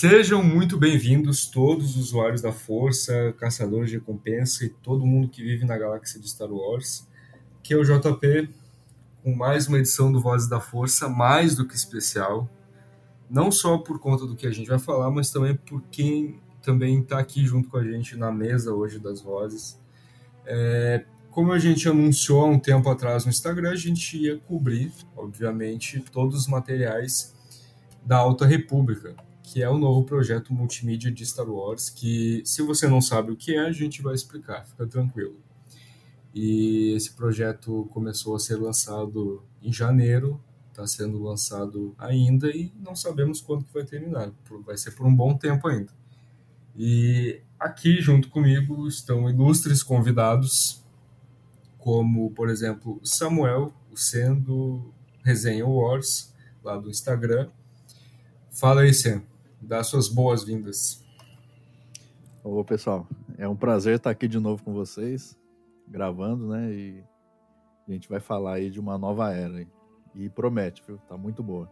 Sejam 0.00 0.44
muito 0.44 0.78
bem-vindos 0.78 1.46
todos 1.46 1.96
os 1.96 2.10
usuários 2.10 2.40
da 2.40 2.52
Força, 2.52 3.34
caçadores 3.36 3.90
de 3.90 3.96
recompensa 3.96 4.64
e 4.64 4.68
todo 4.68 5.04
mundo 5.04 5.28
que 5.28 5.42
vive 5.42 5.64
na 5.64 5.76
galáxia 5.76 6.20
de 6.20 6.30
Star 6.30 6.52
Wars. 6.52 7.04
Que 7.64 7.74
é 7.74 7.76
o 7.76 7.82
JP 7.82 8.48
com 9.24 9.34
mais 9.34 9.66
uma 9.66 9.76
edição 9.76 10.12
do 10.12 10.20
Vozes 10.20 10.48
da 10.48 10.60
Força, 10.60 11.08
mais 11.08 11.56
do 11.56 11.66
que 11.66 11.74
especial. 11.74 12.48
Não 13.28 13.50
só 13.50 13.76
por 13.76 13.98
conta 13.98 14.24
do 14.24 14.36
que 14.36 14.46
a 14.46 14.52
gente 14.52 14.68
vai 14.68 14.78
falar, 14.78 15.10
mas 15.10 15.32
também 15.32 15.56
por 15.56 15.82
quem 15.90 16.38
também 16.62 17.00
está 17.00 17.18
aqui 17.18 17.44
junto 17.44 17.68
com 17.68 17.78
a 17.78 17.82
gente 17.82 18.14
na 18.14 18.30
mesa 18.30 18.72
hoje 18.72 19.00
das 19.00 19.20
vozes. 19.20 19.80
É, 20.46 21.04
como 21.32 21.50
a 21.50 21.58
gente 21.58 21.88
anunciou 21.88 22.42
há 22.42 22.46
um 22.46 22.60
tempo 22.60 22.88
atrás 22.88 23.24
no 23.24 23.30
Instagram, 23.30 23.72
a 23.72 23.76
gente 23.76 24.16
ia 24.16 24.38
cobrir, 24.38 24.92
obviamente, 25.16 25.98
todos 26.12 26.38
os 26.38 26.46
materiais 26.46 27.34
da 28.06 28.18
Alta 28.18 28.46
República 28.46 29.26
que 29.52 29.62
é 29.62 29.68
o 29.68 29.78
novo 29.78 30.04
projeto 30.04 30.52
multimídia 30.52 31.10
de 31.10 31.24
Star 31.24 31.48
Wars, 31.48 31.88
que 31.88 32.42
se 32.44 32.60
você 32.60 32.86
não 32.86 33.00
sabe 33.00 33.32
o 33.32 33.36
que 33.36 33.54
é, 33.54 33.60
a 33.60 33.72
gente 33.72 34.02
vai 34.02 34.14
explicar, 34.14 34.66
fica 34.66 34.86
tranquilo. 34.86 35.40
E 36.34 36.92
esse 36.94 37.12
projeto 37.12 37.88
começou 37.90 38.36
a 38.36 38.38
ser 38.38 38.56
lançado 38.56 39.42
em 39.62 39.72
janeiro, 39.72 40.38
está 40.70 40.86
sendo 40.86 41.22
lançado 41.22 41.94
ainda 41.96 42.50
e 42.50 42.70
não 42.78 42.94
sabemos 42.94 43.40
quando 43.40 43.64
que 43.64 43.72
vai 43.72 43.84
terminar, 43.84 44.30
vai 44.66 44.76
ser 44.76 44.90
por 44.90 45.06
um 45.06 45.14
bom 45.14 45.34
tempo 45.34 45.66
ainda. 45.66 45.92
E 46.76 47.40
aqui 47.58 48.02
junto 48.02 48.28
comigo 48.28 48.86
estão 48.86 49.30
ilustres 49.30 49.82
convidados, 49.82 50.84
como 51.78 52.30
por 52.32 52.50
exemplo 52.50 53.00
Samuel, 53.02 53.72
o 53.90 53.96
Sendo 53.96 54.92
Resenha 55.24 55.66
Wars, 55.66 56.34
lá 56.62 56.76
do 56.76 56.90
Instagram. 56.90 57.48
Fala 58.50 58.82
aí, 58.82 58.92
Sam 58.92 59.22
dar 59.60 59.82
suas 59.84 60.08
boas-vindas. 60.08 61.04
Ô, 62.42 62.64
pessoal, 62.64 63.06
é 63.36 63.48
um 63.48 63.56
prazer 63.56 63.96
estar 63.96 64.10
aqui 64.10 64.28
de 64.28 64.38
novo 64.38 64.62
com 64.62 64.72
vocês, 64.72 65.36
gravando, 65.86 66.48
né? 66.48 66.72
E 66.72 67.04
a 67.88 67.92
gente 67.92 68.08
vai 68.08 68.20
falar 68.20 68.54
aí 68.54 68.70
de 68.70 68.80
uma 68.80 68.96
nova 68.96 69.32
era. 69.32 69.66
E 70.14 70.28
promete, 70.28 70.82
viu? 70.86 70.98
Tá 71.08 71.16
muito 71.16 71.42
boa. 71.42 71.70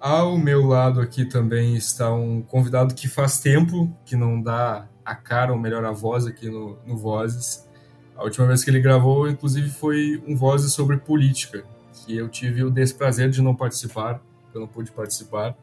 Ao 0.00 0.38
meu 0.38 0.64
lado 0.64 1.00
aqui 1.00 1.24
também 1.24 1.74
está 1.74 2.12
um 2.12 2.40
convidado 2.40 2.94
que 2.94 3.08
faz 3.08 3.40
tempo 3.40 3.92
que 4.04 4.14
não 4.14 4.40
dá 4.40 4.88
a 5.04 5.14
cara, 5.14 5.52
ou 5.52 5.58
melhor, 5.58 5.84
a 5.84 5.90
voz 5.90 6.26
aqui 6.26 6.48
no, 6.48 6.78
no 6.86 6.96
Vozes. 6.96 7.66
A 8.14 8.22
última 8.22 8.46
vez 8.46 8.62
que 8.62 8.70
ele 8.70 8.80
gravou, 8.80 9.28
inclusive, 9.28 9.70
foi 9.70 10.22
um 10.26 10.36
Vozes 10.36 10.72
sobre 10.72 10.98
política, 10.98 11.64
que 11.92 12.16
eu 12.16 12.28
tive 12.28 12.62
o 12.62 12.70
desprazer 12.70 13.28
de 13.30 13.42
não 13.42 13.56
participar, 13.56 14.22
eu 14.54 14.60
não 14.60 14.68
pude 14.68 14.92
participar. 14.92 15.56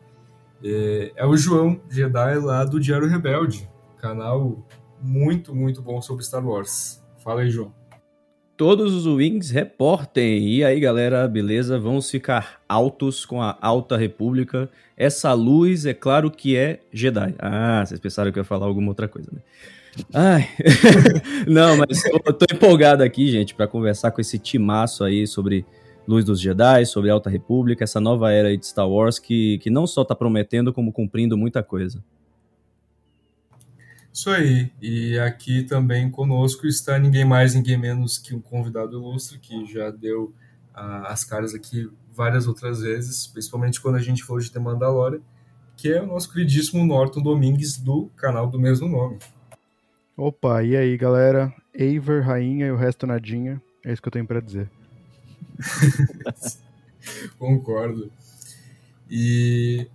É, 0.63 1.11
é 1.15 1.25
o 1.25 1.35
João 1.35 1.79
Jedi 1.89 2.39
lá 2.39 2.63
do 2.63 2.79
Diário 2.79 3.07
Rebelde, 3.07 3.67
canal 3.97 4.65
muito, 5.01 5.53
muito 5.53 5.81
bom 5.81 6.01
sobre 6.01 6.23
Star 6.23 6.45
Wars. 6.45 7.03
Fala 7.23 7.41
aí, 7.41 7.49
João. 7.49 7.73
Todos 8.57 8.93
os 8.93 9.05
Wings 9.05 9.51
reportem. 9.51 10.47
E 10.47 10.63
aí, 10.63 10.79
galera, 10.79 11.27
beleza? 11.27 11.77
Vamos 11.77 12.09
ficar 12.09 12.61
altos 12.69 13.25
com 13.25 13.41
a 13.41 13.57
Alta 13.61 13.97
República. 13.97 14.69
Essa 14.95 15.33
luz, 15.33 15.85
é 15.85 15.93
claro 15.93 16.31
que 16.31 16.55
é 16.55 16.79
Jedi. 16.91 17.35
Ah, 17.37 17.83
vocês 17.85 17.99
pensaram 17.99 18.31
que 18.31 18.39
eu 18.39 18.41
ia 18.41 18.45
falar 18.45 18.65
alguma 18.65 18.89
outra 18.89 19.09
coisa, 19.09 19.29
né? 19.31 19.41
Ai, 20.13 20.49
não, 21.47 21.77
mas 21.77 22.03
eu 22.05 22.19
tô 22.33 22.45
empolgado 22.53 23.03
aqui, 23.03 23.29
gente, 23.29 23.53
para 23.53 23.67
conversar 23.67 24.11
com 24.11 24.21
esse 24.21 24.39
timaço 24.39 25.03
aí 25.03 25.27
sobre 25.27 25.65
Luz 26.07 26.23
dos 26.23 26.39
Jedi, 26.39 26.85
sobre 26.85 27.09
Alta 27.09 27.29
República, 27.29 27.83
essa 27.83 27.99
nova 27.99 28.31
era 28.31 28.55
de 28.55 28.65
Star 28.65 28.87
Wars 28.87 29.17
que, 29.17 29.57
que 29.59 29.69
não 29.69 29.87
só 29.87 30.03
está 30.03 30.15
prometendo, 30.15 30.71
como 30.71 30.93
cumprindo 30.93 31.37
muita 31.37 31.63
coisa. 31.63 32.03
Isso 34.13 34.29
aí. 34.29 34.71
E 34.81 35.19
aqui 35.19 35.63
também 35.63 36.09
conosco 36.09 36.65
está 36.65 36.97
ninguém 36.97 37.25
mais, 37.25 37.53
ninguém 37.53 37.77
menos 37.77 38.17
que 38.17 38.33
um 38.33 38.39
convidado 38.39 38.97
ilustre 38.97 39.37
que 39.39 39.65
já 39.65 39.89
deu 39.89 40.33
uh, 40.73 41.07
as 41.07 41.25
caras 41.25 41.53
aqui 41.53 41.89
várias 42.13 42.47
outras 42.47 42.79
vezes, 42.79 43.27
principalmente 43.27 43.81
quando 43.81 43.95
a 43.95 44.01
gente 44.01 44.23
falou 44.23 44.41
de 44.41 44.49
The 44.49 44.59
Mandalorian, 44.59 45.19
que 45.75 45.91
é 45.91 46.01
o 46.01 46.05
nosso 46.05 46.31
queridíssimo 46.31 46.85
Norton 46.85 47.21
Domingues 47.21 47.77
do 47.77 48.09
canal 48.15 48.47
do 48.47 48.57
mesmo 48.57 48.87
nome. 48.87 49.19
Opa, 50.15 50.63
e 50.63 50.77
aí 50.77 50.95
galera? 50.95 51.53
Aver, 51.75 52.23
Rainha 52.23 52.67
e 52.67 52.71
o 52.71 52.77
resto 52.77 53.05
nadinha. 53.05 53.61
É 53.83 53.91
isso 53.91 54.01
que 54.01 54.07
eu 54.07 54.13
tenho 54.13 54.25
para 54.25 54.39
dizer. 54.39 54.71
Concordo. 57.37 58.11
E, 59.09 59.87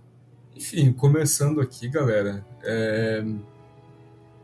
enfim, 0.55 0.91
começando 0.91 1.61
aqui, 1.61 1.87
galera. 1.87 2.45
É... 2.63 3.23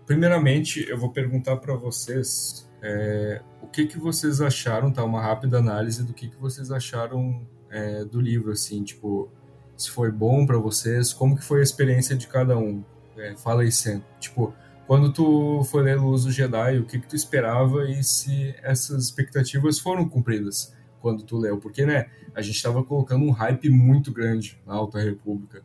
Primeiramente, 0.05 0.87
eu 0.87 0.97
vou 0.97 1.11
perguntar 1.11 1.57
para 1.57 1.75
vocês 1.75 2.69
é... 2.81 3.41
o 3.61 3.67
que, 3.67 3.85
que 3.85 3.99
vocês 3.99 4.41
acharam, 4.41 4.91
tá? 4.91 5.03
Uma 5.03 5.21
rápida 5.21 5.57
análise 5.57 6.03
do 6.03 6.13
que, 6.13 6.27
que 6.27 6.37
vocês 6.37 6.71
acharam 6.71 7.45
é, 7.69 8.05
do 8.05 8.19
livro, 8.19 8.51
assim, 8.51 8.83
tipo, 8.83 9.29
se 9.75 9.91
foi 9.91 10.11
bom 10.11 10.45
para 10.45 10.57
vocês, 10.57 11.13
como 11.13 11.35
que 11.37 11.43
foi 11.43 11.59
a 11.59 11.63
experiência 11.63 12.15
de 12.15 12.27
cada 12.27 12.57
um. 12.57 12.83
É, 13.17 13.35
fala 13.35 13.63
aí 13.63 13.71
sempre. 13.71 14.07
Tipo, 14.19 14.53
quando 14.85 15.11
tu 15.11 15.63
foi 15.65 15.83
ler 15.83 15.99
Luz 15.99 16.23
do 16.23 16.31
Jedi, 16.31 16.79
o 16.79 16.85
que, 16.85 16.99
que 16.99 17.07
tu 17.07 17.15
esperava 17.15 17.89
e 17.89 18.03
se 18.03 18.55
essas 18.63 19.03
expectativas 19.03 19.79
foram 19.79 20.07
cumpridas? 20.07 20.73
Quando 21.07 21.23
tu 21.23 21.37
leu, 21.37 21.57
porque 21.57 21.85
né, 21.85 22.09
a 22.35 22.41
gente 22.41 22.57
estava 22.57 22.83
colocando 22.83 23.23
um 23.23 23.31
hype 23.31 23.69
muito 23.69 24.11
grande 24.11 24.59
na 24.67 24.73
Alta 24.73 24.99
República, 24.99 25.63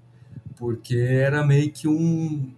porque 0.54 0.96
era 0.96 1.44
meio 1.44 1.72
que 1.72 1.88
um, 1.88 2.54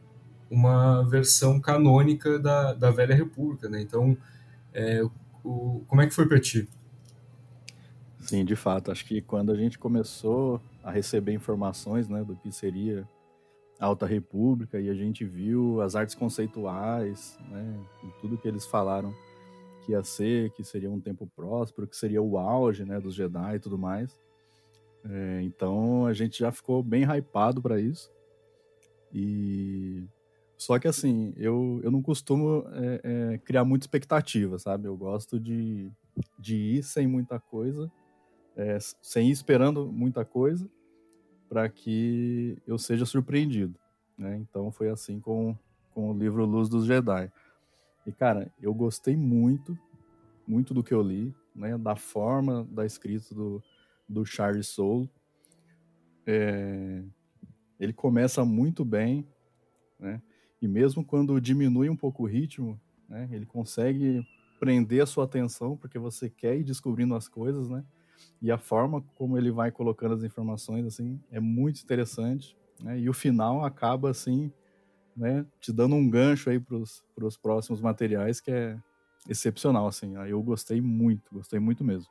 uma 0.51 1.03
versão 1.09 1.59
canônica 1.59 2.39
da, 2.39 2.75
da 2.75 2.91
Velha 2.91 3.15
República, 3.15 3.71
né? 3.71 3.81
Então, 3.81 4.15
é, 4.75 5.03
o, 5.43 5.83
como 5.87 6.03
é 6.03 6.07
que 6.07 6.13
foi 6.13 6.29
para 6.29 6.39
ti? 6.39 6.69
Sim, 8.21 8.45
de 8.45 8.55
fato, 8.55 8.93
acho 8.93 9.07
que 9.07 9.23
quando 9.23 9.51
a 9.51 9.57
gente 9.57 9.79
começou 9.79 10.61
a 10.83 10.91
receber 10.91 11.33
informações, 11.33 12.07
né, 12.07 12.23
do 12.23 12.37
que 12.37 12.53
seria 12.53 13.09
a 13.81 13.87
Alta 13.87 14.05
República 14.05 14.79
e 14.79 14.91
a 14.91 14.95
gente 14.95 15.25
viu 15.25 15.81
as 15.81 15.97
artes 15.97 16.15
conceituais, 16.15 17.39
né, 17.49 17.81
e 18.03 18.21
tudo 18.21 18.37
que 18.37 18.47
eles 18.47 18.67
falaram 18.67 19.15
que 19.85 19.93
ia 19.93 20.03
ser, 20.03 20.51
que 20.53 20.65
seria 20.65 20.91
um 20.91 21.01
tempo 21.01 21.31
próspero, 21.37 21.87
que 21.87 21.97
seria 21.97 22.23
o 22.23 22.39
auge 22.39 22.85
né, 22.85 22.99
dos 23.01 23.15
Jedi 23.15 23.57
e 23.57 23.61
tudo 23.61 23.79
mais. 23.79 24.19
É, 25.05 25.43
então 25.43 26.07
a 26.07 26.13
gente 26.13 26.39
já 26.39 26.51
ficou 26.51 26.83
bem 26.83 27.05
hypado 27.05 27.61
para 27.61 27.79
isso. 27.79 28.11
E 29.13 30.05
só 30.57 30.79
que 30.79 30.89
assim, 30.89 31.35
eu, 31.37 31.81
eu 31.85 31.91
não 31.91 32.01
costumo 32.01 32.65
é, 32.73 33.01
é, 33.35 33.39
criar 33.39 33.65
muita 33.65 33.85
expectativa, 33.85 34.59
sabe? 34.59 34.89
Eu 34.89 34.97
gosto 34.97 35.39
de, 35.39 35.91
de 36.39 36.57
ir 36.57 36.83
sem 36.83 37.07
muita 37.07 37.39
coisa, 37.39 37.91
é, 38.57 38.79
sem 39.03 39.29
ir 39.29 39.33
esperando 39.33 39.93
muita 39.93 40.25
coisa, 40.25 40.69
para 41.49 41.69
que 41.69 42.57
eu 42.67 42.79
seja 42.79 43.05
surpreendido. 43.05 43.79
Né? 44.17 44.37
Então 44.39 44.73
foi 44.73 44.89
assim 44.89 45.21
com, 45.21 45.57
com 45.93 46.11
o 46.11 46.19
livro 46.19 46.45
Luz 46.47 46.69
dos 46.69 46.87
Jedi. 46.87 47.31
E 48.07 48.13
cara, 48.13 48.53
eu 48.61 48.73
gostei 48.75 49.17
muito, 49.17 49.79
muito 50.47 50.75
do 50.75 50.83
que 50.83 50.93
eu 50.93 51.03
li, 51.03 51.35
né? 51.55 51.79
da 51.79 51.97
forma 51.97 52.65
da 52.71 52.85
escrita 52.85 53.35
do, 53.35 53.63
do 54.09 54.25
Charles 54.25 54.69
Soule. 54.69 55.11
É, 56.27 57.03
ele 57.79 57.93
começa 57.93 58.45
muito 58.45 58.85
bem, 58.85 59.27
né? 59.99 60.23
E 60.61 60.69
mesmo 60.69 61.05
quando 61.05 61.41
diminui 61.41 61.91
um 61.91 61.97
pouco 61.97 62.23
o 62.23 62.27
ritmo, 62.27 62.81
né? 63.09 63.29
Ele 63.31 63.45
consegue 63.45 64.27
prender 64.59 65.03
a 65.03 65.07
sua 65.07 65.25
atenção 65.25 65.77
porque 65.77 65.99
você 65.99 66.31
quer 66.31 66.57
ir 66.57 66.65
descobrindo 66.65 67.15
as 67.15 67.29
coisas, 67.29 67.69
né? 67.69 67.85
E 68.41 68.51
a 68.51 68.59
forma 68.59 69.03
como 69.15 69.37
ele 69.37 69.51
vai 69.51 69.71
colocando 69.71 70.15
as 70.15 70.23
informações 70.23 70.87
assim 70.87 71.21
é 71.31 71.41
muito 71.41 71.83
interessante, 71.83 72.57
né? 72.83 72.99
E 72.99 73.09
o 73.09 73.13
final 73.13 73.65
acaba 73.65 74.11
assim, 74.11 74.51
né? 75.17 75.45
Te 75.61 75.73
dando 75.73 75.95
um 75.95 76.09
gancho 76.09 76.51
aí 76.51 76.59
para 76.61 76.77
os 76.77 77.37
próximos 77.37 77.81
materiais 77.81 78.41
que 78.41 78.51
é 78.51 78.77
excepcional, 79.29 79.87
assim. 79.87 80.17
Aí 80.17 80.31
eu 80.31 80.43
gostei 80.43 80.81
muito, 80.81 81.23
gostei 81.33 81.59
muito 81.59 81.85
mesmo. 81.85 82.09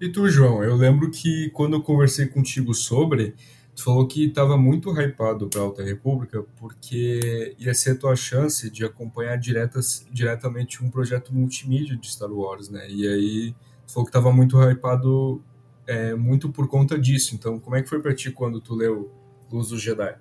E 0.00 0.08
tu, 0.08 0.28
João, 0.28 0.64
eu 0.64 0.76
lembro 0.76 1.10
que 1.10 1.50
quando 1.50 1.74
eu 1.74 1.82
conversei 1.82 2.26
contigo 2.26 2.72
sobre, 2.72 3.34
tu 3.76 3.84
falou 3.84 4.06
que 4.06 4.24
estava 4.24 4.56
muito 4.56 4.90
hypado 4.98 5.48
para 5.48 5.60
a 5.60 5.64
Alta 5.64 5.82
República 5.82 6.42
porque 6.58 7.54
ia 7.58 7.74
ser 7.74 7.90
a 7.90 7.96
tua 7.96 8.16
chance 8.16 8.70
de 8.70 8.84
acompanhar 8.84 9.36
diretas, 9.36 10.06
diretamente 10.10 10.82
um 10.82 10.90
projeto 10.90 11.34
multimídia 11.34 11.96
de 11.96 12.10
Star 12.10 12.32
Wars, 12.32 12.70
né? 12.70 12.88
E 12.88 13.06
aí 13.06 13.54
tu 13.86 13.92
falou 13.92 14.06
que 14.06 14.10
estava 14.10 14.32
muito 14.32 14.58
hypado 14.58 15.42
é, 15.86 16.14
muito 16.14 16.50
por 16.50 16.66
conta 16.68 16.98
disso. 16.98 17.34
Então, 17.34 17.58
como 17.58 17.76
é 17.76 17.82
que 17.82 17.88
foi 17.88 18.00
para 18.00 18.14
ti 18.14 18.30
quando 18.30 18.60
tu 18.60 18.74
leu 18.74 19.10
Luz 19.50 19.68
do 19.68 19.78
Jedi? 19.78 20.16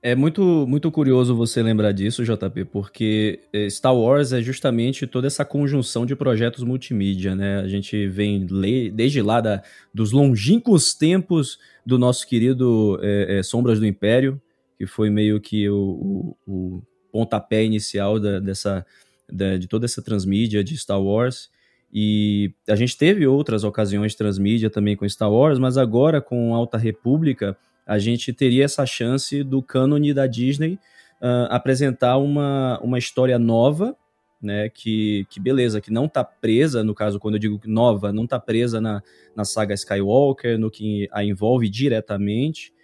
É 0.00 0.14
muito, 0.14 0.64
muito 0.68 0.92
curioso 0.92 1.34
você 1.34 1.60
lembrar 1.60 1.90
disso, 1.90 2.24
JP, 2.24 2.66
porque 2.66 3.40
eh, 3.52 3.68
Star 3.68 3.96
Wars 3.96 4.32
é 4.32 4.40
justamente 4.40 5.08
toda 5.08 5.26
essa 5.26 5.44
conjunção 5.44 6.06
de 6.06 6.14
projetos 6.14 6.62
multimídia, 6.62 7.34
né? 7.34 7.58
A 7.58 7.66
gente 7.66 8.06
vem 8.06 8.46
desde 8.94 9.20
lá 9.20 9.40
da, 9.40 9.60
dos 9.92 10.12
longínquos 10.12 10.94
tempos 10.94 11.58
do 11.84 11.98
nosso 11.98 12.24
querido 12.28 12.96
é, 13.02 13.38
é, 13.38 13.42
Sombras 13.42 13.80
do 13.80 13.86
Império, 13.86 14.40
que 14.76 14.86
foi 14.86 15.10
meio 15.10 15.40
que 15.40 15.68
o, 15.68 16.36
o, 16.46 16.76
o 16.76 16.82
pontapé 17.10 17.64
inicial 17.64 18.20
da, 18.20 18.38
dessa, 18.38 18.86
da, 19.28 19.56
de 19.56 19.66
toda 19.66 19.84
essa 19.84 20.00
transmídia 20.00 20.62
de 20.62 20.76
Star 20.76 21.02
Wars. 21.02 21.50
E 21.92 22.52
a 22.68 22.76
gente 22.76 22.96
teve 22.96 23.26
outras 23.26 23.64
ocasiões 23.64 24.12
de 24.12 24.18
transmídia 24.18 24.70
também 24.70 24.94
com 24.94 25.08
Star 25.08 25.32
Wars, 25.32 25.58
mas 25.58 25.76
agora 25.76 26.20
com 26.20 26.54
Alta 26.54 26.78
República 26.78 27.56
a 27.88 27.98
gente 27.98 28.34
teria 28.34 28.66
essa 28.66 28.84
chance 28.84 29.42
do 29.42 29.62
cânone 29.62 30.12
da 30.12 30.26
Disney 30.26 30.78
uh, 31.22 31.48
apresentar 31.48 32.18
uma, 32.18 32.78
uma 32.82 32.98
história 32.98 33.38
nova, 33.38 33.96
né, 34.40 34.68
que, 34.68 35.26
que 35.30 35.40
beleza, 35.40 35.80
que 35.80 35.90
não 35.90 36.04
está 36.04 36.22
presa, 36.22 36.84
no 36.84 36.94
caso, 36.94 37.18
quando 37.18 37.36
eu 37.36 37.40
digo 37.40 37.58
nova, 37.64 38.12
não 38.12 38.24
está 38.24 38.38
presa 38.38 38.78
na, 38.78 39.02
na 39.34 39.42
saga 39.42 39.72
Skywalker, 39.72 40.58
no 40.58 40.70
que 40.70 41.08
a 41.10 41.24
envolve 41.24 41.66
diretamente, 41.70 42.74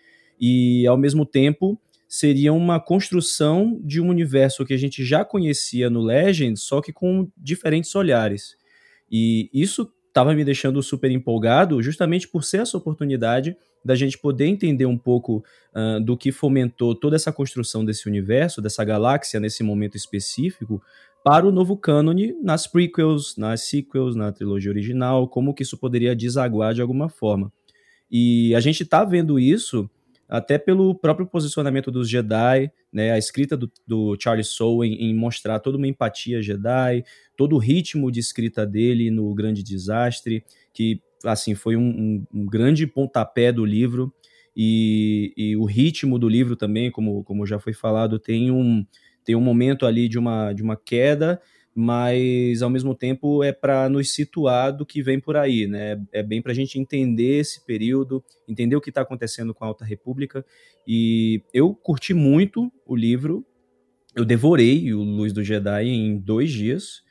e 0.41 0.87
ao 0.87 0.97
mesmo 0.97 1.27
tempo 1.27 1.79
seria 2.09 2.53
uma 2.53 2.81
construção 2.81 3.79
de 3.85 4.01
um 4.01 4.09
universo 4.09 4.65
que 4.65 4.73
a 4.73 4.79
gente 4.79 5.05
já 5.05 5.23
conhecia 5.23 5.91
no 5.91 6.01
Legends, 6.01 6.63
só 6.63 6.81
que 6.81 6.95
com 6.95 7.29
diferentes 7.37 7.95
olhares. 7.95 8.57
E 9.11 9.51
isso 9.53 9.93
estava 10.09 10.35
me 10.35 10.45
deixando 10.45 10.83
super 10.83 11.11
empolgado, 11.11 11.83
justamente 11.83 12.27
por 12.27 12.43
ser 12.43 12.63
essa 12.63 12.79
oportunidade 12.79 13.55
da 13.85 13.95
gente 13.95 14.19
poder 14.19 14.47
entender 14.47 14.87
um 14.87 14.97
pouco 14.97 15.45
uh, 15.75 16.01
do 16.01 16.17
que 16.17 16.33
fomentou 16.33 16.95
toda 16.95 17.17
essa 17.17 17.33
construção 17.33 17.85
desse 17.85 18.09
universo, 18.09 18.63
dessa 18.63 18.85
galáxia 18.85 19.39
nesse 19.39 19.63
momento 19.63 19.97
específico, 19.97 20.83
para 21.23 21.47
o 21.47 21.53
novo 21.53 21.77
cânone 21.77 22.35
nas 22.43 22.67
prequels, 22.67 23.37
nas 23.37 23.63
sequels, 23.63 24.15
na 24.15 24.31
trilogia 24.31 24.71
original, 24.71 25.29
como 25.29 25.55
que 25.55 25.63
isso 25.63 25.79
poderia 25.79 26.15
desaguar 26.15 26.75
de 26.75 26.83
alguma 26.83 27.09
forma. 27.09 27.53
E 28.11 28.55
a 28.55 28.61
gente 28.61 28.83
está 28.83 29.05
vendo 29.05 29.39
isso 29.39 29.89
até 30.29 30.59
pelo 30.59 30.95
próprio 30.95 31.27
posicionamento 31.27 31.91
dos 31.91 32.09
Jedi, 32.09 32.71
né, 32.93 33.13
a 33.13 33.19
escrita 33.19 33.57
do, 33.57 33.71
do 33.87 34.17
Charles 34.21 34.49
Soule 34.49 34.89
em, 34.89 35.11
em, 35.11 35.15
mostrar 35.15 35.59
toda 35.61 35.77
uma 35.77 35.87
empatia 35.87 36.43
Jedi, 36.43 37.05
todo 37.37 37.57
o 37.57 37.59
ritmo 37.59 38.11
de 38.11 38.21
escrita 38.21 38.67
dele 38.67 39.11
no 39.11 39.35
Grande 39.35 39.63
Desastre, 39.63 40.45
que 40.73 41.01
assim, 41.25 41.55
foi 41.55 41.77
um, 41.77 41.89
um, 41.89 42.27
um 42.33 42.47
grande 42.47 42.87
pontapé 42.87 43.53
do 43.53 43.65
livro. 43.65 44.13
E, 44.57 45.33
e, 45.37 45.57
o 45.57 45.65
ritmo 45.65 46.19
do 46.19 46.29
livro 46.29 46.55
também, 46.55 46.91
como, 46.91 47.25
como 47.25 47.47
já 47.47 47.59
foi 47.59 47.73
falado, 47.73 48.19
tem 48.19 48.51
um, 48.51 48.87
tem 49.25 49.35
um 49.35 49.41
momento 49.41 49.85
ali 49.85 50.09
de 50.09 50.19
uma, 50.19 50.53
de 50.53 50.63
uma 50.63 50.77
queda, 50.77 51.41
mas 51.75 52.63
ao 52.63 52.71
mesmo 52.71 52.95
tempo 52.95 53.43
é 53.43 53.53
para 53.53 53.89
nos 53.89 54.15
situar 54.15 54.71
do 54.77 54.87
que 54.87 55.03
vem 55.03 55.19
por 55.19 55.37
aí, 55.37 55.67
né? 55.67 56.01
É 56.13 56.23
bem 56.23 56.41
para 56.41 56.53
a 56.53 56.55
gente 56.55 56.79
entender 56.79 57.41
esse 57.41 57.65
período, 57.67 58.25
entender 58.47 58.77
o 58.77 58.81
que 58.81 58.91
está 58.91 59.01
acontecendo 59.01 59.53
com 59.53 59.65
a 59.65 59.67
Alta 59.67 59.85
República. 59.85 60.47
E 60.87 61.43
eu 61.53 61.75
curti 61.75 62.15
muito 62.15 62.73
o 62.87 62.95
livro, 62.95 63.45
eu 64.15 64.25
devorei 64.25 64.95
o 64.95 65.03
Luz 65.03 65.33
do 65.33 65.43
Jedi 65.43 65.89
em 65.89 66.17
dois 66.17 66.53
dias. 66.53 67.03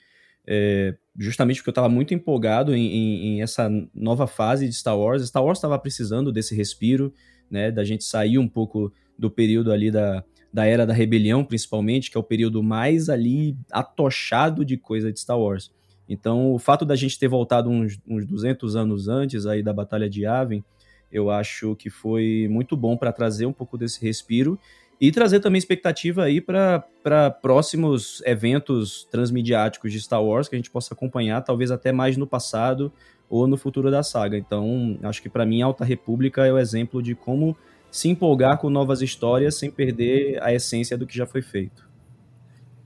É, 0.47 0.95
justamente 1.17 1.57
porque 1.57 1.69
eu 1.69 1.73
estava 1.73 1.89
muito 1.89 2.13
empolgado 2.13 2.75
em, 2.75 2.85
em, 2.85 3.27
em, 3.27 3.41
essa 3.41 3.69
nova 3.93 4.27
fase 4.27 4.67
de 4.67 4.73
Star 4.73 4.97
Wars. 4.97 5.27
Star 5.27 5.43
Wars 5.43 5.57
estava 5.57 5.77
precisando 5.77 6.31
desse 6.31 6.55
respiro, 6.55 7.13
né, 7.49 7.71
da 7.71 7.83
gente 7.83 8.03
sair 8.03 8.37
um 8.37 8.47
pouco 8.47 8.91
do 9.17 9.29
período 9.29 9.71
ali 9.71 9.91
da, 9.91 10.23
da 10.51 10.65
Era 10.65 10.85
da 10.85 10.93
Rebelião, 10.93 11.43
principalmente, 11.43 12.09
que 12.09 12.17
é 12.17 12.19
o 12.19 12.23
período 12.23 12.63
mais 12.63 13.09
ali 13.09 13.55
atochado 13.71 14.65
de 14.65 14.77
coisa 14.77 15.11
de 15.11 15.19
Star 15.19 15.39
Wars. 15.39 15.71
Então, 16.09 16.51
o 16.51 16.59
fato 16.59 16.85
da 16.85 16.95
gente 16.95 17.17
ter 17.17 17.27
voltado 17.27 17.69
uns, 17.69 17.99
uns 18.07 18.25
200 18.25 18.75
anos 18.75 19.07
antes 19.07 19.45
aí 19.45 19.63
da 19.63 19.71
Batalha 19.71 20.09
de 20.09 20.21
Yavin, 20.23 20.63
eu 21.11 21.29
acho 21.29 21.75
que 21.75 21.89
foi 21.89 22.47
muito 22.49 22.75
bom 22.75 22.97
para 22.97 23.11
trazer 23.11 23.45
um 23.45 23.53
pouco 23.53 23.77
desse 23.77 24.01
respiro 24.03 24.59
e 25.03 25.11
trazer 25.11 25.41
também 25.41 25.59
expectativa 25.59 26.23
aí 26.23 26.39
para 26.39 27.29
próximos 27.41 28.21
eventos 28.25 29.05
transmediáticos 29.11 29.91
de 29.91 29.99
Star 29.99 30.23
Wars 30.23 30.47
que 30.47 30.55
a 30.55 30.57
gente 30.57 30.71
possa 30.71 30.93
acompanhar, 30.93 31.41
talvez 31.41 31.71
até 31.71 31.91
mais 31.91 32.15
no 32.15 32.25
passado 32.25 32.89
ou 33.29 33.45
no 33.45 33.57
futuro 33.57 33.91
da 33.91 34.01
saga. 34.01 34.37
Então, 34.37 34.97
acho 35.03 35.21
que 35.21 35.27
para 35.27 35.45
mim, 35.45 35.61
Alta 35.61 35.83
República 35.83 36.45
é 36.47 36.53
o 36.53 36.57
exemplo 36.57 37.03
de 37.03 37.15
como 37.15 37.53
se 37.91 38.07
empolgar 38.07 38.57
com 38.59 38.69
novas 38.69 39.01
histórias 39.01 39.55
sem 39.55 39.69
perder 39.69 40.41
a 40.41 40.53
essência 40.53 40.97
do 40.97 41.05
que 41.05 41.17
já 41.17 41.25
foi 41.25 41.41
feito. 41.41 41.85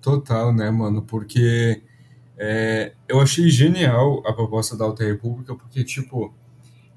Total, 0.01 0.51
né, 0.51 0.71
mano? 0.71 1.03
Porque 1.03 1.83
é, 2.35 2.93
eu 3.07 3.21
achei 3.21 3.47
genial 3.47 4.23
a 4.25 4.33
proposta 4.33 4.75
da 4.75 4.85
Alta 4.85 5.03
República, 5.03 5.53
porque, 5.53 5.83
tipo, 5.83 6.33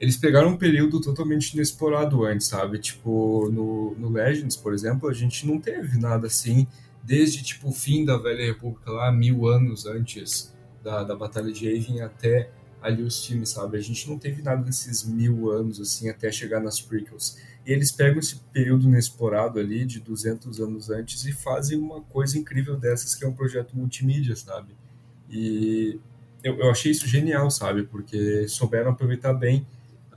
eles 0.00 0.16
pegaram 0.16 0.48
um 0.48 0.56
período 0.56 0.98
totalmente 0.98 1.52
inexplorado 1.52 2.24
antes, 2.24 2.46
sabe? 2.46 2.78
Tipo, 2.78 3.50
no, 3.52 3.94
no 3.98 4.08
Legends, 4.08 4.56
por 4.56 4.72
exemplo, 4.72 5.10
a 5.10 5.12
gente 5.12 5.46
não 5.46 5.60
teve 5.60 5.98
nada 5.98 6.26
assim, 6.26 6.66
desde 7.02 7.42
tipo 7.42 7.68
o 7.68 7.72
fim 7.72 8.02
da 8.02 8.16
Velha 8.16 8.46
República 8.46 8.90
lá, 8.90 9.12
mil 9.12 9.46
anos 9.46 9.84
antes 9.84 10.54
da, 10.82 11.04
da 11.04 11.14
Batalha 11.14 11.52
de 11.52 11.68
Yavin 11.68 12.00
até 12.00 12.50
ali 12.80 13.02
os 13.02 13.22
times, 13.22 13.50
sabe? 13.50 13.76
A 13.76 13.80
gente 13.80 14.08
não 14.08 14.18
teve 14.18 14.40
nada 14.40 14.64
nesses 14.64 15.04
mil 15.04 15.50
anos, 15.50 15.78
assim, 15.78 16.08
até 16.08 16.32
chegar 16.32 16.60
nas 16.60 16.80
prequels. 16.80 17.36
E 17.66 17.70
eles 17.70 17.92
pegam 17.92 18.20
esse 18.20 18.36
período 18.54 18.88
inexplorado 18.88 19.60
ali, 19.60 19.84
de 19.84 20.00
200 20.00 20.60
anos 20.60 20.88
antes, 20.88 21.26
e 21.26 21.32
fazem 21.32 21.78
uma 21.78 22.00
coisa 22.00 22.38
incrível 22.38 22.74
dessas, 22.74 23.14
que 23.14 23.22
é 23.22 23.28
um 23.28 23.34
projeto 23.34 23.76
multimídia, 23.76 24.34
sabe? 24.34 24.74
E 25.28 26.00
eu, 26.42 26.58
eu 26.58 26.70
achei 26.70 26.90
isso 26.90 27.06
genial, 27.06 27.50
sabe? 27.50 27.82
Porque 27.82 28.48
souberam 28.48 28.92
aproveitar 28.92 29.34
bem 29.34 29.66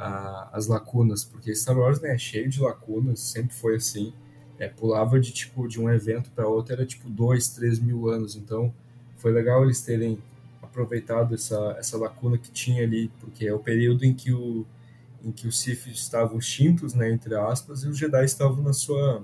a, 0.04 0.50
as 0.52 0.68
lacunas, 0.68 1.24
porque 1.24 1.56
Star 1.56 1.78
Wars 1.78 2.02
né, 2.02 2.14
é 2.14 2.18
cheio 2.18 2.50
de 2.50 2.62
lacunas, 2.62 3.20
sempre 3.20 3.54
foi 3.54 3.76
assim. 3.76 4.14
É, 4.60 4.68
pulava 4.68 5.20
de 5.20 5.32
tipo 5.32 5.68
de 5.68 5.82
um 5.82 5.90
evento 5.90 6.30
para 6.32 6.48
outro 6.48 6.74
era 6.74 6.86
tipo 6.86 7.10
dois, 7.10 7.50
três 7.50 7.80
mil 7.80 8.10
anos. 8.10 8.36
Então 8.36 8.74
foi 9.18 9.32
legal 9.32 9.64
eles 9.64 9.82
terem 9.82 10.20
aproveitado 10.62 11.34
essa, 11.34 11.76
essa 11.78 11.98
lacuna 11.98 12.38
que 12.38 12.52
tinha 12.52 12.84
ali, 12.84 13.12
porque 13.20 13.48
é 13.48 13.54
o 13.54 13.60
período 13.60 14.04
em 14.06 14.14
que 14.14 14.32
o 14.32 14.66
em 15.24 15.32
que 15.32 15.48
os 15.48 15.58
Sith 15.58 15.88
estavam 15.88 16.38
extintos, 16.38 16.94
né, 16.94 17.10
entre 17.10 17.34
aspas, 17.34 17.84
e 17.84 17.88
os 17.88 17.98
Jedi 17.98 18.26
estavam 18.26 18.62
na 18.62 18.74
sua 18.74 19.24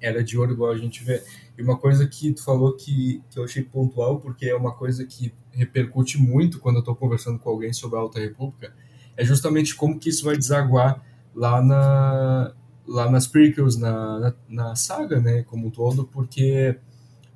era 0.00 0.22
de 0.24 0.36
ouro, 0.36 0.52
igual 0.52 0.72
a 0.72 0.76
gente 0.76 1.04
vê. 1.04 1.22
E 1.56 1.62
uma 1.62 1.78
coisa 1.78 2.06
que 2.06 2.32
tu 2.32 2.42
falou 2.42 2.74
que, 2.74 3.22
que 3.30 3.38
eu 3.38 3.44
achei 3.44 3.62
pontual, 3.62 4.18
porque 4.18 4.46
é 4.46 4.56
uma 4.56 4.72
coisa 4.72 5.06
que 5.06 5.32
repercute 5.52 6.20
muito 6.20 6.58
quando 6.58 6.76
eu 6.76 6.80
estou 6.80 6.96
conversando 6.96 7.38
com 7.38 7.48
alguém 7.48 7.72
sobre 7.72 7.96
a 7.96 8.00
Alta 8.00 8.18
República, 8.18 8.74
é 9.16 9.24
justamente 9.24 9.74
como 9.74 9.98
que 9.98 10.08
isso 10.08 10.24
vai 10.24 10.36
desaguar 10.36 11.02
lá 11.34 11.62
na 11.62 12.52
lá 12.86 13.10
nas 13.10 13.26
prequels, 13.26 13.78
na, 13.78 14.18
na, 14.20 14.34
na, 14.46 14.76
saga, 14.76 15.18
né, 15.18 15.42
como 15.44 15.68
um 15.68 15.70
todo, 15.70 16.04
porque, 16.04 16.76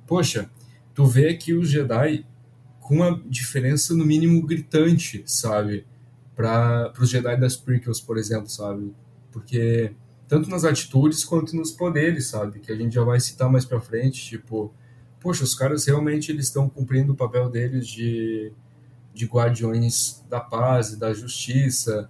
poxa, 0.05 0.47
tu 0.93 1.07
vê 1.07 1.33
que 1.33 1.55
os 1.55 1.67
Jedi 1.69 2.23
com 2.79 2.97
uma 2.97 3.21
diferença 3.25 3.95
no 3.95 4.05
mínimo 4.05 4.45
gritante, 4.45 5.23
sabe, 5.25 5.85
para 6.35 6.93
os 6.99 7.09
Jedi 7.09 7.37
das 7.39 7.55
prequels, 7.55 7.99
por 7.99 8.17
exemplo, 8.17 8.49
sabe? 8.49 8.93
Porque 9.31 9.91
tanto 10.27 10.49
nas 10.49 10.63
atitudes 10.63 11.23
quanto 11.23 11.55
nos 11.55 11.71
poderes, 11.71 12.27
sabe? 12.27 12.59
Que 12.59 12.71
a 12.71 12.75
gente 12.75 12.93
já 12.95 13.03
vai 13.03 13.19
citar 13.19 13.51
mais 13.51 13.65
para 13.65 13.79
frente, 13.79 14.23
tipo, 14.23 14.73
poxa, 15.19 15.43
os 15.43 15.53
caras 15.53 15.85
realmente 15.85 16.31
eles 16.31 16.45
estão 16.45 16.69
cumprindo 16.69 17.13
o 17.13 17.15
papel 17.15 17.49
deles 17.49 17.87
de, 17.87 18.51
de 19.19 19.25
guardiões 19.25 20.23
da 20.29 20.39
paz 20.39 20.93
e 20.93 20.95
da 20.97 21.13
justiça. 21.13 22.09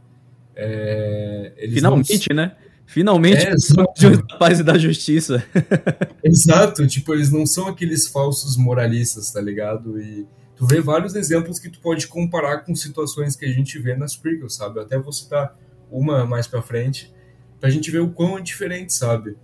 É, 0.56 1.68
Finalmente, 1.74 2.30
não... 2.30 2.36
né? 2.36 2.56
Finalmente, 2.86 3.48
é, 3.48 3.56
guardiões 3.76 4.18
da 4.20 4.38
paz 4.38 4.60
e 4.60 4.64
da 4.64 4.78
justiça. 4.78 5.44
exato, 6.24 6.86
tipo, 6.86 7.12
eles 7.16 7.32
não 7.32 7.48
são 7.48 7.68
aqueles 7.68 8.08
falsos 8.08 8.56
moralistas, 8.56 9.32
tá 9.32 9.42
ligado? 9.42 10.00
E 10.00 10.28
tu 10.56 10.68
vê 10.68 10.80
vários 10.80 11.16
exemplos 11.16 11.58
que 11.58 11.70
tu 11.70 11.80
pode 11.80 12.06
comparar 12.08 12.60
com 12.60 12.76
situações 12.76 13.36
que 13.36 13.46
a 13.46 13.52
gente 13.52 13.80
vê 13.80 13.96
nas 13.96 14.16
prequels, 14.16 14.56
sabe? 14.56 14.80
Até 14.80 15.00
vou 15.00 15.12
citar 15.12 15.58
uma 15.90 16.28
mais 16.28 16.46
para 16.46 16.62
frente, 16.62 17.12
pra 17.60 17.72
gente 17.72 17.90
ver 17.90 18.02
o 18.02 18.12
quão 18.12 18.38
é 18.38 18.42
diferente, 18.42 18.94
sabe? 18.94 19.36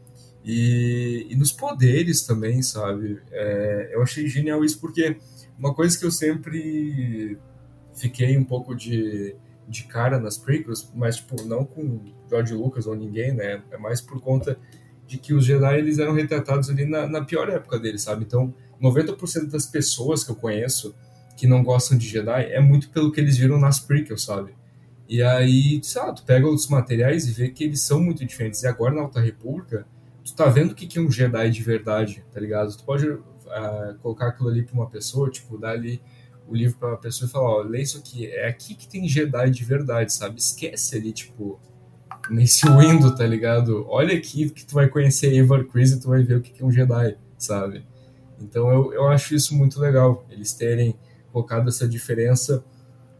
E, 0.44 1.26
e 1.32 1.36
nos 1.36 1.52
poderes 1.52 2.22
também, 2.22 2.62
sabe? 2.62 3.20
É, 3.32 3.90
eu 3.92 4.04
achei 4.04 4.28
genial 4.28 4.64
isso 4.64 4.80
porque 4.80 5.18
uma 5.58 5.74
coisa 5.74 5.98
que 5.98 6.06
eu 6.06 6.12
sempre 6.12 7.38
fiquei 7.96 8.38
um 8.38 8.44
pouco 8.44 8.76
de, 8.76 9.36
de 9.68 9.84
cara 9.86 10.20
nas 10.20 10.38
prequels, 10.38 10.92
mas 10.94 11.18
tipo, 11.18 11.44
não 11.44 11.66
com 11.66 12.00
George 12.30 12.54
Lucas 12.54 12.86
ou 12.86 12.96
ninguém, 12.96 13.34
né? 13.34 13.62
É 13.72 13.78
mais 13.78 14.02
por 14.02 14.22
conta 14.22 14.58
de 15.08 15.18
que 15.18 15.34
os 15.34 15.46
Jedi 15.46 15.78
eles 15.78 16.00
eram 16.00 16.14
retratados 16.14 16.70
ali 16.70 16.86
na, 16.86 17.08
na 17.08 17.24
pior 17.24 17.50
época 17.50 17.80
deles, 17.80 18.04
sabe? 18.04 18.24
Então, 18.26 18.54
90% 18.82 19.50
das 19.50 19.66
pessoas 19.66 20.24
que 20.24 20.32
eu 20.32 20.36
conheço 20.36 20.96
que 21.38 21.48
não 21.48 21.64
gostam 21.64 21.98
de 21.98 22.08
Jedi 22.08 22.46
é 22.52 22.60
muito 22.60 22.90
pelo 22.90 23.12
que 23.12 23.20
eles 23.20 23.38
viram 23.38 23.60
nas 23.60 23.80
prequels, 23.80 24.24
sabe? 24.24 24.56
E 25.08 25.22
aí, 25.22 25.80
sabe, 25.84 26.16
tu 26.16 26.24
pega 26.24 26.48
outros 26.48 26.68
materiais 26.68 27.28
e 27.28 27.32
vê 27.32 27.50
que 27.50 27.64
eles 27.64 27.82
são 27.82 28.02
muito 28.02 28.26
diferentes. 28.26 28.64
E 28.64 28.68
agora 28.68 28.96
na 28.96 29.02
Alta 29.02 29.20
República, 29.20 29.86
tu 30.24 30.34
tá 30.34 30.46
vendo 30.48 30.72
o 30.72 30.76
que 30.76 30.98
é 30.98 31.02
um 31.02 31.12
Jedi 31.12 31.50
de 31.52 31.62
verdade, 31.62 32.26
tá 32.34 32.40
ligado? 32.40 32.76
Tu 32.76 32.84
pode 32.84 33.08
uh, 33.08 33.22
colocar 34.02 34.30
aquilo 34.30 34.50
ali 34.50 34.64
pra 34.64 34.74
uma 34.74 34.90
pessoa, 34.90 35.30
tipo, 35.30 35.58
dar 35.58 35.72
ali 35.72 36.02
o 36.48 36.56
livro 36.56 36.78
pra 36.78 36.90
uma 36.90 36.98
pessoa 36.98 37.28
e 37.28 37.32
falar, 37.32 37.50
ó, 37.50 37.62
lê 37.62 37.82
isso 37.82 37.98
aqui, 37.98 38.28
é 38.28 38.48
aqui 38.48 38.76
que 38.76 38.88
tem 38.88 39.08
Jedi 39.08 39.50
de 39.50 39.64
verdade, 39.64 40.14
sabe? 40.14 40.40
Esquece 40.40 40.96
ali, 40.96 41.12
tipo, 41.12 41.60
nesse 42.30 42.68
window, 42.70 43.16
tá 43.16 43.26
ligado? 43.26 43.86
Olha 43.88 44.16
aqui 44.16 44.50
que 44.50 44.66
tu 44.66 44.76
vai 44.76 44.88
conhecer 44.88 45.34
Evar 45.34 45.64
Chris 45.66 45.92
e 45.92 46.00
tu 46.00 46.10
vai 46.10 46.24
ver 46.24 46.38
o 46.38 46.42
que 46.42 46.62
é 46.62 46.66
um 46.66 46.72
Jedi, 46.72 47.18
sabe? 47.38 47.86
Então 48.40 48.70
eu, 48.70 48.94
eu 48.94 49.08
acho 49.08 49.34
isso 49.36 49.56
muito 49.56 49.80
legal, 49.80 50.26
eles 50.30 50.54
terem 50.54 50.96
colocado 51.32 51.68
essa 51.68 51.88
diferença 51.88 52.64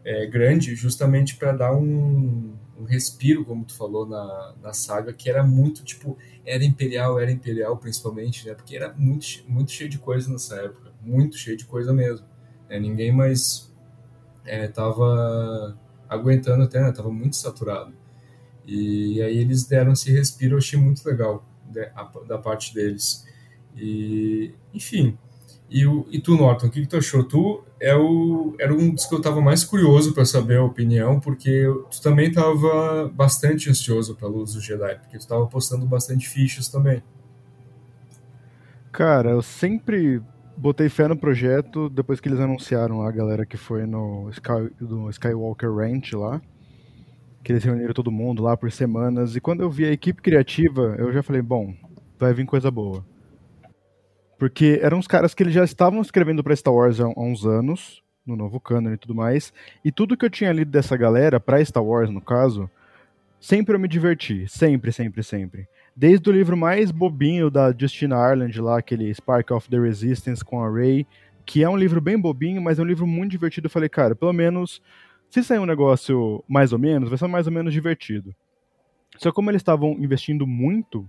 é, 0.04 0.26
grande 0.26 0.74
justamente 0.74 1.36
para 1.36 1.52
dar 1.52 1.74
um, 1.74 2.54
um, 2.78 2.84
respiro, 2.84 3.44
como 3.44 3.64
tu 3.64 3.74
falou 3.74 4.06
na, 4.06 4.54
na 4.62 4.72
saga, 4.72 5.12
que 5.12 5.28
era 5.28 5.42
muito 5.42 5.82
tipo, 5.82 6.16
era 6.44 6.64
imperial, 6.64 7.18
era 7.18 7.30
imperial 7.30 7.76
principalmente, 7.76 8.46
né? 8.46 8.54
Porque 8.54 8.76
era 8.76 8.94
muito, 8.96 9.26
muito 9.48 9.72
cheio 9.72 9.90
de 9.90 9.98
coisa 9.98 10.30
nessa 10.30 10.56
época, 10.56 10.92
muito 11.02 11.36
cheio 11.36 11.56
de 11.56 11.64
coisa 11.64 11.92
mesmo. 11.92 12.26
Né? 12.68 12.78
Ninguém 12.78 13.12
mais 13.12 13.72
é, 14.44 14.68
tava 14.68 15.76
aguentando 16.08 16.64
até, 16.64 16.80
né? 16.80 16.92
Tava 16.92 17.10
muito 17.10 17.36
saturado. 17.36 17.92
E 18.66 19.22
aí 19.22 19.38
eles 19.38 19.64
deram 19.64 19.92
esse 19.92 20.10
respiro, 20.10 20.54
eu 20.54 20.58
achei 20.58 20.78
muito 20.78 21.06
legal 21.06 21.44
né? 21.72 21.90
da 22.26 22.38
parte 22.38 22.74
deles. 22.74 23.26
E, 23.76 24.52
enfim, 24.74 25.16
e, 25.68 25.86
o, 25.86 26.06
e 26.10 26.20
tu, 26.20 26.36
Norton, 26.36 26.66
o 26.66 26.70
que, 26.70 26.80
que 26.80 26.86
tu 26.86 26.96
achou? 26.96 27.24
Tu 27.24 27.64
é 27.80 27.94
o, 27.94 28.54
era 28.58 28.72
um 28.72 28.94
dos 28.94 29.04
que 29.06 29.14
eu 29.14 29.18
estava 29.18 29.40
mais 29.40 29.64
curioso 29.64 30.14
para 30.14 30.24
saber 30.24 30.58
a 30.58 30.64
opinião, 30.64 31.20
porque 31.20 31.64
tu 31.90 32.00
também 32.00 32.28
estava 32.28 33.08
bastante 33.08 33.68
ansioso 33.68 34.14
pela 34.14 34.30
luz 34.30 34.54
do 34.54 34.60
Jedi, 34.60 34.94
porque 35.00 35.18
tu 35.18 35.22
estava 35.22 35.46
postando 35.46 35.84
bastante 35.84 36.28
fichas 36.28 36.68
também. 36.68 37.02
Cara, 38.92 39.30
eu 39.30 39.42
sempre 39.42 40.22
botei 40.56 40.88
fé 40.88 41.06
no 41.06 41.16
projeto 41.16 41.88
depois 41.88 42.20
que 42.20 42.28
eles 42.28 42.40
anunciaram 42.40 43.02
a 43.02 43.10
galera 43.10 43.44
que 43.44 43.56
foi 43.56 43.86
no, 43.86 44.30
Sky, 44.30 44.70
no 44.80 45.10
Skywalker 45.10 45.72
Ranch 45.72 46.12
lá. 46.14 46.40
Que 47.44 47.52
eles 47.52 47.62
reuniram 47.62 47.94
todo 47.94 48.10
mundo 48.10 48.42
lá 48.42 48.56
por 48.56 48.72
semanas. 48.72 49.36
E 49.36 49.40
quando 49.40 49.60
eu 49.60 49.70
vi 49.70 49.84
a 49.84 49.92
equipe 49.92 50.20
criativa, 50.20 50.96
eu 50.98 51.12
já 51.12 51.22
falei, 51.22 51.42
bom, 51.42 51.74
vai 52.18 52.34
vir 52.34 52.44
coisa 52.44 52.70
boa. 52.70 53.04
Porque 54.38 54.80
eram 54.82 54.98
os 54.98 55.06
caras 55.06 55.32
que 55.32 55.42
eles 55.42 55.54
já 55.54 55.64
estavam 55.64 56.00
escrevendo 56.00 56.42
para 56.42 56.56
Star 56.56 56.74
Wars 56.74 57.00
há, 57.00 57.08
uns 57.16 57.46
anos, 57.46 58.02
no 58.26 58.36
novo 58.36 58.58
canon 58.60 58.92
e 58.92 58.98
tudo 58.98 59.14
mais. 59.14 59.52
E 59.84 59.92
tudo 59.92 60.16
que 60.16 60.24
eu 60.24 60.30
tinha 60.30 60.52
lido 60.52 60.70
dessa 60.70 60.96
galera, 60.96 61.38
pra 61.38 61.64
Star 61.64 61.84
Wars 61.84 62.10
no 62.10 62.20
caso, 62.20 62.68
sempre 63.40 63.74
eu 63.74 63.78
me 63.78 63.88
diverti. 63.88 64.46
Sempre, 64.48 64.92
sempre, 64.92 65.22
sempre. 65.22 65.68
Desde 65.96 66.28
o 66.28 66.32
livro 66.32 66.56
mais 66.56 66.90
bobinho 66.90 67.50
da 67.50 67.74
Justina 67.76 68.16
Ireland 68.16 68.60
lá, 68.60 68.78
aquele 68.78 69.12
Spark 69.14 69.50
of 69.50 69.68
the 69.70 69.78
Resistance 69.78 70.44
com 70.44 70.62
a 70.62 70.70
Rey, 70.70 71.06
que 71.46 71.62
é 71.62 71.68
um 71.68 71.76
livro 71.76 72.00
bem 72.00 72.20
bobinho, 72.20 72.60
mas 72.60 72.78
é 72.78 72.82
um 72.82 72.86
livro 72.86 73.06
muito 73.06 73.30
divertido. 73.30 73.66
Eu 73.66 73.70
falei, 73.70 73.88
cara, 73.88 74.14
pelo 74.14 74.32
menos, 74.32 74.82
se 75.30 75.42
sair 75.42 75.58
um 75.58 75.66
negócio 75.66 76.44
mais 76.46 76.72
ou 76.72 76.78
menos, 76.78 77.08
vai 77.08 77.16
ser 77.16 77.26
mais 77.26 77.46
ou 77.46 77.52
menos 77.52 77.72
divertido. 77.72 78.34
Só 79.16 79.32
como 79.32 79.50
eles 79.50 79.60
estavam 79.60 79.92
investindo 79.92 80.46
muito 80.46 81.08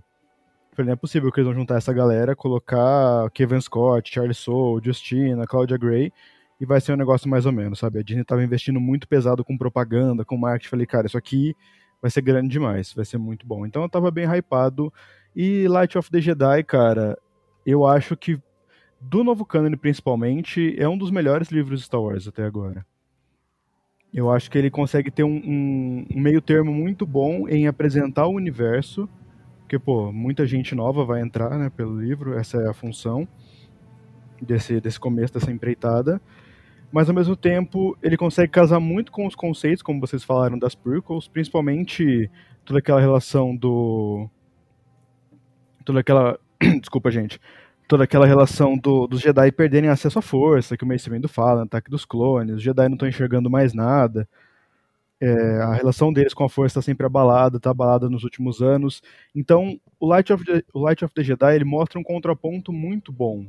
Falei, 0.78 0.86
não 0.86 0.92
é 0.92 0.96
possível 0.96 1.32
que 1.32 1.40
eles 1.40 1.48
vão 1.48 1.58
juntar 1.58 1.76
essa 1.76 1.92
galera, 1.92 2.36
colocar 2.36 3.28
Kevin 3.32 3.60
Scott, 3.60 4.14
Charlie 4.14 4.32
Soule, 4.32 4.80
Justina, 4.84 5.44
Claudia 5.44 5.76
Gray, 5.76 6.12
e 6.60 6.64
vai 6.64 6.80
ser 6.80 6.92
um 6.92 6.96
negócio 6.96 7.28
mais 7.28 7.46
ou 7.46 7.50
menos, 7.50 7.80
sabe? 7.80 7.98
A 7.98 8.02
Disney 8.02 8.22
tava 8.22 8.44
investindo 8.44 8.78
muito 8.78 9.08
pesado 9.08 9.44
com 9.44 9.58
propaganda, 9.58 10.24
com 10.24 10.36
marketing. 10.36 10.70
Falei, 10.70 10.86
cara, 10.86 11.08
isso 11.08 11.18
aqui 11.18 11.56
vai 12.00 12.10
ser 12.10 12.22
grande 12.22 12.48
demais, 12.48 12.92
vai 12.92 13.04
ser 13.04 13.18
muito 13.18 13.46
bom. 13.46 13.66
Então 13.66 13.82
eu 13.82 13.88
tava 13.88 14.10
bem 14.10 14.26
hypado. 14.26 14.92
E 15.34 15.68
Light 15.68 15.96
of 15.96 16.10
the 16.10 16.20
Jedi, 16.20 16.64
cara, 16.64 17.18
eu 17.64 17.86
acho 17.86 18.16
que 18.16 18.40
do 19.00 19.22
novo 19.22 19.44
canon 19.44 19.76
principalmente, 19.76 20.74
é 20.78 20.88
um 20.88 20.98
dos 20.98 21.10
melhores 21.10 21.50
livros 21.50 21.80
de 21.80 21.86
Star 21.86 22.00
Wars 22.00 22.26
até 22.26 22.44
agora. 22.44 22.84
Eu 24.12 24.30
acho 24.30 24.50
que 24.50 24.58
ele 24.58 24.70
consegue 24.70 25.10
ter 25.10 25.22
um, 25.22 25.36
um, 25.36 26.06
um 26.14 26.20
meio 26.20 26.40
termo 26.40 26.72
muito 26.72 27.06
bom 27.06 27.48
em 27.48 27.66
apresentar 27.66 28.26
o 28.26 28.34
universo 28.34 29.08
porque, 29.68 29.78
pô, 29.78 30.10
muita 30.10 30.46
gente 30.46 30.74
nova 30.74 31.04
vai 31.04 31.20
entrar, 31.20 31.58
né, 31.58 31.68
pelo 31.68 32.00
livro, 32.00 32.32
essa 32.38 32.56
é 32.56 32.70
a 32.70 32.72
função 32.72 33.28
desse, 34.40 34.80
desse 34.80 34.98
começo 34.98 35.34
dessa 35.34 35.52
empreitada. 35.52 36.22
Mas, 36.90 37.08
ao 37.08 37.14
mesmo 37.14 37.36
tempo, 37.36 37.96
ele 38.02 38.16
consegue 38.16 38.50
casar 38.50 38.80
muito 38.80 39.12
com 39.12 39.26
os 39.26 39.34
conceitos, 39.34 39.82
como 39.82 40.00
vocês 40.00 40.24
falaram, 40.24 40.58
das 40.58 40.74
prequels, 40.74 41.28
principalmente 41.28 42.30
toda 42.64 42.78
aquela 42.78 43.00
relação 43.00 43.54
do... 43.54 44.28
Toda 45.84 46.00
aquela... 46.00 46.38
Desculpa, 46.80 47.10
gente. 47.10 47.38
Toda 47.86 48.04
aquela 48.04 48.26
relação 48.26 48.76
do, 48.76 49.06
dos 49.06 49.20
Jedi 49.20 49.52
perderem 49.52 49.90
acesso 49.90 50.18
à 50.18 50.22
força, 50.22 50.76
que 50.76 50.84
o 50.84 50.86
Mace 50.86 51.10
Windu 51.10 51.28
fala, 51.28 51.62
ataque 51.62 51.90
dos 51.90 52.04
clones, 52.04 52.56
os 52.56 52.62
Jedi 52.62 52.88
não 52.88 52.94
estão 52.94 53.08
enxergando 53.08 53.50
mais 53.50 53.74
nada. 53.74 54.28
É, 55.20 55.32
a 55.62 55.74
relação 55.74 56.12
deles 56.12 56.32
com 56.32 56.44
a 56.44 56.48
força 56.48 56.78
está 56.78 56.82
sempre 56.82 57.04
abalada, 57.04 57.58
está 57.58 57.70
abalada 57.70 58.08
nos 58.08 58.24
últimos 58.24 58.62
anos. 58.62 59.02
Então, 59.34 59.78
o 59.98 60.06
Light 60.06 60.32
of 60.32 60.44
the, 60.44 60.62
o 60.72 60.80
Light 60.80 61.04
of 61.04 61.12
the 61.12 61.22
Jedi 61.22 61.54
ele 61.54 61.64
mostra 61.64 61.98
um 61.98 62.02
contraponto 62.02 62.72
muito 62.72 63.12
bom 63.12 63.46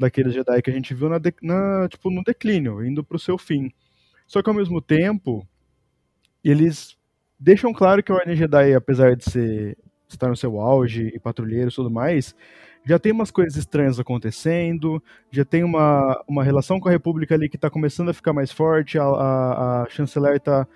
daqueles 0.00 0.32
Jedi 0.32 0.62
que 0.62 0.70
a 0.70 0.72
gente 0.72 0.94
viu 0.94 1.08
na, 1.08 1.18
de, 1.18 1.32
na 1.42 1.86
tipo, 1.88 2.10
no 2.10 2.24
declínio, 2.24 2.84
indo 2.84 3.04
para 3.04 3.16
o 3.16 3.20
seu 3.20 3.36
fim. 3.36 3.70
Só 4.26 4.42
que 4.42 4.48
ao 4.48 4.54
mesmo 4.54 4.80
tempo, 4.80 5.46
eles 6.42 6.96
deixam 7.38 7.72
claro 7.72 8.02
que 8.02 8.10
a 8.10 8.14
Ordem 8.14 8.34
Jedi, 8.34 8.74
apesar 8.74 9.14
de 9.14 9.30
ser 9.30 9.78
estar 10.08 10.28
no 10.28 10.36
seu 10.36 10.58
auge 10.58 11.12
e 11.14 11.18
patrulheiros 11.20 11.74
e 11.74 11.76
tudo 11.76 11.90
mais, 11.90 12.34
já 12.84 12.98
tem 12.98 13.12
umas 13.12 13.30
coisas 13.30 13.56
estranhas 13.56 14.00
acontecendo, 14.00 15.02
já 15.30 15.44
tem 15.44 15.62
uma, 15.62 16.22
uma 16.26 16.42
relação 16.42 16.80
com 16.80 16.88
a 16.88 16.92
República 16.92 17.34
ali 17.34 17.48
que 17.48 17.56
está 17.56 17.68
começando 17.68 18.08
a 18.08 18.14
ficar 18.14 18.32
mais 18.32 18.50
forte, 18.50 18.98
a, 18.98 19.04
a, 19.04 19.82
a 19.82 19.88
chanceler 19.90 20.36
está 20.36 20.66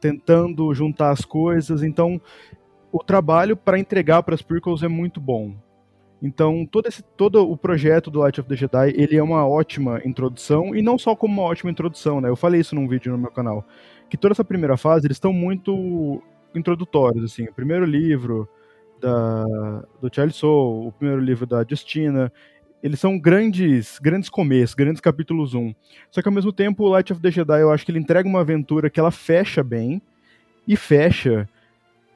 tentando 0.00 0.72
juntar 0.74 1.10
as 1.10 1.24
coisas. 1.24 1.82
Então, 1.82 2.20
o 2.90 3.04
trabalho 3.04 3.56
para 3.56 3.78
entregar 3.78 4.22
para 4.22 4.34
as 4.34 4.42
prequels 4.42 4.82
é 4.82 4.88
muito 4.88 5.20
bom. 5.20 5.54
Então, 6.22 6.66
todo, 6.66 6.86
esse, 6.86 7.02
todo 7.02 7.50
o 7.50 7.56
projeto 7.56 8.10
do 8.10 8.18
Light 8.20 8.38
of 8.40 8.48
the 8.48 8.54
Jedi, 8.54 8.92
ele 8.94 9.16
é 9.16 9.22
uma 9.22 9.46
ótima 9.46 10.00
introdução, 10.04 10.74
e 10.76 10.82
não 10.82 10.98
só 10.98 11.16
como 11.16 11.32
uma 11.32 11.48
ótima 11.48 11.70
introdução, 11.70 12.20
né? 12.20 12.28
Eu 12.28 12.36
falei 12.36 12.60
isso 12.60 12.74
num 12.74 12.86
vídeo 12.86 13.10
no 13.10 13.18
meu 13.18 13.30
canal, 13.30 13.64
que 14.08 14.18
toda 14.18 14.32
essa 14.32 14.44
primeira 14.44 14.76
fase, 14.76 15.06
eles 15.06 15.16
estão 15.16 15.32
muito 15.32 16.22
introdutórios, 16.54 17.24
assim. 17.24 17.44
O 17.44 17.54
primeiro 17.54 17.86
livro 17.86 18.46
da, 19.00 19.44
do 20.00 20.14
Charlie 20.14 20.34
Soule, 20.34 20.88
o 20.88 20.92
primeiro 20.92 21.22
livro 21.22 21.46
da 21.46 21.64
Justina, 21.66 22.30
eles 22.82 23.00
são 23.00 23.18
grandes, 23.18 23.98
grandes 23.98 24.28
começos, 24.28 24.74
grandes 24.74 25.00
capítulos 25.00 25.54
1. 25.54 25.74
Só 26.10 26.20
que 26.20 26.28
ao 26.28 26.34
mesmo 26.34 26.52
tempo, 26.52 26.84
o 26.84 26.88
Light 26.88 27.12
of 27.12 27.20
the 27.20 27.30
Jedi, 27.30 27.60
eu 27.60 27.70
acho 27.70 27.84
que 27.84 27.90
ele 27.90 27.98
entrega 27.98 28.28
uma 28.28 28.40
aventura 28.40 28.90
que 28.90 29.00
ela 29.00 29.10
fecha 29.10 29.62
bem 29.62 30.02
e 30.66 30.76
fecha 30.76 31.48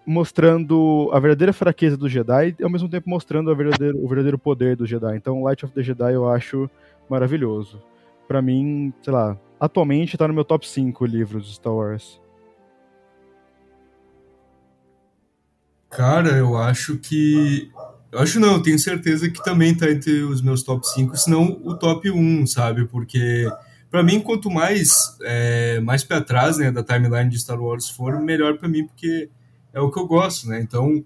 mostrando 0.07 1.11
a 1.13 1.19
verdadeira 1.19 1.53
fraqueza 1.53 1.97
do 1.97 2.09
Jedi 2.09 2.55
e 2.59 2.65
ao 2.65 2.71
mesmo 2.71 2.89
tempo 2.89 3.09
mostrando 3.09 3.51
o 3.51 3.57
verdadeiro, 3.57 3.99
o 4.03 4.09
verdadeiro 4.09 4.39
poder 4.39 4.77
do 4.77 4.87
Jedi. 4.87 5.17
Então, 5.17 5.43
Light 5.43 5.65
of 5.65 5.73
the 5.73 5.83
Jedi 5.83 6.13
eu 6.13 6.29
acho 6.29 6.69
maravilhoso. 7.09 7.83
Para 8.29 8.43
mim, 8.43 8.93
sei 9.03 9.13
lá, 9.13 9.39
atualmente 9.59 10.17
tá 10.17 10.29
no 10.29 10.35
meu 10.35 10.45
top 10.45 10.69
5 10.69 11.05
livros 11.07 11.47
de 11.47 11.55
Star 11.55 11.73
Wars. 11.73 12.21
Cara, 15.91 16.31
eu 16.31 16.57
acho 16.57 16.99
que. 16.99 17.71
Eu 18.11 18.21
acho 18.21 18.39
não, 18.39 18.55
eu 18.55 18.63
tenho 18.63 18.79
certeza 18.79 19.29
que 19.29 19.43
também 19.43 19.75
tá 19.77 19.91
entre 19.91 20.23
os 20.23 20.41
meus 20.41 20.63
top 20.63 20.87
5, 20.87 21.17
se 21.17 21.31
não 21.31 21.61
o 21.65 21.75
top 21.75 22.11
1, 22.11 22.47
sabe? 22.47 22.85
Porque, 22.87 23.49
para 23.91 24.03
mim, 24.03 24.21
quanto 24.21 24.51
mais 24.51 25.17
é, 25.23 25.81
mais 25.81 26.05
para 26.05 26.21
trás 26.21 26.59
né, 26.59 26.71
da 26.71 26.83
timeline 26.83 27.31
de 27.31 27.39
Star 27.39 27.61
Wars 27.61 27.89
for, 27.89 28.21
melhor 28.21 28.57
para 28.59 28.69
mim, 28.69 28.87
porque 28.87 29.29
é 29.75 29.81
o 29.81 29.91
que 29.91 29.99
eu 29.99 30.07
gosto, 30.07 30.49
né? 30.49 30.61
Então, 30.61 31.05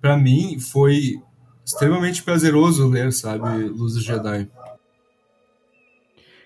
para 0.00 0.16
mim, 0.16 0.58
foi 0.58 1.22
extremamente 1.64 2.22
prazeroso 2.22 2.88
ler, 2.88 3.12
sabe, 3.12 3.64
Luz 3.68 3.94
do 3.94 4.00
Jedi. 4.00 4.48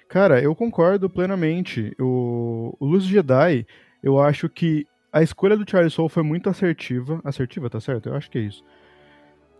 Cara, 0.08 0.40
eu 0.40 0.54
concordo 0.54 1.08
plenamente. 1.10 1.92
O, 1.98 2.76
o 2.78 2.86
Luz 2.86 3.04
do 3.04 3.10
Jedi, 3.10 3.66
eu 4.02 4.20
acho 4.20 4.48
que 4.48 4.86
a 5.12 5.22
escolha 5.22 5.56
do 5.56 5.68
Charles 5.68 5.92
Soule 5.92 6.10
foi 6.10 6.22
muito 6.22 6.48
assertiva. 6.50 7.20
Assertiva, 7.24 7.70
tá 7.70 7.80
certo? 7.80 8.08
Eu 8.08 8.14
acho 8.14 8.30
que 8.30 8.38
é 8.38 8.42
isso. 8.42 8.62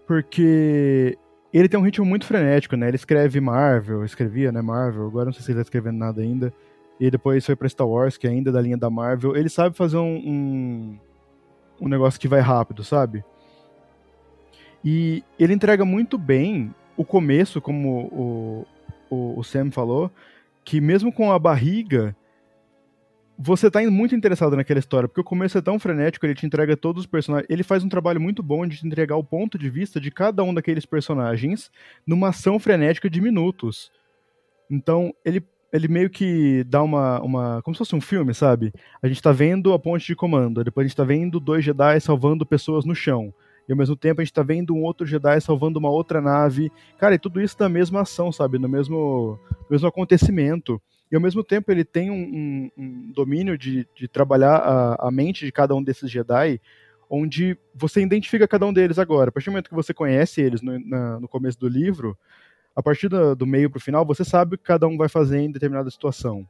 Porque 0.06 1.16
ele 1.52 1.68
tem 1.68 1.80
um 1.80 1.82
ritmo 1.82 2.04
muito 2.04 2.26
frenético, 2.26 2.76
né? 2.76 2.88
Ele 2.88 2.96
escreve 2.96 3.40
Marvel, 3.40 4.04
escrevia, 4.04 4.52
né, 4.52 4.60
Marvel. 4.60 5.06
Agora 5.06 5.26
não 5.26 5.32
sei 5.32 5.42
se 5.42 5.50
ele 5.52 5.58
tá 5.58 5.62
escrevendo 5.62 5.96
nada 5.96 6.20
ainda. 6.20 6.52
E 7.00 7.10
depois 7.10 7.44
foi 7.44 7.56
pra 7.56 7.68
Star 7.68 7.88
Wars, 7.88 8.16
que 8.16 8.26
é 8.26 8.30
ainda 8.30 8.52
da 8.52 8.60
linha 8.60 8.76
da 8.76 8.90
Marvel. 8.90 9.36
Ele 9.36 9.48
sabe 9.48 9.76
fazer 9.76 9.96
um, 9.96 10.16
um, 10.16 10.98
um 11.80 11.88
negócio 11.88 12.20
que 12.20 12.28
vai 12.28 12.40
rápido, 12.40 12.84
sabe? 12.84 13.24
E 14.84 15.24
ele 15.38 15.54
entrega 15.54 15.84
muito 15.84 16.18
bem 16.18 16.74
o 16.96 17.04
começo, 17.04 17.60
como 17.60 18.08
o, 18.12 18.66
o, 19.10 19.38
o 19.38 19.44
Sam 19.44 19.70
falou, 19.70 20.10
que 20.64 20.80
mesmo 20.80 21.12
com 21.12 21.32
a 21.32 21.38
barriga, 21.38 22.14
você 23.38 23.70
tá 23.70 23.80
muito 23.90 24.14
interessado 24.14 24.56
naquela 24.56 24.78
história, 24.78 25.08
porque 25.08 25.20
o 25.20 25.24
começo 25.24 25.58
é 25.58 25.62
tão 25.62 25.78
frenético, 25.78 26.24
ele 26.24 26.34
te 26.34 26.46
entrega 26.46 26.76
todos 26.76 27.00
os 27.00 27.06
personagens. 27.06 27.48
Ele 27.50 27.62
faz 27.62 27.82
um 27.82 27.88
trabalho 27.88 28.20
muito 28.20 28.42
bom 28.42 28.66
de 28.66 28.76
te 28.76 28.86
entregar 28.86 29.16
o 29.16 29.24
ponto 29.24 29.58
de 29.58 29.68
vista 29.68 30.00
de 30.00 30.10
cada 30.10 30.42
um 30.42 30.54
daqueles 30.54 30.86
personagens 30.86 31.70
numa 32.06 32.28
ação 32.28 32.58
frenética 32.58 33.10
de 33.10 33.20
minutos. 33.20 33.90
Então, 34.70 35.14
ele, 35.24 35.44
ele 35.74 35.88
meio 35.88 36.08
que 36.08 36.62
dá 36.68 36.80
uma, 36.80 37.20
uma. 37.20 37.62
Como 37.62 37.74
se 37.74 37.78
fosse 37.78 37.96
um 37.96 38.00
filme, 38.00 38.32
sabe? 38.32 38.72
A 39.02 39.08
gente 39.08 39.20
tá 39.20 39.32
vendo 39.32 39.72
a 39.72 39.78
ponte 39.78 40.06
de 40.06 40.14
comando, 40.14 40.62
depois 40.62 40.84
a 40.84 40.88
gente 40.88 40.96
tá 40.96 41.02
vendo 41.02 41.40
dois 41.40 41.64
Jedi 41.64 42.00
salvando 42.00 42.46
pessoas 42.46 42.84
no 42.84 42.94
chão. 42.94 43.34
E 43.68 43.72
ao 43.72 43.76
mesmo 43.76 43.96
tempo 43.96 44.20
a 44.20 44.24
gente 44.24 44.32
tá 44.32 44.44
vendo 44.44 44.72
um 44.72 44.84
outro 44.84 45.04
Jedi 45.04 45.40
salvando 45.40 45.80
uma 45.80 45.90
outra 45.90 46.20
nave. 46.20 46.70
Cara, 46.96 47.16
e 47.16 47.18
tudo 47.18 47.40
isso 47.40 47.56
na 47.58 47.68
mesma 47.68 48.02
ação, 48.02 48.30
sabe? 48.30 48.56
No 48.56 48.68
mesmo, 48.68 49.36
no 49.50 49.66
mesmo 49.68 49.88
acontecimento. 49.88 50.80
E 51.10 51.16
ao 51.16 51.20
mesmo 51.20 51.42
tempo 51.42 51.72
ele 51.72 51.84
tem 51.84 52.08
um, 52.08 52.22
um, 52.22 52.70
um 52.78 53.12
domínio 53.12 53.58
de, 53.58 53.84
de 53.96 54.06
trabalhar 54.06 54.58
a, 54.58 55.08
a, 55.08 55.10
mente 55.10 55.44
de 55.44 55.50
cada 55.50 55.74
um 55.74 55.82
desses 55.82 56.08
Jedi, 56.08 56.60
onde 57.10 57.58
você 57.74 58.00
identifica 58.00 58.46
cada 58.46 58.64
um 58.64 58.72
deles 58.72 58.96
agora. 58.96 59.30
A 59.30 59.32
partir 59.32 59.46
do 59.46 59.52
momento 59.52 59.70
que 59.70 59.74
você 59.74 59.92
conhece 59.92 60.40
eles 60.40 60.62
no, 60.62 60.78
na, 60.78 61.18
no 61.18 61.26
começo 61.26 61.58
do 61.58 61.66
livro, 61.66 62.16
a 62.74 62.82
partir 62.82 63.08
do, 63.08 63.34
do 63.34 63.46
meio 63.46 63.70
pro 63.70 63.80
final, 63.80 64.04
você 64.04 64.24
sabe 64.24 64.54
o 64.54 64.58
que 64.58 64.64
cada 64.64 64.86
um 64.86 64.96
vai 64.96 65.08
fazer 65.08 65.38
em 65.38 65.50
determinada 65.50 65.90
situação. 65.90 66.46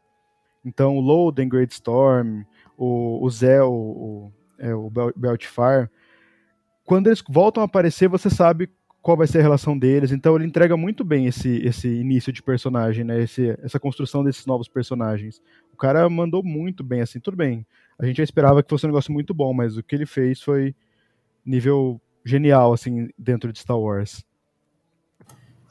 Então, 0.65 0.97
o 0.97 1.01
Loden, 1.01 1.49
Great 1.49 1.73
Storm, 1.75 2.45
o, 2.77 3.25
o 3.25 3.31
Zell, 3.31 3.73
o, 3.73 4.33
é, 4.59 4.75
o 4.75 4.91
Beltfire, 5.15 5.91
quando 6.85 7.09
eles 7.09 7.23
voltam 7.29 7.63
a 7.63 7.67
aparecer, 7.67 8.09
você 8.09 8.31
sabe 8.31 8.71
qual 9.05 9.19
vai 9.19 9.27
ser 9.27 9.41
a 9.41 9.43
relação 9.43 9.79
deles. 9.79 10.13
Então 10.13 10.35
ele 10.35 10.47
entrega 10.47 10.79
muito 10.79 11.05
bem 11.05 11.27
esse, 11.27 11.59
esse 11.59 11.87
início 11.89 12.33
de 12.33 12.43
personagem, 12.43 13.05
né? 13.05 13.23
Esse, 13.23 13.51
essa 13.63 13.79
construção 13.79 14.25
desses 14.25 14.47
novos 14.47 14.67
personagens. 14.67 15.43
O 15.73 15.77
cara 15.77 16.09
mandou 16.09 16.43
muito 16.43 16.83
bem, 16.83 17.03
assim, 17.03 17.21
tudo 17.21 17.37
bem. 17.37 17.67
A 17.99 18.07
gente 18.07 18.17
já 18.17 18.25
esperava 18.25 18.63
que 18.63 18.71
fosse 18.71 18.87
um 18.87 18.89
negócio 18.89 19.13
muito 19.13 19.35
bom, 19.35 19.53
mas 19.53 19.77
o 19.77 19.83
que 19.83 19.95
ele 19.95 20.07
fez 20.07 20.41
foi 20.41 20.75
nível 21.45 22.01
genial, 22.25 22.73
assim, 22.73 23.11
dentro 23.19 23.53
de 23.53 23.59
Star 23.59 23.79
Wars. 23.79 24.25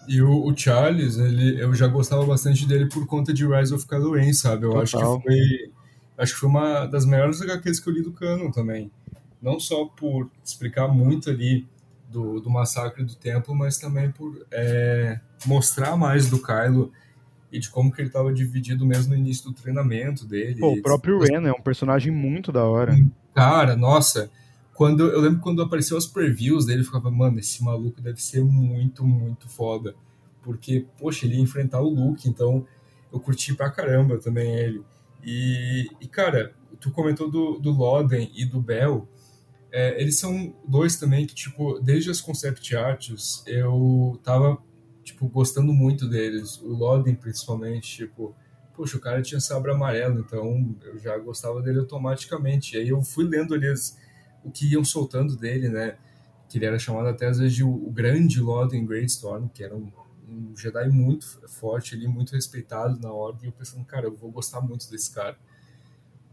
E 0.08 0.22
o, 0.22 0.46
o 0.46 0.58
Charles, 0.58 1.18
ele, 1.18 1.62
eu 1.62 1.74
já 1.74 1.88
gostava 1.88 2.26
bastante 2.26 2.68
dele 2.68 2.88
por 2.88 3.06
conta 3.06 3.34
de 3.34 3.46
Rise 3.46 3.74
of 3.74 3.88
Kylo 3.88 4.14
Ren, 4.14 4.34
sabe? 4.34 4.66
Eu 4.66 4.72
Total. 4.72 4.84
acho 4.84 4.98
que 4.98 5.24
foi 5.24 5.72
acho 6.16 6.34
que 6.34 6.40
foi 6.40 6.50
uma 6.50 6.86
das 6.86 7.06
melhores 7.06 7.42
HQs 7.42 7.80
que 7.80 7.90
eu 7.90 7.94
li 7.94 8.02
do 8.04 8.12
canon 8.12 8.52
também 8.52 8.92
não 9.44 9.60
só 9.60 9.86
por 9.86 10.32
explicar 10.42 10.88
muito 10.88 11.30
ali 11.30 11.68
do, 12.10 12.40
do 12.40 12.50
massacre 12.50 13.04
do 13.04 13.14
templo, 13.14 13.54
mas 13.54 13.78
também 13.78 14.10
por 14.10 14.48
é, 14.50 15.20
mostrar 15.46 15.98
mais 15.98 16.30
do 16.30 16.42
Kylo 16.42 16.92
e 17.52 17.60
de 17.60 17.70
como 17.70 17.92
que 17.92 18.02
ele 18.02 18.08
estava 18.08 18.34
dividido 18.34 18.86
mesmo 18.86 19.14
no 19.14 19.20
início 19.20 19.44
do 19.44 19.54
treinamento 19.54 20.26
dele. 20.26 20.60
Pô, 20.60 20.72
o 20.72 20.82
próprio 20.82 21.20
Ren 21.20 21.46
é 21.46 21.52
um 21.52 21.62
personagem 21.62 22.12
muito 22.12 22.54
da 22.54 22.64
hora. 22.64 22.96
Cara, 23.36 23.76
nossa, 23.76 24.32
quando 24.84 25.10
eu 25.10 25.22
lembro 25.22 25.40
quando 25.40 25.62
apareceu 25.62 25.96
as 25.96 26.06
previews 26.06 26.66
dele, 26.66 26.82
eu 26.82 26.86
ficava, 26.86 27.10
mano, 27.10 27.40
esse 27.40 27.64
maluco 27.64 28.02
deve 28.02 28.22
ser 28.22 28.44
muito, 28.44 29.06
muito 29.06 29.48
foda. 29.48 29.96
Porque, 30.42 30.86
poxa, 31.00 31.26
ele 31.26 31.36
ia 31.36 31.42
enfrentar 31.42 31.80
o 31.80 31.88
Luke, 31.88 32.28
então 32.28 32.68
eu 33.10 33.18
curti 33.18 33.56
pra 33.56 33.72
caramba 33.72 34.18
também 34.18 34.54
ele. 34.54 34.84
E, 35.24 35.88
e 36.02 36.06
cara, 36.06 36.54
tu 36.82 36.92
comentou 36.92 37.32
do, 37.32 37.60
do 37.60 37.72
Loden 37.72 38.30
e 38.36 38.44
do 38.44 38.60
Bell. 38.60 39.08
É, 39.72 40.02
eles 40.02 40.20
são 40.20 40.54
dois 40.68 40.98
também 40.98 41.26
que, 41.26 41.34
tipo, 41.34 41.80
desde 41.80 42.12
as 42.12 42.20
concept 42.20 42.76
arts, 42.76 43.42
eu 43.48 44.20
tava, 44.22 44.58
tipo, 45.02 45.30
gostando 45.30 45.72
muito 45.72 46.10
deles. 46.10 46.60
O 46.62 46.74
Loden, 46.74 47.16
principalmente, 47.16 48.00
tipo, 48.00 48.36
poxa, 48.76 48.98
o 48.98 49.00
cara 49.00 49.22
tinha 49.22 49.40
sabre 49.40 49.72
amarelo, 49.72 50.20
então 50.20 50.76
eu 50.84 51.00
já 51.00 51.18
gostava 51.20 51.62
dele 51.62 51.80
automaticamente. 51.80 52.76
E 52.76 52.82
aí 52.82 52.90
eu 52.90 53.02
fui 53.02 53.24
lendo 53.24 53.54
ali 53.54 53.70
as, 53.70 53.98
o 54.44 54.52
que 54.52 54.72
iam 54.72 54.84
soltando 54.84 55.36
dele, 55.36 55.70
né? 55.70 55.98
Que 56.50 56.58
ele 56.58 56.66
era 56.66 56.78
chamado 56.78 57.08
até 57.08 57.28
às 57.28 57.38
vezes 57.38 57.56
de 57.56 57.64
o, 57.64 57.90
grande 57.92 58.40
Loden 58.40 58.86
Greatstorm, 58.86 59.48
que 59.48 59.64
era 59.64 59.76
um, 59.76 59.92
um 60.30 60.56
Jedi 60.56 60.90
muito 60.90 61.26
forte 61.48 61.96
ali, 61.96 62.08
muito 62.08 62.34
respeitado 62.34 63.00
na 63.00 63.12
ordem. 63.12 63.46
E 63.46 63.48
eu 63.48 63.52
pensando, 63.52 63.84
cara, 63.86 64.08
eu 64.08 64.16
vou 64.16 64.32
gostar 64.32 64.62
muito 64.62 64.90
desse 64.90 65.14
cara. 65.14 65.38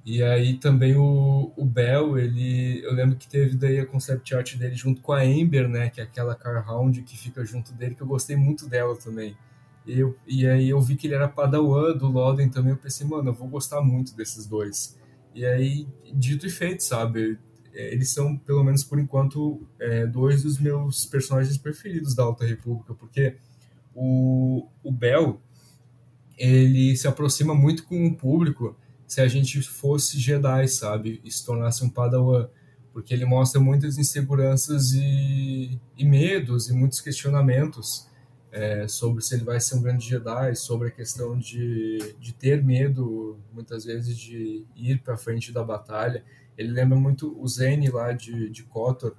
E 0.05 0.23
aí 0.23 0.57
também 0.57 0.97
o, 0.97 1.53
o 1.57 1.65
Bell, 1.65 2.19
ele, 2.19 2.83
eu 2.83 2.93
lembro 2.95 3.17
que 3.17 3.29
teve 3.29 3.57
daí 3.57 3.79
a 3.79 3.87
concept 3.87 4.35
art 4.35 4.57
dele 4.57 4.75
junto 4.75 5.03
com 5.03 5.13
a 5.13 5.21
Amber, 5.21 5.69
né, 5.69 5.91
que 5.91 6.01
é 6.01 6.05
aquela 6.05 6.35
Car 6.35 6.69
Hound 6.69 7.03
que 7.03 7.17
fica 7.19 7.45
junto 7.45 7.73
dele, 7.75 7.95
que 7.95 8.03
eu 8.03 8.07
gostei 8.07 8.35
muito 8.35 8.67
dela 8.67 8.97
também. 8.97 9.37
E, 9.87 9.99
eu, 9.99 10.17
e 10.27 10.47
aí 10.47 10.69
eu 10.71 10.81
vi 10.81 10.97
que 10.97 11.07
ele 11.07 11.15
era 11.15 11.29
padawan 11.29 11.97
do 11.97 12.09
Loden 12.09 12.49
também, 12.49 12.73
eu 12.73 12.79
pensei, 12.79 13.07
mano, 13.07 13.31
eu 13.31 13.35
vou 13.35 13.49
gostar 13.49 13.83
muito 13.83 14.15
desses 14.17 14.47
dois. 14.47 14.99
E 15.35 15.45
aí, 15.45 15.87
dito 16.13 16.47
e 16.47 16.51
feito, 16.51 16.83
sabe, 16.83 17.39
eles 17.73 18.11
são, 18.11 18.37
pelo 18.37 18.63
menos 18.63 18.85
por 18.85 18.99
enquanto, 18.99 19.67
é, 19.79 20.07
dois 20.07 20.43
dos 20.43 20.59
meus 20.59 21.07
personagens 21.07 21.57
preferidos 21.57 22.15
da 22.15 22.23
Alta 22.23 22.45
República, 22.45 22.95
porque 22.95 23.37
o, 23.95 24.67
o 24.83 24.93
Bell, 24.93 25.41
ele 26.37 26.97
se 26.97 27.07
aproxima 27.07 27.55
muito 27.55 27.85
com 27.85 28.07
o 28.07 28.17
público, 28.17 28.77
se 29.07 29.21
a 29.21 29.29
gente 29.29 29.61
fosse 29.61 30.19
Jedi, 30.19 30.69
sabe? 30.69 31.21
E 31.25 31.31
se 31.31 31.45
tornasse 31.45 31.85
um 31.85 31.91
Padawan. 31.91 32.49
Porque 32.93 33.15
ele 33.15 33.25
mostra 33.25 33.61
muitas 33.61 33.99
inseguranças 33.99 34.93
e, 34.93 35.79
e 35.97 36.05
medos 36.05 36.69
e 36.69 36.73
muitos 36.73 37.01
questionamentos 37.01 38.09
é, 38.53 38.89
sobre 38.89 39.23
se 39.23 39.35
ele 39.35 39.45
vai 39.45 39.61
ser 39.61 39.77
um 39.77 39.83
grande 39.83 40.09
Jedi, 40.09 40.55
sobre 40.57 40.89
a 40.89 40.91
questão 40.91 41.39
de, 41.39 42.15
de 42.19 42.33
ter 42.33 42.63
medo, 42.63 43.39
muitas 43.53 43.85
vezes, 43.85 44.17
de 44.17 44.65
ir 44.77 45.01
para 45.03 45.17
frente 45.17 45.53
da 45.53 45.63
batalha. 45.63 46.25
Ele 46.57 46.73
lembra 46.73 46.99
muito 46.99 47.41
o 47.41 47.47
Zen 47.49 47.89
lá 47.89 48.13
de, 48.13 48.51
de 48.51 48.63
Kotor, 48.65 49.15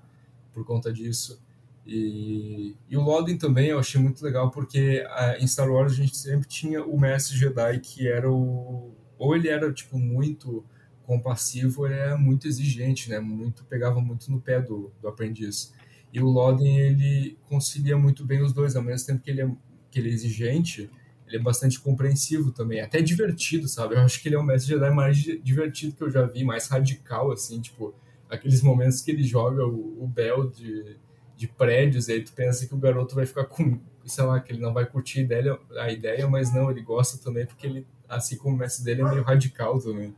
por 0.54 0.66
conta 0.66 0.92
disso. 0.92 1.42
E, 1.86 2.76
e 2.90 2.96
o 2.96 3.02
Loden 3.02 3.38
também 3.38 3.68
eu 3.68 3.80
achei 3.80 4.00
muito 4.00 4.24
legal, 4.24 4.52
porque 4.52 5.04
a, 5.10 5.38
em 5.40 5.48
Star 5.48 5.70
Wars 5.70 5.94
a 5.94 5.96
gente 5.96 6.16
sempre 6.16 6.48
tinha 6.48 6.84
o 6.84 7.00
Mestre 7.00 7.38
Jedi, 7.38 7.80
que 7.80 8.08
era 8.08 8.32
o, 8.32 8.94
ou 9.18 9.36
ele 9.36 9.50
era 9.50 9.72
tipo 9.74 9.98
muito 9.98 10.64
compassivo, 11.04 11.86
ele 11.86 11.96
era 11.96 12.18
muito 12.18 12.48
exigente, 12.48 13.10
né? 13.10 13.20
Muito 13.20 13.66
pegava 13.66 14.00
muito 14.00 14.32
no 14.32 14.40
pé 14.40 14.62
do, 14.62 14.92
do 15.02 15.08
aprendiz. 15.08 15.74
E 16.14 16.22
o 16.22 16.28
Loden 16.28 16.78
ele 16.78 17.38
concilia 17.48 17.98
muito 17.98 18.26
bem 18.26 18.42
os 18.42 18.54
dois, 18.54 18.76
ao 18.76 18.84
mesmo 18.84 19.08
tempo 19.08 19.22
que 19.22 19.32
ele 19.32 19.42
é, 19.42 19.52
que 19.90 20.00
ele 20.00 20.10
é 20.10 20.14
exigente, 20.14 20.90
ele 21.32 21.38
é 21.38 21.44
bastante 21.44 21.80
compreensivo 21.80 22.52
também, 22.52 22.82
até 22.82 23.02
divertido, 23.02 23.68
sabe? 23.68 23.96
Eu 23.96 24.02
acho 24.02 24.22
que 24.22 24.28
ele 24.28 24.36
é 24.36 24.40
o 24.40 24.44
mestre 24.44 24.74
Jedi 24.74 24.92
mais 24.92 25.18
divertido 25.18 25.96
que 25.96 26.04
eu 26.04 26.10
já 26.10 26.26
vi, 26.26 26.44
mais 26.44 26.68
radical, 26.68 27.32
assim, 27.32 27.62
tipo, 27.62 27.96
aqueles 28.30 28.62
momentos 28.62 29.02
que 29.02 29.12
ele 29.12 29.24
joga 29.24 29.66
o, 29.66 30.04
o 30.04 30.08
Bell 30.08 30.50
de, 30.50 30.98
de 31.38 31.48
prédios, 31.48 32.08
e 32.08 32.14
aí 32.14 32.22
tu 32.22 32.34
pensa 32.34 32.68
que 32.68 32.76
o 32.76 32.78
garoto 32.78 33.16
vai 33.16 33.26
ficar 33.26 33.46
com, 33.46 33.80
sei 34.06 34.24
lá, 34.26 34.40
que 34.40 34.52
ele 34.52 34.62
não 34.62 34.74
vai 34.74 34.86
curtir 34.86 35.20
a 35.20 35.24
ideia, 35.24 35.60
a 35.78 35.92
ideia 35.92 36.28
mas 36.28 36.54
não, 36.54 36.70
ele 36.70 36.82
gosta 36.82 37.18
também 37.18 37.46
porque 37.46 37.66
ele 37.66 37.88
assim 38.12 38.38
como 38.38 38.56
o 38.56 38.60
mestre 38.60 38.84
dele 38.84 39.02
é 39.02 39.10
meio 39.10 39.24
radical 39.24 39.80
também. 39.80 40.14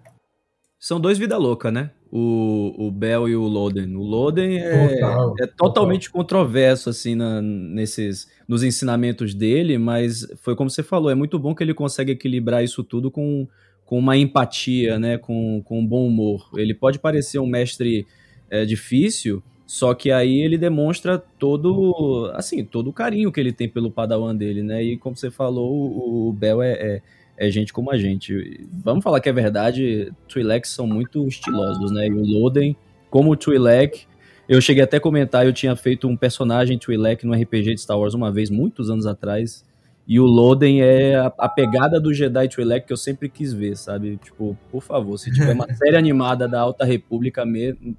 São 0.79 0.99
dois 0.99 1.17
vida 1.17 1.37
louca, 1.37 1.71
né? 1.71 1.91
O, 2.11 2.87
o 2.87 2.91
Bell 2.91 3.29
e 3.29 3.35
o 3.35 3.43
Loden. 3.43 3.95
O 3.95 4.01
Loden 4.01 4.57
é, 4.57 4.95
total, 4.95 5.35
é 5.39 5.47
totalmente 5.47 6.07
total. 6.09 6.21
controverso, 6.21 6.89
assim, 6.89 7.15
na, 7.15 7.41
nesses, 7.41 8.27
nos 8.47 8.63
ensinamentos 8.63 9.33
dele, 9.33 9.77
mas 9.77 10.27
foi 10.41 10.55
como 10.55 10.69
você 10.69 10.83
falou, 10.83 11.09
é 11.09 11.15
muito 11.15 11.39
bom 11.39 11.55
que 11.55 11.63
ele 11.63 11.73
consegue 11.73 12.11
equilibrar 12.11 12.63
isso 12.63 12.83
tudo 12.83 13.09
com, 13.09 13.47
com 13.85 13.97
uma 13.97 14.17
empatia, 14.17 14.99
né? 14.99 15.17
Com, 15.17 15.61
com 15.63 15.79
um 15.79 15.85
bom 15.85 16.07
humor. 16.07 16.49
Ele 16.55 16.73
pode 16.73 16.99
parecer 16.99 17.39
um 17.39 17.47
mestre 17.47 18.05
é, 18.49 18.65
difícil, 18.65 19.41
Só 19.65 19.93
que 19.93 20.11
aí 20.11 20.39
ele 20.39 20.57
demonstra 20.57 21.17
todo, 21.17 22.29
assim, 22.35 22.63
todo 22.63 22.89
o 22.89 22.93
carinho 22.93 23.31
que 23.31 23.39
ele 23.39 23.51
tem 23.51 23.67
pelo 23.67 23.89
padawan 23.89 24.35
dele, 24.35 24.61
né? 24.61 24.83
E 24.83 24.97
como 24.97 25.15
você 25.15 25.31
falou, 25.31 26.27
o 26.27 26.33
Bel 26.33 26.61
é, 26.61 26.71
é, 26.73 27.01
é 27.37 27.49
gente 27.49 27.73
como 27.73 27.89
a 27.89 27.97
gente. 27.97 28.67
Vamos 28.71 29.03
falar 29.03 29.19
que 29.19 29.29
é 29.29 29.33
verdade, 29.33 30.11
Twi'leks 30.27 30.69
são 30.69 30.85
muito 30.85 31.25
estilosos, 31.27 31.91
né? 31.91 32.07
E 32.07 32.11
o 32.11 32.23
Loden, 32.23 32.75
como 33.09 33.31
o 33.31 33.35
Twi'lek, 33.37 34.05
eu 34.47 34.59
cheguei 34.61 34.83
até 34.83 34.97
a 34.97 34.99
comentar, 34.99 35.45
eu 35.45 35.53
tinha 35.53 35.75
feito 35.75 36.07
um 36.07 36.17
personagem 36.17 36.77
Twi'lek 36.77 37.25
no 37.25 37.33
RPG 37.33 37.75
de 37.75 37.81
Star 37.81 37.97
Wars 37.97 38.13
uma 38.13 38.31
vez, 38.31 38.49
muitos 38.49 38.89
anos 38.89 39.05
atrás, 39.05 39.65
e 40.05 40.19
o 40.19 40.25
Loden 40.25 40.81
é 40.81 41.15
a, 41.15 41.27
a, 41.37 41.47
pegada 41.47 41.99
do 41.99 42.13
Jedi 42.13 42.49
Twi'lek 42.49 42.87
que 42.87 42.93
eu 42.93 42.97
sempre 42.97 43.29
quis 43.29 43.53
ver, 43.53 43.77
sabe? 43.77 44.17
Tipo, 44.17 44.57
por 44.69 44.81
favor, 44.81 45.17
se 45.17 45.31
tiver 45.31 45.53
uma 45.53 45.71
série 45.75 45.95
animada 45.95 46.47
da 46.47 46.59
Alta 46.59 46.83
República, 46.83 47.45
mesmo, 47.45 47.95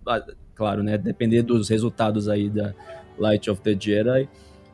claro, 0.54 0.83
né? 0.83 0.98
Depender 0.98 1.42
dos 1.42 1.70
resultados 1.70 2.28
aí 2.28 2.50
da 2.50 2.74
Light 3.18 3.50
of 3.50 3.62
the 3.62 3.74
Jedi, 3.78 4.28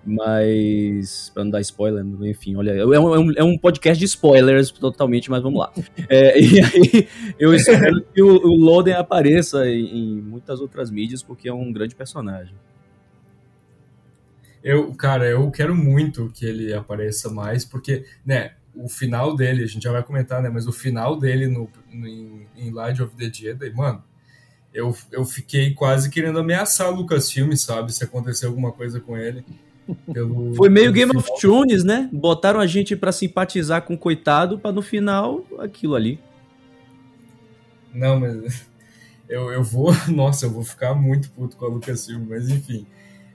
mas 0.04 1.30
para 1.34 1.44
não 1.44 1.50
dar 1.50 1.60
spoiler, 1.60 2.04
enfim, 2.22 2.56
olha, 2.56 2.72
é 2.72 2.98
um, 2.98 3.32
é 3.32 3.44
um, 3.44 3.58
podcast 3.58 3.98
de 3.98 4.06
spoilers 4.06 4.70
totalmente, 4.70 5.30
mas 5.30 5.42
vamos 5.42 5.60
lá. 5.60 5.72
É, 6.08 6.38
e 6.40 6.60
aí 6.60 7.08
eu 7.38 7.54
espero 7.54 8.02
que 8.02 8.22
o, 8.22 8.28
o 8.28 8.56
Loden 8.56 8.94
apareça 8.94 9.68
em, 9.68 10.18
em 10.18 10.20
muitas 10.22 10.60
outras 10.60 10.90
mídias 10.90 11.22
porque 11.22 11.48
é 11.48 11.52
um 11.52 11.72
grande 11.72 11.94
personagem. 11.94 12.54
Eu, 14.62 14.92
cara, 14.94 15.26
eu 15.26 15.50
quero 15.50 15.74
muito 15.74 16.30
que 16.34 16.44
ele 16.44 16.72
apareça 16.72 17.30
mais, 17.30 17.64
porque, 17.64 18.04
né, 18.24 18.52
o 18.74 18.88
final 18.88 19.34
dele, 19.34 19.64
a 19.64 19.66
gente 19.66 19.82
já 19.82 19.92
vai 19.92 20.02
comentar, 20.02 20.42
né, 20.42 20.50
mas 20.50 20.66
o 20.66 20.72
final 20.72 21.18
dele 21.18 21.46
no, 21.46 21.68
no 21.92 22.06
em, 22.06 22.46
em 22.56 22.70
Light 22.70 23.02
of 23.02 23.16
the 23.16 23.30
Jedi, 23.32 23.70
mano, 23.70 24.02
eu, 24.72 24.94
eu 25.10 25.24
fiquei 25.24 25.74
quase 25.74 26.10
querendo 26.10 26.38
ameaçar 26.38 26.90
o 26.90 26.94
Lucasfilm, 26.94 27.52
sabe, 27.56 27.92
se 27.92 28.04
acontecer 28.04 28.46
alguma 28.46 28.70
coisa 28.70 29.00
com 29.00 29.16
ele. 29.16 29.44
Pelo, 30.12 30.54
Foi 30.54 30.68
meio 30.68 30.92
Game 30.92 31.10
final. 31.10 31.22
of 31.22 31.40
Thrones, 31.40 31.84
né? 31.84 32.08
Botaram 32.12 32.60
a 32.60 32.66
gente 32.66 32.96
para 32.96 33.12
simpatizar 33.12 33.82
com 33.82 33.94
o 33.94 33.98
coitado, 33.98 34.58
para 34.58 34.72
no 34.72 34.82
final, 34.82 35.44
aquilo 35.58 35.94
ali. 35.94 36.18
Não, 37.92 38.18
mas 38.20 38.66
eu, 39.28 39.50
eu 39.50 39.62
vou, 39.62 39.92
nossa, 40.08 40.46
eu 40.46 40.50
vou 40.50 40.62
ficar 40.62 40.94
muito 40.94 41.30
puto 41.30 41.56
com 41.56 41.64
a 41.64 41.68
Lucasfilm, 41.68 42.26
mas 42.28 42.48
enfim. 42.48 42.86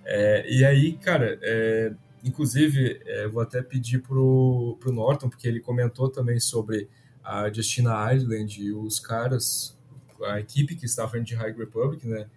É, 0.05 0.45
e 0.49 0.63
aí, 0.63 0.93
cara, 0.93 1.37
é, 1.41 1.91
inclusive, 2.23 3.01
é, 3.05 3.27
vou 3.27 3.41
até 3.41 3.61
pedir 3.61 4.01
pro, 4.01 4.77
pro 4.79 4.91
Norton, 4.91 5.29
porque 5.29 5.47
ele 5.47 5.59
comentou 5.59 6.09
também 6.09 6.39
sobre 6.39 6.87
a 7.23 7.51
Justina 7.51 8.13
Island 8.13 8.61
e 8.61 8.71
os 8.71 8.99
caras, 8.99 9.75
a 10.23 10.39
equipe 10.39 10.75
que 10.75 10.85
está 10.85 11.05
à 11.05 11.07
frente 11.07 11.29
de 11.29 11.35
High 11.35 11.53
Republic, 11.53 12.07
né? 12.07 12.27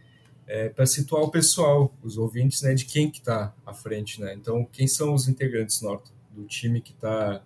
É, 0.50 0.70
para 0.70 0.86
situar 0.86 1.22
o 1.22 1.30
pessoal, 1.30 1.92
os 2.02 2.16
ouvintes, 2.16 2.62
né, 2.62 2.72
de 2.72 2.86
quem 2.86 3.10
que 3.10 3.18
está 3.18 3.54
à 3.66 3.74
frente, 3.74 4.18
né? 4.18 4.32
Então, 4.32 4.66
quem 4.72 4.88
são 4.88 5.12
os 5.12 5.28
integrantes, 5.28 5.82
Norton, 5.82 6.10
do 6.30 6.46
time 6.46 6.80
que 6.80 6.92
está 6.92 7.42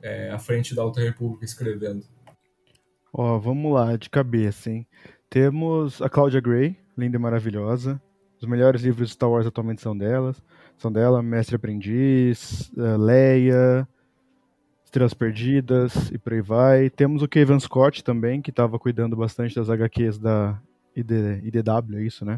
é, 0.00 0.30
à 0.30 0.38
frente 0.38 0.74
da 0.74 0.80
Alta 0.80 1.02
República 1.02 1.44
escrevendo? 1.44 2.02
Ó, 3.12 3.38
vamos 3.38 3.70
lá, 3.74 3.94
de 3.94 4.08
cabeça, 4.08 4.70
hein? 4.70 4.86
Temos 5.28 6.00
a 6.00 6.08
Cláudia 6.08 6.40
Gray, 6.40 6.78
linda 6.96 7.16
e 7.16 7.20
maravilhosa. 7.20 8.00
Os 8.40 8.48
melhores 8.48 8.82
livros 8.82 9.08
de 9.08 9.14
Star 9.14 9.30
Wars 9.30 9.46
atualmente 9.46 9.82
são 9.82 9.96
delas. 9.96 10.42
São 10.78 10.90
dela, 10.90 11.22
Mestre 11.22 11.56
Aprendiz, 11.56 12.72
uh, 12.74 12.96
Leia, 12.96 13.86
Estrelas 14.82 15.12
Perdidas 15.12 16.10
e 16.10 16.16
por 16.16 16.32
aí 16.32 16.40
vai. 16.40 16.88
Temos 16.88 17.22
o 17.22 17.28
Kevin 17.28 17.60
Scott 17.60 18.02
também, 18.02 18.40
que 18.40 18.48
estava 18.48 18.78
cuidando 18.78 19.14
bastante 19.14 19.54
das 19.54 19.68
HQs 19.68 20.18
da 20.18 20.60
ID, 20.96 21.10
IDW, 21.44 21.98
é 21.98 22.02
isso, 22.02 22.24
né? 22.24 22.36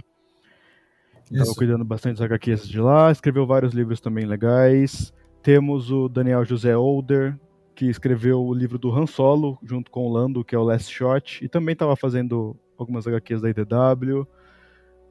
Estava 1.31 1.55
cuidando 1.55 1.85
bastante 1.85 2.19
das 2.19 2.27
HQs 2.27 2.69
de 2.69 2.81
lá, 2.81 3.11
escreveu 3.11 3.47
vários 3.47 3.73
livros 3.73 4.01
também 4.01 4.27
legais. 4.27 5.13
Temos 5.43 5.91
o 5.91 6.09
Daniel 6.09 6.45
José 6.45 6.77
Older, 6.77 7.39
que 7.75 7.87
escreveu 7.87 8.45
o 8.45 8.53
livro 8.53 8.79
do 8.79 8.93
Han 8.93 9.07
Solo, 9.07 9.59
junto 9.63 9.91
com 9.91 10.07
o 10.07 10.13
Lando, 10.13 10.45
que 10.45 10.55
é 10.55 10.59
o 10.59 10.63
Last 10.63 10.93
Shot, 10.93 11.43
e 11.43 11.49
também 11.49 11.73
estava 11.73 11.97
fazendo 11.97 12.57
algumas 12.77 13.07
HQs 13.07 13.41
da 13.41 13.49
IDW. 13.49 14.27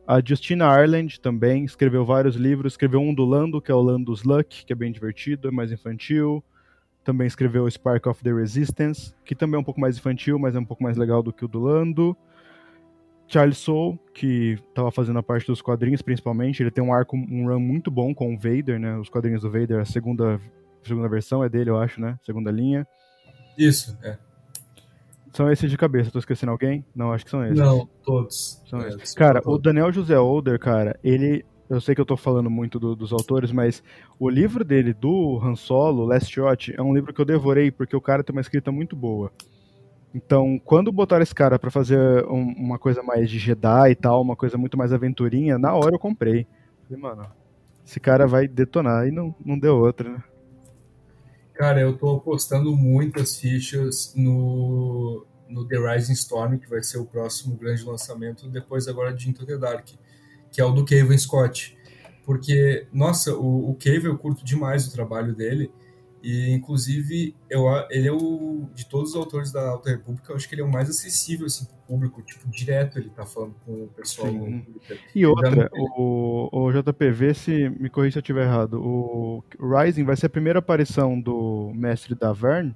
A 0.08 0.22
Justina 0.24 0.66
Ireland 0.80 1.20
também 1.22 1.64
escreveu 1.64 2.04
vários 2.04 2.36
livros. 2.36 2.74
Escreveu 2.74 3.00
um 3.00 3.14
do 3.14 3.24
Lando, 3.24 3.62
que 3.62 3.72
é 3.72 3.76
o 3.76 3.82
Lando's 3.82 4.24
Luck, 4.24 4.66
que 4.66 4.74
é 4.74 4.76
bem 4.76 4.92
divertido, 4.92 5.48
é 5.48 5.52
mais 5.52 5.72
infantil. 5.72 6.44
Também 7.04 7.26
escreveu 7.26 7.70
Spark 7.70 8.08
of 8.08 8.24
the 8.24 8.34
Resistance, 8.34 9.14
que 9.26 9.34
também 9.34 9.58
é 9.58 9.60
um 9.60 9.64
pouco 9.64 9.80
mais 9.80 9.98
infantil, 9.98 10.38
mas 10.38 10.56
é 10.56 10.60
um 10.60 10.66
pouco 10.66 10.84
mais 10.84 10.98
legal 10.98 11.24
do 11.24 11.32
que 11.32 11.46
o 11.46 11.48
do 11.48 11.60
Lando. 11.60 12.16
Charles 13.32 13.58
Soule, 13.58 13.98
que 14.14 14.60
estava 14.68 14.92
fazendo 14.92 15.18
a 15.18 15.24
parte 15.24 15.48
dos 15.48 15.62
quadrinhos 15.62 16.02
principalmente. 16.02 16.62
Ele 16.62 16.70
tem 16.70 16.84
um 16.84 16.94
arco, 16.94 17.16
um 17.16 17.48
run 17.48 17.60
muito 17.60 17.90
bom 17.90 18.14
com 18.14 18.34
o 18.34 18.38
Vader, 18.38 18.78
né? 18.78 18.98
Os 18.98 19.08
quadrinhos 19.08 19.42
do 19.42 19.50
Vader, 19.50 19.80
a 19.80 19.86
segunda, 19.86 20.40
segunda 20.84 21.08
versão 21.08 21.42
é 21.42 21.48
dele, 21.48 21.70
eu 21.70 21.78
acho, 21.78 22.02
né? 22.02 22.20
Segunda 22.26 22.52
linha. 22.52 22.86
Isso, 23.58 23.98
é. 24.04 24.18
São 25.34 25.50
esses 25.50 25.72
de 25.72 25.78
cabeça, 25.78 26.12
tô 26.12 26.20
esquecendo 26.20 26.52
alguém? 26.52 26.84
Não, 26.94 27.14
acho 27.14 27.24
que 27.24 27.32
são 27.32 27.46
esses. 27.46 27.58
Não, 27.58 27.88
todos. 28.04 28.62
São 28.66 28.82
é, 28.82 28.90
esses. 28.90 29.14
Cara, 29.14 29.42
o 29.46 29.58
Daniel 29.58 29.94
José 29.94 30.20
Older, 30.20 30.60
cara, 30.60 31.00
ele. 31.02 31.46
Eu 31.70 31.80
sei 31.80 31.96
que 31.96 32.02
eu 32.02 32.06
tô 32.06 32.18
falando 32.18 32.50
muito 32.50 32.78
do, 32.78 32.98
dos 32.98 33.14
autores, 33.14 33.50
mas 33.50 33.82
o 34.20 34.30
livro 34.30 34.66
dele, 34.66 34.94
do 34.94 35.40
Han 35.42 35.56
Solo, 35.56 36.04
Last 36.04 36.30
Shot, 36.30 36.76
é 36.78 36.82
um 36.82 36.94
livro 36.94 37.14
que 37.14 37.22
eu 37.22 37.24
devorei, 37.24 37.72
porque 37.72 37.96
o 37.96 38.02
cara 38.02 38.26
tem 38.26 38.36
uma 38.36 38.42
escrita 38.42 38.74
muito 38.74 38.94
boa. 38.94 39.32
Então, 40.14 40.60
quando 40.64 40.92
botaram 40.92 41.24
esse 41.24 41.34
cara 41.34 41.58
para 41.58 41.72
fazer 41.72 42.26
um, 42.26 42.54
uma 42.58 42.78
coisa 42.78 43.02
mais 43.02 43.30
de 43.30 43.40
Jedi 43.40 43.92
e 43.92 43.96
tal, 43.96 44.22
uma 44.22 44.36
coisa 44.36 44.58
muito 44.58 44.78
mais 44.78 44.92
aventurinha, 44.92 45.58
na 45.58 45.74
hora 45.74 45.96
eu 45.96 46.00
comprei. 46.00 46.46
Falei, 46.84 47.02
mano, 47.02 47.26
esse 47.86 48.00
cara 48.00 48.28
vai 48.28 48.48
detonar. 48.48 49.08
E 49.08 49.12
não, 49.12 49.34
não 49.44 49.58
deu 49.58 49.78
outra, 49.78 50.10
né? 50.10 50.24
Cara, 51.54 51.80
eu 51.80 51.98
tô 51.98 52.16
apostando 52.16 52.76
muitas 52.76 53.38
fichas 53.38 54.14
no, 54.16 55.26
no 55.48 55.66
The 55.66 55.78
Rising 55.78 56.14
Storm, 56.14 56.58
que 56.58 56.70
vai 56.70 56.82
ser 56.82 56.98
o 56.98 57.06
próximo 57.06 57.56
grande 57.56 57.84
lançamento, 57.84 58.50
depois 58.50 58.88
agora 58.88 59.14
de 59.14 59.30
Into 59.30 59.46
the 59.46 59.58
Dark, 59.58 59.88
que 60.52 60.60
é 60.60 60.66
o 60.66 60.72
do 60.72 60.84
Kevin 60.84 61.18
Scott. 61.18 61.78
Porque, 62.26 62.88
nossa, 62.92 63.36
o, 63.36 63.70
o 63.70 63.76
Cave 63.76 64.06
eu 64.06 64.18
curto 64.18 64.44
demais 64.44 64.88
o 64.88 64.92
trabalho 64.92 65.36
dele, 65.36 65.72
e 66.24 66.52
inclusive 66.52 67.36
eu, 67.50 67.66
ele 67.90 68.08
é 68.08 68.12
o 68.12 68.68
de 68.74 68.86
todos 68.88 69.12
os 69.12 69.16
autores 69.16 69.52
da 69.52 69.70
Alta 69.70 69.90
República, 69.90 70.32
eu 70.32 70.36
acho 70.36 70.48
que 70.48 70.56
ele 70.56 70.62
é 70.62 70.66
o 70.66 70.72
mais 70.72 70.90
acessível 70.90 71.46
assim, 71.46 71.66
pro 71.66 71.76
público, 71.88 72.22
tipo, 72.22 72.48
direto 72.50 73.00
ele 73.00 73.10
tá 73.10 73.26
falando 73.26 73.56
com 73.66 73.84
o 73.84 73.88
pessoal. 73.88 74.32
E 75.14 75.26
outra, 75.26 75.70
o, 75.74 76.50
o 76.52 76.72
JPV, 76.72 77.34
se 77.34 77.70
me 77.70 77.90
corrija 77.90 78.14
se 78.14 78.18
eu 78.20 78.22
estiver 78.22 78.44
errado, 78.44 78.82
o 78.82 79.44
Rising 79.60 80.04
vai 80.04 80.16
ser 80.16 80.28
a 80.28 80.30
primeira 80.30 80.60
aparição 80.60 81.20
do 81.20 81.72
mestre 81.74 82.16
da 82.16 82.34
Vern 82.34 82.76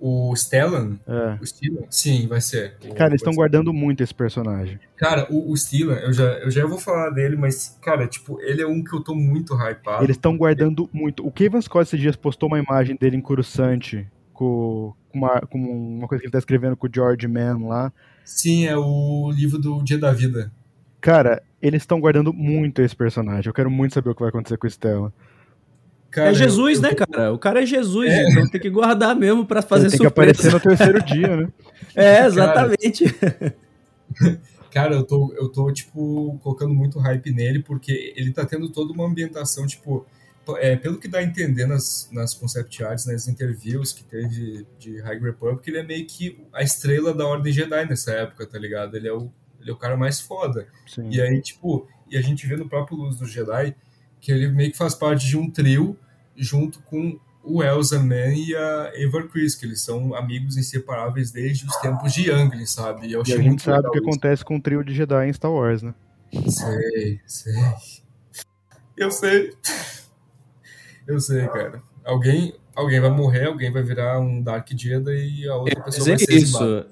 o 0.00 0.34
Stellan? 0.34 0.98
É. 1.06 1.38
O 1.40 1.44
Stellan? 1.44 1.82
Sim, 1.90 2.26
vai 2.26 2.40
ser. 2.40 2.76
Cara, 2.96 3.10
eles 3.10 3.20
estão 3.20 3.34
guardando 3.34 3.72
muito 3.72 4.02
esse 4.02 4.14
personagem. 4.14 4.78
Cara, 4.96 5.26
o, 5.30 5.52
o 5.52 5.56
Stellan, 5.56 5.96
eu 5.96 6.12
já, 6.12 6.24
eu 6.38 6.50
já 6.50 6.66
vou 6.66 6.78
falar 6.78 7.10
dele, 7.10 7.36
mas, 7.36 7.78
cara, 7.82 8.06
tipo, 8.06 8.40
ele 8.40 8.62
é 8.62 8.66
um 8.66 8.82
que 8.82 8.94
eu 8.94 9.00
tô 9.00 9.14
muito 9.14 9.54
hypado. 9.54 10.04
Eles 10.04 10.16
estão 10.16 10.36
guardando 10.36 10.88
muito. 10.92 11.26
O 11.26 11.30
Kevin 11.30 11.60
Scott 11.60 11.88
esses 11.88 12.00
dias 12.00 12.16
postou 12.16 12.48
uma 12.48 12.58
imagem 12.58 12.96
dele 12.96 13.16
em 13.16 13.20
Coruscant 13.20 14.04
com, 14.32 14.94
com, 15.08 15.18
uma, 15.18 15.40
com 15.40 15.58
uma 15.58 16.08
coisa 16.08 16.20
que 16.20 16.26
ele 16.26 16.32
tá 16.32 16.38
escrevendo 16.38 16.76
com 16.76 16.86
o 16.86 16.90
George 16.92 17.26
Mann 17.26 17.66
lá. 17.66 17.92
Sim, 18.24 18.66
é 18.66 18.76
o 18.76 19.30
livro 19.32 19.58
do 19.58 19.82
Dia 19.82 19.98
da 19.98 20.12
Vida. 20.12 20.52
Cara, 21.00 21.42
eles 21.62 21.82
estão 21.82 22.00
guardando 22.00 22.32
muito 22.32 22.82
esse 22.82 22.94
personagem. 22.94 23.48
Eu 23.48 23.54
quero 23.54 23.70
muito 23.70 23.94
saber 23.94 24.10
o 24.10 24.14
que 24.14 24.20
vai 24.20 24.28
acontecer 24.28 24.56
com 24.58 24.66
o 24.66 24.70
Stellan. 24.70 25.12
Cara, 26.10 26.30
é 26.30 26.34
Jesus, 26.34 26.76
eu, 26.76 26.82
né, 26.82 26.94
cara? 26.94 27.32
O 27.32 27.38
cara 27.38 27.62
é 27.62 27.66
Jesus, 27.66 28.10
é. 28.10 28.30
então 28.30 28.48
tem 28.48 28.60
que 28.60 28.70
guardar 28.70 29.14
mesmo 29.14 29.44
para 29.44 29.60
fazer 29.60 29.90
tem 29.90 29.98
surpresa. 29.98 30.42
Tem 30.42 30.50
que 30.50 30.56
aparecer 30.56 30.70
no 30.70 30.76
terceiro 30.76 31.04
dia, 31.04 31.36
né? 31.36 31.48
É, 31.94 32.26
exatamente. 32.26 33.10
Cara, 33.14 33.56
cara, 34.70 34.94
eu 34.96 35.02
tô, 35.02 35.34
eu 35.38 35.48
tô, 35.48 35.72
tipo, 35.72 36.38
colocando 36.42 36.74
muito 36.74 36.98
hype 36.98 37.30
nele, 37.32 37.62
porque 37.62 38.12
ele 38.14 38.32
tá 38.32 38.44
tendo 38.44 38.68
toda 38.68 38.92
uma 38.92 39.06
ambientação, 39.06 39.66
tipo, 39.66 40.06
é, 40.58 40.76
pelo 40.76 40.98
que 40.98 41.08
dá 41.08 41.18
a 41.18 41.22
entender 41.22 41.66
nas, 41.66 42.08
nas 42.12 42.34
concept 42.34 42.84
arts, 42.84 43.06
nas 43.06 43.26
interviews 43.26 43.92
que 43.92 44.04
teve 44.04 44.66
de 44.78 45.00
High 45.00 45.18
Republic, 45.18 45.68
ele 45.68 45.78
é 45.78 45.82
meio 45.82 46.06
que 46.06 46.38
a 46.52 46.62
estrela 46.62 47.14
da 47.14 47.26
Ordem 47.26 47.52
Jedi 47.52 47.86
nessa 47.86 48.12
época, 48.12 48.46
tá 48.46 48.58
ligado? 48.58 48.96
Ele 48.96 49.08
é 49.08 49.12
o, 49.12 49.30
ele 49.60 49.70
é 49.70 49.72
o 49.72 49.76
cara 49.76 49.96
mais 49.96 50.20
foda. 50.20 50.68
Sim. 50.86 51.08
E 51.10 51.20
aí, 51.20 51.40
tipo, 51.40 51.88
e 52.10 52.16
a 52.16 52.20
gente 52.20 52.46
vê 52.46 52.56
no 52.56 52.68
próprio 52.68 52.96
Luz 52.96 53.16
do 53.16 53.26
Jedi 53.26 53.74
que 54.20 54.32
ele 54.32 54.48
meio 54.48 54.72
que 54.72 54.78
faz 54.78 54.94
parte 54.94 55.26
de 55.26 55.36
um 55.36 55.50
trio 55.50 55.96
junto 56.36 56.80
com 56.80 57.18
o 57.42 57.62
Elsa 57.62 58.00
Man 58.00 58.34
e 58.34 58.54
a 58.54 58.92
Eva 58.94 59.22
Chris, 59.28 59.54
que 59.54 59.64
eles 59.64 59.80
são 59.80 60.14
amigos 60.14 60.56
inseparáveis 60.56 61.30
desde 61.30 61.64
os 61.64 61.76
tempos 61.76 62.12
de 62.12 62.28
Youngling, 62.28 62.66
sabe? 62.66 63.06
E, 63.06 63.12
eu 63.12 63.22
e 63.24 63.32
a 63.32 63.36
gente 63.36 63.62
sabe 63.62 63.86
o 63.86 63.90
que 63.92 63.98
isso. 63.98 64.08
acontece 64.08 64.44
com 64.44 64.56
o 64.56 64.60
trio 64.60 64.84
de 64.84 64.92
Jedi 64.92 65.28
em 65.28 65.32
Star 65.32 65.52
Wars, 65.52 65.82
né? 65.82 65.94
Sei, 66.48 67.20
sei. 67.26 67.54
Eu 68.96 69.10
sei. 69.10 69.52
Eu 71.06 71.20
sei, 71.20 71.46
cara. 71.46 71.80
Alguém, 72.04 72.54
alguém 72.74 73.00
vai 73.00 73.10
morrer, 73.10 73.46
alguém 73.46 73.70
vai 73.70 73.82
virar 73.82 74.18
um 74.18 74.42
Dark 74.42 74.68
Jedi 74.76 75.42
e 75.42 75.48
a 75.48 75.54
outra 75.54 75.80
pessoa 75.82 76.08
vai 76.08 76.18
ser 76.18 76.34
isso. 76.34 76.86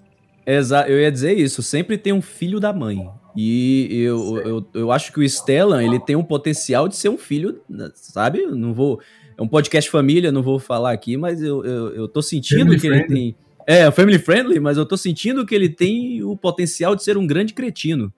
Exato, 0.47 0.91
eu 0.91 1.01
ia 1.01 1.11
dizer 1.11 1.39
isso. 1.39 1.63
Sempre 1.63 1.97
tem 1.97 2.13
um 2.13 2.23
filho 2.23 2.61
da 2.61 2.73
mãe. 2.73 3.09
E 3.37 3.89
eu, 3.91 4.39
eu, 4.39 4.67
eu 4.75 4.93
acho 4.93 5.13
que 5.13 5.19
o 5.19 5.29
Stellan, 5.29 5.83
ele 5.83 5.99
tem 5.99 6.15
um 6.15 6.23
potencial 6.23 6.87
de 6.87 6.97
ser 6.97 7.09
um 7.09 7.19
filho, 7.19 7.61
sabe? 7.95 8.47
Não 8.47 8.73
vou. 8.73 9.01
É 9.37 9.43
um 9.43 9.49
podcast 9.49 9.91
família, 9.91 10.31
não 10.31 10.43
vou 10.43 10.61
falar 10.61 10.93
aqui, 10.93 11.17
mas 11.17 11.43
eu, 11.43 11.65
eu, 11.65 11.95
eu 11.95 12.09
tô 12.09 12.23
sentindo 12.23 12.61
family 12.61 12.81
que 12.81 12.89
friendly. 12.89 13.19
ele 13.19 13.33
tem. 13.33 13.37
É, 13.67 13.91
family 13.91 14.19
friendly, 14.19 14.61
mas 14.61 14.77
eu 14.77 14.87
tô 14.87 14.97
sentindo 14.97 15.45
que 15.45 15.55
ele 15.55 15.69
tem 15.69 16.23
o 16.23 16.37
potencial 16.37 16.95
de 16.95 17.03
ser 17.03 17.17
um 17.17 17.27
grande 17.27 17.53
cretino. 17.55 18.13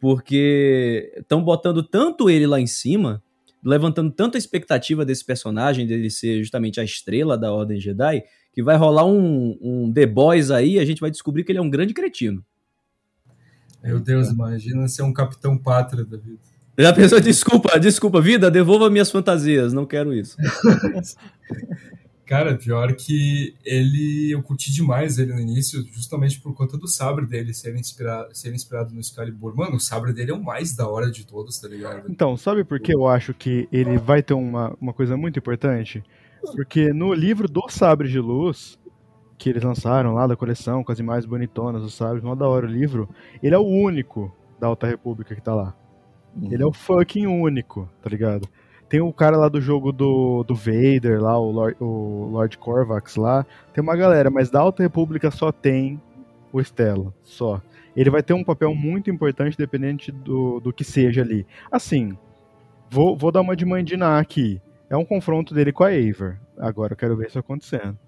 Porque 0.00 1.12
estão 1.16 1.42
botando 1.42 1.82
tanto 1.82 2.30
ele 2.30 2.46
lá 2.46 2.60
em 2.60 2.66
cima, 2.66 3.22
levantando 3.62 4.10
tanta 4.10 4.38
expectativa 4.38 5.04
desse 5.04 5.24
personagem, 5.24 5.86
dele 5.86 6.10
ser 6.10 6.38
justamente 6.38 6.80
a 6.80 6.84
estrela 6.84 7.36
da 7.36 7.52
Ordem 7.52 7.80
Jedi, 7.80 8.22
que 8.54 8.62
vai 8.62 8.76
rolar 8.76 9.04
um, 9.04 9.58
um 9.60 9.92
The 9.92 10.06
Boys 10.06 10.50
aí 10.50 10.74
e 10.74 10.78
a 10.78 10.84
gente 10.84 11.00
vai 11.00 11.10
descobrir 11.10 11.42
que 11.42 11.50
ele 11.50 11.58
é 11.58 11.62
um 11.62 11.68
grande 11.68 11.92
cretino. 11.92 12.44
Meu 13.82 13.98
Deus, 13.98 14.30
imagina 14.30 14.86
ser 14.88 15.02
um 15.02 15.12
capitão 15.12 15.58
pátria 15.58 16.04
da 16.04 16.16
vida. 16.16 16.38
Já 16.78 16.92
pensou, 16.92 17.20
desculpa, 17.20 17.78
desculpa, 17.78 18.20
vida, 18.20 18.50
devolva 18.50 18.88
minhas 18.88 19.10
fantasias, 19.10 19.72
não 19.72 19.84
quero 19.84 20.14
isso. 20.14 20.36
Cara, 22.26 22.56
pior 22.56 22.94
que 22.94 23.54
ele, 23.64 24.30
eu 24.30 24.42
curti 24.42 24.72
demais 24.72 25.18
ele 25.18 25.34
no 25.34 25.40
início, 25.40 25.84
justamente 25.92 26.40
por 26.40 26.54
conta 26.54 26.78
do 26.78 26.88
sabre 26.88 27.26
dele 27.26 27.52
ser 27.52 27.76
inspirado, 27.76 28.34
ser 28.34 28.54
inspirado 28.54 28.94
no 28.94 29.00
Excalibur. 29.00 29.54
Mano, 29.54 29.76
o 29.76 29.80
sabre 29.80 30.12
dele 30.12 30.30
é 30.30 30.34
o 30.34 30.42
mais 30.42 30.74
da 30.74 30.88
hora 30.88 31.10
de 31.10 31.26
todos, 31.26 31.58
tá 31.58 31.68
ligado? 31.68 32.10
Então, 32.10 32.34
sabe 32.36 32.64
por 32.64 32.80
que 32.80 32.94
eu 32.94 33.06
acho 33.06 33.34
que 33.34 33.68
ele 33.70 33.98
vai 33.98 34.22
ter 34.22 34.32
uma, 34.32 34.74
uma 34.80 34.94
coisa 34.94 35.18
muito 35.18 35.38
importante? 35.38 36.02
Porque 36.52 36.92
no 36.92 37.12
livro 37.12 37.48
do 37.48 37.68
Sabre 37.68 38.08
de 38.08 38.18
Luz, 38.18 38.78
que 39.38 39.50
eles 39.50 39.62
lançaram 39.62 40.14
lá 40.14 40.26
da 40.26 40.36
coleção, 40.36 40.82
com 40.82 40.92
as 40.92 40.98
imagens 40.98 41.26
bonitonas 41.26 41.82
dos 41.82 41.94
sabres, 41.94 42.22
mó 42.22 42.34
da 42.34 42.48
hora 42.48 42.66
o 42.66 42.70
livro, 42.70 43.08
ele 43.42 43.54
é 43.54 43.58
o 43.58 43.66
único 43.66 44.32
da 44.58 44.66
Alta 44.66 44.86
República 44.86 45.34
que 45.34 45.42
tá 45.42 45.54
lá. 45.54 45.74
Uhum. 46.36 46.52
Ele 46.52 46.62
é 46.62 46.66
o 46.66 46.72
fucking 46.72 47.26
único, 47.26 47.88
tá 48.02 48.08
ligado? 48.08 48.48
Tem 48.88 49.00
o 49.00 49.12
cara 49.12 49.36
lá 49.36 49.48
do 49.48 49.60
jogo 49.60 49.92
do, 49.92 50.44
do 50.44 50.54
Vader, 50.54 51.20
lá, 51.20 51.38
o 51.38 51.50
Lord, 51.50 51.76
o 51.80 52.28
Lord 52.30 52.58
Corvax 52.58 53.16
lá. 53.16 53.44
Tem 53.72 53.82
uma 53.82 53.96
galera, 53.96 54.30
mas 54.30 54.50
da 54.50 54.60
Alta 54.60 54.82
República 54.82 55.30
só 55.30 55.50
tem 55.50 56.00
o 56.52 56.60
Stella, 56.60 57.12
só. 57.22 57.60
Ele 57.96 58.10
vai 58.10 58.22
ter 58.22 58.34
um 58.34 58.44
papel 58.44 58.74
muito 58.74 59.10
importante 59.10 59.56
dependente 59.56 60.12
do, 60.12 60.60
do 60.60 60.72
que 60.72 60.84
seja 60.84 61.22
ali. 61.22 61.46
Assim, 61.70 62.16
vou, 62.90 63.16
vou 63.16 63.32
dar 63.32 63.40
uma 63.40 63.56
de 63.56 63.64
Mandiná 63.64 64.18
aqui. 64.18 64.60
É 64.88 64.96
um 64.96 65.04
confronto 65.04 65.54
dele 65.54 65.72
com 65.72 65.84
a 65.84 65.88
Aver. 65.88 66.38
Agora 66.56 66.92
eu 66.92 66.96
quero 66.96 67.16
ver 67.16 67.28
isso 67.28 67.38
acontecendo. 67.38 67.98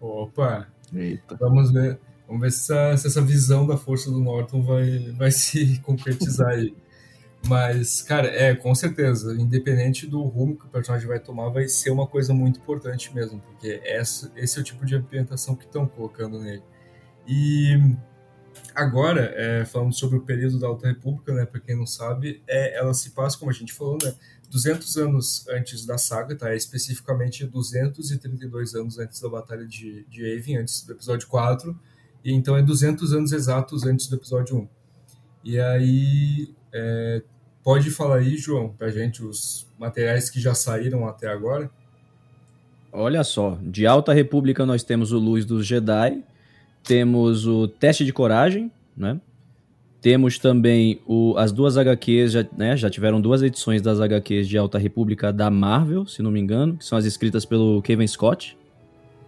Opa! 0.00 0.66
Eita. 0.94 1.36
Vamos 1.36 1.70
ver. 1.70 1.98
Vamos 2.26 2.42
ver 2.42 2.50
se 2.50 2.72
essa, 2.72 2.96
se 2.96 3.06
essa 3.06 3.22
visão 3.22 3.66
da 3.66 3.76
força 3.76 4.10
do 4.10 4.20
Norton 4.20 4.62
vai, 4.62 5.12
vai 5.12 5.30
se 5.32 5.80
concretizar 5.80 6.48
aí. 6.48 6.74
Mas, 7.46 8.02
cara, 8.02 8.26
é, 8.28 8.54
com 8.54 8.74
certeza, 8.74 9.32
independente 9.34 10.06
do 10.06 10.22
rumo 10.22 10.56
que 10.56 10.66
o 10.66 10.68
personagem 10.68 11.06
vai 11.06 11.20
tomar, 11.20 11.48
vai 11.50 11.68
ser 11.68 11.90
uma 11.90 12.06
coisa 12.06 12.34
muito 12.34 12.58
importante 12.58 13.14
mesmo, 13.14 13.40
porque 13.40 13.80
essa, 13.84 14.30
esse 14.34 14.58
é 14.58 14.60
o 14.60 14.64
tipo 14.64 14.84
de 14.84 14.96
ambientação 14.96 15.54
que 15.54 15.64
estão 15.64 15.86
colocando 15.86 16.40
nele. 16.40 16.62
E 17.26 17.80
agora, 18.74 19.32
é, 19.36 19.64
falando 19.64 19.94
sobre 19.94 20.18
o 20.18 20.22
período 20.22 20.58
da 20.58 20.66
Alta 20.66 20.88
República, 20.88 21.32
né, 21.32 21.46
para 21.46 21.60
quem 21.60 21.76
não 21.76 21.86
sabe, 21.86 22.42
é, 22.46 22.76
ela 22.76 22.92
se 22.92 23.10
passa, 23.10 23.38
como 23.38 23.50
a 23.50 23.54
gente 23.54 23.72
falou, 23.72 23.98
né, 24.02 24.12
200 24.50 24.96
anos 24.96 25.46
antes 25.48 25.84
da 25.84 25.98
saga, 25.98 26.34
tá? 26.34 26.50
É 26.50 26.56
especificamente 26.56 27.46
232 27.46 28.74
anos 28.74 28.98
antes 28.98 29.20
da 29.20 29.28
Batalha 29.28 29.66
de, 29.66 30.04
de 30.08 30.24
Yavin, 30.24 30.56
antes 30.56 30.84
do 30.84 30.92
episódio 30.92 31.28
4, 31.28 31.78
e 32.24 32.32
então 32.32 32.56
é 32.56 32.62
200 32.62 33.12
anos 33.12 33.32
exatos 33.32 33.84
antes 33.84 34.08
do 34.08 34.16
episódio 34.16 34.56
1. 34.56 34.68
E 35.44 35.60
aí, 35.60 36.54
é, 36.72 37.22
pode 37.62 37.90
falar 37.90 38.16
aí, 38.16 38.36
João, 38.36 38.70
pra 38.70 38.90
gente 38.90 39.22
os 39.22 39.66
materiais 39.78 40.30
que 40.30 40.40
já 40.40 40.54
saíram 40.54 41.06
até 41.06 41.28
agora? 41.28 41.70
Olha 42.90 43.22
só, 43.22 43.58
de 43.62 43.86
Alta 43.86 44.12
República 44.12 44.64
nós 44.64 44.82
temos 44.82 45.12
o 45.12 45.18
Luz 45.18 45.44
dos 45.44 45.66
Jedi, 45.66 46.22
temos 46.82 47.46
o 47.46 47.68
Teste 47.68 48.04
de 48.04 48.12
Coragem, 48.12 48.72
né? 48.96 49.20
Temos 50.00 50.38
também 50.38 51.00
o, 51.06 51.34
as 51.36 51.50
duas 51.50 51.76
HQs, 51.76 52.32
já, 52.32 52.46
né, 52.56 52.76
já 52.76 52.88
tiveram 52.88 53.20
duas 53.20 53.42
edições 53.42 53.82
das 53.82 54.00
HQs 54.00 54.46
de 54.46 54.56
Alta 54.56 54.78
República 54.78 55.32
da 55.32 55.50
Marvel, 55.50 56.06
se 56.06 56.22
não 56.22 56.30
me 56.30 56.38
engano, 56.38 56.76
que 56.76 56.84
são 56.84 56.96
as 56.96 57.04
escritas 57.04 57.44
pelo 57.44 57.82
Kevin 57.82 58.06
Scott. 58.06 58.56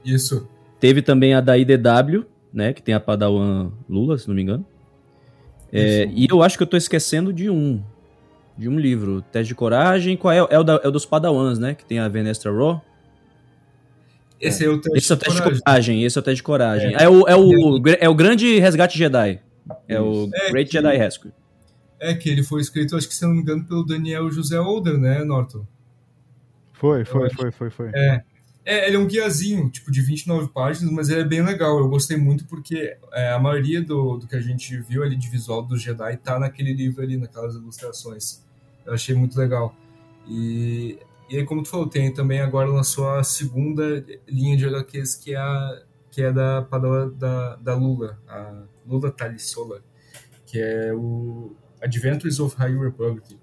Isso. 0.05 0.49
Teve 0.79 1.03
também 1.03 1.35
a 1.35 1.41
da 1.41 1.59
IDW, 1.59 2.25
né, 2.53 2.73
que 2.73 2.83
tem 2.83 2.95
a 2.95 3.01
Padawan 3.01 3.73
Lula, 3.89 4.17
se 4.17 4.29
não 4.29 4.35
me 4.35 4.43
engano. 4.43 4.65
É, 5.73 6.09
e 6.15 6.27
eu 6.29 6.43
acho 6.43 6.57
que 6.57 6.63
eu 6.63 6.67
tô 6.67 6.77
esquecendo 6.77 7.33
de 7.33 7.49
um. 7.49 7.83
De 8.59 8.69
um 8.69 8.79
livro. 8.79 9.23
Teste 9.23 9.49
de 9.49 9.55
Coragem. 9.55 10.17
Qual 10.17 10.33
é? 10.33 10.39
É 10.51 10.59
o, 10.59 10.65
da, 10.65 10.81
é 10.83 10.89
o 10.89 10.91
dos 10.91 11.07
Padawans, 11.07 11.59
né? 11.59 11.75
Que 11.75 11.85
tem 11.85 11.99
a 11.99 12.09
Venestra 12.09 12.53
Raw. 12.53 12.83
Esse 14.41 14.65
é, 14.65 14.67
é 14.67 14.71
o 14.71 14.81
teste, 14.81 14.99
esse 14.99 15.13
é 15.13 15.15
o 15.15 15.19
teste 15.19 15.35
de 15.35 15.43
coragem. 15.43 15.63
coragem. 15.63 16.05
Esse 16.05 16.19
é 16.19 16.21
o 16.21 16.23
teste 16.23 16.37
de 16.37 16.43
coragem. 16.43 16.95
É, 16.95 17.05
é 17.05 17.09
o, 17.09 17.29
é, 17.29 17.37
o, 17.37 17.83
é 18.01 18.09
o 18.09 18.15
grande 18.15 18.59
resgate 18.59 18.99
Jedi. 18.99 19.41
É 19.89 20.01
o 20.01 20.29
é 20.33 20.51
Great 20.51 20.71
que, 20.71 20.77
Jedi 20.77 20.97
Rescue. 20.97 21.33
É 21.99 22.15
que 22.15 22.29
ele 22.29 22.43
foi 22.43 22.61
escrito, 22.61 22.97
acho 22.97 23.09
que 23.09 23.15
se 23.15 23.23
não 23.25 23.33
me 23.33 23.41
engano, 23.41 23.65
pelo 23.65 23.85
Daniel 23.85 24.31
José 24.31 24.59
Older, 24.59 24.99
né, 24.99 25.23
Norton? 25.25 25.67
Foi, 26.73 27.05
foi, 27.05 27.29
foi, 27.31 27.53
foi, 27.53 27.71
foi. 27.71 27.91
É. 27.95 28.23
É, 28.65 28.87
ele 28.87 28.97
é 28.97 28.99
um 28.99 29.07
guiazinho, 29.07 29.71
tipo, 29.71 29.91
de 29.91 30.03
29 30.03 30.49
páginas, 30.53 30.93
mas 30.93 31.09
ele 31.09 31.23
é 31.23 31.25
bem 31.25 31.43
legal. 31.43 31.79
Eu 31.79 31.89
gostei 31.89 32.17
muito 32.17 32.45
porque 32.47 32.97
é, 33.13 33.33
a 33.33 33.39
maioria 33.39 33.83
do, 33.83 34.19
do 34.19 34.27
que 34.27 34.37
a 34.37 34.41
gente 34.41 34.79
viu 34.81 35.03
ali 35.03 35.17
de 35.17 35.29
visual 35.29 35.63
do 35.63 35.77
Jedi 35.77 36.17
tá 36.19 36.39
naquele 36.39 36.73
livro 36.73 37.03
ali, 37.03 37.17
naquelas 37.17 37.55
ilustrações. 37.55 38.45
Eu 38.85 38.93
achei 38.93 39.15
muito 39.15 39.39
legal. 39.39 39.75
E, 40.27 40.99
e 41.29 41.39
aí, 41.39 41.45
como 41.45 41.63
tu 41.63 41.69
falou, 41.69 41.89
tem 41.89 42.13
também 42.13 42.41
agora 42.41 42.69
lançou 42.69 43.09
a 43.11 43.25
segunda 43.25 44.05
linha 44.29 44.57
de 44.57 44.67
HQs, 44.67 45.17
que 45.17 45.35
é, 45.35 45.39
a, 45.39 45.83
que 46.11 46.23
é 46.23 46.33
da 46.33 46.63
Padawan 46.63 47.09
da, 47.11 47.57
da 47.57 47.75
Lula, 47.75 48.19
a 48.29 48.63
Lula 48.91 49.11
Talissola, 49.11 49.83
que 50.47 50.59
é 50.61 50.93
o 50.93 51.55
Adventures 51.81 52.41
of 52.41 52.57
High 52.57 52.77
Republic. 52.77 53.39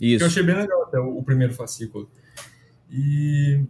Isso. 0.00 0.18
Que 0.18 0.22
eu 0.22 0.26
achei 0.26 0.42
bem 0.42 0.56
legal 0.56 0.82
até 0.82 0.98
o, 0.98 1.18
o 1.18 1.22
primeiro 1.22 1.52
fascículo. 1.54 2.10
E 2.90 3.66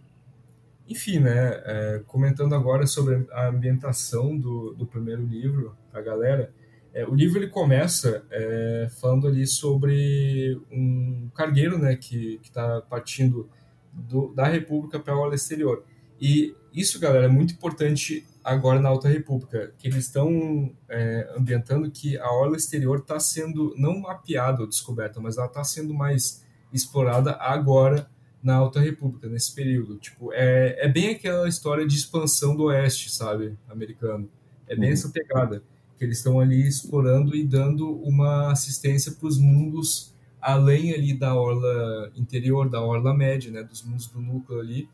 enfim, 0.87 1.19
né, 1.19 1.61
é, 1.65 2.01
comentando 2.07 2.55
agora 2.55 2.87
sobre 2.87 3.27
a 3.31 3.47
ambientação 3.47 4.35
do, 4.35 4.73
do 4.73 4.87
primeiro 4.87 5.23
livro 5.23 5.77
a 5.93 6.01
galera, 6.01 6.51
é, 6.91 7.05
o 7.05 7.13
livro 7.13 7.37
ele 7.37 7.47
começa 7.47 8.25
é, 8.31 8.89
falando 8.99 9.27
ali 9.27 9.45
sobre 9.45 10.59
um 10.71 11.29
cargueiro, 11.35 11.77
né, 11.77 11.95
que 11.95 12.39
está 12.41 12.81
partindo 12.81 13.47
do, 13.93 14.33
da 14.33 14.47
República 14.47 14.99
para 14.99 15.13
a 15.13 15.19
orla 15.19 15.35
exterior. 15.35 15.83
E 16.19 16.55
isso, 16.73 16.99
galera, 16.99 17.25
é 17.25 17.29
muito 17.29 17.53
importante 17.53 18.25
agora 18.43 18.79
na 18.79 18.89
Alta 18.89 19.07
República, 19.07 19.73
que 19.77 19.87
eles 19.87 20.05
estão 20.05 20.73
é, 20.87 21.33
ambientando 21.37 21.89
que 21.91 22.17
a 22.17 22.31
orla 22.31 22.57
exterior 22.57 22.99
está 22.99 23.19
sendo 23.19 23.73
não 23.77 23.99
mapeada 23.99 24.61
ou 24.61 24.67
descoberta, 24.67 25.19
mas 25.19 25.37
ela 25.37 25.47
está 25.47 25.63
sendo 25.63 25.93
mais 25.93 26.43
explorada 26.71 27.35
agora 27.39 28.09
na 28.41 28.55
Alta 28.55 28.79
República, 28.79 29.27
nesse 29.27 29.53
período. 29.53 29.97
Tipo, 29.97 30.31
é, 30.33 30.85
é 30.85 30.87
bem 30.87 31.09
aquela 31.09 31.47
história 31.47 31.85
de 31.85 31.95
expansão 31.95 32.55
do 32.55 32.65
Oeste, 32.65 33.11
sabe, 33.11 33.57
americano. 33.69 34.29
É 34.67 34.75
bem 34.75 34.89
uhum. 34.89 34.93
essa 34.93 35.09
pegada, 35.09 35.63
que 35.97 36.05
eles 36.05 36.17
estão 36.17 36.39
ali 36.39 36.67
explorando 36.67 37.35
e 37.35 37.43
dando 37.43 37.91
uma 38.01 38.51
assistência 38.51 39.11
para 39.11 39.27
os 39.27 39.37
mundos 39.37 40.13
além 40.41 40.93
ali 40.93 41.13
da 41.13 41.35
orla 41.35 42.11
interior, 42.15 42.69
da 42.69 42.81
orla 42.81 43.13
média, 43.13 43.51
né, 43.51 43.61
dos 43.61 43.83
mundos 43.83 44.07
do 44.07 44.21
núcleo 44.21 44.59
ali. 44.59 44.89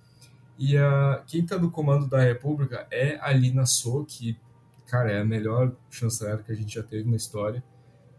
E 0.58 0.78
a, 0.78 1.24
quem 1.28 1.42
está 1.42 1.58
no 1.58 1.70
comando 1.70 2.08
da 2.08 2.20
República 2.22 2.88
é 2.90 3.18
a 3.22 3.32
Lina 3.34 3.66
So, 3.66 4.06
que, 4.06 4.38
cara, 4.88 5.12
é 5.12 5.20
a 5.20 5.26
melhor 5.26 5.76
chanceler 5.90 6.44
que 6.44 6.52
a 6.52 6.56
gente 6.56 6.76
já 6.76 6.84
teve 6.84 7.10
na 7.10 7.16
história. 7.16 7.64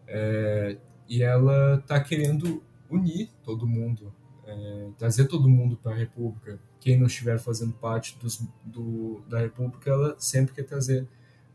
É, 0.06 0.76
e 1.08 1.22
ela 1.22 1.76
está 1.76 2.00
querendo 2.00 2.62
unir 2.90 3.30
todo 3.42 3.66
mundo, 3.66 4.12
é, 4.44 4.88
trazer 4.98 5.26
todo 5.26 5.48
mundo 5.48 5.76
para 5.76 5.92
a 5.92 5.96
República. 5.96 6.58
Quem 6.80 6.98
não 6.98 7.06
estiver 7.06 7.38
fazendo 7.38 7.72
parte 7.72 8.18
dos, 8.18 8.42
do, 8.64 9.22
da 9.28 9.40
República, 9.40 9.90
ela 9.90 10.16
sempre 10.18 10.54
quer 10.54 10.64
trazer 10.64 11.08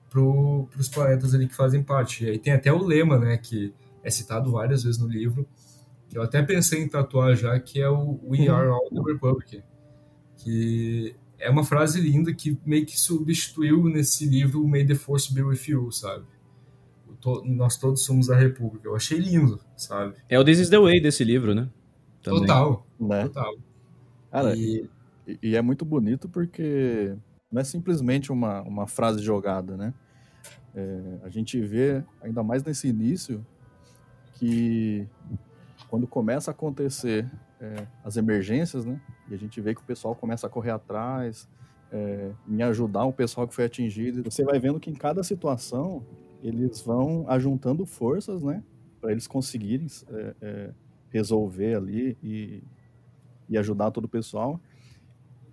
para 0.10 0.22
os 0.22 0.90
planetas 0.90 1.34
ali 1.34 1.48
que 1.48 1.56
fazem 1.56 1.82
parte. 1.82 2.26
E 2.26 2.30
aí 2.30 2.40
tem 2.40 2.52
até 2.52 2.72
o 2.72 2.84
lema, 2.84 3.18
né, 3.18 3.38
que 3.38 3.74
é 4.04 4.10
citado 4.10 4.52
várias 4.52 4.84
vezes 4.84 5.00
no 5.00 5.08
livro, 5.08 5.48
que 6.10 6.18
eu 6.18 6.22
até 6.22 6.42
pensei 6.42 6.82
em 6.82 6.90
tatuar 6.90 7.36
já, 7.36 7.58
que 7.60 7.82
é 7.82 7.90
o 7.90 8.20
We 8.24 8.50
uhum. 8.50 8.56
Are 8.56 8.68
All 8.68 8.90
the 8.90 9.14
Republic, 9.14 9.64
que 10.44 11.16
é 11.40 11.50
uma 11.50 11.64
frase 11.64 12.00
linda 12.00 12.34
que 12.34 12.58
meio 12.66 12.86
que 12.86 13.00
substituiu 13.00 13.84
nesse 13.86 14.26
livro 14.26 14.64
o 14.64 14.68
May 14.68 14.86
the 14.86 14.96
Force 14.96 15.34
Be 15.34 15.42
With 15.42 15.62
You, 15.68 15.92
sabe? 15.92 16.26
nós 17.46 17.78
todos 17.78 18.04
somos 18.04 18.32
a 18.32 18.36
República. 18.36 18.88
Eu 18.88 18.96
achei 18.96 19.20
lindo, 19.20 19.60
sabe? 19.78 20.16
É 20.28 20.40
o 20.40 20.44
This 20.44 20.60
is 20.60 20.70
the 20.70 20.80
Way 20.80 21.00
desse 21.02 21.24
livro, 21.24 21.54
né? 21.54 21.70
Também. 22.24 22.42
Total, 22.42 22.88
né? 23.00 23.24
total. 23.24 23.56
Cara, 24.32 24.56
e... 24.56 24.90
E, 25.28 25.38
e... 25.44 25.56
é 25.56 25.62
muito 25.62 25.86
bonito 25.86 26.28
porque 26.28 27.16
não 27.52 27.62
é 27.62 27.64
simplesmente 27.64 28.32
uma, 28.32 28.62
uma 28.64 28.88
frase 28.88 29.22
jogada, 29.22 29.78
né? 29.78 29.94
É, 30.74 31.20
a 31.24 31.30
gente 31.30 31.60
vê, 31.62 32.04
ainda 32.22 32.42
mais 32.42 32.64
nesse 32.64 32.88
início, 32.88 33.46
que 34.36 35.08
quando 35.90 36.08
começa 36.08 36.50
a 36.50 36.54
acontecer 36.54 37.30
é, 37.62 37.88
as 38.04 38.18
emergências, 38.18 38.84
né? 38.84 39.00
E 39.30 39.34
a 39.34 39.38
gente 39.38 39.62
vê 39.62 39.76
que 39.76 39.82
o 39.82 39.86
pessoal 39.86 40.16
começa 40.16 40.48
a 40.48 40.50
correr 40.50 40.72
atrás, 40.72 41.48
é, 41.92 42.32
em 42.48 42.62
ajudar 42.64 43.06
o 43.06 43.14
pessoal 43.14 43.48
que 43.48 43.54
foi 43.54 43.66
atingido. 43.66 44.24
Você 44.24 44.44
vai 44.44 44.60
vendo 44.60 44.80
que 44.80 44.90
em 44.90 44.96
cada 44.96 45.24
situação 45.24 46.04
eles 46.42 46.82
vão 46.82 47.26
ajuntando 47.28 47.86
forças, 47.86 48.42
né? 48.42 48.64
Para 49.00 49.12
eles 49.12 49.28
conseguirem 49.28 49.88
é, 50.10 50.36
é, 50.42 50.70
resolver 51.10 51.76
ali 51.76 52.18
e, 52.24 52.64
e 53.48 53.58
ajudar 53.58 53.92
todo 53.92 54.06
o 54.06 54.10
pessoal. 54.10 54.60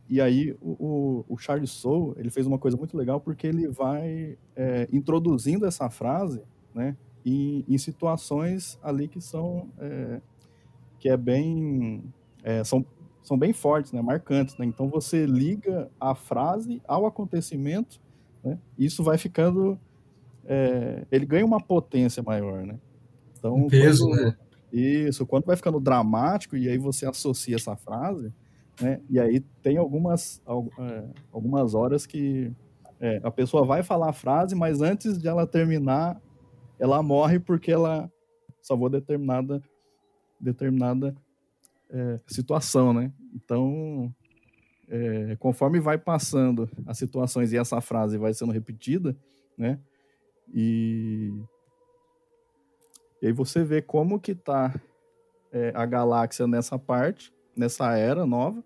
E 0.09 0.21
aí 0.23 0.57
o, 0.63 0.71
o, 0.71 1.25
o, 1.29 1.37
Charles 1.37 1.71
Soule, 1.71 2.15
ele 2.17 2.31
fez 2.31 2.47
uma 2.47 2.59
coisa 2.59 2.77
muito 2.77 2.97
legal 2.97 3.21
porque 3.21 3.47
ele 3.47 3.69
vai 3.69 4.39
é, 4.57 4.89
introduzindo 4.91 5.67
essa 5.67 5.91
frase, 5.91 6.41
né, 6.75 6.97
em, 7.27 7.63
em, 7.69 7.77
situações 7.77 8.79
ali 8.83 9.07
que 9.07 9.21
são 9.21 9.69
é, 9.79 10.23
que 10.99 11.09
é 11.09 11.17
bem 11.17 12.03
é, 12.43 12.63
são, 12.65 12.85
são 13.23 13.39
bem 13.39 13.53
fortes, 13.53 13.93
né, 13.93 14.01
marcantes, 14.03 14.57
né? 14.57 14.67
Então 14.67 14.89
você 14.89 15.27
liga 15.27 15.91
a 16.01 16.15
frase 16.15 16.83
ao 16.87 17.07
acontecimento, 17.07 18.01
né? 18.43 18.59
Isso 18.79 19.03
vai 19.03 19.19
ficando 19.19 19.79
é, 20.45 21.07
ele 21.11 21.27
ganha 21.27 21.45
uma 21.45 21.61
potência 21.61 22.23
maior, 22.23 22.65
né? 22.65 22.79
Então 23.39 23.55
um 23.55 23.69
peso, 23.69 24.09
quando, 24.09 24.23
né? 24.23 24.37
Isso, 24.73 25.27
quando 25.27 25.47
vai 25.47 25.57
ficando 25.57 25.81
dramático 25.81 26.57
e 26.57 26.69
aí 26.69 26.79
você 26.79 27.07
associa 27.07 27.57
essa 27.57 27.77
frase 27.77 28.33
né? 28.81 29.01
E 29.11 29.19
aí 29.19 29.41
tem 29.63 29.77
algumas, 29.77 30.41
é, 30.79 31.05
algumas 31.33 31.75
horas 31.75 32.07
que 32.07 32.53
é, 33.01 33.21
a 33.23 33.31
pessoa 33.31 33.65
vai 33.65 33.83
falar 33.83 34.11
a 34.11 34.13
frase, 34.13 34.55
mas 34.55 34.81
antes 34.81 35.19
de 35.19 35.29
ela 35.29 35.47
terminar, 35.47 36.21
ela 36.79 37.03
morre 37.03 37.39
porque 37.39 37.73
ela 37.73 38.11
salvou 38.63 38.89
determinada, 38.89 39.63
determinada 40.41 41.15
é, 41.91 42.21
situação, 42.27 42.93
né? 42.93 43.13
Então, 43.35 44.15
é, 44.89 45.37
conforme 45.39 45.81
vai 45.81 45.99
passando 45.99 46.69
as 46.87 46.99
situações 46.99 47.53
e 47.53 47.57
essa 47.57 47.81
frase 47.81 48.17
vai 48.19 48.33
sendo 48.33 48.53
repetida, 48.53 49.17
né? 49.57 49.79
E, 50.53 51.33
e 53.21 53.27
aí 53.27 53.33
você 53.33 53.65
vê 53.65 53.83
como 53.83 54.19
que 54.19 54.35
tá 54.35 54.75
é, 55.53 55.73
a 55.75 55.85
galáxia 55.85 56.47
nessa 56.47 56.79
parte, 56.79 57.33
nessa 57.57 57.97
era 57.97 58.25
nova, 58.25 58.63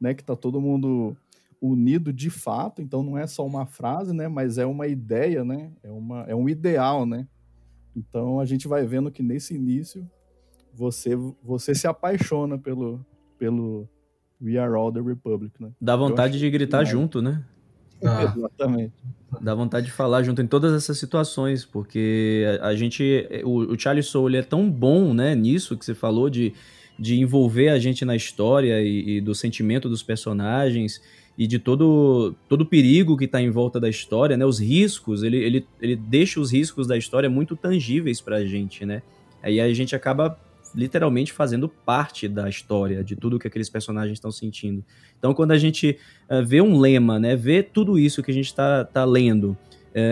né, 0.00 0.14
que 0.14 0.22
está 0.22 0.36
todo 0.36 0.60
mundo 0.60 1.16
unido 1.60 2.12
de 2.12 2.28
fato, 2.28 2.82
então 2.82 3.02
não 3.02 3.16
é 3.16 3.26
só 3.26 3.44
uma 3.46 3.66
frase, 3.66 4.12
né, 4.12 4.28
mas 4.28 4.58
é 4.58 4.66
uma 4.66 4.86
ideia, 4.86 5.44
né, 5.44 5.72
é, 5.82 5.90
uma, 5.90 6.22
é 6.22 6.34
um 6.34 6.48
ideal, 6.48 7.06
né. 7.06 7.26
Então 7.96 8.38
a 8.38 8.44
gente 8.44 8.68
vai 8.68 8.84
vendo 8.84 9.10
que 9.10 9.22
nesse 9.22 9.54
início 9.54 10.08
você 10.74 11.16
você 11.42 11.74
se 11.74 11.86
apaixona 11.86 12.58
pelo 12.58 13.04
pelo 13.38 13.88
We 14.42 14.58
Are 14.58 14.74
All 14.74 14.92
the 14.92 15.00
Republic, 15.00 15.54
né. 15.60 15.70
Dá 15.80 15.96
vontade 15.96 16.38
de 16.38 16.50
gritar 16.50 16.84
junto, 16.84 17.22
né? 17.22 17.42
Ah. 18.04 18.34
Exatamente. 18.36 18.92
Dá 19.40 19.54
vontade 19.54 19.86
de 19.86 19.92
falar 19.92 20.22
junto 20.22 20.42
em 20.42 20.46
todas 20.46 20.72
essas 20.72 20.98
situações, 20.98 21.64
porque 21.64 22.44
a, 22.60 22.68
a 22.68 22.76
gente, 22.76 23.26
o, 23.44 23.72
o 23.72 23.78
Charlie 23.78 24.02
Soule 24.02 24.36
é 24.36 24.42
tão 24.42 24.70
bom, 24.70 25.14
né, 25.14 25.34
nisso 25.34 25.76
que 25.76 25.84
você 25.84 25.94
falou 25.94 26.28
de 26.28 26.52
de 26.98 27.18
envolver 27.18 27.68
a 27.68 27.78
gente 27.78 28.04
na 28.04 28.14
história 28.14 28.80
e, 28.80 29.16
e 29.16 29.20
do 29.20 29.34
sentimento 29.34 29.88
dos 29.88 30.02
personagens 30.02 31.02
e 31.36 31.46
de 31.46 31.58
todo, 31.58 32.34
todo 32.48 32.60
o 32.60 32.66
perigo 32.66 33.16
que 33.16 33.24
está 33.24 33.42
em 33.42 33.50
volta 33.50 33.80
da 33.80 33.88
história, 33.88 34.36
né? 34.36 34.46
Os 34.46 34.60
riscos, 34.60 35.24
ele, 35.24 35.36
ele, 35.38 35.66
ele 35.80 35.96
deixa 35.96 36.38
os 36.38 36.52
riscos 36.52 36.86
da 36.86 36.96
história 36.96 37.28
muito 37.28 37.56
tangíveis 37.56 38.20
para 38.20 38.36
a 38.36 38.44
gente, 38.44 38.86
né? 38.86 39.02
Aí 39.42 39.60
a 39.60 39.74
gente 39.74 39.96
acaba 39.96 40.38
literalmente 40.74 41.32
fazendo 41.32 41.68
parte 41.68 42.26
da 42.26 42.48
história, 42.48 43.04
de 43.04 43.14
tudo 43.14 43.38
que 43.38 43.46
aqueles 43.46 43.70
personagens 43.70 44.16
estão 44.16 44.30
sentindo. 44.30 44.84
Então, 45.18 45.32
quando 45.32 45.52
a 45.52 45.58
gente 45.58 45.98
uh, 46.28 46.44
vê 46.44 46.60
um 46.60 46.78
lema, 46.78 47.18
né? 47.18 47.36
Vê 47.36 47.62
tudo 47.62 47.98
isso 47.98 48.22
que 48.22 48.30
a 48.30 48.34
gente 48.34 48.46
está 48.46 48.84
tá 48.84 49.04
lendo 49.04 49.50
uh, 49.50 49.56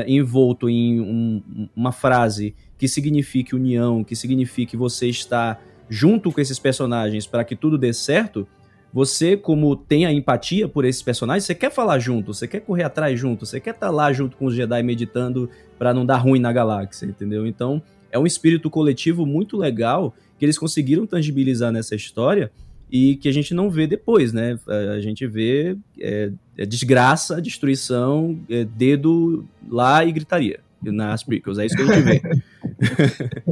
envolto 0.06 0.68
em 0.68 1.00
um, 1.00 1.68
uma 1.74 1.92
frase 1.92 2.54
que 2.78 2.86
signifique 2.86 3.54
união, 3.54 4.04
que 4.04 4.14
signifique 4.14 4.76
você 4.76 5.08
estar 5.08 5.62
junto 5.88 6.32
com 6.32 6.40
esses 6.40 6.58
personagens 6.58 7.26
para 7.26 7.44
que 7.44 7.54
tudo 7.54 7.76
dê 7.76 7.92
certo, 7.92 8.46
você, 8.92 9.36
como 9.36 9.74
tem 9.74 10.04
a 10.04 10.12
empatia 10.12 10.68
por 10.68 10.84
esses 10.84 11.02
personagens, 11.02 11.44
você 11.44 11.54
quer 11.54 11.70
falar 11.70 11.98
junto, 11.98 12.34
você 12.34 12.46
quer 12.46 12.60
correr 12.60 12.84
atrás 12.84 13.18
junto, 13.18 13.46
você 13.46 13.58
quer 13.58 13.70
estar 13.70 13.86
tá 13.86 13.92
lá 13.92 14.12
junto 14.12 14.36
com 14.36 14.46
os 14.46 14.54
Jedi 14.54 14.82
meditando 14.82 15.48
para 15.78 15.94
não 15.94 16.04
dar 16.04 16.18
ruim 16.18 16.38
na 16.38 16.52
galáxia, 16.52 17.06
entendeu? 17.06 17.46
Então, 17.46 17.82
é 18.10 18.18
um 18.18 18.26
espírito 18.26 18.68
coletivo 18.68 19.24
muito 19.24 19.56
legal 19.56 20.14
que 20.42 20.46
eles 20.46 20.58
conseguiram 20.58 21.06
tangibilizar 21.06 21.70
nessa 21.70 21.94
história 21.94 22.50
e 22.90 23.14
que 23.14 23.28
a 23.28 23.32
gente 23.32 23.54
não 23.54 23.70
vê 23.70 23.86
depois, 23.86 24.32
né? 24.32 24.58
A 24.92 24.98
gente 24.98 25.24
vê 25.24 25.78
é, 26.00 26.32
é 26.58 26.66
desgraça, 26.66 27.40
destruição, 27.40 28.36
é, 28.50 28.64
dedo 28.64 29.46
lá 29.68 30.04
e 30.04 30.10
gritaria 30.10 30.58
nas 30.82 31.22
prequels. 31.22 31.60
É 31.60 31.66
isso 31.66 31.76
que 31.76 31.82
a 31.82 31.86
gente 31.86 32.02
vê. 32.02 32.22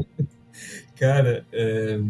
Cara, 0.99 1.47
é, 1.53 2.01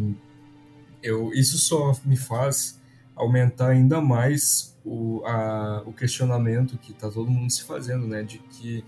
eu, 1.03 1.31
isso 1.31 1.59
só 1.59 1.95
me 2.03 2.17
faz 2.17 2.81
aumentar 3.15 3.67
ainda 3.67 4.01
mais 4.01 4.75
o, 4.83 5.21
a, 5.25 5.83
o 5.85 5.93
questionamento 5.93 6.75
que 6.79 6.91
tá 6.91 7.07
todo 7.07 7.29
mundo 7.29 7.51
se 7.51 7.61
fazendo, 7.61 8.07
né? 8.07 8.23
De 8.23 8.39
que 8.39 8.83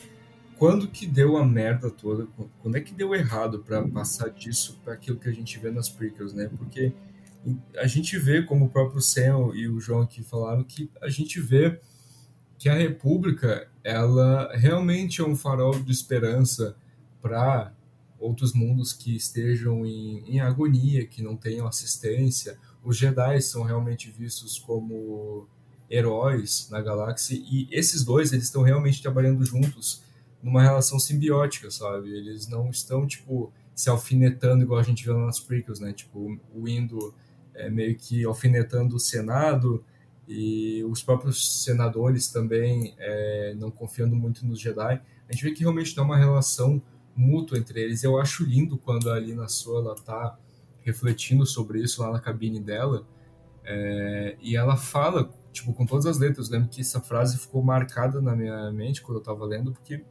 quando 0.63 0.87
que 0.87 1.05
deu 1.05 1.35
a 1.35 1.45
merda 1.45 1.91
toda, 1.91 2.25
quando 2.61 2.77
é 2.77 2.79
que 2.79 2.93
deu 2.93 3.13
errado 3.13 3.59
para 3.59 3.85
passar 3.85 4.29
disso 4.29 4.79
para 4.81 4.93
aquilo 4.93 5.19
que 5.19 5.27
a 5.27 5.31
gente 5.33 5.59
vê 5.59 5.69
nas 5.69 5.89
prequels, 5.89 6.31
né? 6.31 6.49
Porque 6.57 6.93
a 7.75 7.85
gente 7.85 8.17
vê, 8.17 8.41
como 8.43 8.63
o 8.63 8.69
próprio 8.69 9.01
Sam 9.01 9.51
e 9.55 9.67
o 9.67 9.81
João 9.81 10.03
aqui 10.03 10.23
falaram, 10.23 10.63
que 10.63 10.89
a 11.01 11.09
gente 11.09 11.41
vê 11.41 11.81
que 12.57 12.69
a 12.69 12.75
República, 12.75 13.67
ela 13.83 14.55
realmente 14.55 15.19
é 15.19 15.25
um 15.25 15.35
farol 15.35 15.77
de 15.77 15.91
esperança 15.91 16.77
para 17.21 17.73
outros 18.17 18.53
mundos 18.53 18.93
que 18.93 19.13
estejam 19.17 19.85
em, 19.85 20.23
em 20.25 20.39
agonia, 20.39 21.05
que 21.05 21.21
não 21.21 21.35
tenham 21.35 21.67
assistência. 21.67 22.57
Os 22.81 22.95
Jedi 22.95 23.41
são 23.41 23.63
realmente 23.63 24.09
vistos 24.09 24.57
como 24.59 25.45
heróis 25.91 26.69
na 26.71 26.79
galáxia 26.79 27.35
e 27.35 27.67
esses 27.69 28.05
dois 28.05 28.31
eles 28.31 28.45
estão 28.45 28.61
realmente 28.61 29.01
trabalhando 29.01 29.43
juntos 29.43 30.01
numa 30.43 30.61
relação 30.61 30.99
simbiótica, 30.99 31.71
sabe? 31.71 32.11
Eles 32.11 32.47
não 32.47 32.69
estão 32.69 33.07
tipo 33.07 33.51
se 33.73 33.89
alfinetando 33.89 34.63
igual 34.63 34.79
a 34.79 34.83
gente 34.83 35.03
viu 35.03 35.17
nas 35.17 35.39
prequels, 35.39 35.79
né? 35.79 35.93
Tipo 35.93 36.37
o 36.53 36.67
Indo 36.67 37.15
é, 37.55 37.69
meio 37.69 37.95
que 37.95 38.23
alfinetando 38.25 38.97
o 38.97 38.99
Senado 38.99 39.83
e 40.27 40.83
os 40.83 41.01
próprios 41.01 41.63
senadores 41.63 42.27
também 42.27 42.93
é, 42.97 43.55
não 43.57 43.71
confiando 43.71 44.15
muito 44.15 44.45
nos 44.45 44.59
Jedi. 44.59 45.01
A 45.27 45.31
gente 45.31 45.43
vê 45.43 45.51
que 45.51 45.61
realmente 45.61 45.95
dá 45.95 46.03
uma 46.03 46.17
relação 46.17 46.81
mútuo 47.15 47.57
entre 47.57 47.81
eles. 47.81 48.03
Eu 48.03 48.19
acho 48.19 48.43
lindo 48.43 48.77
quando 48.77 49.09
a 49.09 49.15
Alina 49.15 49.47
Sola 49.47 49.95
tá 49.95 50.37
refletindo 50.81 51.45
sobre 51.45 51.81
isso 51.81 52.01
lá 52.01 52.11
na 52.11 52.19
cabine 52.19 52.59
dela. 52.59 53.07
É, 53.65 54.35
e 54.41 54.55
ela 54.55 54.75
fala, 54.75 55.31
tipo, 55.51 55.73
com 55.73 55.85
todas 55.85 56.05
as 56.05 56.17
letras. 56.19 56.47
Eu 56.47 56.53
lembro 56.53 56.69
que 56.69 56.81
essa 56.81 56.99
frase 56.99 57.37
ficou 57.37 57.63
marcada 57.63 58.21
na 58.21 58.35
minha 58.35 58.71
mente 58.71 59.01
quando 59.01 59.19
eu 59.19 59.23
tava 59.23 59.45
lendo, 59.45 59.71
porque 59.71 60.03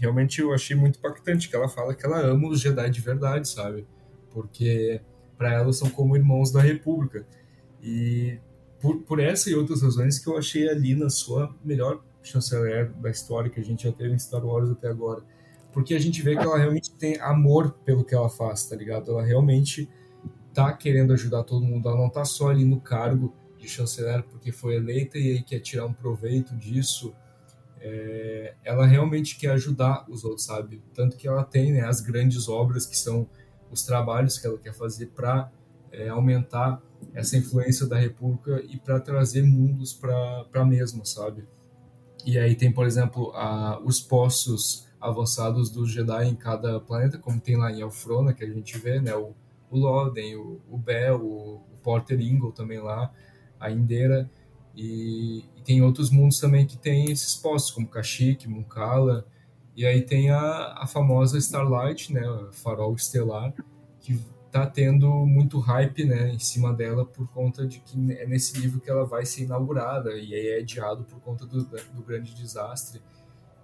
realmente 0.00 0.40
eu 0.40 0.52
achei 0.52 0.74
muito 0.74 0.98
impactante 0.98 1.48
que 1.48 1.54
ela 1.54 1.68
fala 1.68 1.94
que 1.94 2.04
ela 2.04 2.20
ama 2.20 2.48
os 2.48 2.60
Jedi 2.60 2.90
de 2.90 3.00
verdade, 3.00 3.48
sabe? 3.48 3.86
Porque 4.30 5.00
para 5.36 5.52
ela 5.52 5.72
são 5.72 5.90
como 5.90 6.16
irmãos 6.16 6.50
da 6.50 6.60
República. 6.60 7.26
E 7.82 8.38
por, 8.80 9.02
por 9.02 9.20
essa 9.20 9.50
e 9.50 9.54
outras 9.54 9.82
razões 9.82 10.18
que 10.18 10.28
eu 10.28 10.36
achei 10.36 10.68
a 10.68 10.74
Lina 10.74 11.08
sua 11.10 11.54
melhor 11.64 12.02
chanceler 12.22 12.90
da 12.94 13.10
história 13.10 13.50
que 13.50 13.60
a 13.60 13.64
gente 13.64 13.84
já 13.84 13.92
teve 13.92 14.14
em 14.14 14.18
Star 14.18 14.44
Wars 14.44 14.70
até 14.70 14.88
agora 14.88 15.22
porque 15.72 15.94
a 15.94 15.98
gente 15.98 16.22
vê 16.22 16.36
que 16.36 16.42
ela 16.42 16.58
realmente 16.58 16.90
tem 16.92 17.18
amor 17.20 17.72
pelo 17.84 18.04
que 18.04 18.14
ela 18.14 18.28
faz, 18.28 18.66
tá 18.66 18.76
ligado? 18.76 19.12
Ela 19.12 19.24
realmente 19.24 19.88
tá 20.52 20.72
querendo 20.72 21.12
ajudar 21.12 21.44
todo 21.44 21.64
mundo, 21.64 21.88
ela 21.88 21.98
não 21.98 22.10
tá 22.10 22.24
só 22.24 22.48
ali 22.48 22.64
no 22.64 22.80
cargo 22.80 23.32
de 23.58 23.68
chanceler 23.68 24.22
porque 24.24 24.50
foi 24.50 24.74
eleita 24.76 25.18
e 25.18 25.32
aí 25.32 25.42
quer 25.42 25.60
tirar 25.60 25.86
um 25.86 25.92
proveito 25.92 26.56
disso. 26.56 27.14
É, 27.80 28.54
ela 28.62 28.86
realmente 28.86 29.38
quer 29.38 29.52
ajudar 29.52 30.04
os 30.08 30.22
outros, 30.22 30.44
sabe? 30.44 30.82
Tanto 30.94 31.16
que 31.16 31.26
ela 31.26 31.42
tem 31.42 31.72
né, 31.72 31.84
as 31.84 32.00
grandes 32.00 32.48
obras 32.48 32.84
que 32.84 32.96
são 32.96 33.26
os 33.70 33.82
trabalhos 33.82 34.38
que 34.38 34.46
ela 34.46 34.58
quer 34.58 34.74
fazer 34.74 35.06
para 35.06 35.50
é, 35.90 36.08
aumentar 36.08 36.82
essa 37.14 37.36
influência 37.36 37.86
da 37.86 37.98
República 37.98 38.62
e 38.68 38.76
para 38.76 39.00
trazer 39.00 39.42
mundos 39.42 39.92
para 39.92 40.46
a 40.52 40.64
mesma, 40.64 41.04
sabe? 41.04 41.44
E 42.24 42.38
aí 42.38 42.54
tem, 42.54 42.70
por 42.70 42.86
exemplo, 42.86 43.32
a, 43.34 43.80
os 43.82 44.00
poços 44.00 44.86
avançados 45.00 45.70
dos 45.70 45.90
Jedi 45.90 46.26
em 46.28 46.36
cada 46.36 46.78
planeta, 46.78 47.18
como 47.18 47.40
tem 47.40 47.56
lá 47.56 47.72
em 47.72 47.80
Elfrona, 47.80 48.34
que 48.34 48.44
a 48.44 48.50
gente 48.50 48.76
vê, 48.78 49.00
né? 49.00 49.14
O, 49.14 49.34
o 49.70 49.78
Loden, 49.78 50.36
o, 50.36 50.60
o 50.68 50.76
Bell, 50.76 51.16
o, 51.16 51.54
o 51.56 51.76
Porter 51.82 52.20
Ingle 52.20 52.52
também 52.52 52.78
lá, 52.78 53.10
a 53.58 53.70
Indera. 53.70 54.30
E, 54.76 55.44
e, 55.60 55.64
tem 55.64 55.82
outros 55.82 56.10
mundos 56.10 56.40
também 56.40 56.66
que 56.66 56.76
tem 56.76 57.10
esses 57.10 57.34
postos, 57.34 57.70
como 57.72 57.86
Kashyyyk, 57.86 58.48
Munkala. 58.48 59.26
E 59.76 59.86
aí 59.86 60.02
tem 60.02 60.30
a, 60.30 60.74
a 60.76 60.86
famosa 60.86 61.38
Starlight, 61.38 62.12
né, 62.12 62.22
farol 62.52 62.94
estelar, 62.94 63.54
que 64.00 64.20
tá 64.50 64.66
tendo 64.66 65.08
muito 65.26 65.60
hype, 65.60 66.04
né, 66.04 66.30
em 66.32 66.38
cima 66.38 66.72
dela 66.72 67.04
por 67.04 67.28
conta 67.28 67.66
de 67.66 67.80
que 67.80 67.96
é 68.12 68.26
nesse 68.26 68.58
livro 68.58 68.80
que 68.80 68.90
ela 68.90 69.04
vai 69.04 69.24
ser 69.24 69.44
inaugurada 69.44 70.12
e 70.16 70.34
aí 70.34 70.48
é 70.48 70.58
adiado 70.58 71.04
por 71.04 71.20
conta 71.20 71.46
do, 71.46 71.64
do 71.64 72.02
grande 72.02 72.34
desastre. 72.34 73.00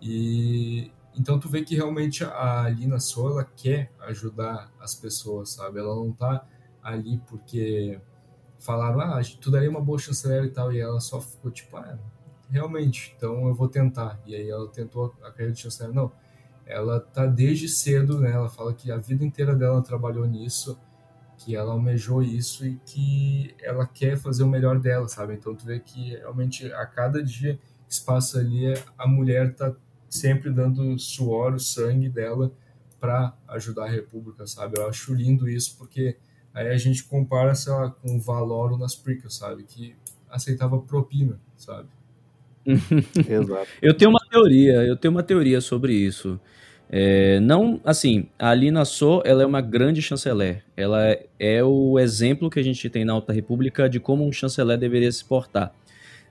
E 0.00 0.90
então 1.14 1.40
tu 1.40 1.48
vê 1.48 1.62
que 1.62 1.74
realmente 1.74 2.22
a 2.24 2.68
Lina 2.68 3.00
Sola 3.00 3.44
quer 3.56 3.90
ajudar 4.00 4.70
as 4.78 4.94
pessoas, 4.94 5.50
sabe? 5.50 5.78
Ela 5.80 5.94
não 5.94 6.12
tá 6.12 6.46
ali 6.82 7.20
porque 7.26 7.98
falaram, 8.58 9.00
ah, 9.00 9.20
tu 9.40 9.50
daria 9.50 9.70
uma 9.70 9.80
boa 9.80 9.98
chanceler 9.98 10.44
e 10.44 10.50
tal, 10.50 10.72
e 10.72 10.80
ela 10.80 11.00
só 11.00 11.20
ficou 11.20 11.50
tipo, 11.50 11.76
ah, 11.76 11.98
realmente, 12.50 13.14
então 13.16 13.46
eu 13.48 13.54
vou 13.54 13.68
tentar. 13.68 14.20
E 14.26 14.34
aí 14.34 14.48
ela 14.48 14.68
tentou 14.68 15.14
a 15.22 15.30
carreira 15.30 15.52
de 15.52 15.60
chanceler. 15.60 15.94
Não, 15.94 16.12
ela 16.64 17.00
tá 17.00 17.26
desde 17.26 17.68
cedo, 17.68 18.20
né? 18.20 18.32
Ela 18.32 18.48
fala 18.48 18.74
que 18.74 18.90
a 18.90 18.96
vida 18.96 19.24
inteira 19.24 19.54
dela 19.54 19.82
trabalhou 19.82 20.26
nisso, 20.26 20.78
que 21.38 21.54
ela 21.54 21.72
almejou 21.72 22.22
isso 22.22 22.66
e 22.66 22.76
que 22.84 23.54
ela 23.62 23.86
quer 23.86 24.16
fazer 24.16 24.42
o 24.42 24.48
melhor 24.48 24.78
dela, 24.78 25.08
sabe? 25.08 25.34
Então 25.34 25.54
tu 25.54 25.64
vê 25.64 25.78
que 25.78 26.16
realmente 26.16 26.72
a 26.72 26.86
cada 26.86 27.22
dia 27.22 27.58
que 27.86 27.94
se 27.94 28.04
passa 28.04 28.38
ali, 28.40 28.74
a 28.98 29.06
mulher 29.06 29.54
tá 29.54 29.74
sempre 30.08 30.50
dando 30.50 30.98
suor, 30.98 31.54
o 31.54 31.60
sangue 31.60 32.08
dela 32.08 32.52
para 32.98 33.36
ajudar 33.48 33.84
a 33.84 33.90
República, 33.90 34.46
sabe? 34.46 34.78
Eu 34.78 34.88
acho 34.88 35.14
lindo 35.14 35.48
isso 35.48 35.76
porque 35.76 36.16
aí 36.56 36.68
a 36.68 36.78
gente 36.78 37.04
compara, 37.04 37.54
sei 37.54 37.72
lá, 37.72 37.90
com 37.90 38.16
o 38.16 38.18
Valoro 38.18 38.78
nas 38.78 38.94
Prickles, 38.94 39.34
sabe? 39.34 39.64
Que 39.64 39.94
aceitava 40.30 40.78
propina, 40.78 41.38
sabe? 41.54 41.88
Exato. 42.66 43.68
Eu 43.82 43.94
tenho 43.94 44.10
uma 44.10 44.26
teoria, 44.30 44.82
eu 44.82 44.96
tenho 44.96 45.12
uma 45.12 45.22
teoria 45.22 45.60
sobre 45.60 45.92
isso. 45.92 46.40
É, 46.88 47.38
não, 47.40 47.80
assim, 47.84 48.28
a 48.38 48.50
Alina 48.50 48.84
So, 48.84 49.20
ela 49.24 49.42
é 49.42 49.46
uma 49.46 49.60
grande 49.60 50.00
chanceler. 50.00 50.64
Ela 50.76 51.10
é, 51.10 51.26
é 51.38 51.64
o 51.64 51.98
exemplo 51.98 52.48
que 52.48 52.58
a 52.58 52.64
gente 52.64 52.88
tem 52.88 53.04
na 53.04 53.12
Alta 53.12 53.32
República 53.34 53.88
de 53.88 54.00
como 54.00 54.26
um 54.26 54.32
chanceler 54.32 54.78
deveria 54.78 55.12
se 55.12 55.24
portar. 55.24 55.74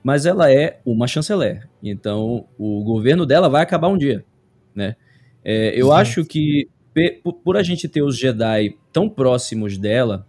Mas 0.04 0.26
ela 0.26 0.52
é 0.52 0.80
uma 0.84 1.08
chanceler. 1.08 1.68
Então, 1.84 2.48
o 2.58 2.84
governo 2.84 3.26
dela 3.26 3.48
vai 3.48 3.62
acabar 3.62 3.90
um 3.90 3.98
dia, 3.98 4.26
né? 4.74 4.96
É, 5.44 5.80
eu 5.80 5.92
acho 5.92 6.26
que 6.26 6.68
por 7.44 7.58
a 7.58 7.64
gente 7.64 7.88
ter 7.90 8.02
os 8.02 8.18
Jedi 8.18 8.76
tão 8.92 9.10
próximos 9.10 9.78
dela, 9.78 10.26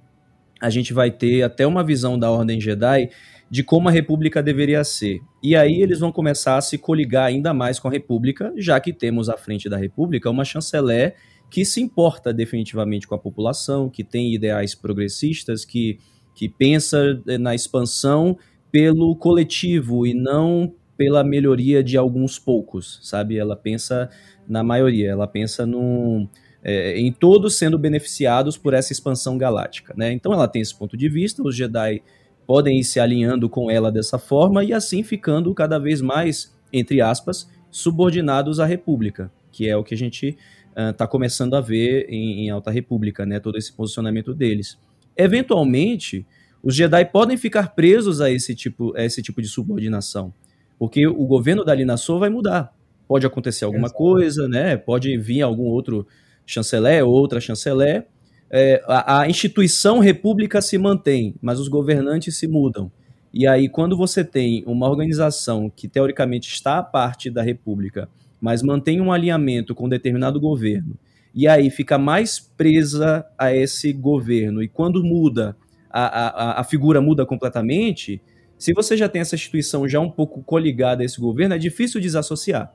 a 0.61 0.71
gente 0.71 0.93
vai 0.93 1.11
ter 1.11 1.43
até 1.43 1.67
uma 1.67 1.85
visão 1.85 2.19
da 2.19 2.31
Ordem 2.31 2.61
Jedi 2.61 3.11
de 3.49 3.63
como 3.63 3.89
a 3.89 3.93
República 3.93 4.43
deveria 4.43 4.83
ser. 4.83 5.21
E 5.43 5.55
aí 5.55 5.81
eles 5.81 6.01
vão 6.01 6.11
começar 6.11 6.57
a 6.57 6.61
se 6.61 6.77
coligar 6.77 7.27
ainda 7.27 7.55
mais 7.55 7.79
com 7.79 7.89
a 7.89 7.91
República, 7.91 8.53
já 8.57 8.81
que 8.81 8.93
temos 8.93 9.29
à 9.29 9.37
frente 9.37 9.69
da 9.69 9.77
República 9.77 10.31
uma 10.31 10.45
chanceler 10.45 11.15
que 11.49 11.65
se 11.65 11.81
importa 11.81 12.33
definitivamente 12.33 13.07
com 13.07 13.15
a 13.15 13.19
população, 13.19 13.89
que 13.89 14.03
tem 14.03 14.35
ideais 14.35 14.75
progressistas, 14.75 15.65
que, 15.65 15.99
que 16.35 16.49
pensa 16.49 17.23
eh, 17.29 17.39
na 17.39 17.55
expansão 17.55 18.37
pelo 18.73 19.15
coletivo 19.15 20.05
e 20.05 20.13
não 20.13 20.75
pela 20.97 21.23
melhoria 21.23 21.85
de 21.85 21.97
alguns 21.97 22.39
poucos, 22.39 22.99
sabe? 23.03 23.39
Ela 23.39 23.55
pensa 23.55 24.11
na 24.49 24.65
maioria, 24.65 25.11
ela 25.11 25.27
pensa 25.27 25.65
num, 25.65 26.29
é, 26.69 26.99
em 26.99 27.13
todos 27.13 27.55
sendo 27.55 27.79
beneficiados 27.79 28.59
por 28.59 28.75
essa 28.75 28.93
expansão 28.93 29.39
galáctica, 29.39 29.95
né? 29.97 30.11
Então 30.11 30.33
ela 30.33 30.49
tem 30.49 30.61
esse 30.61 30.77
ponto 30.77 30.97
de 30.97 31.09
vista, 31.09 31.41
os 31.41 31.55
Jedi 31.55 32.03
podem 32.45 32.81
ir 32.81 32.83
se 32.83 32.99
alinhando 32.99 33.49
com 33.49 33.71
ela 33.71 33.93
dessa 33.93 34.19
forma 34.19 34.65
e 34.65 34.73
assim 34.73 35.05
ficando 35.05 35.55
cada 35.55 35.79
vez 35.79 36.01
mais, 36.01 36.53
entre 36.73 37.01
aspas, 37.01 37.49
subordinados 37.71 38.59
à 38.59 38.67
República, 38.67 39.31
que 39.53 39.69
é 39.69 39.77
o 39.77 39.85
que 39.85 39.95
a 39.95 39.97
gente 39.97 40.37
está 40.77 41.05
uh, 41.05 41.09
começando 41.09 41.55
a 41.55 41.61
ver 41.61 42.07
em, 42.09 42.47
em, 42.47 42.51
Alta 42.51 42.73
República, 42.73 43.25
né? 43.25 43.39
Todo 43.39 43.57
esse 43.57 43.73
posicionamento 43.73 44.35
deles. 44.35 44.77
Eventualmente, 45.17 46.27
os 46.65 46.75
Jedi 46.75 47.05
podem 47.05 47.37
ficar 47.37 47.77
presos 47.77 48.21
a 48.21 48.29
esse 48.29 48.57
tipo, 48.57 48.93
a 48.97 49.05
esse 49.05 49.23
tipo 49.23 49.41
de 49.41 49.47
subordinação, 49.47 50.35
porque 50.81 51.07
o 51.07 51.27
governo 51.27 51.65
da 51.65 51.73
Lina 51.77 51.97
Sou 51.97 52.19
vai 52.19 52.29
mudar. 52.29 52.75
Pode 53.07 53.25
acontecer 53.25 53.65
alguma 53.65 53.87
Exato. 53.87 53.99
coisa, 53.99 54.49
né? 54.49 54.77
Pode 54.77 55.17
vir 55.17 55.43
algum 55.43 55.67
outro 55.67 56.05
chanceler, 56.47 57.05
outra 57.05 57.41
chanceler, 57.41 58.07
é, 58.51 58.83
a, 58.87 59.21
a, 59.21 59.29
instituição 59.29 59.99
república 59.99 60.63
se 60.63 60.79
mantém, 60.79 61.35
mas 61.43 61.59
os 61.59 61.69
governantes 61.69 62.37
se 62.39 62.47
mudam. 62.47 62.91
E 63.35 63.47
aí, 63.47 63.69
quando 63.69 63.97
você 63.97 64.25
tem 64.25 64.63
uma 64.67 64.89
organização 64.89 65.69
que 65.69 65.89
teoricamente 65.89 66.49
está 66.49 66.79
à 66.79 66.83
parte 66.83 67.29
da 67.29 67.43
república, 67.43 68.09
mas 68.41 68.63
mantém 68.63 69.01
um 69.01 69.13
alinhamento 69.13 69.75
com 69.75 69.87
um 69.87 69.89
determinado 69.89 70.41
governo, 70.41 70.97
e 71.35 71.47
aí 71.47 71.69
fica 71.69 71.99
mais 71.99 72.39
presa 72.39 73.27
a 73.37 73.55
esse 73.55 73.93
governo, 73.93 74.63
e 74.63 74.69
quando 74.69 75.03
muda, 75.03 75.57
a, 75.91 76.05
a, 76.05 76.61
a 76.61 76.65
figura 76.65 77.01
muda 77.01 77.27
completamente, 77.27 78.23
se 78.57 78.73
você 78.73 78.97
já 78.97 79.09
tem 79.09 79.21
essa 79.21 79.35
instituição 79.35 79.87
já 79.89 80.01
um 80.01 80.11
pouco 80.11 80.43
coligada 80.43 81.03
a 81.03 81.05
esse 81.05 81.21
governo, 81.21 81.55
é 81.55 81.59
difícil 81.59 82.01
desassociar. 82.01 82.73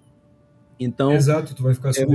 Então, 0.80 1.13
Exato, 1.13 1.55
tu 1.55 1.63
vai 1.63 1.74
ficar 1.74 1.89
é, 1.89 2.05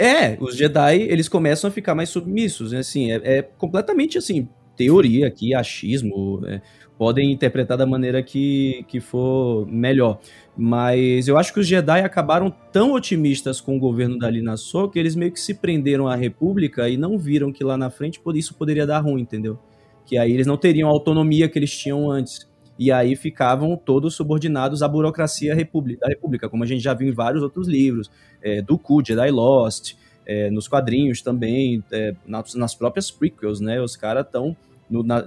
é, 0.00 0.38
os 0.40 0.56
Jedi, 0.56 1.02
eles 1.02 1.28
começam 1.28 1.68
a 1.68 1.70
ficar 1.70 1.94
mais 1.94 2.08
submissos, 2.08 2.72
né? 2.72 2.78
assim, 2.78 3.12
é, 3.12 3.20
é 3.22 3.42
completamente, 3.42 4.16
assim, 4.16 4.48
teoria 4.74 5.26
aqui, 5.26 5.54
achismo, 5.54 6.40
é, 6.46 6.62
podem 6.96 7.30
interpretar 7.30 7.76
da 7.76 7.84
maneira 7.84 8.22
que, 8.22 8.84
que 8.88 8.98
for 8.98 9.66
melhor. 9.66 10.18
Mas 10.56 11.28
eu 11.28 11.36
acho 11.36 11.52
que 11.52 11.60
os 11.60 11.66
Jedi 11.66 12.00
acabaram 12.00 12.50
tão 12.72 12.92
otimistas 12.92 13.60
com 13.60 13.76
o 13.76 13.78
governo 13.78 14.18
da 14.18 14.30
Lina 14.30 14.56
So 14.56 14.88
que 14.88 14.98
eles 14.98 15.14
meio 15.14 15.32
que 15.32 15.40
se 15.40 15.54
prenderam 15.54 16.08
à 16.08 16.16
República 16.16 16.88
e 16.88 16.96
não 16.96 17.18
viram 17.18 17.52
que 17.52 17.62
lá 17.62 17.76
na 17.76 17.90
frente 17.90 18.20
isso 18.34 18.54
poderia 18.54 18.86
dar 18.86 19.00
ruim, 19.00 19.22
entendeu? 19.22 19.58
Que 20.06 20.16
aí 20.16 20.32
eles 20.32 20.46
não 20.46 20.56
teriam 20.56 20.88
a 20.88 20.92
autonomia 20.92 21.48
que 21.48 21.58
eles 21.58 21.76
tinham 21.76 22.10
antes. 22.10 22.49
E 22.80 22.90
aí 22.90 23.14
ficavam 23.14 23.76
todos 23.76 24.14
subordinados 24.14 24.82
à 24.82 24.88
burocracia 24.88 25.54
da 25.54 26.08
República, 26.08 26.48
como 26.48 26.64
a 26.64 26.66
gente 26.66 26.80
já 26.82 26.94
viu 26.94 27.10
em 27.10 27.12
vários 27.12 27.42
outros 27.42 27.68
livros 27.68 28.10
é, 28.42 28.62
do 28.62 28.78
Ku, 28.78 29.04
Jedi 29.06 29.30
Lost, 29.30 29.96
é, 30.24 30.50
nos 30.50 30.66
quadrinhos 30.66 31.20
também, 31.20 31.84
é, 31.92 32.14
nas, 32.26 32.54
nas, 32.54 32.74
próprias 32.74 33.10
prequels, 33.10 33.60
né? 33.60 33.82
Os 33.82 33.96
caras 33.96 34.24
estão 34.24 34.56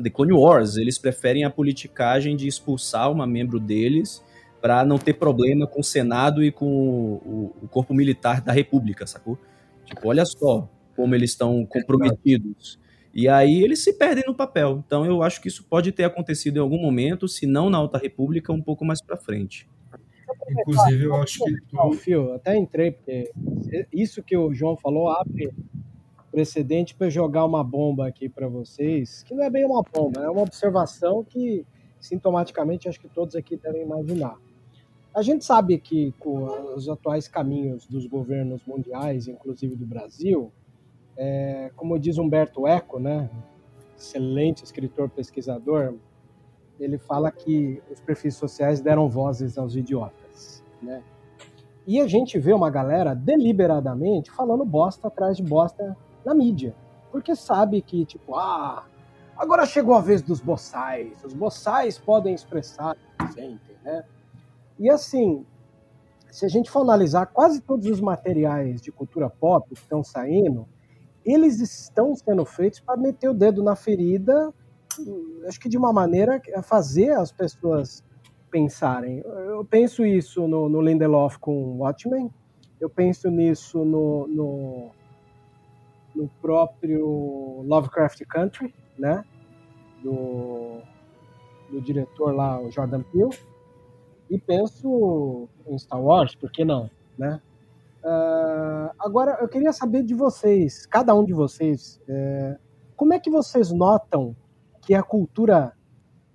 The 0.02 0.10
Clone 0.10 0.34
Wars, 0.34 0.78
eles 0.78 0.98
preferem 0.98 1.44
a 1.44 1.50
politicagem 1.52 2.36
de 2.36 2.48
expulsar 2.48 3.12
uma 3.12 3.28
membro 3.28 3.60
deles 3.60 4.24
para 4.60 4.84
não 4.84 4.98
ter 4.98 5.14
problema 5.14 5.68
com 5.68 5.82
o 5.82 5.84
Senado 5.84 6.44
e 6.44 6.52
com 6.52 6.66
o, 6.66 7.54
o, 7.62 7.68
corpo 7.68 7.94
militar 7.94 8.42
da 8.42 8.52
República, 8.52 9.06
sacou? 9.06 9.38
Tipo, 9.86 10.08
olha 10.08 10.26
só 10.26 10.68
como 10.96 11.14
eles 11.14 11.30
estão 11.30 11.64
comprometidos. 11.68 12.80
E 13.14 13.28
aí 13.28 13.64
eles 13.64 13.84
se 13.84 13.94
perdem 13.94 14.24
no 14.26 14.34
papel. 14.34 14.84
Então 14.86 15.06
eu 15.06 15.22
acho 15.22 15.40
que 15.40 15.48
isso 15.48 15.64
pode 15.64 15.92
ter 15.92 16.04
acontecido 16.04 16.58
em 16.58 16.60
algum 16.60 16.80
momento, 16.80 17.28
se 17.28 17.46
não 17.46 17.70
na 17.70 17.78
Alta 17.78 17.98
República, 17.98 18.52
um 18.52 18.62
pouco 18.62 18.84
mais 18.84 19.02
para 19.02 19.16
frente. 19.16 19.68
Inclusive, 20.50 21.04
eu 21.04 21.16
acho 21.16 21.44
que. 21.44 21.62
Tu... 21.62 21.94
Fio, 21.94 22.34
até 22.34 22.58
entrei, 22.58 22.92
porque 22.92 23.32
isso 23.92 24.24
que 24.24 24.36
o 24.36 24.54
João 24.54 24.76
falou 24.76 25.10
abre 25.10 25.54
precedente 26.32 26.96
para 26.96 27.10
jogar 27.10 27.46
uma 27.46 27.64
bomba 27.64 28.08
aqui 28.08 28.28
para 28.28 28.48
vocês, 28.48 29.22
que 29.22 29.36
não 29.36 29.44
é 29.44 29.50
bem 29.52 29.64
uma 29.66 29.84
bomba, 29.84 30.22
é 30.22 30.30
uma 30.30 30.42
observação 30.42 31.24
que 31.24 31.64
sintomaticamente 32.00 32.90
acho 32.90 33.00
que 33.00 33.08
todos 33.08 33.36
aqui 33.36 33.56
devem 33.56 33.84
imaginar. 33.84 34.36
A 35.16 35.22
gente 35.22 35.46
sabe 35.46 35.78
que 35.78 36.12
com 36.20 36.74
os 36.76 36.90
atuais 36.90 37.28
caminhos 37.28 37.86
dos 37.86 38.08
governos 38.08 38.66
mundiais, 38.66 39.28
inclusive 39.28 39.76
do 39.76 39.86
Brasil, 39.86 40.52
é, 41.18 41.72
como 41.76 42.00
diz 42.00 42.18
Humberto 42.18 42.68
Eco, 42.68 43.00
né, 43.00 43.30
excelente 43.98 44.64
escritor 44.64 45.10
pesquisador, 45.10 45.96
ele 46.80 46.98
fala 46.98 47.32
que 47.32 47.82
os 47.92 48.00
perfis 48.02 48.36
sociais 48.36 48.82
deram 48.82 49.08
vozes 49.08 49.58
aos 49.58 49.76
idiotas, 49.76 50.64
né? 50.82 51.04
E 51.86 52.00
a 52.00 52.08
gente 52.08 52.40
vê 52.40 52.54
uma 52.54 52.70
galera 52.70 53.14
deliberadamente 53.14 54.32
falando 54.32 54.66
bosta 54.66 55.08
atrás 55.08 55.38
de 55.38 55.44
bosta 55.44 55.96
na 56.26 56.34
mídia, 56.34 56.74
porque 57.12 57.36
sabe 57.36 57.82
que 57.82 58.06
tipo, 58.06 58.36
ah, 58.36 58.86
agora 59.38 59.66
chegou 59.66 59.94
a 59.94 60.02
vez 60.02 60.22
dos 60.22 60.40
boçais, 60.40 61.24
os 61.24 61.34
boçais 61.34 61.98
podem 61.98 62.34
expressar 62.34 62.98
sentem, 63.34 63.76
né? 63.84 64.04
E 64.80 64.90
assim, 64.90 65.46
se 66.32 66.46
a 66.46 66.50
gente 66.50 66.72
for 66.72 66.82
analisar 66.82 67.28
quase 67.28 67.62
todos 67.62 67.86
os 67.86 68.02
materiais 68.02 68.82
de 68.82 68.92
cultura 68.92 69.30
pop 69.30 69.68
que 69.68 69.80
estão 69.80 70.04
saindo, 70.04 70.68
eles 71.26 71.60
estão 71.60 72.16
sendo 72.16 72.46
feitos 72.46 72.80
para 72.80 72.98
meter 72.98 73.30
o 73.30 73.34
dedo 73.34 73.64
na 73.64 73.76
ferida 73.76 74.54
acho 75.48 75.60
que 75.60 75.70
de 75.70 75.78
uma 75.78 75.92
maneira 75.92 76.42
a 76.56 76.62
fazer 76.62 77.12
as 77.12 77.32
pessoas 77.32 78.04
pensarem. 78.52 79.20
Eu 79.20 79.66
penso 79.66 80.06
isso 80.06 80.48
no, 80.48 80.70
no 80.70 80.82
Lindelof 80.82 81.38
com 81.40 81.80
Watchmen, 81.80 82.30
eu 82.80 82.90
penso 82.90 83.30
nisso 83.30 83.84
no, 83.84 84.28
no, 84.28 84.92
no 86.16 86.28
próprio 86.42 87.64
Lovecraft 87.66 88.22
Country, 88.28 88.74
né? 88.98 89.24
Do, 90.04 90.82
do 91.72 91.82
diretor 91.82 92.36
lá, 92.36 92.60
o 92.60 92.70
Jordan 92.70 93.04
Peele, 93.04 93.36
e 94.30 94.38
penso 94.38 95.48
em 95.66 95.78
Star 95.80 96.02
Wars, 96.02 96.36
por 96.36 96.52
que 96.52 96.66
não, 96.66 96.90
né? 97.18 97.42
Uh, 98.04 98.92
agora, 99.00 99.38
eu 99.40 99.48
queria 99.48 99.72
saber 99.72 100.04
de 100.04 100.14
vocês, 100.14 100.86
cada 100.86 101.16
um 101.16 101.24
de 101.24 101.34
vocês, 101.34 102.02
é, 102.06 102.58
como 102.98 103.14
é 103.14 103.20
que 103.20 103.30
vocês 103.30 103.72
notam 103.72 104.36
que 104.82 104.94
a 104.94 105.02
cultura 105.02 105.72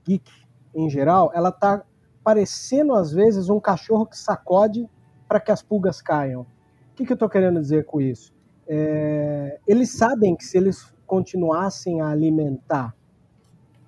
geek, 0.07 0.31
em 0.75 0.89
geral, 0.89 1.31
ela 1.35 1.53
tá 1.53 1.85
parecendo, 2.25 2.95
às 2.95 3.13
vezes, 3.13 3.51
um 3.51 3.61
cachorro 3.61 4.07
que 4.07 4.17
sacode 4.17 4.89
para 5.29 5.41
que 5.41 5.53
as 5.53 5.63
pulgas 5.63 6.01
caiam? 6.01 6.43
O 6.43 6.95
que, 6.95 7.05
que 7.05 7.13
eu 7.13 7.17
estou 7.17 7.29
querendo 7.29 7.61
dizer 7.61 7.85
com 7.85 8.01
isso? 8.01 8.33
É, 8.67 9.61
eles 9.67 9.91
sabem 9.91 10.35
que 10.35 10.45
se 10.45 10.57
eles 10.57 10.91
continuassem 11.07 12.01
a 12.01 12.09
alimentar 12.09 12.95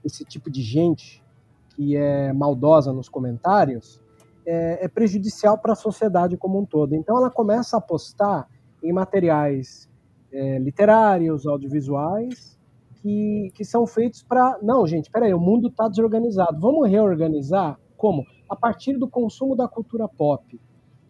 esse 0.04 0.24
tipo 0.24 0.50
de 0.50 0.62
gente 0.62 1.22
que 1.70 1.96
é 1.96 2.32
maldosa 2.32 2.92
nos 2.92 3.08
comentários, 3.08 4.02
é, 4.46 4.84
é 4.84 4.88
prejudicial 4.88 5.58
para 5.58 5.72
a 5.72 5.76
sociedade 5.76 6.36
como 6.36 6.58
um 6.58 6.64
todo. 6.64 6.94
Então 6.94 7.16
ela 7.16 7.30
começa 7.30 7.76
a 7.76 7.78
apostar 7.78 8.48
em 8.82 8.92
materiais 8.92 9.88
é, 10.32 10.58
literários, 10.58 11.46
audiovisuais, 11.46 12.58
que, 12.96 13.50
que 13.54 13.64
são 13.64 13.86
feitos 13.86 14.22
para. 14.22 14.58
Não, 14.62 14.86
gente, 14.86 15.10
peraí, 15.10 15.32
o 15.34 15.40
mundo 15.40 15.68
está 15.68 15.88
desorganizado. 15.88 16.60
Vamos 16.60 16.88
reorganizar? 16.88 17.78
Como? 17.96 18.24
A 18.48 18.56
partir 18.56 18.96
do 18.98 19.08
consumo 19.08 19.56
da 19.56 19.68
cultura 19.68 20.08
pop. 20.08 20.60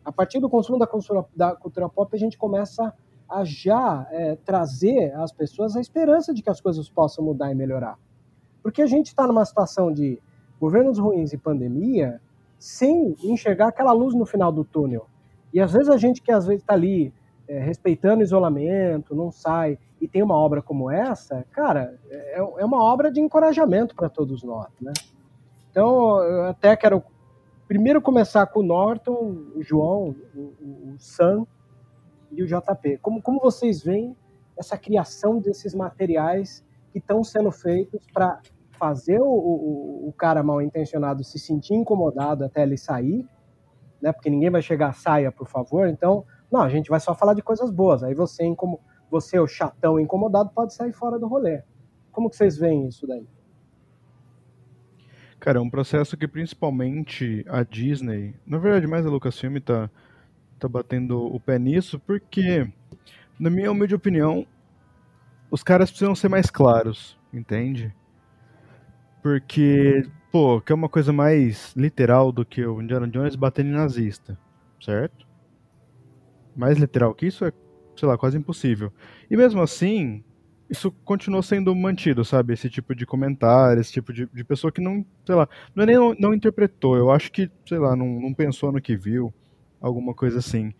A 0.05 0.13
partir 0.13 0.41
do 0.41 0.49
consumo 0.49 0.79
da 0.79 0.87
cultura, 0.87 1.25
da 1.37 1.55
cultura 1.55 1.89
pop, 1.89 2.15
a 2.15 2.19
gente 2.19 2.39
começa 2.39 2.93
a 3.29 3.45
já 3.45 4.07
é, 4.11 4.37
trazer 4.37 5.15
às 5.15 5.33
pessoas 5.33 5.77
a 5.77 5.81
esperança 5.81 6.35
de 6.35 6.43
que 6.43 6.51
as 6.51 6.61
coisas 6.61 6.89
possam 6.89 7.25
mudar 7.25 7.51
e 7.51 7.55
melhorar. 7.55 7.97
Porque 8.63 8.83
a 8.83 8.87
gente 8.87 9.07
está 9.07 9.27
numa 9.27 9.45
situação 9.45 9.93
de 9.93 10.21
governos 10.61 10.99
ruins 10.99 11.33
e 11.33 11.39
pandemia 11.39 12.21
sem 12.61 13.17
enxergar 13.25 13.69
aquela 13.69 13.91
luz 13.91 14.15
no 14.15 14.27
final 14.27 14.53
do 14.53 14.63
túnel. 14.63 15.07
E 15.53 15.59
às 15.59 15.73
vezes 15.73 15.89
a 15.89 15.97
gente 15.97 16.21
que 16.21 16.31
às 16.31 16.47
vezes 16.47 16.63
está 16.63 16.75
ali 16.75 17.13
é, 17.49 17.59
respeitando 17.59 18.21
o 18.21 18.23
isolamento, 18.23 19.17
não 19.17 19.33
sai, 19.33 19.79
e 20.01 20.07
tem 20.07 20.23
uma 20.23 20.37
obra 20.37 20.63
como 20.63 20.91
essa, 20.91 21.45
cara, 21.51 21.99
é, 22.09 22.39
é 22.39 22.65
uma 22.65 22.85
obra 22.85 23.11
de 23.11 23.21
encorajamento 23.21 23.95
para 23.95 24.09
todos 24.09 24.43
nós, 24.45 24.69
né? 24.81 24.93
Então, 25.71 26.23
eu 26.23 26.45
até 26.45 26.77
quero 26.77 27.03
primeiro 27.67 28.03
começar 28.03 28.47
com 28.47 28.61
o 28.61 28.63
Norton, 28.63 29.47
o 29.55 29.63
João, 29.63 30.15
o, 30.35 30.41
o 30.41 30.95
Sam 30.99 31.47
e 32.33 32.43
o 32.43 32.47
JP. 32.47 32.99
Como, 32.99 33.23
como 33.23 33.41
vocês 33.41 33.83
veem 33.83 34.17
essa 34.57 34.77
criação 34.77 35.39
desses 35.39 35.75
materiais 35.75 36.65
que 36.93 36.99
estão 36.99 37.23
sendo 37.25 37.51
feitos 37.51 38.05
para 38.13 38.41
fazer 38.81 39.21
o, 39.21 39.27
o, 39.27 40.09
o, 40.09 40.13
cara 40.15 40.43
mal 40.43 40.63
intencionado 40.63 41.23
se 41.23 41.39
sentir 41.39 41.75
incomodado 41.75 42.43
até 42.43 42.63
ele 42.63 42.79
sair, 42.79 43.29
né? 44.01 44.11
Porque 44.11 44.31
ninguém 44.31 44.49
vai 44.49 44.63
chegar, 44.63 44.95
saia, 44.95 45.31
por 45.31 45.47
favor. 45.47 45.87
Então, 45.87 46.25
não, 46.51 46.63
a 46.63 46.69
gente 46.71 46.89
vai 46.89 46.99
só 46.99 47.15
falar 47.15 47.35
de 47.35 47.43
coisas 47.43 47.71
boas. 47.71 48.03
Aí 48.03 48.15
você, 48.15 48.53
como 48.55 48.81
você, 49.11 49.39
o 49.39 49.47
chatão 49.47 50.01
incomodado, 50.01 50.49
pode 50.55 50.73
sair 50.73 50.93
fora 50.93 51.19
do 51.19 51.29
rolê. 51.29 51.63
Como 52.11 52.31
que 52.31 52.37
vocês 52.37 52.57
veem 52.57 52.89
isso 52.89 53.07
daí? 53.07 53.27
Cara, 55.39 55.59
é 55.59 55.61
um 55.61 55.71
processo 55.71 56.17
que 56.17 56.27
principalmente 56.27 57.45
a 57.49 57.63
Disney, 57.63 58.35
na 58.47 58.59
verdade 58.59 58.87
mais 58.87 59.05
a 59.07 59.11
Lucasfilm 59.11 59.59
tá, 59.59 59.91
tá 60.59 60.69
batendo 60.69 61.19
o 61.19 61.39
pé 61.39 61.59
nisso, 61.59 61.99
porque, 62.01 62.67
na 63.39 63.51
minha 63.51 63.71
humilde 63.71 63.95
opinião, 63.95 64.47
os 65.51 65.63
caras 65.63 65.91
precisam 65.91 66.15
ser 66.15 66.29
mais 66.29 66.51
claros, 66.51 67.19
entende? 67.33 67.95
Porque, 69.23 70.07
pô, 70.33 70.61
que 70.61 70.73
é 70.73 70.75
uma 70.75 70.89
coisa 70.89 71.13
mais 71.13 71.75
literal 71.77 72.33
do 72.33 72.45
que 72.45 72.65
o 72.65 72.81
Indiana 72.81 73.07
Jones 73.07 73.37
batendo 73.37 73.69
em 73.69 73.73
nazista, 73.73 74.39
certo? 74.81 75.27
Mais 76.57 76.79
literal 76.79 77.15
que 77.15 77.27
isso 77.27 77.45
é, 77.45 77.53
sei 77.97 78.09
lá, 78.09 78.17
quase 78.17 78.39
impossível. 78.39 78.93
E 79.31 79.37
mesmo 79.37 79.61
assim, 79.61 80.25
isso 80.71 80.91
continuou 81.05 81.43
sendo 81.43 81.75
mantido, 81.75 82.25
sabe? 82.25 82.55
Esse 82.55 82.71
tipo 82.71 82.95
de 82.95 83.05
comentário, 83.05 83.81
esse 83.81 83.93
tipo 83.93 84.13
de, 84.13 84.27
de 84.33 84.45
pessoa 84.45 84.73
que 84.73 84.81
não, 84.81 85.05
sei 85.27 85.35
lá, 85.35 85.49
não 85.75 85.83
é 85.83 85.87
nem 85.87 86.17
não, 86.19 86.33
interpretou, 86.33 86.97
eu 86.97 87.11
acho 87.11 87.31
que, 87.33 87.51
sei 87.67 87.79
lá, 87.79 87.97
não, 87.97 88.07
não 88.21 88.33
pensou 88.33 88.71
no 88.71 88.81
que 88.81 88.97
viu, 88.97 89.35
alguma 89.81 90.15
coisa 90.15 90.39
assim. 90.39 90.73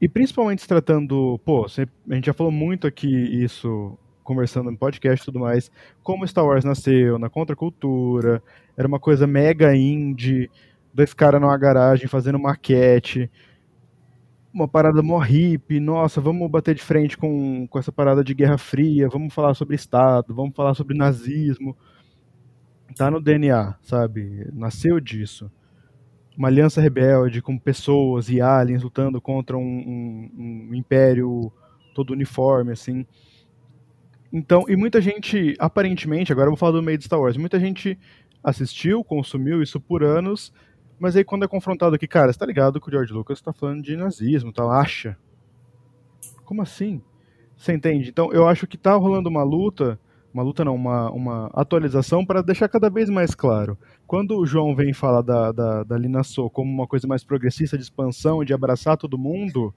E 0.00 0.08
principalmente 0.08 0.62
se 0.62 0.68
tratando, 0.68 1.38
pô, 1.44 1.66
a 1.66 2.14
gente 2.14 2.26
já 2.26 2.32
falou 2.32 2.50
muito 2.50 2.86
aqui 2.86 3.08
isso 3.08 3.98
conversando 4.24 4.70
no 4.70 4.76
podcast 4.76 5.22
e 5.22 5.26
tudo 5.26 5.38
mais, 5.38 5.70
como 6.02 6.26
Star 6.26 6.44
Wars 6.44 6.64
nasceu, 6.64 7.18
na 7.18 7.30
contracultura, 7.30 8.42
era 8.76 8.88
uma 8.88 8.98
coisa 8.98 9.26
mega 9.26 9.76
indie, 9.76 10.50
dois 10.92 11.14
caras 11.14 11.40
numa 11.40 11.56
garagem 11.56 12.08
fazendo 12.08 12.38
maquete, 12.38 13.30
uma 14.54 14.68
parada 14.68 15.02
mó 15.02 15.18
hippie, 15.18 15.80
nossa, 15.80 16.20
vamos 16.20 16.48
bater 16.48 16.76
de 16.76 16.82
frente 16.82 17.18
com, 17.18 17.66
com 17.66 17.78
essa 17.78 17.90
parada 17.90 18.22
de 18.22 18.32
Guerra 18.32 18.56
Fria, 18.56 19.08
vamos 19.08 19.34
falar 19.34 19.52
sobre 19.54 19.74
Estado, 19.74 20.32
vamos 20.32 20.54
falar 20.54 20.74
sobre 20.74 20.96
nazismo. 20.96 21.76
Tá 22.96 23.10
no 23.10 23.20
DNA, 23.20 23.74
sabe? 23.82 24.48
Nasceu 24.52 25.00
disso. 25.00 25.50
Uma 26.38 26.46
aliança 26.46 26.80
rebelde 26.80 27.42
com 27.42 27.58
pessoas 27.58 28.28
e 28.28 28.40
aliens 28.40 28.84
lutando 28.84 29.20
contra 29.20 29.56
um, 29.56 29.60
um, 29.60 30.68
um 30.70 30.74
império 30.74 31.52
todo 31.92 32.12
uniforme, 32.12 32.70
assim. 32.70 33.04
Então, 34.36 34.64
e 34.68 34.74
muita 34.74 35.00
gente, 35.00 35.54
aparentemente, 35.60 36.32
agora 36.32 36.48
eu 36.48 36.50
vou 36.50 36.56
falar 36.56 36.72
do 36.72 36.82
meio 36.82 36.98
de 36.98 37.04
Star 37.04 37.20
Wars, 37.20 37.36
muita 37.36 37.60
gente 37.60 37.96
assistiu, 38.42 39.04
consumiu 39.04 39.62
isso 39.62 39.78
por 39.78 40.02
anos, 40.02 40.52
mas 40.98 41.14
aí 41.14 41.22
quando 41.22 41.44
é 41.44 41.48
confrontado 41.48 41.94
aqui, 41.94 42.08
cara, 42.08 42.32
você 42.32 42.38
tá 42.40 42.44
ligado 42.44 42.80
que 42.80 42.88
o 42.88 42.90
George 42.90 43.12
Lucas 43.12 43.40
tá 43.40 43.52
falando 43.52 43.80
de 43.80 43.96
nazismo, 43.96 44.52
tal, 44.52 44.72
acha? 44.72 45.16
Como 46.44 46.60
assim? 46.62 47.00
Você 47.56 47.74
entende? 47.74 48.10
Então, 48.10 48.32
eu 48.32 48.48
acho 48.48 48.66
que 48.66 48.76
tá 48.76 48.96
rolando 48.96 49.28
uma 49.28 49.44
luta, 49.44 50.00
uma 50.32 50.42
luta 50.42 50.64
não, 50.64 50.74
uma, 50.74 51.12
uma 51.12 51.46
atualização 51.54 52.26
para 52.26 52.42
deixar 52.42 52.68
cada 52.68 52.90
vez 52.90 53.08
mais 53.08 53.36
claro. 53.36 53.78
Quando 54.04 54.36
o 54.36 54.44
João 54.44 54.74
vem 54.74 54.92
falar 54.92 55.22
da, 55.22 55.52
da, 55.52 55.84
da 55.84 55.96
Lina 55.96 56.24
So 56.24 56.50
como 56.50 56.72
uma 56.72 56.88
coisa 56.88 57.06
mais 57.06 57.22
progressista 57.22 57.78
de 57.78 57.84
expansão, 57.84 58.44
de 58.44 58.52
abraçar 58.52 58.96
todo 58.96 59.16
mundo, 59.16 59.72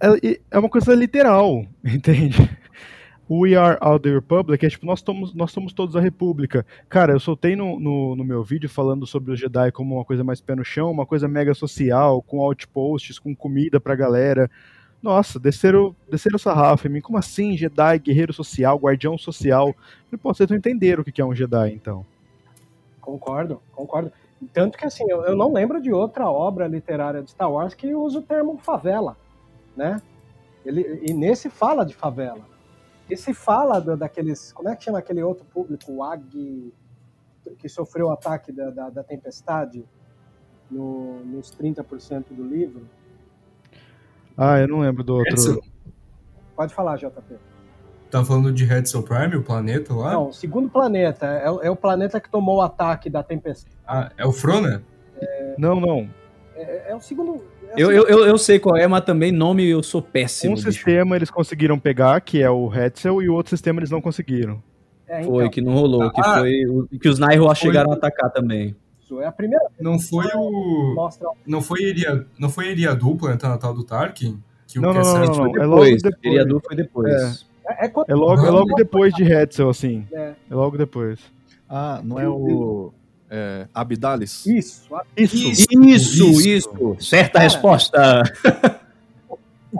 é, 0.00 0.40
é 0.50 0.58
uma 0.58 0.68
coisa 0.68 0.92
literal, 0.92 1.64
entende? 1.86 2.36
We 3.28 3.56
Are 3.56 3.76
All 3.80 3.98
the 3.98 4.10
Republic 4.10 4.64
é 4.64 4.68
tipo, 4.68 4.86
nós 4.86 5.00
somos, 5.00 5.34
nós 5.34 5.50
somos 5.50 5.72
todos 5.72 5.96
a 5.96 6.00
República. 6.00 6.64
Cara, 6.88 7.12
eu 7.12 7.18
soltei 7.18 7.56
no, 7.56 7.80
no, 7.80 8.14
no, 8.14 8.24
meu 8.24 8.44
vídeo 8.44 8.68
falando 8.68 9.04
sobre 9.04 9.32
os 9.32 9.40
Jedi 9.40 9.72
como 9.72 9.96
uma 9.96 10.04
coisa 10.04 10.22
mais 10.22 10.40
pé 10.40 10.54
no 10.54 10.64
chão, 10.64 10.92
uma 10.92 11.04
coisa 11.04 11.26
mega 11.26 11.52
social, 11.52 12.22
com 12.22 12.40
outposts, 12.40 13.18
com 13.18 13.34
comida 13.34 13.80
pra 13.80 13.96
galera. 13.96 14.48
Nossa, 15.02 15.40
desceram, 15.40 15.94
desceram 16.08 16.38
sarrafo 16.38 16.86
em 16.86 16.90
mim. 16.90 17.00
Como 17.00 17.18
assim, 17.18 17.56
Jedi, 17.56 17.98
guerreiro 17.98 18.32
social, 18.32 18.78
guardião 18.78 19.18
social? 19.18 19.74
Falei, 20.04 20.20
Pô, 20.22 20.32
vocês 20.32 20.48
não 20.48 20.56
entenderam 20.56 21.02
o 21.02 21.04
que 21.04 21.20
é 21.20 21.24
um 21.24 21.34
Jedi, 21.34 21.72
então. 21.72 22.06
Concordo, 23.00 23.60
concordo. 23.72 24.12
Tanto 24.52 24.78
que 24.78 24.84
assim, 24.84 25.04
eu, 25.08 25.22
eu 25.24 25.36
não 25.36 25.52
lembro 25.52 25.80
de 25.80 25.92
outra 25.92 26.30
obra 26.30 26.68
literária 26.68 27.22
de 27.22 27.30
Star 27.30 27.50
Wars 27.50 27.74
que 27.74 27.92
usa 27.94 28.20
o 28.20 28.22
termo 28.22 28.58
favela, 28.58 29.16
né? 29.76 30.00
Ele, 30.64 31.00
e 31.02 31.12
nesse 31.12 31.48
fala 31.48 31.84
de 31.84 31.94
favela. 31.94 32.55
E 33.08 33.16
se 33.16 33.32
fala 33.32 33.80
do, 33.80 33.96
daqueles. 33.96 34.52
Como 34.52 34.68
é 34.68 34.76
que 34.76 34.84
chama 34.84 34.98
aquele 34.98 35.22
outro 35.22 35.44
público, 35.44 35.92
o 35.92 36.02
Ag, 36.02 36.72
que 37.58 37.68
sofreu 37.68 38.06
o 38.06 38.10
ataque 38.10 38.50
da, 38.52 38.70
da, 38.70 38.90
da 38.90 39.04
tempestade 39.04 39.84
no, 40.70 41.20
nos 41.24 41.50
30% 41.52 42.26
do 42.30 42.44
livro? 42.44 42.88
Ah, 44.36 44.58
eu 44.58 44.68
não 44.68 44.80
lembro 44.80 45.02
do 45.02 45.14
outro. 45.14 45.32
Hetzel. 45.32 45.60
Pode 46.54 46.74
falar, 46.74 46.96
JP. 46.96 47.36
Tá 48.10 48.24
falando 48.24 48.52
de 48.52 48.64
Hetzel 48.64 49.02
Prime, 49.02 49.36
o 49.36 49.42
planeta 49.42 49.94
lá? 49.94 50.12
Não, 50.12 50.28
o 50.28 50.32
segundo 50.32 50.68
planeta. 50.68 51.26
É, 51.26 51.66
é 51.66 51.70
o 51.70 51.76
planeta 51.76 52.20
que 52.20 52.30
tomou 52.30 52.58
o 52.58 52.62
ataque 52.62 53.10
da 53.10 53.22
tempestade. 53.22 53.76
Ah, 53.86 54.10
é 54.16 54.24
o 54.24 54.32
Frona? 54.32 54.82
É... 55.20 55.54
Não, 55.58 55.80
não. 55.80 56.08
É, 56.54 56.90
é, 56.90 56.96
o 56.96 57.00
segundo. 57.00 57.44
É 57.74 57.82
eu, 57.82 57.90
eu, 57.90 58.26
eu 58.26 58.38
sei 58.38 58.58
qual 58.58 58.76
é, 58.76 58.86
mas 58.86 59.04
também 59.04 59.32
nome 59.32 59.66
eu 59.68 59.82
sou 59.82 60.02
péssimo. 60.02 60.52
Um 60.52 60.56
bicho. 60.56 60.72
sistema 60.72 61.16
eles 61.16 61.30
conseguiram 61.30 61.78
pegar, 61.78 62.20
que 62.20 62.42
é 62.42 62.50
o 62.50 62.72
Hetzel, 62.72 63.22
e 63.22 63.28
o 63.28 63.34
outro 63.34 63.50
sistema 63.50 63.80
eles 63.80 63.90
não 63.90 64.00
conseguiram. 64.00 64.62
É, 65.08 65.20
então. 65.20 65.32
Foi, 65.32 65.48
que 65.48 65.60
não 65.60 65.74
rolou. 65.74 66.02
Ah, 66.02 66.10
que, 66.10 66.22
foi, 66.22 66.98
que 66.98 67.08
os 67.08 67.18
Nairo 67.18 67.54
chegaram 67.54 67.92
a 67.92 67.94
atacar 67.94 68.30
também. 68.30 68.74
Isso 69.00 69.20
é 69.20 69.26
a 69.26 69.32
primeira 69.32 69.64
Não 69.80 70.00
foi 70.00 70.26
o. 70.34 70.94
Mostra... 70.94 71.28
Não 71.46 71.62
foi 71.62 71.82
Iria, 71.82 72.26
não 72.38 72.48
foi 72.48 72.70
Eriadu, 72.70 73.14
planeta 73.16 73.48
natal 73.48 73.72
do 73.72 73.84
Tarkin? 73.84 74.42
Que 74.66 74.80
não, 74.80 74.90
o 74.90 74.94
não, 74.94 75.02
não, 75.02 75.24
não, 75.24 75.34
não. 75.52 75.62
É 75.62 75.66
logo 75.66 75.84
depois. 75.84 76.02
Eriadu 76.24 76.62
foi 76.66 76.76
depois. 76.76 77.46
É, 77.68 77.86
é, 77.86 77.92
é 78.08 78.14
logo, 78.14 78.46
é 78.46 78.50
logo 78.50 78.74
depois 78.74 79.14
de 79.14 79.22
Hetzel, 79.22 79.68
assim. 79.68 80.06
É. 80.12 80.34
é 80.50 80.54
logo 80.54 80.76
depois. 80.76 81.20
Ah, 81.68 82.00
não 82.02 82.18
é 82.18 82.28
o 82.28 82.92
é, 83.30 83.66
Abdalis? 83.74 84.46
Isso, 84.46 84.88
isso, 85.16 85.36
isso, 85.36 85.68
isso, 85.72 86.44
isso. 86.44 86.96
Certa 87.00 87.34
cara, 87.34 87.44
resposta. 87.44 88.22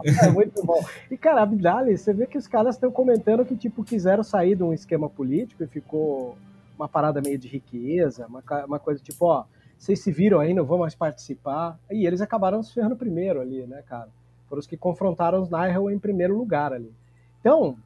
É 0.05 0.31
muito 0.31 0.65
bom. 0.65 0.85
E, 1.11 1.17
cara, 1.17 1.43
Abdalis, 1.43 2.01
você 2.01 2.13
vê 2.13 2.27
que 2.27 2.37
os 2.37 2.47
caras 2.47 2.75
estão 2.75 2.91
comentando 2.91 3.45
que, 3.45 3.57
tipo, 3.57 3.83
quiseram 3.85 4.23
sair 4.23 4.57
de 4.57 4.63
um 4.63 4.73
esquema 4.73 5.09
político 5.09 5.63
e 5.63 5.67
ficou 5.67 6.37
uma 6.77 6.89
parada 6.89 7.21
meio 7.21 7.39
de 7.39 7.49
riqueza, 7.49 8.27
uma, 8.27 8.43
uma 8.67 8.79
coisa 8.79 9.03
tipo, 9.03 9.25
ó, 9.25 9.45
vocês 9.79 10.01
se 10.01 10.13
viram 10.13 10.41
aí, 10.41 10.53
não 10.53 10.65
vão 10.65 10.79
mais 10.79 10.95
participar. 10.95 11.79
E 11.91 12.07
eles 12.07 12.21
acabaram 12.21 12.63
se 12.63 12.75
ferrando 12.75 12.97
primeiro 12.97 13.41
ali, 13.41 13.67
né, 13.67 13.83
cara? 13.87 14.09
Foram 14.49 14.61
os 14.61 14.67
que 14.67 14.77
confrontaram 14.77 15.41
os 15.41 15.51
Nihil 15.51 15.91
em 15.91 15.99
primeiro 15.99 16.37
lugar 16.37 16.73
ali. 16.73 16.93
Então, 17.41 17.77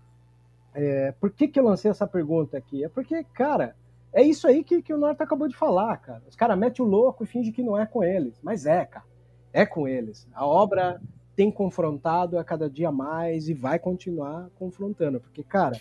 é, 0.75 1.13
por 1.21 1.31
que, 1.31 1.49
que 1.49 1.59
eu 1.59 1.65
lancei 1.65 1.91
essa 1.91 2.07
pergunta 2.07 2.57
aqui? 2.57 2.85
É 2.85 2.89
porque, 2.89 3.25
cara, 3.33 3.75
é 4.13 4.23
isso 4.23 4.47
aí 4.47 4.65
que, 4.65 4.83
que 4.83 4.93
o 4.93 4.99
Norte 4.99 5.23
acabou 5.23 5.49
de 5.49 5.57
falar, 5.57 5.97
cara. 5.99 6.23
Os 6.29 6.35
caras 6.35 6.59
metem 6.59 6.85
o 6.85 6.89
louco 6.89 7.23
e 7.23 7.27
fingem 7.27 7.53
que 7.53 7.63
não 7.63 7.79
é 7.79 7.87
com 7.87 8.03
eles. 8.03 8.39
Mas 8.43 8.67
é, 8.67 8.85
cara. 8.85 9.05
É 9.53 9.65
com 9.65 9.87
eles. 9.87 10.29
A 10.33 10.47
obra 10.47 11.01
tem 11.37 11.51
confrontado 11.51 12.39
a 12.39 12.45
cada 12.45 12.69
dia 12.69 12.91
mais 12.91 13.49
e 13.49 13.55
vai 13.55 13.79
continuar 13.79 14.49
confrontando. 14.57 15.21
Porque, 15.21 15.43
cara, 15.43 15.79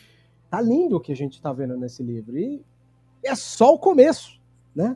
tá 0.50 0.62
lindo 0.62 0.98
o 0.98 1.00
que 1.00 1.12
a 1.12 1.16
gente 1.16 1.42
tá 1.42 1.52
vendo 1.52 1.78
nesse 1.78 2.04
livro. 2.04 2.38
E 2.38 2.64
é 3.24 3.36
só 3.36 3.74
o 3.74 3.80
começo, 3.80 4.40
né? 4.76 4.96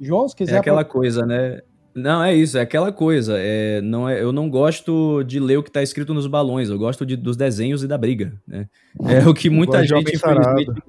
João, 0.00 0.28
se 0.28 0.34
quiser. 0.34 0.56
É 0.56 0.58
aquela 0.58 0.84
coisa, 0.84 1.24
né? 1.24 1.60
Não, 1.94 2.24
é 2.24 2.34
isso, 2.34 2.58
é 2.58 2.60
aquela 2.60 2.90
coisa. 2.90 3.36
É, 3.38 3.80
não 3.82 4.08
é, 4.08 4.20
eu 4.20 4.32
não 4.32 4.48
gosto 4.48 5.22
de 5.24 5.38
ler 5.38 5.58
o 5.58 5.62
que 5.62 5.68
está 5.68 5.82
escrito 5.82 6.14
nos 6.14 6.26
balões, 6.26 6.70
eu 6.70 6.78
gosto 6.78 7.04
de, 7.04 7.16
dos 7.16 7.36
desenhos 7.36 7.84
e 7.84 7.88
da 7.88 7.98
briga. 7.98 8.32
Né? 8.46 8.66
É 9.06 9.28
o 9.28 9.34
que 9.34 9.50
muita 9.50 9.84
gente, 9.84 10.16
infelizmente. 10.16 10.82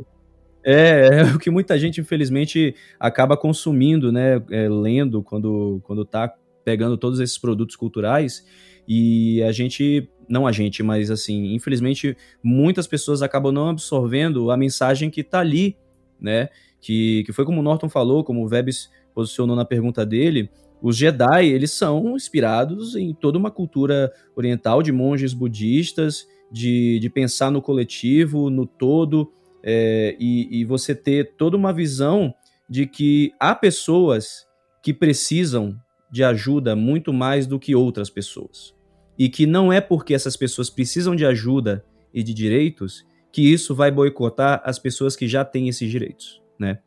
É, 0.64 1.10
é, 1.20 1.24
o 1.36 1.40
que 1.40 1.50
muita 1.50 1.78
gente, 1.78 2.00
infelizmente, 2.00 2.76
acaba 3.00 3.36
consumindo, 3.36 4.12
né? 4.12 4.42
É, 4.50 4.70
lendo 4.70 5.22
quando, 5.22 5.82
quando 5.84 6.06
tá 6.06 6.34
pegando 6.64 6.98
todos 6.98 7.20
esses 7.20 7.38
produtos 7.38 7.76
culturais. 7.76 8.46
E 8.88 9.42
a 9.44 9.52
gente, 9.52 10.10
não 10.28 10.46
a 10.46 10.52
gente, 10.52 10.84
mas 10.84 11.10
assim, 11.10 11.54
infelizmente, 11.54 12.18
muitas 12.42 12.88
pessoas 12.88 13.22
acabam 13.22 13.52
não 13.52 13.70
absorvendo 13.70 14.52
a 14.52 14.58
mensagem 14.58 15.10
que 15.10 15.22
está 15.22 15.40
ali, 15.40 15.78
né? 16.20 16.50
Que, 16.82 17.24
que 17.26 17.32
foi 17.32 17.46
como 17.46 17.60
o 17.60 17.64
Norton 17.64 17.90
falou, 17.90 18.24
como 18.24 18.44
o 18.44 18.48
Vebs 18.48 18.90
posicionou 19.14 19.56
na 19.56 19.64
pergunta 19.64 20.06
dele, 20.06 20.50
os 20.82 20.98
Jedi, 20.98 21.48
eles 21.48 21.72
são 21.72 22.16
inspirados 22.16 22.96
em 22.96 23.14
toda 23.14 23.38
uma 23.38 23.50
cultura 23.50 24.12
oriental 24.36 24.84
de 24.84 24.92
monges 24.92 25.34
budistas, 25.34 26.28
de, 26.52 27.00
de 27.00 27.10
pensar 27.10 27.50
no 27.50 27.62
coletivo, 27.62 28.50
no 28.50 28.66
todo, 28.66 29.32
é, 29.64 30.16
e, 30.20 30.60
e 30.60 30.66
você 30.66 30.94
ter 30.94 31.36
toda 31.38 31.56
uma 31.56 31.72
visão 31.72 32.34
de 32.70 32.86
que 32.86 33.32
há 33.40 33.56
pessoas 33.56 34.46
que 34.82 34.94
precisam 34.94 35.76
de 36.12 36.24
ajuda 36.24 36.76
muito 36.76 37.14
mais 37.14 37.48
do 37.48 37.60
que 37.60 37.74
outras 37.74 38.10
pessoas. 38.10 38.76
E 39.18 39.30
que 39.30 39.46
não 39.46 39.72
é 39.72 39.80
porque 39.80 40.14
essas 40.14 40.36
pessoas 40.36 40.70
precisam 40.70 41.16
de 41.16 41.26
ajuda 41.26 41.86
e 42.14 42.22
de 42.22 42.34
direitos 42.34 43.06
que 43.32 43.42
isso 43.42 43.74
vai 43.74 43.90
boicotar 43.90 44.62
as 44.64 44.78
pessoas 44.78 45.16
que 45.16 45.28
já 45.28 45.44
têm 45.44 45.68
esses 45.68 45.90
direitos, 45.90 46.42
né? 46.60 46.80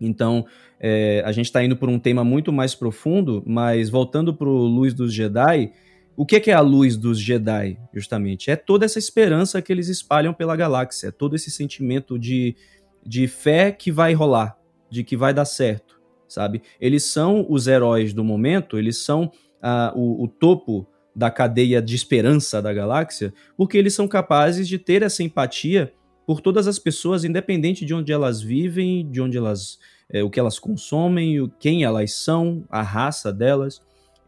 Então, 0.00 0.46
é, 0.78 1.22
a 1.26 1.32
gente 1.32 1.46
está 1.46 1.62
indo 1.62 1.76
por 1.76 1.88
um 1.88 1.98
tema 1.98 2.24
muito 2.24 2.52
mais 2.52 2.74
profundo, 2.74 3.42
mas 3.46 3.90
voltando 3.90 4.32
para 4.32 4.48
o 4.48 4.66
Luz 4.66 4.94
dos 4.94 5.12
Jedi, 5.12 5.72
o 6.16 6.26
que 6.26 6.36
é, 6.36 6.40
que 6.40 6.50
é 6.50 6.54
a 6.54 6.60
luz 6.60 6.96
dos 6.96 7.18
Jedi, 7.18 7.78
justamente? 7.94 8.50
É 8.50 8.56
toda 8.56 8.84
essa 8.84 8.98
esperança 8.98 9.62
que 9.62 9.72
eles 9.72 9.88
espalham 9.88 10.34
pela 10.34 10.56
galáxia, 10.56 11.08
é 11.08 11.10
todo 11.10 11.36
esse 11.36 11.50
sentimento 11.50 12.18
de, 12.18 12.56
de 13.04 13.26
fé 13.26 13.72
que 13.72 13.90
vai 13.90 14.12
rolar, 14.12 14.56
de 14.90 15.02
que 15.02 15.16
vai 15.16 15.32
dar 15.32 15.44
certo, 15.44 16.00
sabe? 16.28 16.62
Eles 16.80 17.04
são 17.04 17.46
os 17.48 17.66
heróis 17.66 18.12
do 18.12 18.24
momento, 18.24 18.78
eles 18.78 18.98
são 18.98 19.30
ah, 19.62 19.92
o, 19.94 20.24
o 20.24 20.28
topo 20.28 20.86
da 21.14 21.30
cadeia 21.30 21.82
de 21.82 21.94
esperança 21.94 22.60
da 22.62 22.72
galáxia, 22.72 23.32
porque 23.56 23.76
eles 23.76 23.94
são 23.94 24.06
capazes 24.06 24.68
de 24.68 24.78
ter 24.78 25.02
essa 25.02 25.22
empatia 25.22 25.92
por 26.26 26.40
todas 26.40 26.68
as 26.68 26.78
pessoas, 26.78 27.24
independente 27.24 27.84
de 27.84 27.94
onde 27.94 28.12
elas 28.12 28.40
vivem, 28.40 29.10
de 29.10 29.20
onde 29.20 29.36
elas 29.36 29.78
é, 30.12 30.22
o 30.22 30.30
que 30.30 30.40
elas 30.40 30.58
consomem, 30.58 31.40
o, 31.40 31.48
quem 31.48 31.84
elas 31.84 32.12
são, 32.14 32.64
a 32.68 32.82
raça 32.82 33.32
delas. 33.32 33.80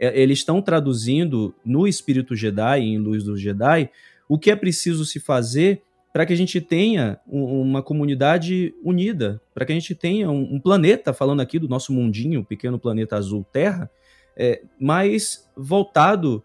É, 0.02 0.20
eles 0.20 0.40
estão 0.40 0.60
traduzindo 0.60 1.54
no 1.64 1.86
Espírito 1.86 2.34
Jedi, 2.34 2.80
em 2.80 2.98
Luz 2.98 3.22
dos 3.22 3.40
Jedi, 3.40 3.88
o 4.28 4.36
que 4.36 4.50
é 4.50 4.56
preciso 4.56 5.04
se 5.04 5.20
fazer 5.20 5.80
para 6.12 6.26
que 6.26 6.32
a 6.32 6.36
gente 6.36 6.60
tenha 6.60 7.20
um, 7.24 7.62
uma 7.62 7.84
comunidade 7.84 8.74
unida, 8.82 9.40
para 9.54 9.64
que 9.64 9.70
a 9.70 9.74
gente 9.76 9.94
tenha 9.94 10.28
um, 10.28 10.58
planeta, 10.58 11.12
falando 11.12 11.40
aqui 11.40 11.56
do 11.56 11.68
nosso 11.68 11.92
mundinho, 11.92 12.44
pequeno 12.44 12.80
planeta 12.80 13.16
azul 13.16 13.46
Terra, 13.52 13.88
é, 14.36 14.62
mais 14.78 15.48
voltado 15.56 16.42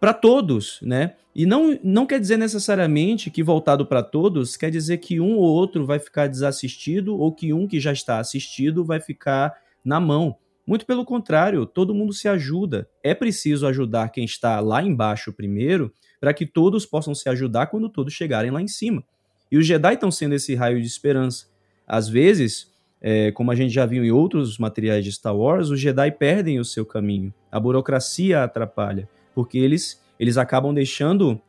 para 0.00 0.14
todos, 0.14 0.80
né? 0.80 1.16
E 1.34 1.44
não, 1.44 1.78
não 1.84 2.06
quer 2.06 2.18
dizer 2.18 2.38
necessariamente 2.38 3.30
que 3.30 3.42
voltado 3.42 3.84
para 3.84 4.02
todos 4.02 4.56
quer 4.56 4.70
dizer 4.70 4.96
que 4.98 5.20
um 5.20 5.36
ou 5.36 5.44
outro 5.44 5.84
vai 5.84 5.98
ficar 5.98 6.28
desassistido 6.28 7.14
ou 7.14 7.30
que 7.30 7.52
um 7.52 7.68
que 7.68 7.78
já 7.78 7.92
está 7.92 8.18
assistido 8.18 8.82
vai 8.86 9.00
ficar 9.00 9.54
na 9.84 10.00
mão. 10.00 10.34
Muito 10.66 10.84
pelo 10.84 11.04
contrário, 11.04 11.64
todo 11.64 11.94
mundo 11.94 12.12
se 12.12 12.28
ajuda. 12.28 12.88
É 13.02 13.14
preciso 13.14 13.66
ajudar 13.66 14.08
quem 14.10 14.24
está 14.24 14.58
lá 14.60 14.82
embaixo 14.82 15.32
primeiro 15.32 15.92
para 16.20 16.34
que 16.34 16.44
todos 16.44 16.84
possam 16.84 17.14
se 17.14 17.28
ajudar 17.28 17.66
quando 17.66 17.88
todos 17.88 18.12
chegarem 18.12 18.50
lá 18.50 18.60
em 18.60 18.68
cima. 18.68 19.04
E 19.50 19.56
os 19.56 19.66
Jedi 19.66 19.94
estão 19.94 20.10
sendo 20.10 20.34
esse 20.34 20.54
raio 20.54 20.80
de 20.80 20.86
esperança. 20.86 21.46
Às 21.86 22.08
vezes, 22.08 22.72
é, 23.00 23.30
como 23.30 23.52
a 23.52 23.54
gente 23.54 23.72
já 23.72 23.86
viu 23.86 24.04
em 24.04 24.10
outros 24.10 24.58
materiais 24.58 25.04
de 25.04 25.12
Star 25.12 25.36
Wars, 25.36 25.70
os 25.70 25.78
Jedi 25.78 26.10
perdem 26.10 26.58
o 26.58 26.64
seu 26.64 26.84
caminho. 26.84 27.32
A 27.52 27.60
burocracia 27.60 28.42
atrapalha, 28.42 29.08
porque 29.34 29.58
eles 29.58 30.04
eles 30.18 30.38
acabam 30.38 30.72
deixando 30.72 31.40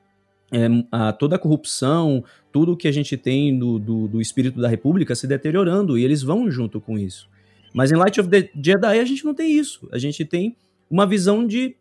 é, 0.52 0.68
a, 0.92 1.12
toda 1.14 1.36
a 1.36 1.40
corrupção, 1.40 2.24
tudo 2.52 2.78
que 2.78 2.88
a 2.88 2.92
gente 2.92 3.18
tem 3.18 3.58
do, 3.58 3.80
do, 3.80 4.08
do, 4.08 4.22
espírito 4.22 4.60
da 4.60 4.68
República 4.68 5.16
se 5.16 5.28
deteriorando, 5.28 5.98
e 5.98 6.04
eles 6.04 6.22
vão 6.22 6.50
junto 6.50 6.80
com 6.80 6.98
isso. 6.98 7.30
Mas 7.78 7.92
em 7.92 7.96
Light 7.96 8.20
of 8.20 8.28
the 8.28 8.50
Jedi 8.56 9.00
a 9.00 9.06
gente 9.06 9.24
não 9.24 9.36
tem 9.36 9.52
isso. 9.52 9.88
A 9.92 10.00
gente 10.00 10.26
tem 10.26 10.58
uma 10.90 11.06
visão 11.06 11.46
de 11.46 11.76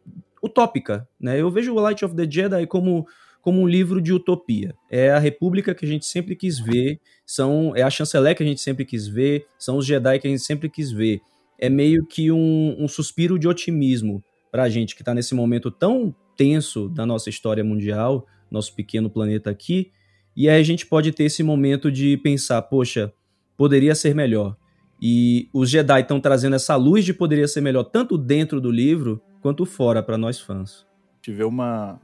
utópica. 0.45 1.09
Né? 1.19 1.41
Eu 1.41 1.51
vejo 1.51 1.73
o 1.73 1.81
Light 1.81 2.05
of 2.05 2.15
the 2.15 2.31
Jedi 2.31 2.67
como, 2.67 3.07
como 3.41 3.63
um 3.63 3.67
livro 3.67 3.99
de 3.99 4.13
utopia. 4.13 4.75
É 4.91 5.11
a 5.11 5.19
República 5.19 5.75
que 5.75 5.87
a 5.87 5.89
gente 5.89 6.05
sempre 6.05 6.37
quis 6.37 6.59
ver, 6.59 7.01
são, 7.25 7.75
é 7.75 7.81
a 7.81 7.89
chanceler 7.89 8.37
que 8.37 8.43
a 8.43 8.47
gente 8.47 8.61
sempre 8.61 8.85
quis 8.85 9.09
ver, 9.09 9.47
são 9.59 9.79
os 9.79 9.87
Jedi 9.87 10.19
que 10.19 10.27
a 10.27 10.31
gente 10.31 10.43
sempre 10.43 10.69
quis 10.69 10.93
ver. 10.93 11.23
É 11.59 11.71
meio 11.71 12.05
que 12.05 12.31
um, 12.31 12.77
um 12.79 12.87
suspiro 12.87 13.39
de 13.39 13.49
otimismo 13.49 14.23
para 14.53 14.65
a 14.65 14.69
gente 14.69 14.95
que 14.95 15.01
está 15.01 15.15
nesse 15.15 15.35
momento 15.35 15.71
tão 15.71 16.15
tenso 16.37 16.91
da 16.91 17.07
nossa 17.07 17.31
história 17.31 17.65
mundial, 17.65 18.27
nosso 18.51 18.75
pequeno 18.75 19.09
planeta 19.09 19.49
aqui, 19.49 19.91
e 20.37 20.47
aí 20.47 20.61
a 20.61 20.63
gente 20.63 20.85
pode 20.85 21.11
ter 21.13 21.25
esse 21.25 21.43
momento 21.43 21.91
de 21.91 22.19
pensar, 22.19 22.61
poxa, 22.61 23.11
poderia 23.57 23.95
ser 23.95 24.15
melhor. 24.15 24.59
E 25.01 25.49
os 25.53 25.69
Jedi 25.69 26.01
estão 26.01 26.21
trazendo 26.21 26.57
essa 26.57 26.75
luz 26.77 27.05
de 27.05 27.13
poderia 27.13 27.47
ser 27.47 27.61
melhor 27.61 27.85
tanto 27.85 28.17
dentro 28.17 28.61
do 28.61 28.71
livro 28.71 29.21
quanto 29.41 29.67
fora 29.67 30.03
para 30.03 30.17
nós 30.17 30.41
fãs. 30.41 30.87
Tive 31.21 31.45
uma 31.45 32.01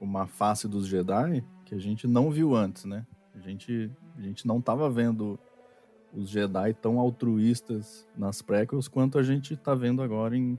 uma 0.00 0.28
face 0.28 0.68
dos 0.68 0.86
Jedi 0.86 1.44
que 1.64 1.74
a 1.74 1.78
gente 1.78 2.06
não 2.06 2.30
viu 2.30 2.54
antes, 2.54 2.84
né? 2.84 3.04
A 3.34 3.40
gente 3.40 3.90
a 4.16 4.20
gente 4.20 4.46
não 4.46 4.58
estava 4.58 4.88
vendo 4.88 5.38
os 6.12 6.30
Jedi 6.30 6.74
tão 6.74 6.98
altruístas 6.98 8.06
nas 8.16 8.40
prequels 8.42 8.88
quanto 8.88 9.18
a 9.18 9.22
gente 9.22 9.54
está 9.54 9.74
vendo 9.74 10.02
agora 10.02 10.36
em, 10.36 10.58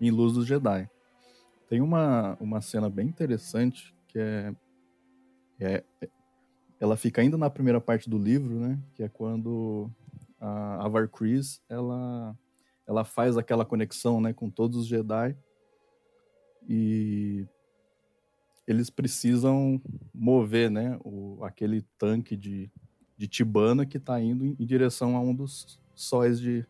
em 0.00 0.10
Luz 0.10 0.32
dos 0.32 0.46
Jedi. 0.46 0.88
Tem 1.68 1.80
uma, 1.80 2.36
uma 2.40 2.60
cena 2.60 2.90
bem 2.90 3.06
interessante 3.06 3.94
que 4.08 4.18
é, 4.18 4.52
é, 5.60 5.84
ela 6.80 6.96
fica 6.96 7.22
ainda 7.22 7.38
na 7.38 7.48
primeira 7.48 7.80
parte 7.80 8.10
do 8.10 8.18
livro, 8.18 8.54
né? 8.54 8.78
Que 8.94 9.04
é 9.04 9.08
quando 9.08 9.88
a, 10.40 10.86
a 10.86 10.88
Varkris, 10.88 11.62
ela 11.68 12.36
ela 12.86 13.04
faz 13.04 13.36
aquela 13.36 13.64
conexão, 13.64 14.20
né, 14.20 14.32
com 14.32 14.50
todos 14.50 14.76
os 14.76 14.86
Jedi 14.88 15.36
e 16.68 17.46
eles 18.66 18.90
precisam 18.90 19.80
mover, 20.12 20.70
né, 20.70 20.98
o, 21.04 21.38
aquele 21.44 21.82
tanque 21.96 22.36
de, 22.36 22.68
de 23.16 23.28
Tibana 23.28 23.86
que 23.86 23.96
está 23.96 24.20
indo 24.20 24.44
em, 24.44 24.56
em, 24.58 24.66
direção 24.66 25.16
a 25.16 25.20
um 25.20 25.32
dos 25.32 25.80
sóis 25.94 26.40
de, 26.40 26.66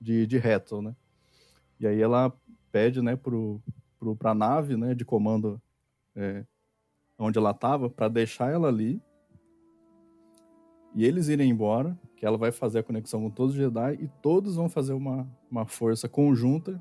de, 0.00 0.26
de 0.26 0.40
né? 0.82 0.96
E 1.78 1.86
aí 1.86 2.00
ela 2.00 2.32
pede, 2.72 3.00
né, 3.00 3.16
para 3.16 4.30
a 4.30 4.34
nave 4.34 4.76
né, 4.76 4.94
de 4.94 5.04
comando 5.04 5.60
é, 6.16 6.44
onde 7.16 7.38
ela 7.38 7.52
estava, 7.52 7.88
para 7.88 8.08
deixar 8.08 8.50
ela 8.50 8.68
ali 8.68 9.00
e 10.94 11.04
eles 11.04 11.28
irem 11.28 11.50
embora, 11.50 11.96
que 12.16 12.24
ela 12.24 12.38
vai 12.38 12.52
fazer 12.52 12.78
a 12.78 12.82
conexão 12.82 13.20
com 13.22 13.30
todos 13.30 13.54
os 13.54 13.60
Jedi 13.60 13.98
e 14.00 14.08
todos 14.22 14.56
vão 14.56 14.68
fazer 14.68 14.92
uma, 14.92 15.26
uma 15.50 15.66
força 15.66 16.08
conjunta, 16.08 16.80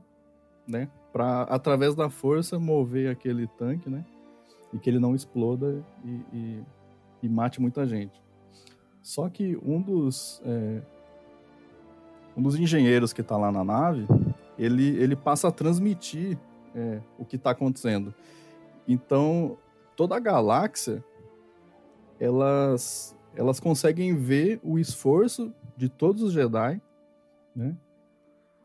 né, 0.68 0.89
para 1.11 1.43
através 1.43 1.95
da 1.95 2.09
força 2.09 2.59
mover 2.59 3.09
aquele 3.09 3.47
tanque, 3.47 3.89
né, 3.89 4.05
e 4.72 4.78
que 4.78 4.89
ele 4.89 4.99
não 4.99 5.16
exploda 5.16 5.84
e, 6.03 6.22
e, 6.32 6.64
e 7.24 7.30
mate 7.30 7.61
muita 7.61 7.86
gente. 7.88 8.22
Só 9.01 9.28
que 9.28 9.57
um 9.64 9.82
dos 9.82 10.41
é, 10.45 10.82
um 12.36 12.41
dos 12.41 12.55
engenheiros 12.55 13.14
que 13.14 13.22
está 13.22 13.38
lá 13.38 13.51
na 13.51 13.64
nave, 13.64 14.07
ele, 14.57 14.95
ele 14.97 15.16
passa 15.16 15.47
a 15.47 15.51
transmitir 15.51 16.38
é, 16.76 16.99
o 17.18 17.26
que 17.26 17.36
está 17.36 17.51
acontecendo. 17.51 18.14
Então, 18.88 19.57
toda 19.95 20.16
a 20.16 20.20
galáxia, 20.20 21.03
elas, 22.20 23.16
elas 23.36 23.59
conseguem 23.59 24.15
ver 24.15 24.59
o 24.63 24.77
esforço 24.77 25.53
de 25.75 25.89
todos 25.89 26.21
os 26.21 26.34
Jedi, 26.34 26.81
né? 27.55 27.75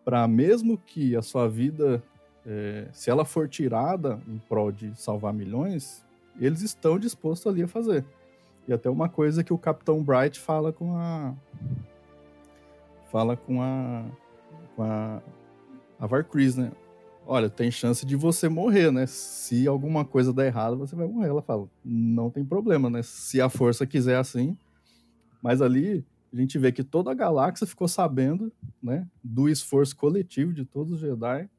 para 0.05 0.27
mesmo 0.27 0.79
que 0.79 1.15
a 1.15 1.23
sua 1.23 1.49
vida, 1.49 2.03
é, 2.47 2.89
se 2.93 3.11
ela 3.11 3.25
for 3.25 3.49
tirada 3.49 4.21
em 4.27 4.39
prol 4.39 4.73
de 4.73 4.99
salvar 4.99 5.35
milhões, 5.35 6.05
eles 6.41 6.63
estão 6.63 6.99
dispostos 6.99 7.47
ali 7.47 7.63
a 7.63 7.69
fazer. 7.69 8.05
E 8.67 8.73
até 8.73 8.89
uma 8.89 9.09
coisa 9.09 9.43
que 9.43 9.53
o 9.53 9.59
Capitão 9.59 10.03
Bright 10.03 10.39
fala 10.39 10.73
com 10.73 10.97
a 10.97 11.35
fala 13.11 13.37
com 13.37 13.63
a 13.63 14.05
com 14.77 14.83
a, 14.83 15.23
a 15.99 16.07
Varkris, 16.07 16.57
né? 16.57 16.71
Olha, 17.31 17.51
tem 17.51 17.71
chance 17.71 18.07
de 18.07 18.17
você 18.17 18.49
morrer, 18.49 18.91
né? 18.91 19.05
Se 19.05 19.69
alguma 19.69 20.03
coisa 20.03 20.33
der 20.33 20.47
errado, 20.47 20.79
você 20.79 20.97
vai 20.97 21.07
morrer. 21.07 21.29
Ela 21.29 21.43
fala, 21.43 21.69
não 21.85 22.31
tem 22.31 22.43
problema, 22.43 22.89
né? 22.89 23.03
Se 23.03 23.39
a 23.39 23.51
força 23.51 23.87
quiser 23.87 24.17
assim. 24.17 24.57
Mas 25.43 25.61
ali 25.61 26.07
a 26.33 26.37
gente 26.37 26.59
vê 26.59 26.73
que 26.73 26.83
toda 26.83 27.11
a 27.11 27.15
galáxia 27.15 27.67
ficou 27.67 27.87
sabendo, 27.87 28.51
né, 28.83 29.07
do 29.23 29.47
esforço 29.47 29.95
coletivo 29.95 30.55
de 30.55 30.65
todos 30.65 30.91
os 30.91 31.01
Jedi 31.01 31.51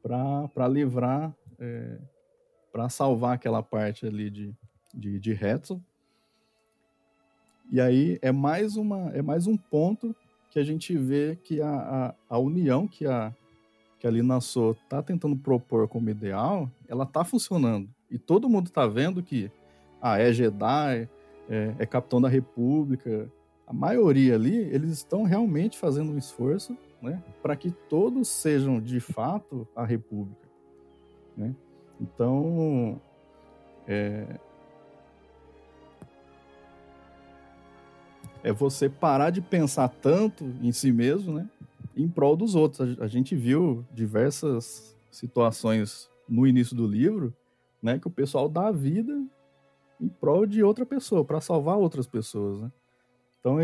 para 0.00 0.68
livrar, 0.68 1.34
é, 1.58 1.98
para 2.70 2.88
salvar 2.88 3.34
aquela 3.34 3.64
parte 3.64 4.06
ali 4.06 4.30
de, 4.30 4.54
de, 4.94 5.18
de 5.18 5.32
Hetzel. 5.32 5.82
E 7.72 7.80
aí 7.80 8.20
é 8.22 8.30
mais, 8.30 8.76
uma, 8.76 9.10
é 9.10 9.20
mais 9.20 9.48
um 9.48 9.56
ponto 9.56 10.14
que 10.48 10.60
a 10.60 10.64
gente 10.64 10.96
vê 10.96 11.36
que 11.42 11.60
a, 11.60 11.70
a, 11.70 12.14
a 12.36 12.38
união 12.38 12.86
que 12.86 13.04
a, 13.04 13.34
que 13.98 14.06
a 14.06 14.10
Lina 14.10 14.40
So 14.40 14.76
tá 14.88 15.02
tentando 15.02 15.36
propor 15.36 15.88
como 15.88 16.10
ideal, 16.10 16.70
ela 16.88 17.06
tá 17.06 17.24
funcionando. 17.24 17.88
E 18.10 18.18
todo 18.18 18.48
mundo 18.48 18.70
tá 18.70 18.86
vendo 18.86 19.22
que 19.22 19.50
ah, 20.00 20.18
é 20.18 20.32
Jedi, 20.32 21.08
é, 21.48 21.74
é 21.78 21.86
capitão 21.86 22.20
da 22.20 22.28
República. 22.28 23.30
A 23.66 23.72
maioria 23.72 24.34
ali, 24.34 24.56
eles 24.56 24.90
estão 24.90 25.24
realmente 25.24 25.76
fazendo 25.76 26.12
um 26.12 26.18
esforço 26.18 26.76
né, 27.02 27.22
para 27.42 27.56
que 27.56 27.70
todos 27.70 28.28
sejam 28.28 28.80
de 28.80 29.00
fato 29.00 29.66
a 29.74 29.84
República. 29.84 30.46
Né? 31.36 31.54
Então, 32.00 33.00
é, 33.86 34.38
é 38.42 38.52
você 38.52 38.88
parar 38.88 39.30
de 39.30 39.40
pensar 39.40 39.88
tanto 39.88 40.44
em 40.62 40.70
si 40.70 40.92
mesmo, 40.92 41.32
né? 41.32 41.48
Em 41.96 42.08
prol 42.08 42.36
dos 42.36 42.54
outros. 42.54 43.00
A 43.00 43.06
gente 43.06 43.34
viu 43.34 43.84
diversas 43.92 44.96
situações 45.10 46.10
no 46.28 46.46
início 46.46 46.76
do 46.76 46.86
livro, 46.86 47.34
né? 47.82 47.98
Que 47.98 48.06
o 48.06 48.10
pessoal 48.10 48.48
dá 48.48 48.68
a 48.68 48.72
vida 48.72 49.18
em 50.00 50.08
prol 50.08 50.46
de 50.46 50.62
outra 50.62 50.84
pessoa, 50.84 51.24
para 51.24 51.40
salvar 51.40 51.76
outras 51.78 52.06
pessoas, 52.06 52.60
né? 52.60 52.70
Então, 53.40 53.58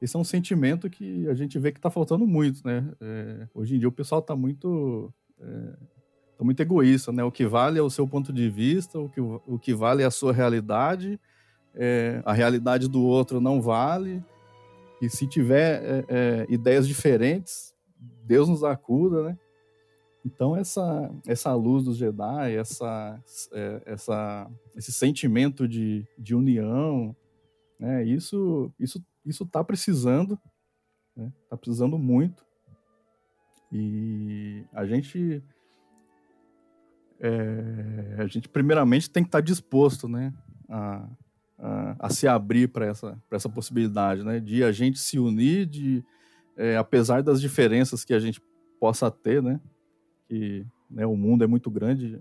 esse 0.00 0.14
é 0.14 0.18
um 0.18 0.24
sentimento 0.24 0.88
que 0.88 1.28
a 1.28 1.34
gente 1.34 1.58
vê 1.58 1.72
que 1.72 1.78
está 1.78 1.90
faltando 1.90 2.26
muito, 2.26 2.60
né? 2.64 2.88
É, 3.00 3.48
hoje 3.52 3.74
em 3.74 3.78
dia 3.78 3.88
o 3.88 3.92
pessoal 3.92 4.20
está 4.20 4.36
muito, 4.36 5.12
é, 5.40 5.72
tá 6.38 6.44
muito 6.44 6.60
egoísta, 6.60 7.10
né? 7.10 7.24
O 7.24 7.32
que 7.32 7.44
vale 7.44 7.78
é 7.78 7.82
o 7.82 7.90
seu 7.90 8.06
ponto 8.06 8.32
de 8.32 8.48
vista, 8.48 8.98
o 8.98 9.08
que, 9.08 9.20
o 9.20 9.58
que 9.60 9.74
vale 9.74 10.02
é 10.02 10.06
a 10.06 10.12
sua 10.12 10.32
realidade, 10.32 11.20
é, 11.74 12.22
a 12.24 12.32
realidade 12.32 12.88
do 12.88 13.02
outro 13.02 13.40
não 13.40 13.60
vale. 13.60 14.22
E 15.00 15.08
se 15.10 15.26
tiver 15.26 15.82
é, 15.82 16.04
é, 16.08 16.46
ideias 16.48 16.88
diferentes, 16.88 17.74
Deus 18.24 18.48
nos 18.48 18.64
acuda, 18.64 19.24
né? 19.24 19.38
Então 20.24 20.56
essa 20.56 21.10
essa 21.26 21.54
luz 21.54 21.84
dos 21.84 21.96
Jedi, 21.96 22.56
essa 22.56 23.22
é, 23.52 23.82
essa 23.86 24.50
esse 24.74 24.92
sentimento 24.92 25.68
de, 25.68 26.04
de 26.18 26.34
união, 26.34 27.14
né? 27.78 28.04
Isso 28.04 28.72
isso 28.78 29.04
isso 29.24 29.46
tá 29.46 29.62
precisando, 29.62 30.38
né? 31.14 31.32
Tá 31.48 31.56
precisando 31.56 31.96
muito. 31.96 32.44
E 33.70 34.64
a 34.72 34.84
gente 34.84 35.42
é, 37.20 38.16
a 38.18 38.26
gente 38.26 38.48
primeiramente 38.48 39.08
tem 39.08 39.22
que 39.22 39.28
estar 39.28 39.38
tá 39.38 39.44
disposto, 39.44 40.08
né? 40.08 40.34
A, 40.68 41.08
a, 41.58 42.10
se 42.10 42.28
abrir 42.28 42.68
para 42.68 42.86
essa, 42.86 43.20
essa 43.30 43.48
possibilidade, 43.48 44.22
né? 44.22 44.40
De 44.40 44.62
a 44.62 44.72
gente 44.72 44.98
se 44.98 45.18
unir, 45.18 45.66
de 45.66 46.04
é, 46.56 46.76
apesar 46.76 47.22
das 47.22 47.40
diferenças 47.40 48.04
que 48.04 48.14
a 48.14 48.18
gente 48.18 48.40
possa 48.78 49.10
ter, 49.10 49.42
né? 49.42 49.60
Que 50.28 50.66
né, 50.90 51.06
o 51.06 51.16
mundo 51.16 51.44
é 51.44 51.46
muito 51.46 51.70
grande, 51.70 52.20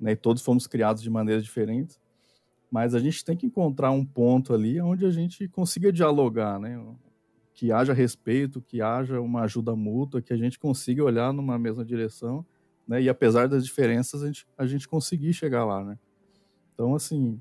né? 0.00 0.12
E 0.12 0.16
todos 0.16 0.42
fomos 0.42 0.66
criados 0.66 1.02
de 1.02 1.10
maneiras 1.10 1.44
diferentes, 1.44 2.00
mas 2.70 2.94
a 2.94 2.98
gente 2.98 3.24
tem 3.24 3.36
que 3.36 3.46
encontrar 3.46 3.90
um 3.90 4.04
ponto 4.04 4.52
ali 4.52 4.80
onde 4.80 5.06
a 5.06 5.10
gente 5.10 5.48
consiga 5.48 5.92
dialogar, 5.92 6.58
né? 6.58 6.82
Que 7.54 7.70
haja 7.70 7.92
respeito, 7.92 8.60
que 8.62 8.80
haja 8.80 9.20
uma 9.20 9.42
ajuda 9.42 9.76
mútua, 9.76 10.22
que 10.22 10.32
a 10.32 10.36
gente 10.36 10.58
consiga 10.58 11.04
olhar 11.04 11.32
numa 11.32 11.58
mesma 11.58 11.84
direção, 11.84 12.44
né? 12.86 13.00
E 13.00 13.08
apesar 13.08 13.48
das 13.48 13.64
diferenças, 13.64 14.22
a 14.22 14.26
gente, 14.26 14.46
a 14.58 14.66
gente 14.66 14.88
conseguir 14.88 15.32
chegar 15.32 15.64
lá, 15.64 15.84
né? 15.84 15.98
Então, 16.74 16.94
assim, 16.94 17.40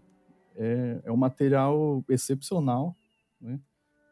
é, 0.56 1.02
é 1.06 1.12
um 1.12 1.18
material 1.18 2.04
excepcional, 2.10 2.96
né? 3.40 3.60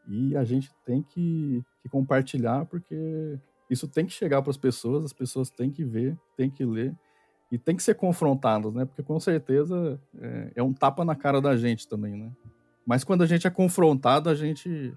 E 0.08 0.36
a 0.36 0.44
gente 0.44 0.70
tem 0.84 1.02
que, 1.02 1.64
que 1.80 1.88
compartilhar 1.88 2.64
porque 2.66 3.38
isso 3.68 3.86
tem 3.86 4.04
que 4.04 4.12
chegar 4.12 4.42
para 4.42 4.50
as 4.50 4.56
pessoas, 4.56 5.04
as 5.04 5.12
pessoas 5.12 5.50
têm 5.50 5.70
que 5.70 5.84
ver, 5.84 6.18
têm 6.36 6.50
que 6.50 6.64
ler 6.64 6.94
e 7.52 7.58
tem 7.58 7.76
que 7.76 7.82
ser 7.82 7.94
confrontadas, 7.94 8.74
né? 8.74 8.84
Porque 8.84 9.02
com 9.02 9.18
certeza 9.20 10.00
é, 10.18 10.52
é, 10.56 10.62
um 10.62 10.72
tapa 10.72 11.04
na 11.04 11.14
cara 11.14 11.40
da 11.40 11.56
gente 11.56 11.86
também, 11.86 12.16
né? 12.16 12.32
Mas 12.84 13.04
quando 13.04 13.22
a 13.22 13.26
gente 13.26 13.46
é 13.46 13.50
confrontado, 13.50 14.28
a 14.28 14.34
gente 14.34 14.92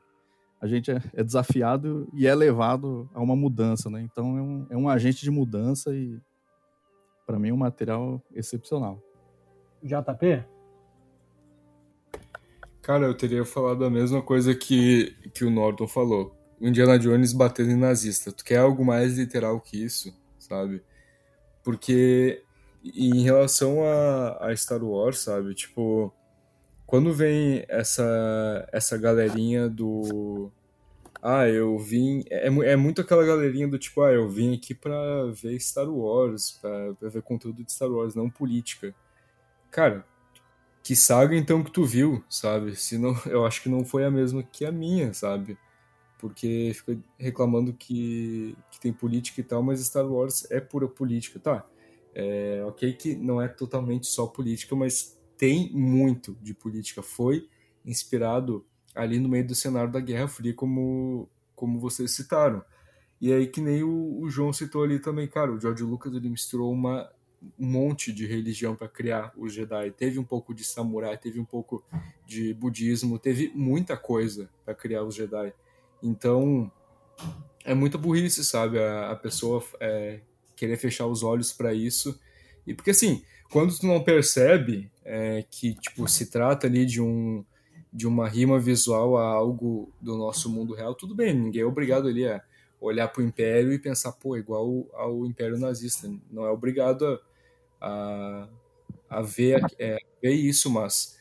a 0.59 0.67
gente 0.67 0.89
é, 0.89 1.01
é 1.13 1.23
desafiado 1.23 2.07
e 2.13 2.25
é 2.25 2.33
levado 2.33 3.09
a 3.13 3.21
uma 3.21 3.35
mudança, 3.35 3.89
né? 3.89 4.01
Então 4.01 4.37
é 4.37 4.41
um, 4.41 4.67
é 4.71 4.77
um 4.77 4.89
agente 4.89 5.21
de 5.21 5.29
mudança 5.29 5.93
e 5.93 6.19
para 7.25 7.37
mim 7.37 7.49
é 7.49 7.53
um 7.53 7.57
material 7.57 8.21
excepcional. 8.33 9.01
JP? 9.83 10.52
Cara, 12.83 13.05
eu 13.05 13.13
teria 13.13 13.45
falado 13.45 13.85
a 13.85 13.89
mesma 13.89 14.21
coisa 14.21 14.53
que, 14.53 15.15
que 15.33 15.45
o 15.45 15.49
Norton 15.49 15.87
falou. 15.87 16.35
O 16.59 16.67
Indiana 16.67 16.99
Jones 16.99 17.31
batendo 17.31 17.71
em 17.71 17.77
nazista. 17.77 18.29
Tu 18.29 18.43
quer 18.43 18.57
algo 18.57 18.83
mais 18.83 19.17
literal 19.17 19.61
que 19.61 19.81
isso, 19.81 20.13
sabe? 20.37 20.83
Porque 21.63 22.43
em 22.83 23.23
relação 23.23 23.85
a, 23.85 24.49
a 24.49 24.55
Star 24.55 24.83
Wars, 24.83 25.19
sabe? 25.19 25.55
Tipo, 25.55 26.13
quando 26.85 27.13
vem 27.13 27.63
essa, 27.69 28.67
essa 28.73 28.97
galerinha 28.97 29.69
do. 29.69 30.51
Ah, 31.21 31.47
eu 31.47 31.79
vim. 31.79 32.25
É, 32.29 32.47
é 32.47 32.75
muito 32.75 32.99
aquela 32.99 33.25
galerinha 33.25 33.67
do 33.67 33.79
tipo, 33.79 34.01
ah, 34.01 34.11
eu 34.11 34.27
vim 34.27 34.55
aqui 34.55 34.75
pra 34.75 35.25
ver 35.31 35.57
Star 35.61 35.89
Wars, 35.89 36.59
pra, 36.61 36.93
pra 36.95 37.07
ver 37.07 37.21
conteúdo 37.21 37.63
de 37.63 37.71
Star 37.71 37.89
Wars, 37.89 38.13
não 38.13 38.29
política. 38.29 38.93
Cara, 39.71 40.05
que 40.83 40.97
saga 40.97 41.35
então 41.35 41.63
que 41.63 41.71
tu 41.71 41.85
viu, 41.85 42.21
sabe? 42.29 42.75
Se 42.75 42.97
não, 42.97 43.15
eu 43.25 43.45
acho 43.45 43.63
que 43.63 43.69
não 43.69 43.85
foi 43.85 44.03
a 44.03 44.11
mesma 44.11 44.43
que 44.43 44.65
a 44.65 44.71
minha, 44.71 45.13
sabe? 45.13 45.57
Porque 46.19 46.73
fica 46.75 46.99
reclamando 47.17 47.73
que, 47.73 48.55
que 48.69 48.79
tem 48.79 48.91
política 48.91 49.39
e 49.39 49.43
tal, 49.43 49.63
mas 49.63 49.79
Star 49.79 50.05
Wars 50.05 50.45
é 50.51 50.59
pura 50.59 50.87
política, 50.87 51.39
tá? 51.39 51.65
É, 52.13 52.63
ok 52.67 52.93
que 52.93 53.15
não 53.15 53.41
é 53.41 53.47
totalmente 53.47 54.05
só 54.07 54.27
política, 54.27 54.75
mas 54.75 55.17
tem 55.37 55.71
muito 55.73 56.37
de 56.41 56.53
política. 56.53 57.01
Foi 57.01 57.49
inspirado 57.85 58.65
ali 58.93 59.19
no 59.19 59.29
meio 59.29 59.47
do 59.47 59.55
cenário 59.55 59.91
da 59.91 59.99
Guerra 59.99 60.27
Fria, 60.27 60.53
como, 60.53 61.29
como 61.55 61.79
vocês 61.79 62.11
citaram. 62.11 62.63
E 63.19 63.31
aí 63.31 63.47
que 63.47 63.61
nem 63.61 63.83
o, 63.83 64.19
o 64.19 64.29
João 64.29 64.51
citou 64.51 64.83
ali 64.83 64.99
também, 64.99 65.27
cara, 65.27 65.51
o 65.51 65.59
George 65.59 65.83
Lucas 65.83 66.13
ele 66.13 66.29
misturou 66.29 66.71
uma 66.71 67.09
um 67.59 67.65
monte 67.65 68.11
de 68.11 68.25
religião 68.25 68.75
para 68.75 68.87
criar 68.87 69.33
os 69.37 69.53
Jedi. 69.53 69.91
Teve 69.91 70.19
um 70.19 70.23
pouco 70.23 70.53
de 70.53 70.63
samurai, 70.63 71.17
teve 71.17 71.39
um 71.39 71.45
pouco 71.45 71.83
de 72.25 72.53
budismo, 72.53 73.19
teve 73.19 73.51
muita 73.53 73.97
coisa 73.97 74.49
para 74.65 74.73
criar 74.73 75.03
os 75.03 75.15
Jedi. 75.15 75.53
Então 76.01 76.71
é 77.63 77.73
muita 77.73 77.97
burrice, 77.97 78.43
sabe? 78.43 78.79
A, 78.79 79.11
a 79.11 79.15
pessoa 79.15 79.63
é, 79.79 80.19
querer 80.55 80.77
fechar 80.77 81.07
os 81.07 81.23
olhos 81.23 81.51
para 81.51 81.73
isso. 81.73 82.19
E 82.65 82.73
porque 82.73 82.91
assim, 82.91 83.23
quando 83.49 83.77
tu 83.77 83.85
não 83.85 84.03
percebe 84.03 84.89
é, 85.03 85.43
que 85.49 85.73
tipo 85.75 86.07
se 86.07 86.27
trata 86.27 86.67
ali 86.67 86.85
de 86.85 87.01
um 87.01 87.43
de 87.91 88.07
uma 88.07 88.27
rima 88.27 88.59
visual 88.59 89.15
a 89.17 89.27
algo 89.27 89.93
do 90.01 90.17
nosso 90.17 90.49
mundo 90.49 90.73
real, 90.73 90.95
tudo 90.95 91.13
bem, 91.13 91.31
ninguém 91.31 91.61
é 91.61 91.65
obrigado 91.65 92.07
ali 92.07 92.27
a 92.27 92.41
olhar 92.81 93.07
para 93.07 93.21
o 93.21 93.25
Império 93.25 93.71
e 93.71 93.79
pensar, 93.79 94.11
pô, 94.13 94.35
igual 94.35 94.87
ao 94.93 95.25
Império 95.25 95.57
Nazista. 95.57 96.11
Não 96.29 96.45
é 96.45 96.49
obrigado 96.49 97.05
a 97.05 97.19
a, 97.83 98.47
a 99.09 99.21
ver, 99.21 99.61
é, 99.77 99.97
ver 100.21 100.31
isso, 100.31 100.69
mas 100.69 101.19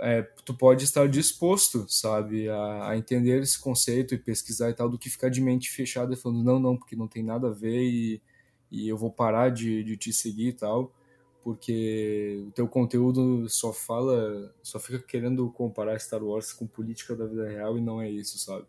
é, 0.00 0.22
tu 0.44 0.54
pode 0.54 0.84
estar 0.84 1.08
disposto, 1.08 1.84
sabe, 1.88 2.48
a, 2.48 2.90
a, 2.90 2.96
entender 2.96 3.42
esse 3.42 3.60
conceito 3.60 4.14
e 4.14 4.18
pesquisar 4.18 4.70
e 4.70 4.74
tal, 4.74 4.88
do 4.88 4.98
que 4.98 5.10
ficar 5.10 5.28
de 5.28 5.40
mente 5.40 5.70
fechada 5.70 6.16
falando, 6.16 6.42
não, 6.42 6.58
não, 6.58 6.76
porque 6.76 6.96
não 6.96 7.06
tem 7.06 7.22
nada 7.22 7.48
a 7.48 7.52
ver 7.52 7.82
e, 7.82 8.22
e 8.70 8.88
eu 8.88 8.96
vou 8.96 9.10
parar 9.10 9.50
de, 9.50 9.84
de 9.84 9.96
te 9.96 10.12
seguir 10.12 10.48
e 10.48 10.52
tal, 10.52 10.92
porque 11.42 12.44
o 12.48 12.50
teu 12.52 12.68
conteúdo 12.68 13.48
só 13.48 13.72
fala, 13.72 14.54
só 14.62 14.78
fica 14.78 14.98
querendo 15.00 15.50
comparar 15.50 15.98
Star 15.98 16.22
Wars 16.22 16.52
com 16.52 16.66
política 16.66 17.14
da 17.14 17.26
vida 17.26 17.48
real 17.48 17.76
e 17.76 17.80
não 17.80 18.00
é 18.00 18.10
isso, 18.10 18.38
sabe? 18.38 18.66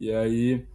E 0.00 0.12
aí 0.12 0.66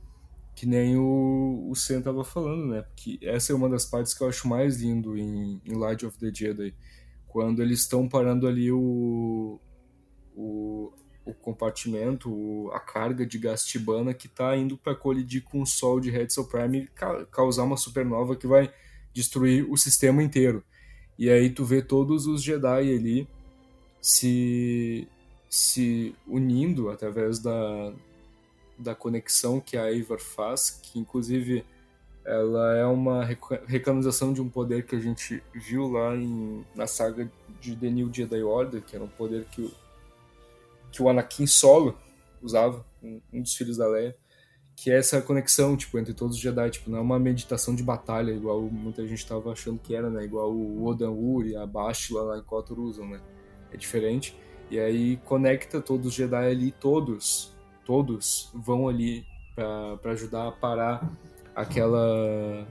que 0.58 0.66
nem 0.66 0.97
o, 0.97 1.68
o 1.70 1.76
Sam 1.76 2.01
tava 2.01 2.24
falando, 2.26 2.66
né? 2.66 2.82
Porque 2.82 3.20
essa 3.22 3.53
é 3.53 3.55
uma 3.55 3.70
das 3.70 3.86
partes 3.86 4.16
que 4.16 4.24
eu 4.24 4.28
acho 4.28 4.47
mais 4.47 4.82
lindo 4.82 5.16
em, 5.16 5.62
em 5.64 5.76
Light 5.76 6.03
of 6.03 6.18
the 6.18 6.34
Jedi. 6.34 6.74
Quando 7.28 7.62
eles 7.62 7.82
estão 7.82 8.10
parando 8.10 8.47
ali 8.47 8.72
o, 8.72 9.60
o, 10.36 10.91
o 11.24 11.34
compartimento, 11.36 12.34
o, 12.34 12.72
a 12.72 12.80
carga 12.80 13.24
de 13.24 13.38
gás 13.38 13.64
tibana 13.66 14.16
que 14.16 14.28
tá 14.28 14.58
indo 14.58 14.76
para 14.76 14.95
colidir 14.95 15.43
com 15.43 15.62
o 15.62 15.68
Sol 15.68 15.99
de 15.99 16.10
Hetzel 16.10 16.45
Prime 16.45 16.80
e 16.80 16.88
ca, 16.88 17.24
causar 17.28 17.62
uma 17.62 17.78
supernova 17.78 18.36
que 18.36 18.47
vai 18.47 18.74
destruir 19.14 19.64
o 19.70 19.78
sistema 19.78 20.24
inteiro. 20.24 20.64
E 21.20 21.30
aí 21.30 21.51
tu 21.51 21.66
vê 21.66 21.84
todos 21.84 22.26
os 22.26 22.41
Jedi 22.41 22.95
ali 22.95 23.28
se, 24.01 25.08
se 25.47 26.16
unindo 26.26 26.89
através 26.89 27.38
da, 27.38 27.93
da 28.78 28.93
conexão 28.93 29.59
que 29.59 29.78
a 29.78 29.91
Eivor 29.91 30.19
faz, 30.19 30.80
que 30.82 30.99
inclusive 30.99 31.65
ela 32.28 32.75
é 32.75 32.86
uma 32.86 33.23
recanonização 33.65 34.34
de 34.34 34.41
um 34.41 34.49
poder 34.49 34.86
que 34.86 34.95
a 34.95 34.99
gente 34.99 35.41
viu 35.53 35.89
lá 35.89 36.13
em, 36.13 36.65
na 36.75 36.86
saga 36.86 37.32
de 37.61 37.73
The 37.73 37.89
New 37.89 38.13
Jedi 38.13 38.43
Order, 38.43 38.82
que 38.82 38.95
era 38.95 39.05
um 39.05 39.07
poder 39.07 39.45
que 39.45 39.61
o, 39.61 39.71
que 40.91 41.01
o 41.01 41.07
Anakin 41.07 41.47
solo 41.47 41.97
usava, 42.41 42.86
um, 43.01 43.21
um 43.32 43.41
dos 43.41 43.55
filhos 43.55 43.78
da 43.78 43.88
Leia, 43.88 44.13
que 44.75 44.91
é 44.91 44.97
essa 44.97 45.21
conexão 45.21 45.78
tipo 45.78 45.97
entre 45.97 46.13
todos 46.13 46.36
os 46.36 46.41
Jedi, 46.41 46.69
tipo, 46.69 46.91
não 46.91 46.97
é 46.97 47.01
uma 47.01 47.17
meditação 47.17 47.73
de 47.73 47.82
batalha 47.82 48.32
igual 48.32 48.61
muita 48.61 49.07
gente 49.07 49.19
estava 49.19 49.53
achando 49.53 49.80
que 49.80 49.95
era, 49.95 50.09
né, 50.09 50.25
igual 50.25 50.51
o 50.51 50.86
Odan 50.86 51.11
Uri, 51.11 51.55
a 51.55 51.65
Bastila 51.65 52.23
lá 52.23 52.38
em 52.38 52.43
Kotor 52.43 52.78
usam, 52.78 53.07
né? 53.07 53.21
É 53.71 53.78
diferente. 53.78 54.38
E 54.69 54.78
aí 54.80 55.17
conecta 55.23 55.80
todos 55.80 56.07
os 56.07 56.13
Jedi 56.13 56.45
ali, 56.45 56.71
todos 56.71 57.57
todos 57.88 58.51
vão 58.53 58.89
ali 58.89 59.25
para 59.55 60.11
ajudar 60.11 60.49
a 60.49 60.51
parar 60.51 61.09
aquela 61.55 62.67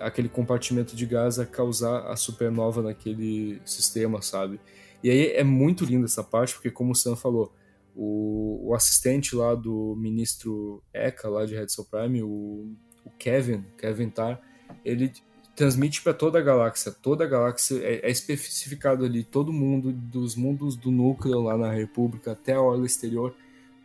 aquele 0.00 0.28
compartimento 0.28 0.94
de 0.94 1.04
gás 1.06 1.38
a 1.38 1.46
causar 1.46 2.06
a 2.06 2.14
supernova 2.14 2.82
naquele 2.82 3.60
sistema, 3.64 4.22
sabe? 4.22 4.60
E 5.02 5.10
aí 5.10 5.32
é 5.32 5.42
muito 5.42 5.84
linda 5.84 6.04
essa 6.04 6.22
parte, 6.22 6.54
porque 6.54 6.70
como 6.70 6.92
o 6.92 6.94
Sam 6.94 7.16
falou, 7.16 7.52
o, 7.96 8.68
o 8.68 8.74
assistente 8.74 9.34
lá 9.34 9.54
do 9.54 9.96
ministro 9.96 10.82
Eka, 10.92 11.28
lá 11.28 11.44
de 11.44 11.54
Red 11.54 11.70
Soul 11.70 11.88
Prime, 11.90 12.22
o, 12.22 12.76
o 13.04 13.10
Kevin, 13.18 13.64
Kevin 13.78 14.10
Tar, 14.10 14.40
ele 14.84 15.10
transmite 15.56 16.02
para 16.02 16.14
toda 16.14 16.38
a 16.38 16.42
galáxia. 16.42 16.92
Toda 16.92 17.24
a 17.24 17.26
galáxia 17.26 17.78
é, 17.82 18.06
é, 18.06 18.10
especificado 18.10 19.04
ali, 19.04 19.24
todo 19.24 19.52
mundo, 19.52 19.90
dos 19.90 20.36
mundos 20.36 20.76
do 20.76 20.90
núcleo 20.90 21.40
lá 21.40 21.56
na 21.56 21.72
República 21.72 22.32
até 22.32 22.52
a 22.52 22.60
orla 22.60 22.86
exterior, 22.86 23.34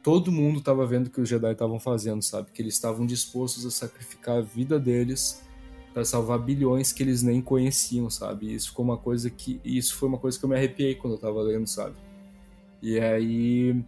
todo 0.04 0.32
mundo 0.32 0.60
estava 0.60 0.86
vendo 0.86 1.10
que 1.10 1.20
os 1.20 1.28
Jedi 1.28 1.52
estavam 1.52 1.80
fazendo, 1.80 2.22
sabe? 2.22 2.52
Que 2.52 2.62
eles 2.62 2.74
estavam 2.74 3.06
dispostos 3.06 3.66
a 3.66 3.72
sacrificar 3.72 4.38
a 4.38 4.42
vida 4.42 4.80
deles 4.80 5.44
para 5.94 6.06
salvar 6.06 6.40
bilhões 6.40 6.94
que 6.94 7.02
eles 7.02 7.24
nem 7.24 7.42
conheciam, 7.42 8.10
sabe? 8.10 8.48
E 8.48 8.56
isso 8.56 8.70
ficou 8.70 8.86
uma 8.86 8.98
coisa 8.98 9.30
que 9.30 9.60
isso 9.64 9.96
foi 9.96 10.08
uma 10.08 10.18
coisa 10.18 10.38
que 10.38 10.46
eu 10.46 10.50
me 10.50 10.56
arrepiei 10.56 10.96
quando 10.96 11.14
eu 11.14 11.18
estava 11.18 11.42
lendo, 11.42 11.68
sabe? 11.68 11.96
E 12.82 13.00
aí 13.00 13.84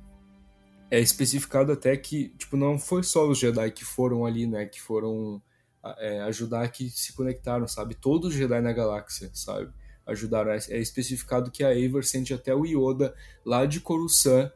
é 0.90 1.00
especificado 1.00 1.72
até 1.72 1.96
que 1.96 2.30
tipo 2.38 2.58
não 2.58 2.80
foi 2.80 3.04
só 3.04 3.28
os 3.28 3.38
Jedi 3.38 3.72
que 3.72 3.86
foram 3.86 4.26
ali, 4.26 4.48
né? 4.48 4.66
Que 4.66 4.82
foram 4.82 5.42
é, 6.00 6.22
ajudar 6.22 6.68
que 6.70 6.90
se 6.90 7.14
conectaram, 7.14 7.68
sabe? 7.68 7.96
Todos 7.96 8.30
os 8.30 8.36
Jedi 8.36 8.60
na 8.62 8.74
galáxia, 8.74 9.30
sabe? 9.34 9.72
Ajudaram. 10.06 10.52
É, 10.52 10.58
é 10.70 10.80
especificado 10.80 11.52
que 11.52 11.64
a 11.64 11.74
Eivor 11.76 12.04
sente 12.04 12.34
até 12.34 12.54
o 12.54 12.66
Yoda 12.66 13.14
lá 13.46 13.66
de 13.66 13.80
Coruscant 13.80 14.52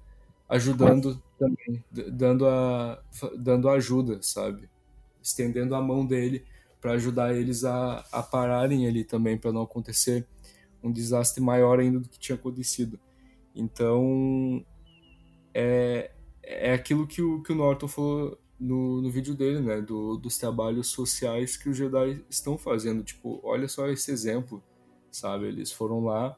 ajudando 0.47 1.21
também, 1.37 1.83
dando, 1.91 2.47
a, 2.47 3.01
dando 3.37 3.69
ajuda, 3.69 4.19
sabe? 4.21 4.69
Estendendo 5.21 5.75
a 5.75 5.81
mão 5.81 6.05
dele 6.05 6.45
para 6.79 6.93
ajudar 6.93 7.33
eles 7.33 7.63
a, 7.63 8.05
a 8.11 8.21
pararem 8.21 8.87
ali 8.87 9.03
também, 9.03 9.37
para 9.37 9.51
não 9.51 9.61
acontecer 9.61 10.27
um 10.83 10.91
desastre 10.91 11.41
maior 11.41 11.79
ainda 11.79 11.99
do 11.99 12.09
que 12.09 12.19
tinha 12.19 12.35
acontecido. 12.35 12.99
Então, 13.55 14.65
é, 15.53 16.11
é 16.43 16.73
aquilo 16.73 17.07
que 17.07 17.21
o, 17.21 17.41
que 17.41 17.53
o 17.53 17.55
Norton 17.55 17.87
falou 17.87 18.37
no, 18.59 19.01
no 19.01 19.09
vídeo 19.09 19.33
dele, 19.33 19.61
né? 19.61 19.81
Do, 19.81 20.17
dos 20.17 20.37
trabalhos 20.37 20.87
sociais 20.87 21.55
que 21.55 21.69
os 21.69 21.77
Jedi 21.77 22.23
estão 22.29 22.57
fazendo. 22.57 23.03
Tipo, 23.03 23.39
olha 23.43 23.67
só 23.67 23.87
esse 23.87 24.11
exemplo, 24.11 24.63
sabe? 25.11 25.47
Eles 25.47 25.71
foram 25.71 26.03
lá 26.03 26.37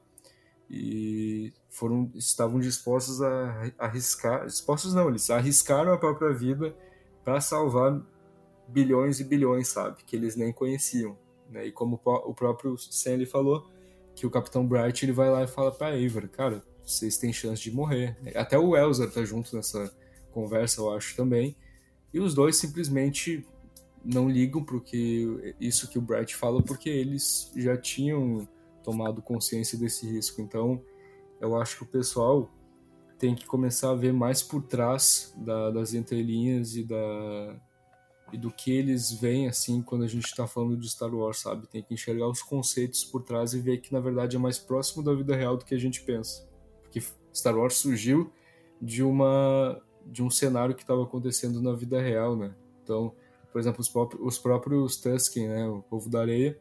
e 0.69 1.53
foram 1.69 2.11
estavam 2.15 2.59
dispostos 2.59 3.21
a 3.21 3.71
arriscar, 3.77 4.45
dispostos 4.45 4.93
não, 4.93 5.09
eles 5.09 5.29
arriscaram 5.29 5.93
a 5.93 5.97
própria 5.97 6.33
vida 6.33 6.75
para 7.23 7.39
salvar 7.41 8.01
bilhões 8.67 9.19
e 9.19 9.23
bilhões, 9.23 9.67
sabe, 9.67 10.03
que 10.03 10.15
eles 10.15 10.35
nem 10.35 10.51
conheciam, 10.51 11.17
né? 11.49 11.67
E 11.67 11.71
como 11.71 11.99
o 12.03 12.33
próprio 12.33 12.75
Stanley 12.75 13.25
falou, 13.25 13.67
que 14.15 14.25
o 14.25 14.29
Capitão 14.29 14.65
Bright 14.65 15.05
ele 15.05 15.11
vai 15.11 15.29
lá 15.29 15.43
e 15.43 15.47
fala 15.47 15.71
para 15.71 15.97
Eivor, 15.97 16.27
cara, 16.29 16.63
vocês 16.85 17.17
têm 17.17 17.33
chance 17.33 17.61
de 17.61 17.71
morrer. 17.71 18.15
Até 18.35 18.57
o 18.57 18.75
Elzar 18.75 19.11
tá 19.11 19.23
junto 19.23 19.55
nessa 19.55 19.93
conversa, 20.31 20.81
eu 20.81 20.91
acho 20.91 21.15
também. 21.15 21.55
E 22.13 22.19
os 22.19 22.33
dois 22.33 22.55
simplesmente 22.55 23.45
não 24.03 24.29
ligam 24.29 24.63
porque 24.63 25.55
isso 25.59 25.89
que 25.89 25.97
o 25.97 26.01
Bright 26.01 26.35
fala, 26.35 26.61
porque 26.61 26.89
eles 26.89 27.51
já 27.55 27.75
tinham 27.75 28.47
tomado 28.85 29.21
consciência 29.21 29.77
desse 29.77 30.05
risco. 30.07 30.41
Então, 30.41 30.81
eu 31.41 31.57
acho 31.57 31.77
que 31.77 31.83
o 31.83 31.87
pessoal 31.87 32.49
tem 33.17 33.33
que 33.33 33.45
começar 33.45 33.89
a 33.89 33.95
ver 33.95 34.13
mais 34.13 34.43
por 34.43 34.61
trás 34.61 35.33
da, 35.37 35.71
das 35.71 35.93
entrelinhas 35.93 36.75
e 36.75 36.83
da 36.83 37.59
e 38.33 38.37
do 38.37 38.51
que 38.51 38.71
eles 38.71 39.11
veem 39.11 39.47
assim 39.47 39.83
quando 39.83 40.03
a 40.03 40.07
gente 40.07 40.25
está 40.25 40.47
falando 40.47 40.75
de 40.75 40.89
Star 40.89 41.13
Wars, 41.13 41.39
sabe? 41.39 41.67
Tem 41.67 41.83
que 41.83 41.93
enxergar 41.93 42.27
os 42.27 42.41
conceitos 42.41 43.03
por 43.03 43.21
trás 43.21 43.53
e 43.53 43.61
ver 43.61 43.77
que 43.81 43.93
na 43.93 43.99
verdade 43.99 44.35
é 44.35 44.39
mais 44.39 44.57
próximo 44.57 45.03
da 45.03 45.13
vida 45.13 45.35
real 45.35 45.55
do 45.55 45.63
que 45.63 45.75
a 45.75 45.77
gente 45.77 46.01
pensa. 46.01 46.47
Porque 46.81 47.01
Star 47.33 47.55
Wars 47.55 47.75
surgiu 47.75 48.31
de 48.81 49.03
uma 49.03 49.81
de 50.05 50.21
um 50.21 50.29
cenário 50.29 50.75
que 50.75 50.81
estava 50.81 51.03
acontecendo 51.03 51.61
na 51.61 51.73
vida 51.73 51.99
real, 51.99 52.35
né? 52.35 52.53
Então, 52.83 53.13
por 53.51 53.59
exemplo, 53.59 53.81
os, 53.81 53.91
os 54.19 54.37
próprios 54.37 54.97
Tusken, 54.97 55.47
né, 55.47 55.67
o 55.67 55.81
povo 55.81 56.09
da 56.09 56.21
areia, 56.21 56.59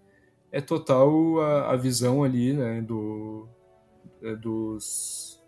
é 0.55 0.61
total 0.61 1.41
a, 1.41 1.73
a 1.73 1.77
visão 1.77 2.23
ali, 2.23 2.53
né, 2.53 2.81
do, 2.81 3.49
é, 4.23 4.37
dos, 4.37 5.45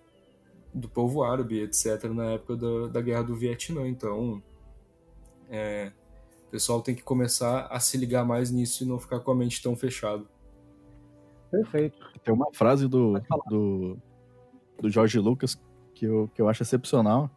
do 0.75 0.89
povo 0.89 1.23
árabe, 1.23 1.61
etc., 1.61 2.07
na 2.07 2.33
época 2.33 2.57
da, 2.57 2.89
da 2.89 3.01
guerra 3.01 3.23
do 3.23 3.37
Vietnã. 3.37 3.87
Então, 3.87 4.43
é, 5.49 5.93
o 6.49 6.51
pessoal 6.51 6.83
tem 6.83 6.93
que 6.93 7.05
começar 7.05 7.69
a 7.71 7.79
se 7.79 7.97
ligar 7.97 8.25
mais 8.25 8.51
nisso 8.51 8.83
e 8.83 8.87
não 8.87 8.99
ficar 8.99 9.21
com 9.21 9.31
a 9.31 9.35
mente 9.37 9.63
tão 9.63 9.77
fechada. 9.77 10.25
Perfeito. 11.53 11.97
Tem 12.25 12.35
uma 12.35 12.53
frase 12.53 12.89
do, 12.89 13.13
do, 13.49 13.97
do 14.77 14.91
George 14.91 15.21
Lucas 15.21 15.57
que 15.95 16.05
eu, 16.05 16.29
que 16.35 16.43
eu 16.43 16.49
acho 16.49 16.65
excepcional, 16.65 17.31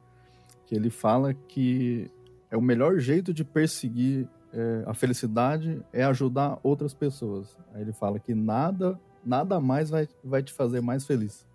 que 0.66 0.74
ele 0.74 0.90
fala 0.90 1.36
que 1.36 2.10
é 2.50 2.58
o 2.58 2.62
melhor 2.64 2.98
jeito 2.98 3.32
de 3.32 3.44
perseguir 3.44 4.28
é, 4.54 4.84
a 4.86 4.94
felicidade 4.94 5.82
é 5.94 6.04
ajudar 6.04 6.60
outras 6.64 6.94
pessoas. 6.94 7.56
Aí 7.74 7.82
ele 7.82 7.94
fala 7.94 8.20
que 8.20 8.34
nada, 8.34 9.00
nada 9.24 9.60
mais 9.60 9.90
vai, 9.90 10.08
vai 10.24 10.42
te 10.42 10.52
fazer 10.54 10.82
mais 10.82 11.06
feliz. 11.06 11.46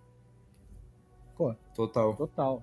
Pô, 1.35 1.53
total. 1.73 2.15
Total. 2.15 2.61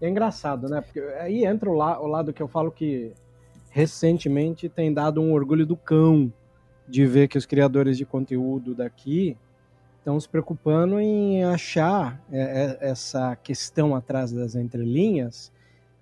É 0.00 0.08
engraçado, 0.08 0.68
né? 0.68 0.80
Porque 0.80 1.00
aí 1.20 1.44
entra 1.44 1.70
o, 1.70 1.74
la 1.74 2.00
o 2.00 2.06
lado 2.06 2.32
que 2.32 2.42
eu 2.42 2.48
falo 2.48 2.72
que 2.72 3.12
recentemente 3.70 4.68
tem 4.68 4.92
dado 4.92 5.20
um 5.20 5.32
orgulho 5.32 5.66
do 5.66 5.76
cão 5.76 6.32
de 6.88 7.06
ver 7.06 7.28
que 7.28 7.38
os 7.38 7.46
criadores 7.46 7.96
de 7.96 8.04
conteúdo 8.04 8.74
daqui 8.74 9.36
estão 9.98 10.18
se 10.18 10.28
preocupando 10.28 10.98
em 10.98 11.44
achar 11.44 12.20
é, 12.32 12.40
é, 12.40 12.90
essa 12.90 13.36
questão 13.36 13.94
atrás 13.94 14.32
das 14.32 14.54
entrelinhas 14.56 15.52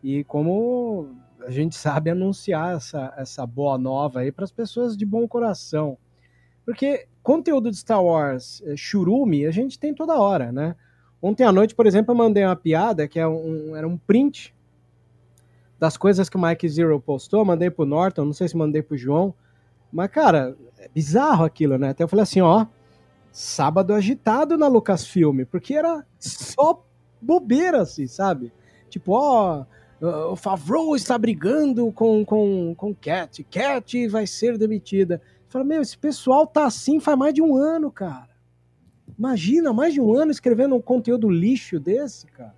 e 0.03 0.25
como 0.25 1.09
a 1.47 1.51
gente 1.51 1.76
sabe 1.76 2.11
anunciar 2.11 2.76
essa, 2.76 3.12
essa 3.16 3.47
boa 3.47 3.78
nova 3.78 4.20
aí 4.20 4.32
para 4.32 4.45
as 4.45 4.51
pessoas 4.51 4.97
de 4.97 5.07
bom 5.07 5.26
coração. 5.26 5.97
Porque 6.64 7.07
conteúdo 7.22 7.70
de 7.70 7.76
Star 7.76 8.03
Wars, 8.03 8.62
é, 8.66 8.76
churume, 8.76 9.47
a 9.47 9.51
gente 9.51 9.78
tem 9.78 9.95
toda 9.95 10.18
hora, 10.18 10.53
né? 10.53 10.76
Ontem 11.20 11.45
à 11.45 11.53
noite, 11.53 11.74
por 11.74 11.86
exemplo, 11.86 12.12
eu 12.12 12.18
mandei 12.18 12.45
uma 12.45 12.57
piada 12.57 13.09
que 13.09 13.18
é 13.18 13.26
um, 13.26 13.74
era 13.74 13.86
um 13.86 13.97
print 13.97 14.55
das 15.78 15.97
coisas 15.97 16.28
que 16.28 16.36
o 16.36 16.41
Mike 16.41 16.68
Zero 16.68 17.01
postou, 17.01 17.45
mandei 17.45 17.70
pro 17.70 17.84
Norton, 17.84 18.24
não 18.24 18.32
sei 18.32 18.49
se 18.49 18.57
mandei 18.57 18.82
pro 18.82 18.97
João, 18.97 19.34
mas, 19.93 20.11
cara, 20.11 20.57
é 20.78 20.89
bizarro 20.89 21.45
aquilo, 21.45 21.78
né? 21.78 21.91
Até 21.91 22.03
eu 22.05 22.09
falei 22.09 22.22
assim, 22.22 22.41
ó, 22.41 22.66
sábado 23.32 23.95
agitado 23.95 24.59
na 24.59 24.68
Lucasfilm, 24.68 25.45
porque 25.45 25.74
era 25.74 26.05
só 26.18 26.84
bobeira, 27.20 27.82
assim, 27.82 28.07
sabe? 28.07 28.53
Tipo, 28.89 29.12
ó, 29.12 29.64
o 30.01 30.37
Favreau 30.37 30.95
está 30.95 31.19
brigando 31.19 31.91
com, 31.93 32.25
com, 32.25 32.75
com 32.77 32.95
Cat. 32.95 33.43
Cat 33.45 34.09
vai 34.09 34.27
ser 34.27 34.57
demitida. 34.57 35.21
Fala, 35.49 35.65
meu, 35.65 35.83
esse 35.83 35.97
pessoal 35.97 36.47
tá 36.47 36.67
assim 36.67 37.01
faz 37.01 37.19
mais 37.19 37.35
de 37.35 37.43
um 37.43 37.57
ano, 37.57 37.91
cara. 37.91 38.29
Imagina, 39.19 39.73
mais 39.73 39.95
de 39.95 40.01
um 40.01 40.15
ano 40.15 40.31
escrevendo 40.31 40.77
um 40.77 40.81
conteúdo 40.81 41.29
lixo 41.29 41.81
desse, 41.81 42.27
cara. 42.27 42.55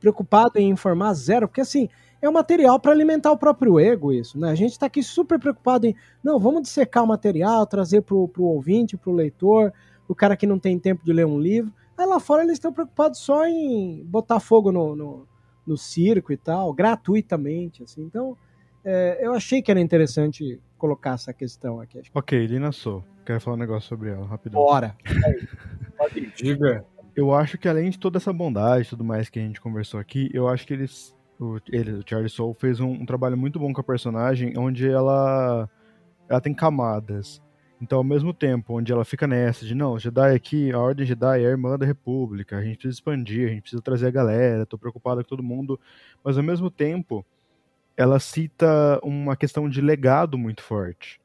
Preocupado 0.00 0.58
em 0.58 0.70
informar 0.70 1.12
zero. 1.14 1.46
Porque 1.46 1.60
assim, 1.60 1.88
é 2.20 2.28
um 2.28 2.32
material 2.32 2.80
para 2.80 2.92
alimentar 2.92 3.30
o 3.30 3.38
próprio 3.38 3.78
ego, 3.78 4.12
isso, 4.12 4.38
né? 4.38 4.50
A 4.50 4.54
gente 4.54 4.72
está 4.72 4.86
aqui 4.86 5.02
super 5.02 5.38
preocupado 5.38 5.86
em, 5.86 5.94
não, 6.24 6.40
vamos 6.40 6.62
dissecar 6.62 7.04
o 7.04 7.06
material, 7.06 7.66
trazer 7.66 8.02
para 8.02 8.16
o 8.16 8.30
ouvinte, 8.38 8.96
para 8.96 9.10
o 9.10 9.14
leitor, 9.14 9.72
o 10.08 10.14
cara 10.14 10.36
que 10.36 10.46
não 10.46 10.58
tem 10.58 10.78
tempo 10.78 11.04
de 11.04 11.12
ler 11.12 11.26
um 11.26 11.38
livro. 11.38 11.72
Aí 11.96 12.06
lá 12.06 12.18
fora 12.18 12.42
eles 12.42 12.54
estão 12.54 12.72
preocupados 12.72 13.20
só 13.20 13.46
em 13.46 14.02
botar 14.04 14.40
fogo 14.40 14.72
no, 14.72 14.96
no, 14.96 15.28
no 15.66 15.76
circo 15.76 16.32
e 16.32 16.36
tal, 16.36 16.72
gratuitamente, 16.72 17.82
assim. 17.82 18.02
Então, 18.02 18.36
é, 18.84 19.18
eu 19.20 19.34
achei 19.34 19.60
que 19.60 19.70
era 19.70 19.80
interessante 19.80 20.60
colocar 20.78 21.14
essa 21.14 21.32
questão 21.32 21.80
aqui. 21.80 22.00
Ok, 22.14 22.46
Lina 22.46 22.70
Sou. 22.72 23.02
Quero 23.24 23.40
falar 23.40 23.56
um 23.56 23.60
negócio 23.60 23.88
sobre 23.88 24.10
ela, 24.10 24.24
rapidão. 24.26 24.62
Bora! 24.62 24.96
Diga. 26.36 26.84
Eu 27.16 27.34
acho 27.34 27.56
que 27.56 27.66
além 27.66 27.90
de 27.90 27.98
toda 27.98 28.18
essa 28.18 28.32
bondade 28.32 28.86
e 28.86 28.90
tudo 28.90 29.02
mais 29.02 29.30
que 29.30 29.38
a 29.38 29.42
gente 29.42 29.60
conversou 29.60 29.98
aqui, 29.98 30.30
eu 30.32 30.48
acho 30.48 30.66
que 30.66 30.74
eles. 30.74 31.16
O, 31.40 31.58
ele, 31.70 31.92
o 31.92 32.02
Charlie 32.06 32.30
Soul, 32.30 32.54
fez 32.54 32.78
um, 32.78 32.90
um 32.90 33.06
trabalho 33.06 33.36
muito 33.36 33.58
bom 33.58 33.72
com 33.72 33.80
a 33.80 33.84
personagem, 33.84 34.52
onde 34.56 34.88
ela. 34.88 35.68
Ela 36.28 36.40
tem 36.40 36.54
camadas. 36.54 37.42
Então, 37.80 37.98
ao 37.98 38.04
mesmo 38.04 38.32
tempo, 38.32 38.74
onde 38.78 38.90
ela 38.90 39.04
fica 39.04 39.26
nessa 39.26 39.66
de 39.66 39.74
não, 39.74 39.98
Jedi 39.98 40.34
aqui, 40.34 40.72
a 40.72 40.78
Ordem 40.78 41.04
Jedi 41.06 41.42
é 41.42 41.46
a 41.46 41.50
irmã 41.50 41.76
da 41.78 41.84
República, 41.84 42.56
a 42.56 42.62
gente 42.62 42.76
precisa 42.78 42.94
expandir, 42.94 43.48
a 43.48 43.50
gente 43.50 43.62
precisa 43.62 43.82
trazer 43.82 44.06
a 44.06 44.10
galera, 44.10 44.64
tô 44.64 44.78
preocupada 44.78 45.22
com 45.22 45.28
todo 45.28 45.42
mundo, 45.42 45.78
mas 46.24 46.38
ao 46.38 46.42
mesmo 46.44 46.70
tempo, 46.70 47.24
ela 47.96 48.20
cita 48.20 49.00
uma 49.02 49.36
questão 49.36 49.68
de 49.68 49.80
legado 49.80 50.38
muito 50.38 50.62
forte. 50.62 51.20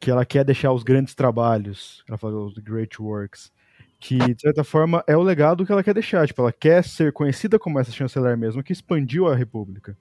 Que 0.00 0.10
ela 0.10 0.24
quer 0.26 0.44
deixar 0.44 0.72
os 0.72 0.82
grandes 0.82 1.14
trabalhos, 1.14 2.02
ela 2.08 2.18
fala 2.18 2.44
os 2.44 2.54
great 2.58 3.00
works, 3.00 3.52
que 4.00 4.18
de 4.18 4.40
certa 4.40 4.64
forma 4.64 5.04
é 5.06 5.16
o 5.16 5.22
legado 5.22 5.64
que 5.64 5.70
ela 5.70 5.82
quer 5.84 5.94
deixar, 5.94 6.26
tipo, 6.26 6.42
ela 6.42 6.52
quer 6.52 6.82
ser 6.82 7.12
conhecida 7.12 7.58
como 7.58 7.78
essa 7.78 7.92
chanceler 7.92 8.36
mesmo, 8.36 8.62
que 8.64 8.72
expandiu 8.72 9.28
a 9.28 9.36
República. 9.36 9.96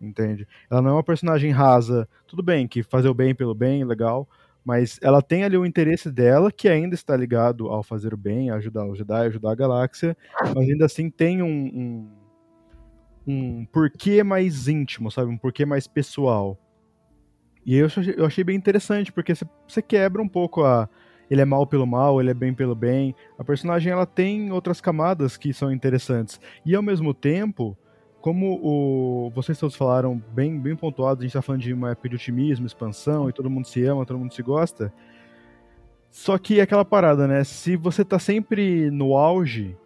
Entende? 0.00 0.46
Ela 0.70 0.82
não 0.82 0.90
é 0.90 0.94
uma 0.94 1.04
personagem 1.04 1.50
rasa, 1.52 2.08
tudo 2.26 2.42
bem, 2.42 2.68
que 2.68 2.82
fazer 2.82 3.08
o 3.08 3.14
bem 3.14 3.34
pelo 3.34 3.54
bem, 3.54 3.84
legal, 3.84 4.28
mas 4.66 4.98
ela 5.00 5.22
tem 5.22 5.44
ali 5.44 5.56
o 5.56 5.64
interesse 5.64 6.10
dela, 6.10 6.50
que 6.50 6.68
ainda 6.68 6.96
está 6.96 7.16
ligado 7.16 7.68
ao 7.68 7.84
fazer 7.84 8.12
o 8.12 8.16
bem, 8.16 8.50
ajudar 8.50 8.84
os 8.84 8.98
Jedi, 8.98 9.26
ajudar 9.26 9.52
a 9.52 9.54
galáxia, 9.54 10.16
mas 10.42 10.56
ainda 10.68 10.86
assim 10.86 11.08
tem 11.08 11.40
um, 11.40 11.46
um, 11.48 12.10
um 13.24 13.64
porquê 13.66 14.24
mais 14.24 14.66
íntimo, 14.66 15.08
sabe? 15.08 15.30
Um 15.30 15.38
porquê 15.38 15.64
mais 15.64 15.86
pessoal. 15.86 16.58
E 17.64 17.76
eu, 17.76 17.86
eu 18.16 18.26
achei 18.26 18.42
bem 18.42 18.56
interessante, 18.56 19.12
porque 19.12 19.34
você 19.36 19.80
quebra 19.80 20.20
um 20.20 20.28
pouco 20.28 20.64
a. 20.64 20.88
Ele 21.30 21.40
é 21.40 21.44
mal 21.44 21.64
pelo 21.64 21.86
mal, 21.86 22.20
ele 22.20 22.30
é 22.32 22.34
bem 22.34 22.52
pelo 22.52 22.74
bem. 22.74 23.14
A 23.38 23.44
personagem 23.44 23.92
ela 23.92 24.04
tem 24.04 24.50
outras 24.50 24.80
camadas 24.80 25.36
que 25.36 25.52
são 25.52 25.70
interessantes. 25.70 26.40
E 26.64 26.74
ao 26.74 26.82
mesmo 26.82 27.14
tempo, 27.14 27.78
como 28.26 28.58
o, 28.60 29.30
vocês 29.30 29.56
todos 29.56 29.76
falaram 29.76 30.20
bem, 30.34 30.58
bem 30.58 30.74
pontuados, 30.74 31.20
a 31.20 31.22
gente 31.22 31.30
está 31.30 31.40
falando 31.40 31.60
de 31.60 31.72
uma 31.72 31.92
época 31.92 32.08
de 32.08 32.16
otimismo, 32.16 32.66
expansão, 32.66 33.30
e 33.30 33.32
todo 33.32 33.48
mundo 33.48 33.68
se 33.68 33.84
ama, 33.84 34.04
todo 34.04 34.18
mundo 34.18 34.34
se 34.34 34.42
gosta. 34.42 34.92
Só 36.10 36.36
que 36.36 36.58
é 36.58 36.62
aquela 36.64 36.84
parada, 36.84 37.28
né? 37.28 37.44
Se 37.44 37.76
você 37.76 38.04
tá 38.04 38.18
sempre 38.18 38.90
no 38.90 39.16
auge, 39.16 39.76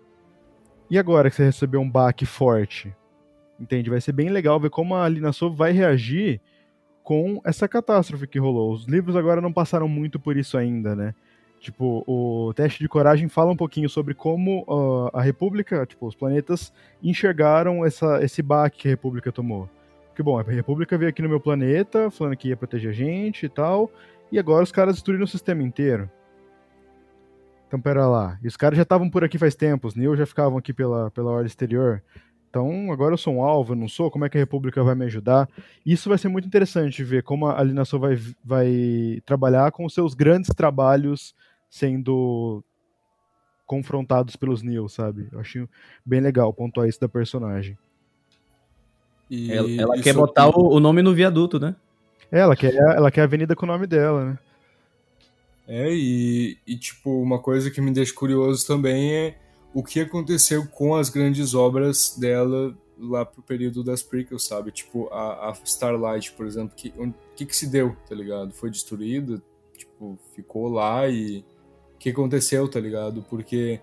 e 0.89 0.99
agora 0.99 1.29
que 1.29 1.37
você 1.37 1.45
recebeu 1.45 1.83
um 1.83 1.91
baque 1.91 2.25
forte? 2.25 2.97
Entende? 3.61 3.91
Vai 3.91 4.01
ser 4.01 4.13
bem 4.13 4.31
legal 4.31 4.59
ver 4.59 4.71
como 4.71 4.95
a 4.95 5.07
Lina 5.07 5.35
Sou 5.35 5.55
vai 5.55 5.73
reagir 5.73 6.41
com 7.03 7.43
essa 7.45 7.69
catástrofe 7.69 8.27
que 8.27 8.39
rolou. 8.39 8.73
Os 8.73 8.87
livros 8.87 9.17
agora 9.17 9.43
não 9.43 9.53
passaram 9.53 9.87
muito 9.87 10.19
por 10.19 10.39
isso 10.39 10.57
ainda, 10.57 10.97
né? 10.97 11.15
Tipo, 11.61 12.03
o 12.07 12.55
teste 12.55 12.79
de 12.79 12.89
coragem 12.89 13.29
fala 13.29 13.53
um 13.53 13.57
pouquinho 13.57 13.89
sobre 13.89 14.15
como 14.15 14.63
uh, 14.63 15.11
a 15.13 15.21
República, 15.21 15.85
tipo, 15.85 16.07
os 16.07 16.15
planetas 16.15 16.73
enxergaram 17.03 17.85
essa, 17.85 18.25
esse 18.25 18.41
baque 18.41 18.79
que 18.79 18.89
a 18.89 18.91
República 18.91 19.31
tomou. 19.31 19.69
Porque, 20.07 20.23
bom, 20.23 20.39
a 20.39 20.43
República 20.43 20.97
veio 20.97 21.11
aqui 21.11 21.21
no 21.21 21.29
meu 21.29 21.39
planeta, 21.39 22.11
falando 22.11 22.35
que 22.35 22.49
ia 22.49 22.57
proteger 22.57 22.91
a 22.91 22.95
gente 22.95 23.45
e 23.45 23.49
tal, 23.49 23.91
e 24.33 24.39
agora 24.39 24.65
os 24.65 24.73
caras 24.73 24.95
destruíram 24.95 25.25
o 25.25 25.29
sistema 25.29 25.63
inteiro. 25.63 26.11
Então, 27.69 27.79
pera 27.79 28.07
lá. 28.07 28.39
E 28.43 28.49
os 28.49 28.57
caras 28.57 28.79
já 28.79 28.83
estavam 28.83 29.11
por 29.11 29.23
aqui 29.23 29.37
faz 29.37 29.55
tempo, 29.55 29.87
os 29.87 29.95
Neo 29.95 30.17
já 30.17 30.25
ficavam 30.25 30.57
aqui 30.57 30.73
pela, 30.73 31.11
pela 31.11 31.31
ordem 31.31 31.47
exterior. 31.47 32.03
Então, 32.49 32.91
agora 32.91 33.13
eu 33.13 33.19
sou 33.19 33.35
um 33.35 33.43
alvo, 33.43 33.75
eu 33.75 33.77
não 33.77 33.87
sou, 33.87 34.11
como 34.11 34.25
é 34.25 34.29
que 34.29 34.37
a 34.37 34.41
República 34.41 34.83
vai 34.83 34.95
me 34.95 35.05
ajudar? 35.05 35.49
Isso 35.87 36.09
vai 36.09 36.17
ser 36.17 36.29
muito 36.29 36.49
interessante 36.49 37.05
ver 37.05 37.23
como 37.23 37.47
a 37.47 37.61
alienação 37.61 38.01
vai, 38.01 38.19
vai 38.43 39.23
trabalhar 39.25 39.71
com 39.71 39.85
os 39.85 39.93
seus 39.95 40.15
grandes 40.15 40.51
trabalhos 40.53 41.35
sendo 41.71 42.63
confrontados 43.65 44.35
pelos 44.35 44.63
Neo, 44.63 44.89
sabe? 44.89 45.29
Eu 45.31 45.39
achei 45.39 45.67
bem 46.05 46.21
legal 46.21 46.53
pontuar 46.53 46.89
isso 46.89 47.01
da 47.01 47.09
personagem. 47.09 47.79
E 49.31 49.53
ela, 49.53 49.71
ela 49.71 50.03
quer 50.03 50.13
botar 50.13 50.49
o, 50.49 50.75
o, 50.75 50.81
nome 50.81 51.03
no 51.03 51.15
viaduto, 51.15 51.61
né? 51.61 51.77
É, 52.33 52.41
ela 52.41 52.57
quer, 52.57 52.75
ela 52.75 53.13
quer 53.13 53.21
a 53.21 53.25
avenida 53.25 53.55
com 53.55 53.65
o 53.65 53.69
nome 53.69 53.87
dela, 53.87 54.25
né? 54.25 54.39
É, 55.69 55.89
e, 55.95 56.59
e 56.67 56.77
tipo, 56.77 57.23
uma 57.23 57.39
coisa 57.39 57.71
que 57.71 57.81
me 57.81 57.93
deixa 57.93 58.13
curioso 58.13 58.67
também 58.67 59.15
é 59.15 59.39
o 59.73 59.85
que 59.85 60.01
aconteceu 60.01 60.67
com 60.67 60.97
as 60.97 61.09
grandes 61.09 61.55
obras 61.55 62.17
dela 62.19 62.77
lá 62.99 63.25
pro 63.25 63.41
período 63.41 63.85
das 63.85 64.03
prequels, 64.03 64.45
sabe? 64.45 64.73
Tipo, 64.73 65.09
a, 65.13 65.51
a 65.51 65.53
Starlight, 65.65 66.33
por 66.33 66.45
exemplo, 66.45 66.75
que, 66.77 66.93
o 66.99 67.15
que 67.37 67.47
que 67.47 67.57
se 67.57 67.69
deu, 67.69 67.97
tá 68.09 68.17
ligado? 68.17 68.53
Foi 68.53 68.69
destruída, 68.69 69.41
tipo, 69.77 70.19
ficou 70.35 70.69
lá 70.69 71.09
e 71.09 71.45
que 72.01 72.09
aconteceu, 72.09 72.67
tá 72.67 72.81
ligado? 72.81 73.23
Porque 73.29 73.79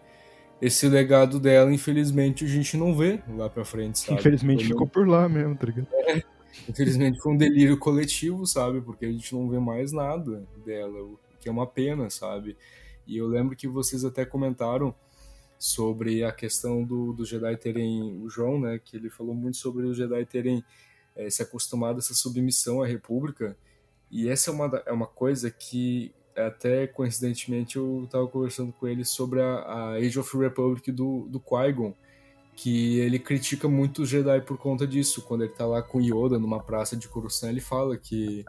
esse 0.60 0.90
legado 0.90 1.40
dela, 1.40 1.72
infelizmente, 1.72 2.44
a 2.44 2.48
gente 2.48 2.76
não 2.76 2.98
vê 2.98 3.22
lá 3.30 3.48
pra 3.48 3.64
frente, 3.64 4.00
sabe? 4.00 4.20
Infelizmente 4.20 4.66
ficou 4.66 4.88
por 4.88 5.08
lá 5.08 5.30
mesmo, 5.30 5.56
tá 5.56 5.68
ligado? 5.68 5.88
É, 5.94 6.24
infelizmente 6.68 7.20
foi 7.20 7.34
um 7.34 7.38
delírio 7.38 7.78
coletivo, 7.78 8.46
sabe? 8.48 8.82
Porque 8.82 9.06
a 9.06 9.12
gente 9.12 9.34
não 9.36 9.48
vê 9.48 9.60
mais 9.60 9.92
nada 9.92 10.44
dela, 10.66 11.00
o 11.00 11.20
que 11.40 11.48
é 11.48 11.52
uma 11.52 11.68
pena, 11.68 12.10
sabe? 12.10 12.58
E 13.06 13.16
eu 13.16 13.28
lembro 13.28 13.56
que 13.56 13.68
vocês 13.68 14.04
até 14.04 14.26
comentaram 14.26 14.94
sobre 15.60 16.24
a 16.24 16.32
questão 16.32 16.84
do, 16.84 17.14
do 17.14 17.24
Jedi 17.24 17.56
terem, 17.58 18.20
o 18.24 18.28
João, 18.28 18.60
né, 18.60 18.80
que 18.84 18.98
ele 18.98 19.12
falou 19.12 19.36
muito 19.36 19.58
sobre 19.58 19.86
os 19.86 19.96
Jedi 19.96 20.26
terem 20.26 20.64
é, 21.16 21.30
se 21.30 21.44
acostumado 21.44 21.98
a 21.98 22.00
essa 22.00 22.16
submissão 22.16 22.82
à 22.82 22.88
República, 22.88 23.56
e 24.10 24.28
essa 24.28 24.50
é 24.50 24.54
uma, 24.54 24.84
é 24.86 24.92
uma 24.92 25.08
coisa 25.08 25.52
que 25.52 26.14
até 26.38 26.88
coincidentemente 26.88 27.78
eu 27.78 28.04
estava 28.06 28.28
conversando 28.28 28.72
com 28.72 28.88
ele 28.88 29.04
sobre 29.04 29.42
a, 29.42 29.60
a, 29.60 29.92
Age 29.94 30.20
of 30.20 30.38
Republic 30.38 30.92
do, 30.92 31.28
do 31.30 31.40
Qui-Gon, 31.40 31.94
que 32.56 33.00
ele 33.00 33.20
critica 33.20 33.68
muito 33.68 34.04
os 34.04 34.10
Jedi 34.10 34.42
por 34.42 34.58
conta 34.58 34.88
disso. 34.88 35.22
Quando 35.22 35.44
ele 35.44 35.52
está 35.52 35.66
lá 35.66 35.82
com 35.82 36.02
Yoda 36.02 36.40
numa 36.40 36.62
praça 36.62 36.96
de 36.96 37.08
Coruscant, 37.08 37.50
ele 37.50 37.62
fala 37.62 37.98
que, 37.98 38.46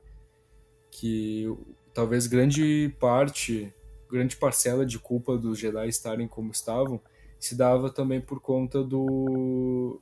que 0.91 1.47
talvez 1.93 2.27
grande 2.27 2.95
parte, 2.99 3.73
grande 4.11 4.37
parcela 4.37 4.85
de 4.85 4.99
culpa 4.99 5.37
dos 5.37 5.59
Jedi 5.59 5.89
estarem 5.89 6.29
como 6.29 6.53
estavam 6.53 7.01
se 7.39 7.55
dava 7.55 7.91
também 7.91 8.21
por 8.21 8.41
conta 8.41 8.83
do, 8.83 10.01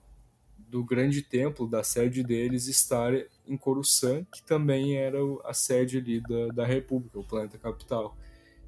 do 0.68 0.84
grande 0.84 1.22
templo, 1.22 1.66
da 1.66 1.82
sede 1.82 2.22
deles 2.22 2.66
estar 2.66 3.12
em 3.46 3.56
Coruscant, 3.56 4.26
que 4.32 4.42
também 4.42 4.96
era 4.96 5.18
a 5.44 5.54
sede 5.54 5.98
ali 5.98 6.20
da, 6.20 6.48
da 6.48 6.66
República, 6.66 7.18
o 7.18 7.24
planeta 7.24 7.58
capital. 7.58 8.16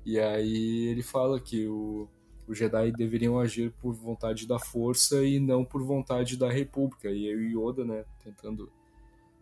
E 0.04 0.18
aí 0.18 0.86
ele 0.88 1.02
fala 1.02 1.40
que 1.40 1.66
o, 1.66 2.08
os 2.46 2.56
Jedi 2.56 2.92
deveriam 2.92 3.38
agir 3.38 3.72
por 3.80 3.92
vontade 3.94 4.46
da 4.46 4.58
força 4.58 5.24
e 5.24 5.40
não 5.40 5.64
por 5.64 5.82
vontade 5.82 6.36
da 6.36 6.50
República. 6.50 7.10
E 7.10 7.28
aí 7.28 7.34
o 7.34 7.68
Yoda, 7.68 7.84
né, 7.84 8.04
tentando 8.22 8.70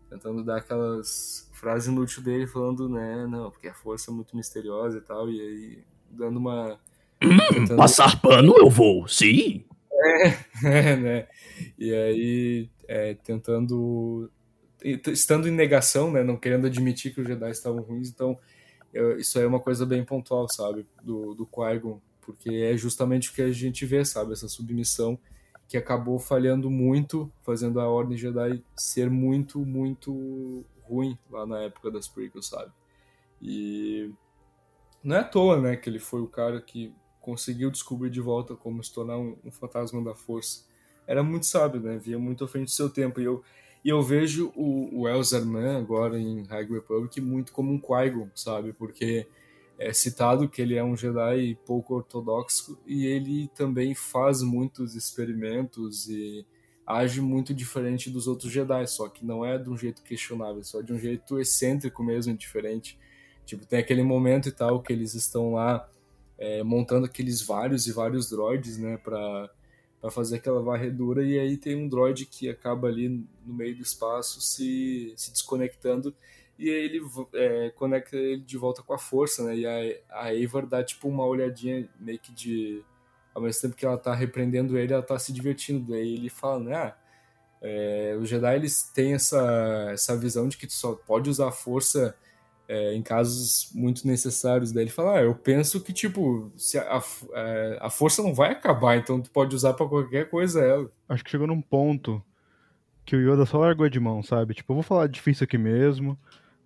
tentando 0.09 0.45
dar 0.45 0.59
aquelas 0.59 1.51
frases 1.53 1.89
inúteis 1.89 2.19
dele, 2.25 2.47
falando, 2.47 2.89
né, 2.89 3.27
não, 3.27 3.51
porque 3.51 3.69
a 3.69 3.75
força 3.75 4.11
é 4.11 4.15
muito 4.15 4.37
misteriosa 4.37 4.99
e 4.99 5.01
tal, 5.01 5.29
e 5.29 5.41
aí 5.41 5.85
dando 6.11 6.39
uma... 6.39 6.79
Hum, 7.21 7.37
tentando... 7.53 7.77
Passar 7.77 8.21
pano 8.21 8.55
eu 8.57 8.71
vou, 8.71 9.09
sim! 9.09 9.65
É, 10.05 10.29
é 10.65 10.97
né, 10.97 11.29
e 11.79 11.95
aí 11.95 12.71
é, 12.87 13.15
tentando 13.15 14.31
estando 14.83 15.49
em 15.49 15.53
negação, 15.53 16.13
né, 16.13 16.23
não 16.23 16.37
querendo 16.37 16.67
admitir 16.67 17.13
que 17.15 17.21
os 17.21 17.27
Jedi 17.27 17.51
estavam 17.51 17.81
ruins, 17.81 18.09
então 18.09 18.39
eu, 18.93 19.19
isso 19.19 19.39
aí 19.39 19.45
é 19.45 19.49
uma 19.49 19.61
coisa 19.61 19.85
bem 19.85 20.05
pontual, 20.05 20.47
sabe, 20.49 20.87
do, 21.03 21.35
do 21.35 21.47
Qui-Gon, 21.47 22.01
porque 22.21 22.51
é 22.51 22.77
justamente 22.77 23.31
o 23.31 23.33
que 23.33 23.43
a 23.43 23.51
gente 23.51 23.85
vê, 23.85 24.05
sabe, 24.05 24.33
essa 24.33 24.49
submissão 24.49 25.19
que 25.69 25.77
acabou 25.77 26.19
falhando 26.19 26.71
muito, 26.71 27.31
fazendo 27.43 27.81
a 27.81 27.89
Ordem 27.89 28.17
Jedi 28.17 28.63
ser 28.77 29.11
muito, 29.11 29.65
muito 29.65 30.65
ruim 30.83 31.19
lá 31.31 31.45
na 31.45 31.63
época 31.63 31.91
das 31.91 32.07
prequels, 32.07 32.47
sabe? 32.47 32.71
E 33.43 34.11
não 35.03 35.17
é 35.17 35.21
à 35.21 35.25
toa, 35.25 35.61
né, 35.61 35.77
que 35.77 35.91
ele 35.91 35.99
foi 35.99 36.21
o 36.21 36.29
cara 36.29 36.61
que 36.61 36.95
conseguiu 37.27 37.73
descobrir 37.73 38.09
de 38.09 38.21
volta 38.21 38.55
como 38.55 38.83
se 38.85 38.93
tornar 38.95 39.19
um, 39.19 39.37
um 39.45 39.51
fantasma 39.51 40.01
da 40.01 40.15
força. 40.15 40.65
Era 41.09 41.25
muito 41.25 41.45
sábio, 41.45 41.81
né? 41.81 41.99
Via 41.99 42.17
muito 42.21 42.45
à 42.45 42.49
frente 42.49 42.67
do 42.67 42.71
seu 42.71 42.89
tempo. 42.89 43.21
E 43.21 43.25
eu, 43.25 43.43
e 43.85 43.89
eu 43.89 44.01
vejo 44.01 44.53
o, 44.55 45.01
o 45.01 45.09
Elzarman 45.09 45.77
agora 45.77 46.21
em 46.21 46.45
High 46.45 46.67
Republic 46.67 47.21
muito 47.21 47.53
como 47.53 47.73
um 47.73 47.81
Qui-Gon, 47.81 48.31
sabe? 48.33 48.73
Porque 48.73 49.27
é 49.77 49.93
citado 49.93 50.49
que 50.49 50.63
ele 50.63 50.77
é 50.77 50.85
um 50.85 50.97
Jedi 50.97 51.59
pouco 51.67 51.97
ortodoxo 51.97 52.79
e 52.87 53.05
ele 53.07 53.51
também 53.57 53.93
faz 53.93 54.41
muitos 54.41 54.95
experimentos 54.95 56.09
e 56.09 56.47
age 56.87 57.21
muito 57.21 57.53
diferente 57.53 58.09
dos 58.09 58.29
outros 58.29 58.53
Jedi, 58.53 58.87
só 58.87 59.09
que 59.09 59.27
não 59.27 59.45
é 59.45 59.59
de 59.59 59.69
um 59.69 59.77
jeito 59.77 60.01
questionável, 60.05 60.63
só 60.63 60.81
de 60.81 60.93
um 60.93 60.99
jeito 60.99 61.41
excêntrico 61.41 62.05
mesmo, 62.05 62.37
diferente. 62.37 62.97
Tipo, 63.45 63.67
tem 63.67 63.81
aquele 63.81 64.05
momento 64.05 64.49
e 64.49 64.53
tal 64.53 64.81
que 64.81 64.93
eles 64.93 65.15
estão 65.15 65.55
lá 65.55 65.89
é, 66.39 66.63
montando 66.63 67.07
aqueles 67.07 67.43
vários 67.43 67.87
e 67.87 67.93
vários 67.93 68.31
droids, 68.31 68.79
né, 68.79 68.99
pra 68.99 69.51
fazer 70.11 70.37
aquela 70.37 70.63
varredura, 70.63 71.25
e 71.25 71.39
aí 71.39 71.57
tem 71.57 71.75
um 71.75 71.89
droid 71.89 72.27
que 72.27 72.49
acaba 72.49 72.87
ali 72.87 73.09
no 73.45 73.55
meio 73.55 73.75
do 73.75 73.83
espaço 73.83 74.41
se, 74.41 75.13
se 75.17 75.33
desconectando, 75.33 76.15
e 76.59 76.71
aí 76.71 76.85
ele 76.85 77.03
é, 77.35 77.71
conecta 77.71 78.17
ele 78.17 78.43
de 78.43 78.57
volta 78.57 78.83
com 78.83 78.95
a 78.95 78.99
força, 78.99 79.43
né, 79.45 79.57
e 79.57 79.67
a, 79.67 80.23
a 80.23 80.35
Eivor 80.35 80.67
dá 80.67 80.85
tipo 80.85 81.09
uma 81.09 81.27
olhadinha 81.27 81.89
meio 81.99 82.19
que 82.19 82.33
de 82.33 82.85
ao 83.37 83.43
mesmo 83.43 83.61
tempo 83.61 83.77
que 83.77 83.85
ela 83.85 83.99
tá 83.99 84.15
repreendendo 84.15 84.79
ele, 84.79 84.95
ela 84.95 85.03
tá 85.03 85.19
se 85.19 85.31
divertindo. 85.31 85.93
Daí 85.93 86.15
ele 86.15 86.31
fala, 86.31 86.59
né? 86.59 86.75
Ah, 86.75 86.97
é, 87.61 88.17
os 88.19 88.31
Jedi 88.31 88.55
eles 88.57 88.85
têm 88.95 89.13
essa, 89.13 89.91
essa 89.93 90.17
visão 90.17 90.49
de 90.49 90.57
que 90.57 90.67
tu 90.67 90.73
só 90.73 90.95
pode 90.95 91.29
usar 91.29 91.49
a 91.49 91.53
força 91.53 92.17
é, 92.69 92.95
em 92.95 93.03
casos 93.03 93.71
muito 93.75 94.07
necessários. 94.07 94.73
Daí 94.73 94.85
ele 94.85 94.91
fala, 94.91 95.19
ah, 95.19 95.23
eu 95.23 95.35
penso 95.35 95.81
que, 95.81 95.93
tipo, 95.93 96.51
se 96.57 96.79
a, 96.79 96.99
a, 96.99 97.03
é, 97.35 97.79
a 97.81 97.91
força 97.91 98.23
não 98.23 98.35
vai 98.35 98.53
acabar, 98.53 98.97
então 98.97 99.21
tu 99.21 99.31
pode 99.31 99.55
usar 99.55 99.75
para 99.75 99.87
qualquer 99.87 100.29
coisa 100.29 100.61
ela. 100.61 100.91
Acho 101.09 101.25
que 101.25 101.31
chegou 101.31 101.47
num 101.47 101.61
ponto 101.61 102.23
que 103.05 103.15
o 103.15 103.21
Yoda 103.21 103.47
só 103.47 103.59
largou 103.59 103.89
de 103.89 104.01
mão, 104.01 104.23
sabe? 104.23 104.55
Tipo, 104.55 104.73
eu 104.73 104.77
vou 104.77 104.83
falar 104.83 105.07
difícil 105.07 105.45
aqui 105.45 105.57
mesmo, 105.57 106.19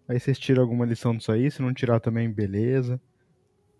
aí 0.08 0.18
vocês 0.18 0.38
tiram 0.38 0.62
alguma 0.62 0.86
lição 0.86 1.14
disso 1.14 1.30
aí, 1.30 1.50
se 1.50 1.60
não 1.60 1.74
tirar 1.74 2.00
também, 2.00 2.30
beleza. 2.30 3.00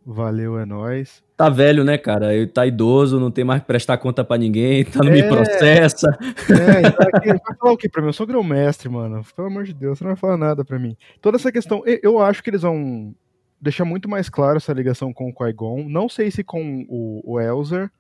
Valeu, 0.05 0.59
é 0.59 0.65
nóis. 0.65 1.23
Tá 1.37 1.49
velho, 1.49 1.85
né, 1.85 1.97
cara? 1.99 2.35
Ele 2.35 2.47
tá 2.47 2.67
idoso, 2.67 3.21
não 3.21 3.31
tem 3.31 3.45
mais 3.45 3.61
que 3.61 3.67
prestar 3.67 3.99
conta 3.99 4.25
pra 4.25 4.39
ninguém, 4.39 4.85
tá 4.87 5.01
no 5.01 5.11
é, 5.11 5.13
me 5.13 5.29
processa. 5.29 6.19
É, 6.51 6.87
aqui, 7.17 7.29
vai 7.29 7.57
falar 7.59 7.73
o 7.73 7.77
que 7.77 7.89
pra 7.89 8.03
mim? 8.03 8.09
Eu 8.09 8.13
sou 8.13 8.27
grão-mestre, 8.27 8.89
mano. 8.89 9.25
Pelo 9.37 9.49
amor 9.49 9.65
de 9.65 9.75
Deus, 9.75 9.99
você 9.99 10.05
não 10.05 10.11
vai 10.11 10.17
falar 10.17 10.37
nada 10.37 10.65
pra 10.65 10.79
mim. 10.79 10.97
Toda 11.21 11.37
essa 11.37 11.53
questão, 11.53 11.83
eu 12.03 12.19
acho 12.21 12.43
que 12.43 12.51
eles 12.51 12.63
vão 12.63 13.15
deixar 13.61 13.85
muito 13.85 14.09
mais 14.09 14.29
claro 14.29 14.57
essa 14.57 14.73
ligação 14.73 15.13
com 15.13 15.29
o 15.29 15.35
Qui-Gon. 15.35 15.89
Não 15.89 16.09
sei 16.09 16.31
se 16.31 16.43
com 16.43 16.87
o, 16.89 17.35
o 17.35 17.41
Elzer, 17.41 17.91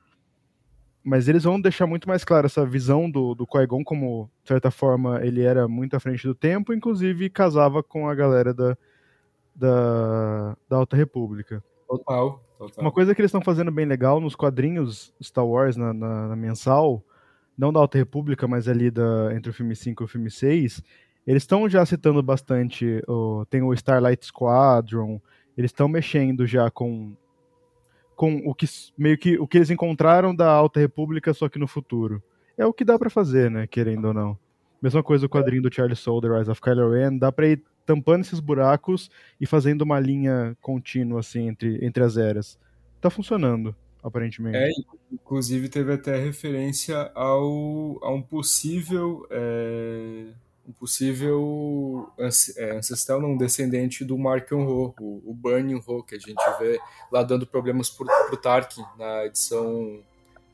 mas 1.05 1.29
eles 1.29 1.45
vão 1.45 1.61
deixar 1.61 1.87
muito 1.87 2.09
mais 2.09 2.25
claro 2.25 2.47
essa 2.47 2.65
visão 2.65 3.11
do, 3.11 3.35
do 3.35 3.47
Qui-Gon 3.47 3.85
como, 3.85 4.31
de 4.43 4.49
certa 4.49 4.71
forma, 4.71 5.25
ele 5.25 5.43
era 5.43 5.69
muito 5.69 5.95
à 5.97 6.01
frente 6.01 6.27
do 6.27 6.35
tempo, 6.35 6.73
inclusive 6.73 7.29
casava 7.31 7.83
com 7.83 8.09
a 8.09 8.15
galera 8.15 8.55
da, 8.55 8.77
da, 9.55 10.57
da 10.69 10.77
Alta 10.77 10.97
República. 10.97 11.63
Total, 11.91 12.41
total. 12.57 12.85
Uma 12.85 12.93
coisa 12.93 13.13
que 13.13 13.21
eles 13.21 13.31
estão 13.31 13.41
fazendo 13.41 13.73
bem 13.73 13.85
legal 13.85 14.21
nos 14.21 14.37
quadrinhos 14.37 15.13
Star 15.21 15.45
Wars, 15.45 15.77
na, 15.77 15.93
na, 15.93 16.29
na, 16.29 16.37
mensal, 16.37 17.03
não 17.59 17.73
da 17.73 17.81
Alta 17.81 17.99
República, 17.99 18.47
mas 18.47 18.69
ali 18.69 18.93
da, 18.93 19.35
entre 19.35 19.51
o 19.51 19.53
filme 19.53 19.75
5 19.75 20.01
e 20.01 20.05
o 20.05 20.09
filme 20.09 20.31
6, 20.31 20.81
eles 21.27 21.43
estão 21.43 21.69
já 21.69 21.85
citando 21.85 22.23
bastante. 22.23 23.03
Oh, 23.09 23.45
tem 23.51 23.61
o 23.61 23.75
Starlight 23.75 24.25
Squadron, 24.25 25.21
eles 25.59 25.71
estão 25.71 25.89
mexendo 25.89 26.47
já 26.47 26.71
com 26.71 27.13
com 28.15 28.37
o 28.45 28.55
que 28.55 28.67
meio 28.97 29.19
que 29.19 29.37
o 29.37 29.49
que 29.49 29.59
eles 29.59 29.71
encontraram 29.71 30.33
da 30.33 30.49
Alta 30.49 30.79
República, 30.79 31.35
só 31.35 31.49
que 31.49 31.59
no 31.59 31.67
futuro. 31.67 32.23
É 32.57 32.65
o 32.65 32.73
que 32.73 32.85
dá 32.85 32.97
para 32.97 33.11
fazer, 33.11 33.51
né, 33.51 33.67
querendo 33.67 34.09
ou 34.09 34.15
não. 34.15 34.39
Mesma 34.81 35.03
coisa 35.03 35.27
o 35.27 35.29
quadrinho 35.29 35.63
do 35.63 35.75
Charlie 35.75 35.97
Soule, 35.97 36.29
The 36.29 36.39
Rise 36.39 36.51
of 36.51 36.61
Kylo 36.61 36.93
Ren, 36.93 37.19
dá 37.19 37.33
para 37.33 37.49
ir 37.49 37.65
tampando 37.91 38.23
esses 38.23 38.39
buracos 38.39 39.11
e 39.41 39.47
fazendo 39.47 39.83
uma 39.83 39.99
linha 39.99 40.57
contínua 40.61 41.19
assim 41.19 41.49
entre, 41.49 41.85
entre 41.85 42.05
as 42.05 42.17
eras. 42.17 42.57
Tá 43.01 43.11
funcionando, 43.11 43.75
aparentemente. 44.01 44.57
É, 44.57 44.71
inclusive 45.13 45.69
teve 45.69 45.95
até 45.95 46.17
referência 46.17 47.11
ao, 47.17 47.99
a 48.01 48.13
um 48.13 48.23
possível 48.23 49.27
é, 49.29 50.27
um 50.69 50.73
possível 50.73 52.09
é, 52.17 52.77
ancestral, 52.77 53.21
não, 53.21 53.37
descendente 53.37 54.05
do 54.05 54.17
Markion 54.17 54.65
Ho, 54.65 54.95
o, 55.01 55.23
o 55.29 55.35
Burning 55.35 55.83
Ho, 55.85 56.05
que 56.05 56.15
a 56.15 56.19
gente 56.19 56.41
vê 56.61 56.79
lá 57.11 57.25
dando 57.25 57.45
problemas 57.45 57.91
pro, 57.91 58.07
pro 58.29 58.37
Tarkin 58.37 58.85
na 58.97 59.25
edição 59.25 59.99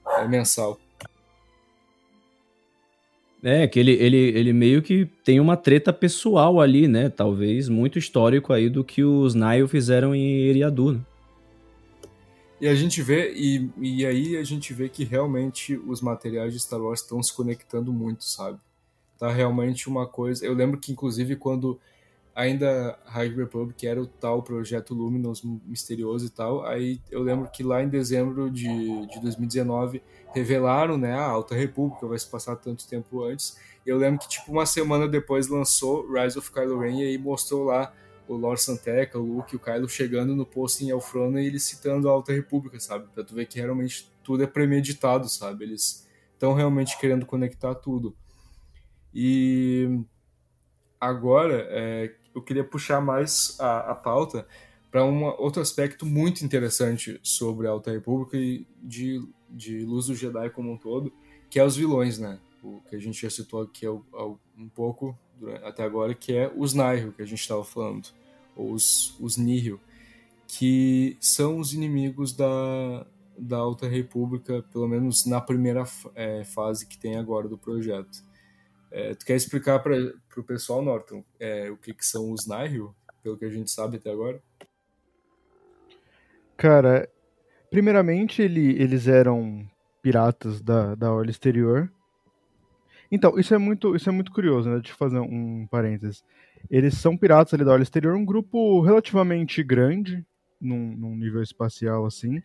é, 0.06 0.26
mensal. 0.26 0.80
É, 3.48 3.68
que 3.68 3.78
ele, 3.78 3.92
ele, 3.92 4.16
ele 4.16 4.52
meio 4.52 4.82
que 4.82 5.06
tem 5.22 5.38
uma 5.38 5.56
treta 5.56 5.92
pessoal 5.92 6.60
ali, 6.60 6.88
né? 6.88 7.08
Talvez 7.08 7.68
muito 7.68 7.96
histórico 7.96 8.52
aí 8.52 8.68
do 8.68 8.82
que 8.82 9.04
os 9.04 9.36
Nile 9.36 9.68
fizeram 9.68 10.12
em 10.12 10.48
Eriadu. 10.48 10.94
Né? 10.94 11.00
E 12.60 12.66
a 12.66 12.74
gente 12.74 13.00
vê, 13.02 13.32
e, 13.36 13.70
e 13.80 14.04
aí 14.04 14.36
a 14.36 14.42
gente 14.42 14.74
vê 14.74 14.88
que 14.88 15.04
realmente 15.04 15.76
os 15.76 16.00
materiais 16.00 16.52
de 16.52 16.58
Star 16.58 16.82
Wars 16.82 17.02
estão 17.02 17.22
se 17.22 17.32
conectando 17.32 17.92
muito, 17.92 18.24
sabe? 18.24 18.58
Tá 19.16 19.30
realmente 19.30 19.88
uma 19.88 20.08
coisa. 20.08 20.44
Eu 20.44 20.52
lembro 20.52 20.80
que, 20.80 20.90
inclusive, 20.90 21.36
quando 21.36 21.78
ainda 22.34 22.98
High 23.04 23.28
Republic 23.28 23.86
era 23.86 24.02
o 24.02 24.08
tal 24.08 24.42
projeto 24.42 24.92
Luminous 24.92 25.40
misterioso 25.64 26.26
e 26.26 26.30
tal, 26.30 26.66
aí 26.66 27.00
eu 27.12 27.22
lembro 27.22 27.48
que 27.48 27.62
lá 27.62 27.80
em 27.80 27.88
dezembro 27.88 28.50
de, 28.50 28.66
de 29.06 29.20
2019 29.20 30.02
revelaram, 30.34 30.98
né, 30.98 31.14
a 31.14 31.24
Alta 31.24 31.54
República, 31.54 32.06
vai 32.06 32.18
se 32.18 32.28
passar 32.28 32.56
tanto 32.56 32.86
tempo 32.86 33.24
antes. 33.24 33.56
Eu 33.84 33.96
lembro 33.96 34.20
que, 34.20 34.28
tipo, 34.28 34.50
uma 34.52 34.66
semana 34.66 35.06
depois 35.06 35.48
lançou 35.48 36.10
Rise 36.12 36.38
of 36.38 36.52
Kylo 36.52 36.78
Ren 36.78 37.00
e 37.00 37.04
aí 37.04 37.18
mostrou 37.18 37.64
lá 37.64 37.92
o 38.28 38.34
Lord 38.34 38.60
Santeca, 38.60 39.18
o 39.18 39.22
Luke, 39.22 39.54
o 39.54 39.58
Kylo 39.58 39.88
chegando 39.88 40.34
no 40.34 40.44
posto 40.44 40.82
em 40.82 40.90
Elfrona 40.90 41.40
e 41.40 41.46
eles 41.46 41.62
citando 41.62 42.08
a 42.08 42.12
Alta 42.12 42.32
República, 42.32 42.78
sabe? 42.80 43.06
Pra 43.14 43.22
tu 43.22 43.34
ver 43.34 43.46
que 43.46 43.58
realmente 43.58 44.10
tudo 44.22 44.42
é 44.42 44.46
premeditado, 44.46 45.28
sabe? 45.28 45.64
Eles 45.64 46.06
estão 46.32 46.52
realmente 46.52 46.98
querendo 46.98 47.24
conectar 47.24 47.74
tudo. 47.76 48.16
E 49.14 50.00
agora, 51.00 51.66
é, 51.70 52.14
eu 52.34 52.42
queria 52.42 52.64
puxar 52.64 53.00
mais 53.00 53.56
a, 53.60 53.92
a 53.92 53.94
pauta 53.94 54.46
para 54.90 55.04
um 55.04 55.24
outro 55.24 55.62
aspecto 55.62 56.04
muito 56.04 56.44
interessante 56.44 57.20
sobre 57.22 57.66
a 57.66 57.70
Alta 57.70 57.90
República 57.90 58.36
e 58.36 58.66
de 58.82 59.20
de 59.56 59.84
Luz 59.84 60.06
do 60.06 60.14
Jedi 60.14 60.50
como 60.50 60.72
um 60.72 60.76
todo, 60.76 61.12
que 61.48 61.58
é 61.58 61.64
os 61.64 61.76
vilões, 61.76 62.18
né? 62.18 62.38
O 62.62 62.80
que 62.88 62.96
a 62.96 62.98
gente 62.98 63.20
já 63.20 63.30
citou 63.30 63.62
aqui 63.62 63.88
um 63.88 64.68
pouco 64.74 65.16
até 65.62 65.82
agora, 65.82 66.14
que 66.14 66.34
é 66.34 66.52
os 66.54 66.74
Nihil, 66.74 67.12
que 67.12 67.22
a 67.22 67.26
gente 67.26 67.40
estava 67.40 67.64
falando, 67.64 68.08
ou 68.54 68.72
os, 68.72 69.16
os 69.20 69.36
Nihil, 69.36 69.80
que 70.46 71.16
são 71.20 71.58
os 71.58 71.72
inimigos 71.72 72.32
da, 72.32 73.06
da 73.38 73.58
Alta 73.58 73.86
República, 73.86 74.62
pelo 74.72 74.88
menos 74.88 75.26
na 75.26 75.40
primeira 75.40 75.84
é, 76.14 76.44
fase 76.44 76.86
que 76.86 76.98
tem 76.98 77.16
agora 77.16 77.48
do 77.48 77.58
projeto. 77.58 78.24
É, 78.90 79.14
tu 79.14 79.26
quer 79.26 79.36
explicar 79.36 79.80
para 79.80 79.96
o 80.36 80.42
pessoal, 80.42 80.82
Norton, 80.82 81.22
é, 81.38 81.70
o 81.70 81.76
que, 81.76 81.92
que 81.92 82.06
são 82.06 82.30
os 82.30 82.46
Nihil, 82.46 82.94
pelo 83.22 83.36
que 83.36 83.44
a 83.44 83.50
gente 83.50 83.70
sabe 83.70 83.96
até 83.96 84.10
agora? 84.10 84.42
Cara, 86.56 87.08
Primeiramente, 87.76 88.40
ele, 88.40 88.70
eles 88.82 89.06
eram 89.06 89.62
piratas 90.00 90.62
da, 90.62 90.94
da 90.94 91.12
Orla 91.12 91.30
Exterior. 91.30 91.92
Então, 93.12 93.38
isso 93.38 93.54
é 93.54 93.58
muito, 93.58 93.94
isso 93.94 94.08
é 94.08 94.12
muito 94.12 94.32
curioso, 94.32 94.70
né? 94.70 94.76
Deixa 94.76 94.92
eu 94.92 94.96
fazer 94.96 95.18
um 95.18 95.66
parênteses. 95.70 96.24
Eles 96.70 96.94
são 96.94 97.18
piratas 97.18 97.52
ali 97.52 97.66
da 97.66 97.72
Orla 97.72 97.82
Exterior, 97.82 98.16
um 98.16 98.24
grupo 98.24 98.80
relativamente 98.80 99.62
grande, 99.62 100.24
num, 100.58 100.96
num 100.96 101.14
nível 101.14 101.42
espacial 101.42 102.06
assim. 102.06 102.40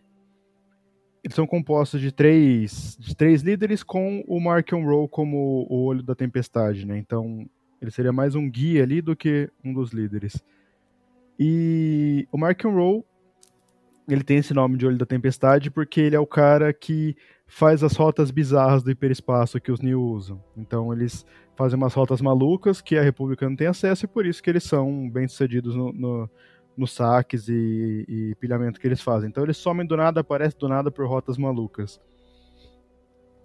Eles 1.24 1.34
são 1.34 1.46
compostos 1.46 2.02
de 2.02 2.12
três, 2.12 2.94
de 3.00 3.16
três 3.16 3.40
líderes 3.40 3.82
com 3.82 4.22
o 4.28 4.38
Mark 4.38 4.70
Rowe 4.70 5.08
como 5.08 5.66
o 5.70 5.86
olho 5.86 6.02
da 6.02 6.14
tempestade, 6.14 6.86
né? 6.86 6.98
Então, 6.98 7.48
ele 7.80 7.90
seria 7.90 8.12
mais 8.12 8.34
um 8.34 8.50
guia 8.50 8.82
ali 8.82 9.00
do 9.00 9.16
que 9.16 9.48
um 9.64 9.72
dos 9.72 9.92
líderes. 9.92 10.44
E 11.40 12.28
o 12.30 12.36
Mark 12.36 12.62
Rowe 12.62 13.02
ele 14.12 14.24
tem 14.24 14.38
esse 14.38 14.52
nome 14.52 14.76
de 14.76 14.86
Olho 14.86 14.98
da 14.98 15.06
Tempestade 15.06 15.70
porque 15.70 16.00
ele 16.00 16.16
é 16.16 16.20
o 16.20 16.26
cara 16.26 16.72
que 16.72 17.16
faz 17.46 17.84
as 17.84 17.94
rotas 17.94 18.30
bizarras 18.30 18.82
do 18.82 18.90
hiperespaço 18.90 19.60
que 19.60 19.70
os 19.70 19.80
Neo 19.80 20.00
usam. 20.00 20.42
Então 20.56 20.92
eles 20.92 21.26
fazem 21.54 21.76
umas 21.76 21.94
rotas 21.94 22.20
malucas 22.20 22.80
que 22.80 22.96
a 22.96 23.02
República 23.02 23.48
não 23.48 23.56
tem 23.56 23.66
acesso 23.66 24.04
e 24.04 24.08
por 24.08 24.26
isso 24.26 24.42
que 24.42 24.50
eles 24.50 24.64
são 24.64 25.08
bem 25.08 25.28
sucedidos 25.28 25.74
no, 25.74 25.92
no, 25.92 26.30
nos 26.76 26.92
saques 26.92 27.48
e, 27.48 28.04
e 28.08 28.34
pilhamento 28.40 28.80
que 28.80 28.86
eles 28.86 29.00
fazem. 29.00 29.28
Então 29.28 29.44
eles 29.44 29.56
somem 29.56 29.86
do 29.86 29.96
nada, 29.96 30.20
aparecem 30.20 30.58
do 30.58 30.68
nada 30.68 30.90
por 30.90 31.06
rotas 31.06 31.36
malucas. 31.36 32.00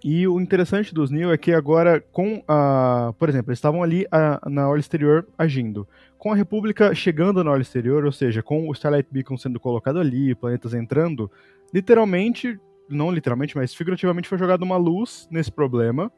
E 0.04 0.28
o 0.28 0.40
interessante 0.40 0.94
dos 0.94 1.10
Neo 1.10 1.32
é 1.32 1.38
que 1.38 1.52
agora, 1.52 2.00
com 2.00 2.44
a. 2.48 3.14
Por 3.18 3.30
exemplo, 3.30 3.50
eles 3.50 3.58
estavam 3.58 3.82
ali 3.82 4.06
a, 4.12 4.40
na 4.48 4.68
orla 4.68 4.80
exterior 4.80 5.28
agindo. 5.38 5.88
Com 6.18 6.32
a 6.32 6.36
República 6.36 6.94
chegando 6.94 7.44
na 7.44 7.52
orla 7.52 7.64
exterior, 7.64 8.06
ou 8.06 8.12
seja, 8.12 8.44
com 8.44 8.70
o 8.70 8.74
Starlight 8.74 9.10
Beacon 9.12 9.38
sendo 9.38 9.60
colocado 9.60 10.00
ali, 10.00 10.36
planetas 10.36 10.74
entrando, 10.74 11.32
literalmente, 11.74 12.60
não 12.88 13.12
literalmente, 13.12 13.56
mas 13.56 13.74
figurativamente 13.74 14.30
foi 14.30 14.38
jogada 14.38 14.64
uma 14.64 14.78
luz 14.78 15.28
nesse 15.32 15.52
problema. 15.52 16.12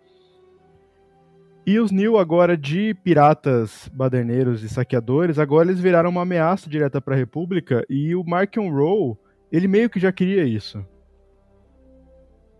E 1.65 1.80
os 1.80 1.91
Neo 1.91 2.18
agora 2.18 2.57
de 2.57 2.93
piratas, 2.95 3.89
baderneiros 3.93 4.64
e 4.64 4.69
saqueadores, 4.69 5.39
agora 5.39 5.69
eles 5.69 5.80
viraram 5.80 6.10
uma 6.10 6.23
ameaça 6.23 6.69
direta 6.69 6.99
para 6.99 7.14
a 7.14 7.18
República 7.18 7.85
e 7.89 8.15
o 8.15 8.23
Mark 8.23 8.56
Rowe, 8.57 9.15
ele 9.51 9.68
meio 9.68 9.89
que 9.89 9.99
já 9.99 10.11
queria 10.11 10.43
isso 10.43 10.84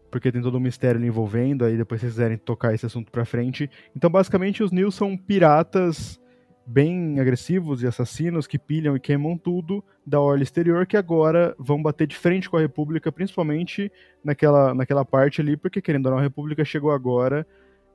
porque 0.10 0.31
tem 0.31 0.41
todo 0.41 0.57
um 0.57 0.61
mistério 0.61 1.03
envolvendo, 1.03 1.65
aí 1.65 1.77
depois 1.77 2.02
vocês 2.02 2.14
quiserem 2.14 2.38
tocar 2.38 2.73
esse 2.73 2.86
assunto 2.86 3.11
pra 3.11 3.26
frente. 3.26 3.69
Então, 3.95 4.10
basicamente, 4.10 4.64
os 4.64 4.72
Nils 4.72 4.95
são 4.95 5.15
piratas 5.18 6.19
bem 6.65 7.19
agressivos 7.19 7.81
e 7.81 7.88
assassinos 7.88 8.45
que 8.45 8.60
pilham 8.60 8.95
e 8.95 8.99
queimam 8.99 9.36
tudo 9.36 9.84
da 10.06 10.19
orla 10.19 10.44
exterior 10.44 10.86
que 10.86 10.95
agora 10.95 11.56
vão 11.57 11.81
bater 11.81 12.06
de 12.06 12.15
frente 12.15 12.48
com 12.48 12.57
a 12.57 12.60
República, 12.60 13.11
principalmente 13.11 13.91
naquela, 14.23 14.73
naquela 14.76 15.03
parte 15.03 15.41
ali, 15.41 15.57
porque 15.57 15.81
querendo 15.81 16.06
ou 16.06 16.11
não, 16.11 16.19
a 16.19 16.22
República 16.22 16.64
chegou 16.64 16.91
agora 16.91 17.45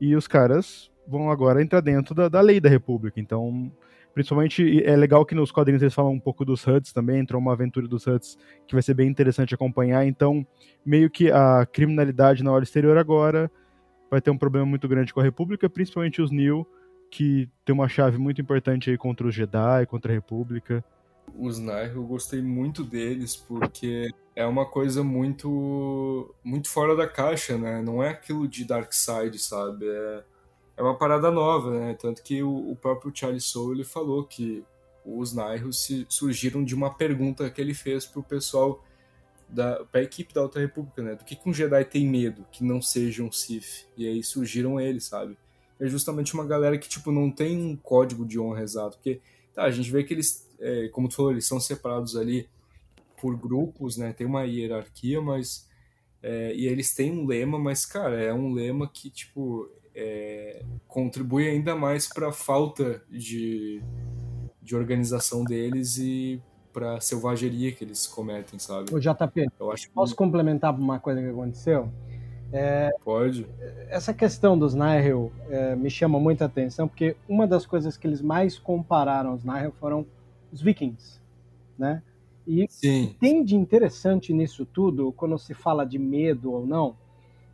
e 0.01 0.17
os 0.17 0.27
caras 0.27 0.91
vão 1.07 1.31
agora 1.31 1.63
entrar 1.63 1.81
dentro 1.81 2.17
da, 2.17 2.29
da 2.29 2.41
lei 2.41 2.59
da 2.59 2.69
República. 2.69 3.21
Então, 3.21 3.71
principalmente 4.15 4.83
é 4.85 4.97
legal 4.97 5.27
que 5.27 5.35
nos 5.35 5.51
quadrinhos 5.51 5.83
eles 5.83 5.95
falam 5.95 6.13
um 6.13 6.21
pouco 6.21 6.45
dos 6.45 6.67
HUDs 6.67 6.93
também, 6.93 7.19
entrou 7.19 7.41
uma 7.41 7.53
aventura 7.53 7.89
dos 7.89 8.07
HUDs 8.07 8.39
que 8.67 8.75
vai 8.75 8.83
ser 8.83 8.95
bem 8.95 9.09
interessante 9.09 9.55
acompanhar. 9.55 10.07
Então, 10.07 10.47
meio 10.87 11.11
que 11.11 11.31
a 11.31 11.67
criminalidade 11.67 12.43
na 12.43 12.53
orla 12.53 12.63
exterior 12.63 12.97
agora 12.97 13.51
vai 14.11 14.21
ter 14.21 14.31
um 14.31 14.39
problema 14.39 14.65
muito 14.65 14.87
grande 14.87 15.13
com 15.13 15.21
a 15.21 15.25
República, 15.25 15.69
principalmente 15.69 16.23
os 16.23 16.31
New 16.31 16.67
que 17.11 17.49
tem 17.65 17.73
uma 17.73 17.89
chave 17.89 18.19
muito 18.19 18.41
importante 18.41 18.91
aí 18.91 18.99
contra 18.99 19.27
os 19.27 19.35
Jedi, 19.35 19.87
contra 19.87 20.11
a 20.11 20.15
República. 20.15 20.85
Os 21.39 21.61
Nair, 21.61 21.93
eu 21.95 22.05
gostei 22.05 22.43
muito 22.43 22.83
deles 22.83 23.37
porque 23.37 24.09
é 24.35 24.45
uma 24.45 24.67
coisa 24.67 25.05
muito 25.05 26.35
muito 26.43 26.69
fora 26.69 26.97
da 26.97 27.07
caixa, 27.07 27.57
né? 27.57 27.81
Não 27.83 28.03
é 28.03 28.11
aquilo 28.11 28.49
de 28.49 28.65
Dark 28.65 28.93
Side, 28.93 29.39
sabe? 29.39 29.87
É, 29.89 30.25
é 30.77 30.83
uma 30.83 30.97
parada 30.97 31.31
nova, 31.31 31.71
né? 31.79 31.95
Tanto 31.95 32.23
que 32.23 32.43
o, 32.43 32.71
o 32.71 32.77
próprio 32.77 33.13
Charlie 33.15 33.41
Soule 33.41 33.79
ele 33.79 33.85
falou 33.85 34.25
que 34.25 34.65
os 35.05 35.33
Nairus 35.33 35.89
surgiram 36.09 36.65
de 36.65 36.75
uma 36.75 36.93
pergunta 36.93 37.51
que 37.51 37.61
ele 37.61 37.75
fez 37.75 38.07
pro 38.07 38.23
pessoal 38.23 38.83
da 39.49 39.85
pra 39.85 40.03
equipe 40.03 40.33
da 40.33 40.41
Alta 40.41 40.59
República, 40.59 41.03
né? 41.03 41.15
Do 41.15 41.25
que, 41.25 41.37
que 41.37 41.49
um 41.49 41.53
Jedi 41.55 41.85
tem 41.85 42.07
medo 42.07 42.47
que 42.51 42.65
não 42.65 42.81
seja 42.81 43.23
um 43.23 43.31
Sith? 43.31 43.87
E 43.97 44.07
aí 44.09 44.23
surgiram 44.23 44.81
eles, 44.81 45.05
sabe? 45.05 45.37
é 45.79 45.87
justamente 45.87 46.35
uma 46.35 46.47
galera 46.47 46.79
que, 46.79 46.89
tipo, 46.89 47.11
não 47.11 47.31
tem 47.31 47.59
um 47.59 47.77
código 47.77 48.25
de 48.25 48.39
honra 48.39 48.63
exato. 48.63 48.97
Porque, 48.97 49.21
tá, 49.53 49.65
a 49.65 49.71
gente 49.71 49.91
vê 49.91 50.05
que 50.05 50.15
eles, 50.15 50.49
é, 50.59 50.89
como 50.89 51.09
tu 51.09 51.17
falou, 51.17 51.33
eles 51.33 51.47
são 51.47 51.61
separados 51.61 52.17
ali 52.17 52.49
por 53.21 53.37
grupos, 53.37 53.97
né? 53.97 54.13
Tem 54.13 54.27
uma 54.27 54.45
hierarquia, 54.45 55.21
mas... 55.21 55.69
É, 56.23 56.55
e 56.55 56.67
eles 56.67 56.95
têm 56.95 57.13
um 57.13 57.27
lema, 57.27 57.59
mas, 57.59 57.85
cara, 57.85 58.19
é 58.19 58.33
um 58.33 58.55
lema 58.55 58.89
que, 58.89 59.11
tipo, 59.11 59.69
é, 59.95 60.63
contribui 60.89 61.49
ainda 61.49 61.75
mais 61.75 62.09
para 62.09 62.29
a 62.29 62.33
falta 62.33 63.03
de, 63.11 63.83
de 64.61 64.75
organização 64.75 65.45
deles 65.45 65.99
e 65.99 66.43
para 66.73 67.01
selvageria 67.01 67.71
que 67.73 67.85
eles 67.85 68.07
cometem, 68.07 68.59
sabe? 68.59 68.93
O 68.93 68.99
JP, 68.99 69.49
Eu 69.61 69.71
acho 69.71 69.87
que... 69.87 69.95
posso 69.95 70.17
complementar 70.17 70.75
uma 70.75 70.99
coisa 70.99 71.23
que 71.23 71.29
aconteceu? 71.29 71.89
É, 72.53 72.91
Pode. 73.05 73.47
Essa 73.89 74.13
questão 74.13 74.59
dos 74.59 74.75
Nihil 74.75 75.33
é, 75.49 75.75
me 75.75 75.89
chama 75.89 76.19
muita 76.21 76.45
atenção, 76.45 76.87
porque 76.87 77.17
uma 77.29 77.47
das 77.47 77.65
coisas 77.65 77.97
que 77.97 78.07
eles 78.07 78.21
mais 78.21 78.59
compararam 78.59 79.31
aos 79.31 79.45
Nihil 79.45 79.73
foram 79.81 80.07
os 80.53 80.61
vikings, 80.61 81.21
né? 81.79 82.03
E 82.47 82.67
Sim. 82.69 83.17
tem 83.19 83.43
de 83.43 83.57
interessante 83.57 84.33
nisso 84.33 84.67
tudo, 84.67 85.13
quando 85.13 85.39
se 85.39 85.55
fala 85.55 85.85
de 85.85 85.99
medo 85.99 86.53
ou 86.53 86.67
não, 86.67 86.97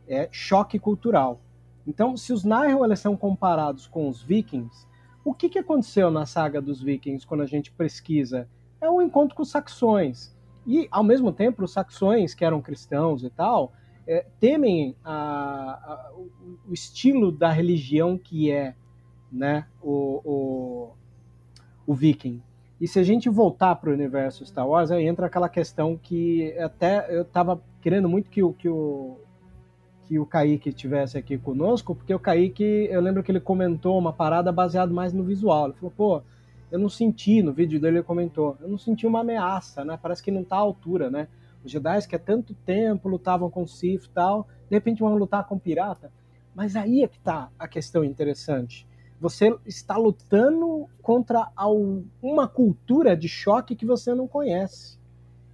é 0.07 0.27
choque 0.31 0.77
cultural. 0.77 1.39
Então, 1.85 2.15
se 2.15 2.31
os 2.31 2.43
Nihil 2.43 2.95
são 2.95 3.17
comparados 3.17 3.87
com 3.87 4.07
os 4.07 4.21
vikings, 4.21 4.87
o 5.23 5.33
que, 5.33 5.49
que 5.49 5.59
aconteceu 5.59 6.09
na 6.09 6.25
saga 6.25 6.61
dos 6.61 6.81
vikings 6.81 7.25
quando 7.25 7.41
a 7.41 7.45
gente 7.45 7.71
pesquisa? 7.71 8.47
É 8.79 8.89
o 8.89 8.97
um 8.97 9.01
encontro 9.01 9.35
com 9.35 9.43
os 9.43 9.49
saxões. 9.49 10.35
E, 10.65 10.87
ao 10.91 11.03
mesmo 11.03 11.31
tempo, 11.31 11.63
os 11.63 11.73
saxões, 11.73 12.33
que 12.33 12.45
eram 12.45 12.61
cristãos 12.61 13.23
e 13.23 13.29
tal, 13.29 13.73
é, 14.07 14.25
temem 14.39 14.95
a, 15.03 15.13
a, 15.13 16.11
o 16.67 16.73
estilo 16.73 17.31
da 17.31 17.51
religião 17.51 18.17
que 18.17 18.51
é 18.51 18.75
né, 19.31 19.65
o, 19.81 20.21
o, 20.23 20.91
o 21.87 21.93
viking. 21.93 22.41
E 22.79 22.87
se 22.87 22.99
a 22.99 23.03
gente 23.03 23.29
voltar 23.29 23.75
para 23.75 23.91
o 23.91 23.93
universo 23.93 24.45
Star 24.45 24.67
Wars, 24.67 24.89
aí 24.89 25.05
entra 25.05 25.27
aquela 25.27 25.47
questão 25.47 25.95
que 25.95 26.51
até 26.57 27.15
eu 27.15 27.21
estava 27.21 27.61
querendo 27.79 28.09
muito 28.09 28.29
que 28.29 28.41
que 28.53 28.67
o 28.67 29.19
que 30.11 30.19
o 30.19 30.25
Kaique 30.25 30.73
tivesse 30.73 31.17
aqui 31.17 31.37
conosco, 31.37 31.95
porque 31.95 32.13
o 32.13 32.19
Kaique, 32.19 32.89
eu 32.91 32.99
lembro 32.99 33.23
que 33.23 33.31
ele 33.31 33.39
comentou 33.39 33.97
uma 33.97 34.11
parada 34.11 34.51
baseada 34.51 34.93
mais 34.93 35.13
no 35.13 35.23
visual. 35.23 35.67
Ele 35.67 35.73
falou, 35.75 35.93
pô, 35.95 36.21
eu 36.69 36.77
não 36.77 36.89
senti, 36.89 37.41
no 37.41 37.53
vídeo 37.53 37.79
dele 37.79 37.99
ele 37.99 38.03
comentou, 38.03 38.57
eu 38.59 38.67
não 38.67 38.77
senti 38.77 39.07
uma 39.07 39.21
ameaça, 39.21 39.85
né? 39.85 39.97
Parece 40.01 40.21
que 40.21 40.29
não 40.29 40.41
está 40.41 40.57
à 40.57 40.59
altura, 40.59 41.09
né? 41.09 41.29
Os 41.63 41.71
Jedi 41.71 42.05
que 42.09 42.15
há 42.17 42.19
tanto 42.19 42.53
tempo 42.53 43.07
lutavam 43.07 43.49
com 43.49 43.65
Sith 43.65 44.03
e 44.03 44.09
tal, 44.09 44.49
de 44.69 44.75
repente 44.75 44.99
vão 44.99 45.15
lutar 45.15 45.47
com 45.47 45.57
pirata. 45.57 46.11
Mas 46.53 46.75
aí 46.75 47.03
é 47.03 47.07
que 47.07 47.15
está 47.15 47.49
a 47.57 47.65
questão 47.65 48.03
interessante. 48.03 48.85
Você 49.17 49.55
está 49.65 49.95
lutando 49.95 50.89
contra 51.01 51.49
uma 52.21 52.49
cultura 52.49 53.15
de 53.15 53.29
choque 53.29 53.77
que 53.77 53.85
você 53.85 54.13
não 54.13 54.27
conhece. 54.27 54.99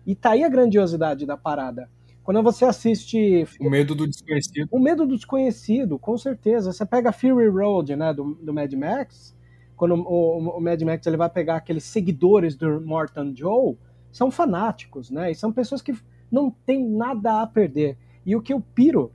E 0.03 0.15
tá 0.15 0.31
aí 0.31 0.43
a 0.43 0.49
grandiosidade 0.49 1.27
da 1.27 1.37
parada. 1.37 1.87
Quando 2.27 2.43
você 2.43 2.65
assiste. 2.65 3.47
O 3.57 3.69
medo 3.69 3.95
do 3.95 4.05
desconhecido. 4.05 4.67
O 4.69 4.79
medo 4.79 5.05
do 5.05 5.15
desconhecido, 5.15 5.97
com 5.97 6.17
certeza. 6.17 6.73
Você 6.73 6.85
pega 6.85 7.13
Fury 7.13 7.47
Road, 7.47 7.95
né, 7.95 8.13
do, 8.13 8.35
do 8.35 8.53
Mad 8.53 8.73
Max. 8.73 9.33
Quando 9.77 9.95
o, 9.95 10.57
o 10.57 10.59
Mad 10.59 10.81
Max 10.81 11.07
ele 11.07 11.15
vai 11.15 11.29
pegar 11.29 11.55
aqueles 11.55 11.85
seguidores 11.85 12.57
do 12.57 12.81
Morton 12.81 13.31
Joe, 13.33 13.77
são 14.11 14.29
fanáticos, 14.29 15.09
né? 15.09 15.31
E 15.31 15.35
são 15.35 15.53
pessoas 15.53 15.81
que 15.81 15.97
não 16.29 16.51
têm 16.51 16.85
nada 16.85 17.41
a 17.41 17.47
perder. 17.47 17.97
E 18.25 18.35
o 18.35 18.41
que 18.41 18.51
eu 18.51 18.59
piro 18.59 19.09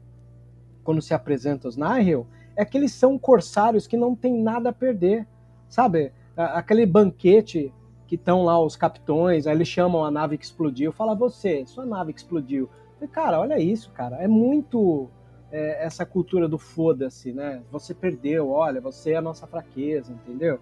quando 0.82 1.02
se 1.02 1.12
apresenta 1.12 1.68
os 1.68 1.76
Nihil 1.76 2.26
é 2.56 2.64
que 2.64 2.78
eles 2.78 2.92
são 2.92 3.18
corsários 3.18 3.86
que 3.86 3.98
não 3.98 4.16
têm 4.16 4.42
nada 4.42 4.70
a 4.70 4.72
perder. 4.72 5.28
Sabe? 5.68 6.12
Aquele 6.34 6.86
banquete 6.86 7.74
que 8.06 8.14
estão 8.14 8.42
lá 8.42 8.58
os 8.58 8.74
capitões, 8.74 9.46
aí 9.46 9.54
eles 9.54 9.68
chamam 9.68 10.02
a 10.02 10.10
nave 10.10 10.38
que 10.38 10.46
explodiu, 10.46 10.92
fala 10.92 11.14
você, 11.14 11.66
sua 11.66 11.84
nave 11.84 12.14
que 12.14 12.20
explodiu. 12.20 12.70
E, 13.02 13.08
cara, 13.08 13.40
olha 13.40 13.58
isso, 13.58 13.90
cara, 13.90 14.16
é 14.22 14.28
muito 14.28 15.08
é, 15.50 15.84
essa 15.84 16.06
cultura 16.06 16.48
do 16.48 16.56
foda-se, 16.56 17.32
né? 17.32 17.62
Você 17.70 17.92
perdeu, 17.92 18.50
olha, 18.50 18.80
você 18.80 19.12
é 19.12 19.16
a 19.16 19.22
nossa 19.22 19.46
fraqueza, 19.46 20.12
entendeu? 20.12 20.60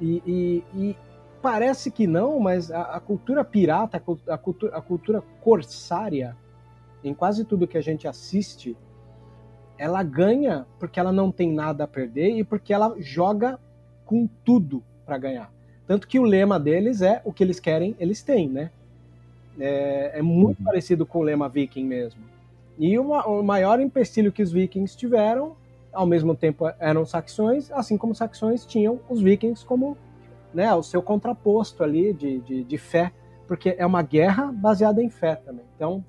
E, 0.00 0.22
e, 0.26 0.64
e, 0.74 0.96
parece 1.42 1.90
que 1.90 2.06
não, 2.06 2.38
mas 2.38 2.70
a, 2.70 2.82
a 2.82 3.00
cultura 3.00 3.44
pirata, 3.44 4.02
a 4.28 4.38
cultura, 4.38 4.76
a 4.76 4.80
cultura 4.80 5.22
corsária, 5.40 6.36
em 7.04 7.12
quase 7.12 7.44
tudo 7.44 7.66
que 7.66 7.76
a 7.76 7.82
gente 7.82 8.08
assiste, 8.08 8.76
ela 9.76 10.02
ganha 10.02 10.66
porque 10.78 10.98
ela 10.98 11.12
não 11.12 11.30
tem 11.30 11.52
nada 11.52 11.84
a 11.84 11.88
perder 11.88 12.30
e 12.30 12.44
porque 12.44 12.72
ela 12.72 12.94
joga 12.98 13.58
com 14.04 14.26
tudo 14.44 14.82
para 15.04 15.18
ganhar. 15.18 15.52
Tanto 15.86 16.08
que 16.08 16.18
o 16.18 16.24
lema 16.24 16.58
deles 16.58 17.02
é 17.02 17.20
o 17.24 17.32
que 17.32 17.44
eles 17.44 17.60
querem, 17.60 17.94
eles 17.98 18.22
têm, 18.22 18.48
né? 18.48 18.70
É, 19.58 20.18
é 20.18 20.22
muito 20.22 20.58
uhum. 20.58 20.64
parecido 20.64 21.06
com 21.06 21.20
o 21.20 21.22
lema 21.22 21.48
viking 21.48 21.84
mesmo. 21.84 22.20
E 22.78 22.98
o, 22.98 23.12
o 23.12 23.42
maior 23.42 23.80
empecilho 23.80 24.32
que 24.32 24.42
os 24.42 24.52
vikings 24.52 24.96
tiveram, 24.96 25.56
ao 25.92 26.06
mesmo 26.06 26.34
tempo 26.34 26.66
eram 26.78 27.06
saxões, 27.06 27.70
assim 27.72 27.96
como 27.96 28.14
saxões 28.14 28.66
tinham 28.66 29.00
os 29.08 29.20
vikings 29.20 29.64
como 29.64 29.96
né, 30.52 30.72
o 30.74 30.82
seu 30.82 31.02
contraposto 31.02 31.82
ali 31.82 32.12
de, 32.12 32.40
de, 32.40 32.64
de 32.64 32.78
fé, 32.78 33.12
porque 33.46 33.74
é 33.78 33.86
uma 33.86 34.02
guerra 34.02 34.52
baseada 34.52 35.02
em 35.02 35.08
fé 35.08 35.36
também. 35.36 35.64
Então, 35.74 36.04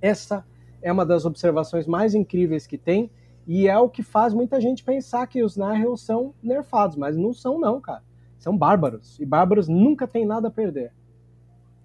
essa 0.00 0.44
é 0.80 0.90
uma 0.92 1.06
das 1.06 1.24
observações 1.24 1.86
mais 1.86 2.14
incríveis 2.14 2.66
que 2.66 2.78
tem 2.78 3.10
e 3.46 3.66
é 3.68 3.78
o 3.78 3.88
que 3.88 4.02
faz 4.02 4.32
muita 4.32 4.60
gente 4.60 4.84
pensar 4.84 5.26
que 5.26 5.42
os 5.42 5.56
Nihil 5.56 5.96
são 5.96 6.34
nerfados, 6.42 6.96
mas 6.96 7.16
não 7.16 7.32
são 7.32 7.58
não, 7.58 7.80
cara. 7.80 8.02
São 8.38 8.56
bárbaros 8.56 9.18
e 9.20 9.24
bárbaros 9.24 9.68
nunca 9.68 10.06
têm 10.06 10.26
nada 10.26 10.48
a 10.48 10.50
perder. 10.50 10.92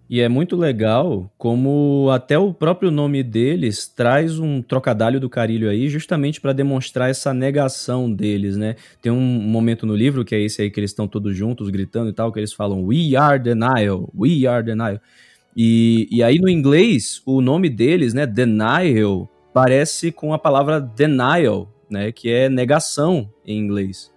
E 0.10 0.22
é 0.22 0.30
muito 0.30 0.56
legal 0.56 1.30
como 1.38 2.10
até 2.12 2.40
o 2.40 2.54
próprio 2.54 2.90
nome 2.90 3.22
deles 3.22 3.88
traz 3.88 4.40
um 4.40 4.62
trocadilho 4.62 5.20
do 5.20 5.30
carilho 5.30 5.70
aí, 5.70 5.90
justamente 5.90 6.40
para 6.40 6.54
demonstrar 6.54 7.10
essa 7.10 7.34
negação 7.34 8.12
deles, 8.12 8.56
né? 8.56 8.78
Tem 9.02 9.12
um 9.12 9.20
momento 9.20 9.86
no 9.86 9.94
livro 9.94 10.24
que 10.24 10.34
é 10.34 10.42
esse 10.42 10.62
aí 10.62 10.72
que 10.72 10.80
eles 10.80 10.92
estão 10.92 11.10
todos 11.10 11.36
juntos 11.36 11.70
gritando 11.70 12.10
e 12.10 12.14
tal, 12.14 12.32
que 12.32 12.40
eles 12.40 12.54
falam 12.54 12.86
We 12.86 13.18
are 13.18 13.38
denial, 13.38 14.10
we 14.18 14.48
are 14.48 14.64
denial. 14.64 15.00
E, 15.56 16.08
e 16.10 16.24
aí 16.24 16.40
no 16.40 16.48
inglês, 16.48 17.22
o 17.26 17.42
nome 17.42 17.70
deles, 17.70 18.14
né, 18.14 18.26
denial, 18.26 19.30
parece 19.54 20.12
com 20.12 20.34
a 20.34 20.40
palavra 20.40 20.80
denial, 20.80 21.70
né, 21.90 22.14
que 22.14 22.30
é 22.30 22.48
negação 22.48 23.30
em 23.46 23.58
inglês. 23.58 24.10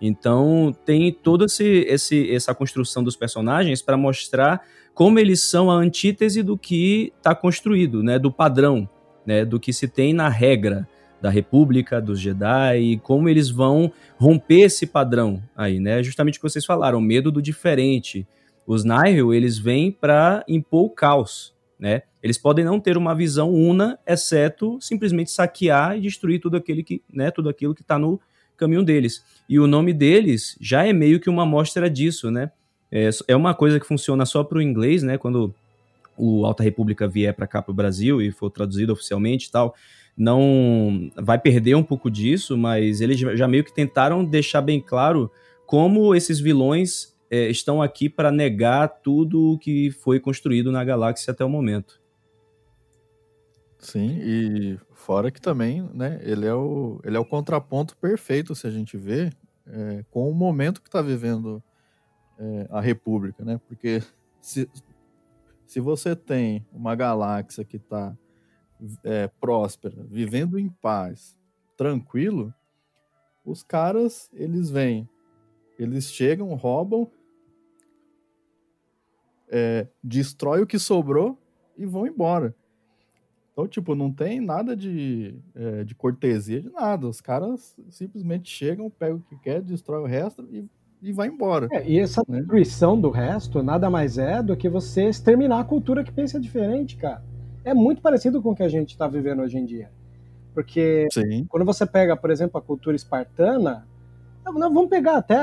Então 0.00 0.76
tem 0.84 1.12
toda 1.12 1.44
esse, 1.44 1.84
esse, 1.86 2.34
essa 2.34 2.54
construção 2.54 3.04
dos 3.04 3.16
personagens 3.16 3.80
para 3.80 3.96
mostrar 3.96 4.62
como 4.96 5.18
eles 5.18 5.42
são 5.42 5.70
a 5.70 5.74
antítese 5.74 6.42
do 6.42 6.56
que 6.56 7.12
está 7.18 7.34
construído, 7.34 8.02
né, 8.02 8.18
do 8.18 8.32
padrão, 8.32 8.88
né, 9.26 9.44
do 9.44 9.60
que 9.60 9.70
se 9.70 9.86
tem 9.86 10.14
na 10.14 10.30
regra 10.30 10.88
da 11.20 11.28
República, 11.28 12.00
dos 12.00 12.18
Jedi, 12.18 12.78
e 12.78 12.98
como 13.00 13.28
eles 13.28 13.50
vão 13.50 13.92
romper 14.16 14.60
esse 14.60 14.86
padrão 14.86 15.42
aí, 15.54 15.78
né? 15.78 16.02
Justamente 16.02 16.38
o 16.38 16.40
que 16.40 16.48
vocês 16.48 16.64
falaram, 16.64 16.98
medo 16.98 17.30
do 17.30 17.42
diferente. 17.42 18.26
Os 18.66 18.84
Nihil, 18.84 19.34
eles 19.34 19.58
vêm 19.58 19.92
para 19.92 20.42
impor 20.48 20.86
o 20.86 20.90
caos, 20.90 21.54
né? 21.78 22.02
Eles 22.22 22.38
podem 22.38 22.64
não 22.64 22.80
ter 22.80 22.96
uma 22.96 23.14
visão 23.14 23.52
una, 23.52 23.98
exceto 24.06 24.78
simplesmente 24.80 25.30
saquear 25.30 25.98
e 25.98 26.00
destruir 26.00 26.40
tudo, 26.40 26.56
aquele 26.56 26.82
que, 26.82 27.02
né, 27.12 27.30
tudo 27.30 27.50
aquilo 27.50 27.74
que 27.74 27.82
está 27.82 27.98
no 27.98 28.18
caminho 28.56 28.82
deles. 28.82 29.22
E 29.46 29.58
o 29.58 29.66
nome 29.66 29.92
deles 29.92 30.56
já 30.58 30.86
é 30.86 30.92
meio 30.94 31.20
que 31.20 31.28
uma 31.28 31.42
amostra 31.42 31.90
disso, 31.90 32.30
né? 32.30 32.50
É, 32.96 33.10
é 33.28 33.36
uma 33.36 33.54
coisa 33.54 33.78
que 33.78 33.86
funciona 33.86 34.24
só 34.24 34.42
para 34.42 34.56
o 34.56 34.62
inglês, 34.62 35.02
né? 35.02 35.18
Quando 35.18 35.54
o 36.16 36.46
Alta 36.46 36.62
República 36.62 37.06
vier 37.06 37.34
para 37.34 37.46
cá 37.46 37.60
para 37.60 37.70
o 37.70 37.74
Brasil 37.74 38.22
e 38.22 38.32
for 38.32 38.48
traduzido 38.48 38.94
oficialmente 38.94 39.48
e 39.48 39.50
tal, 39.50 39.74
não 40.16 41.10
vai 41.14 41.38
perder 41.38 41.74
um 41.74 41.82
pouco 41.82 42.10
disso, 42.10 42.56
mas 42.56 43.02
eles 43.02 43.18
já 43.18 43.46
meio 43.46 43.62
que 43.62 43.74
tentaram 43.74 44.24
deixar 44.24 44.62
bem 44.62 44.80
claro 44.80 45.30
como 45.66 46.14
esses 46.14 46.40
vilões 46.40 47.14
é, 47.30 47.50
estão 47.50 47.82
aqui 47.82 48.08
para 48.08 48.32
negar 48.32 48.88
tudo 48.88 49.52
o 49.52 49.58
que 49.58 49.90
foi 49.90 50.18
construído 50.18 50.72
na 50.72 50.82
galáxia 50.82 51.32
até 51.32 51.44
o 51.44 51.50
momento. 51.50 52.00
Sim, 53.78 54.18
e 54.22 54.78
fora 54.94 55.30
que 55.30 55.40
também, 55.40 55.86
né, 55.92 56.18
ele 56.22 56.46
é 56.46 56.54
o, 56.54 56.98
ele 57.04 57.16
é 57.16 57.20
o 57.20 57.26
contraponto 57.26 57.94
perfeito, 57.98 58.54
se 58.54 58.66
a 58.66 58.70
gente 58.70 58.96
vê, 58.96 59.30
é, 59.66 60.02
com 60.10 60.30
o 60.30 60.34
momento 60.34 60.80
que 60.80 60.88
está 60.88 61.02
vivendo 61.02 61.62
é, 62.38 62.66
a 62.70 62.80
República, 62.80 63.44
né? 63.44 63.60
Porque 63.66 64.02
se, 64.40 64.68
se 65.66 65.80
você 65.80 66.14
tem 66.14 66.64
uma 66.72 66.94
galáxia 66.94 67.64
que 67.64 67.76
está 67.76 68.16
é, 69.02 69.28
próspera, 69.40 70.04
vivendo 70.04 70.58
em 70.58 70.68
paz, 70.68 71.36
tranquilo, 71.76 72.52
os 73.44 73.62
caras, 73.62 74.30
eles 74.32 74.70
vêm, 74.70 75.08
eles 75.78 76.10
chegam, 76.10 76.54
roubam, 76.54 77.10
é, 79.48 79.86
destrói 80.02 80.62
o 80.62 80.66
que 80.66 80.78
sobrou 80.78 81.38
e 81.76 81.86
vão 81.86 82.06
embora. 82.06 82.54
Então, 83.52 83.66
tipo, 83.66 83.94
não 83.94 84.12
tem 84.12 84.38
nada 84.40 84.76
de, 84.76 85.34
é, 85.54 85.82
de 85.82 85.94
cortesia, 85.94 86.60
de 86.60 86.68
nada. 86.68 87.06
Os 87.06 87.22
caras 87.22 87.74
simplesmente 87.88 88.50
chegam, 88.50 88.90
pegam 88.90 89.16
o 89.16 89.22
que 89.22 89.38
quer, 89.38 89.62
destrói 89.62 90.02
o 90.02 90.06
resto 90.06 90.46
e, 90.50 90.68
e 91.02 91.12
vai 91.12 91.28
embora. 91.28 91.68
É, 91.70 91.88
e 91.88 91.98
essa 91.98 92.22
né? 92.28 92.38
destruição 92.38 92.98
do 93.00 93.10
resto 93.10 93.62
nada 93.62 93.88
mais 93.90 94.18
é 94.18 94.42
do 94.42 94.56
que 94.56 94.68
você 94.68 95.08
exterminar 95.08 95.60
a 95.60 95.64
cultura 95.64 96.02
que 96.02 96.12
pensa 96.12 96.40
diferente, 96.40 96.96
cara. 96.96 97.22
É 97.64 97.74
muito 97.74 98.00
parecido 98.00 98.40
com 98.40 98.50
o 98.50 98.56
que 98.56 98.62
a 98.62 98.68
gente 98.68 98.90
está 98.90 99.06
vivendo 99.06 99.42
hoje 99.42 99.58
em 99.58 99.64
dia. 99.64 99.90
Porque 100.54 101.06
Sim. 101.12 101.44
quando 101.48 101.66
você 101.66 101.84
pega, 101.84 102.16
por 102.16 102.30
exemplo, 102.30 102.58
a 102.58 102.62
cultura 102.62 102.96
espartana, 102.96 103.86
não, 104.44 104.72
vamos 104.72 104.88
pegar 104.88 105.16
até 105.16 105.36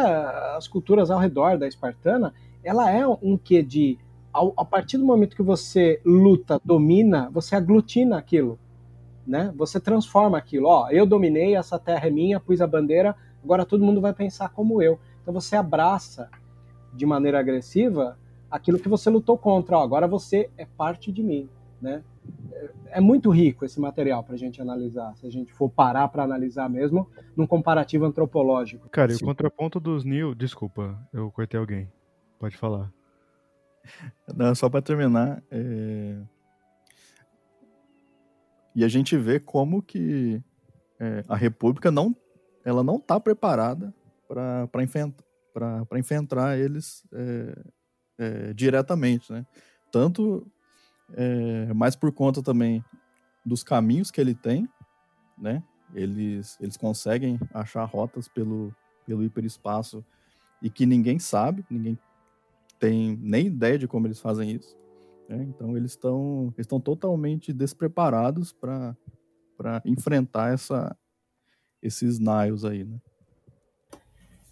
as 0.55 0.67
culturas 0.67 1.11
ao 1.11 1.19
redor 1.19 1.57
da 1.57 1.67
espartana, 1.67 2.33
ela 2.63 2.89
é 2.89 3.05
um 3.05 3.37
quê 3.37 3.61
de 3.61 3.99
ao, 4.31 4.53
a 4.57 4.65
partir 4.65 4.97
do 4.97 5.05
momento 5.05 5.35
que 5.35 5.43
você 5.43 6.01
luta, 6.03 6.59
domina, 6.65 7.29
você 7.31 7.55
aglutina 7.55 8.17
aquilo, 8.17 8.57
né? 9.27 9.53
Você 9.55 9.79
transforma 9.79 10.37
aquilo. 10.37 10.67
Ó, 10.67 10.89
eu 10.89 11.05
dominei, 11.05 11.55
essa 11.55 11.77
terra 11.77 12.07
é 12.07 12.09
minha, 12.09 12.39
pus 12.39 12.59
a 12.59 12.65
bandeira, 12.65 13.15
agora 13.43 13.65
todo 13.65 13.85
mundo 13.85 14.01
vai 14.01 14.13
pensar 14.13 14.49
como 14.49 14.81
eu. 14.81 14.99
Então 15.23 15.33
você 15.33 15.55
abraça 15.55 16.29
de 16.93 17.05
maneira 17.05 17.39
agressiva 17.39 18.19
aquilo 18.51 18.77
que 18.77 18.87
você 18.87 19.09
lutou 19.09 19.37
contra. 19.37 19.77
Ó, 19.77 19.81
agora 19.81 20.07
você 20.07 20.49
é 20.57 20.65
parte 20.65 21.11
de 21.11 21.23
mim, 21.23 21.49
né? 21.81 22.03
É 22.91 23.01
muito 23.01 23.31
rico 23.31 23.65
esse 23.65 23.79
material 23.79 24.23
para 24.23 24.35
a 24.35 24.37
gente 24.37 24.61
analisar, 24.61 25.15
se 25.17 25.25
a 25.25 25.29
gente 25.29 25.51
for 25.51 25.69
parar 25.69 26.07
para 26.09 26.23
analisar 26.23 26.69
mesmo, 26.69 27.09
num 27.35 27.47
comparativo 27.47 28.05
antropológico. 28.05 28.87
Cara, 28.89 29.11
e 29.11 29.15
o 29.15 29.19
contraponto 29.19 29.79
dos 29.79 30.05
New, 30.05 30.35
desculpa, 30.35 30.97
eu 31.11 31.31
cortei 31.31 31.59
alguém. 31.59 31.91
Pode 32.39 32.55
falar. 32.55 32.93
Não, 34.37 34.53
só 34.53 34.69
para 34.69 34.81
terminar, 34.81 35.43
é... 35.49 36.21
e 38.75 38.83
a 38.83 38.87
gente 38.87 39.17
vê 39.17 39.39
como 39.39 39.81
que 39.81 40.41
é, 40.99 41.25
a 41.27 41.35
República 41.35 41.91
não, 41.91 42.15
ela 42.63 42.81
não 42.81 42.95
está 42.95 43.19
preparada 43.19 43.93
para 44.33 44.83
enfrentar, 44.83 45.23
enfrentar 45.95 46.57
eles 46.57 47.03
é, 47.13 47.63
é, 48.17 48.53
diretamente, 48.53 49.31
né? 49.31 49.45
Tanto, 49.91 50.45
é, 51.13 51.73
mais 51.73 51.95
por 51.95 52.11
conta 52.11 52.41
também 52.41 52.83
dos 53.45 53.63
caminhos 53.63 54.09
que 54.09 54.19
ele 54.19 54.33
tem, 54.33 54.67
né? 55.37 55.63
Eles, 55.93 56.57
eles 56.59 56.75
conseguem 56.75 57.39
achar 57.53 57.83
rotas 57.85 58.27
pelo, 58.27 58.75
pelo 59.05 59.23
hiperespaço 59.23 60.03
e 60.61 60.69
que 60.69 60.85
ninguém 60.85 61.19
sabe, 61.19 61.63
ninguém 61.69 61.97
tem 62.79 63.15
nem 63.21 63.47
ideia 63.47 63.77
de 63.77 63.87
como 63.87 64.07
eles 64.07 64.19
fazem 64.19 64.51
isso. 64.51 64.75
Né? 65.29 65.43
Então 65.43 65.77
eles 65.77 65.91
estão 65.91 66.53
estão 66.57 66.79
totalmente 66.79 67.53
despreparados 67.53 68.51
para 68.51 68.95
enfrentar 69.85 70.51
essa, 70.53 70.97
esses 71.81 72.17
Niles 72.17 72.65
aí, 72.65 72.83
né? 72.83 72.99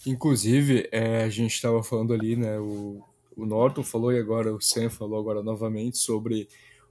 Inclusive, 0.06 0.90
é, 0.92 1.24
a 1.24 1.30
gente 1.30 1.54
estava 1.54 1.84
falando 1.84 2.14
ali, 2.14 2.36
né? 2.36 2.60
O, 2.60 3.04
o 3.36 3.46
Norton 3.46 3.84
falou 3.84 4.12
e 4.12 4.20
agora 4.20 4.54
o 4.54 4.62
Sam 4.62 4.90
falou 4.90 5.20
agora 5.20 5.44
novamente 5.44 5.98
sobre 5.98 6.48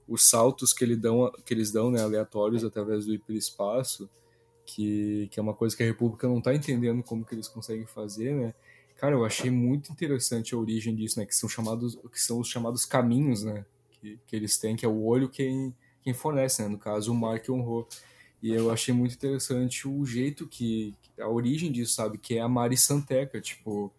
os 0.07 0.29
saltos 0.29 0.73
que, 0.73 0.83
ele 0.83 0.95
dão, 0.95 1.31
que 1.45 1.53
eles 1.53 1.71
dão, 1.71 1.89
né, 1.91 2.01
aleatórios 2.01 2.63
através 2.63 3.05
do 3.05 3.13
hiperespaço, 3.13 4.09
que, 4.65 5.29
que 5.31 5.39
é 5.39 5.43
uma 5.43 5.53
coisa 5.53 5.75
que 5.75 5.83
a 5.83 5.85
República 5.85 6.27
não 6.27 6.39
está 6.39 6.53
entendendo 6.53 7.03
como 7.03 7.25
que 7.25 7.33
eles 7.35 7.47
conseguem 7.47 7.85
fazer, 7.85 8.33
né? 8.33 8.53
Cara, 8.97 9.15
eu 9.15 9.25
achei 9.25 9.49
muito 9.49 9.91
interessante 9.91 10.53
a 10.53 10.57
origem 10.57 10.95
disso, 10.95 11.19
né? 11.19 11.25
Que 11.25 11.35
são 11.35 11.49
chamados, 11.49 11.97
que 12.11 12.21
são 12.21 12.39
os 12.39 12.47
chamados 12.47 12.85
caminhos, 12.85 13.43
né? 13.43 13.65
Que, 13.89 14.19
que 14.27 14.35
eles 14.35 14.57
têm, 14.57 14.75
que 14.75 14.85
é 14.85 14.89
o 14.89 15.03
olho 15.03 15.27
quem, 15.27 15.75
quem 16.03 16.13
fornece, 16.13 16.61
né? 16.61 16.67
No 16.67 16.77
caso, 16.77 17.11
o 17.11 17.15
Mark 17.15 17.49
honrou. 17.49 17.87
E 18.41 18.51
eu 18.51 18.71
achei 18.71 18.93
muito 18.93 19.13
interessante 19.13 19.87
o 19.87 20.05
jeito 20.05 20.47
que. 20.47 20.95
a 21.19 21.27
origem 21.27 21.71
disso, 21.71 21.93
sabe? 21.93 22.17
Que 22.17 22.37
é 22.37 22.41
a 22.41 22.47
Mari 22.47 22.75
Santeca. 22.75 23.39
Tipo, 23.39 23.91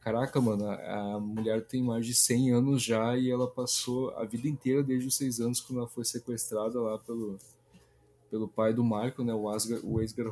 caraca, 0.00 0.40
mano, 0.40 0.68
a, 0.68 1.20
mulher 1.20 1.64
tem 1.64 1.82
mais 1.82 2.04
de 2.04 2.14
100 2.14 2.52
anos 2.52 2.82
já 2.82 3.16
e 3.16 3.30
ela 3.30 3.48
passou 3.48 4.10
a 4.10 4.24
vida 4.24 4.48
inteira, 4.48 4.82
desde 4.82 5.06
os 5.06 5.16
6 5.16 5.40
anos, 5.40 5.60
quando 5.60 5.78
ela 5.78 5.88
foi 5.88 6.04
sequestrada 6.04 6.80
lá 6.80 6.98
pelo, 6.98 7.38
pelo 8.30 8.48
pai 8.48 8.72
do 8.72 8.82
Marco, 8.82 9.22
né? 9.22 9.32
O, 9.32 9.48
Asgar, 9.48 9.80
o 9.84 10.00
Asgar 10.00 10.26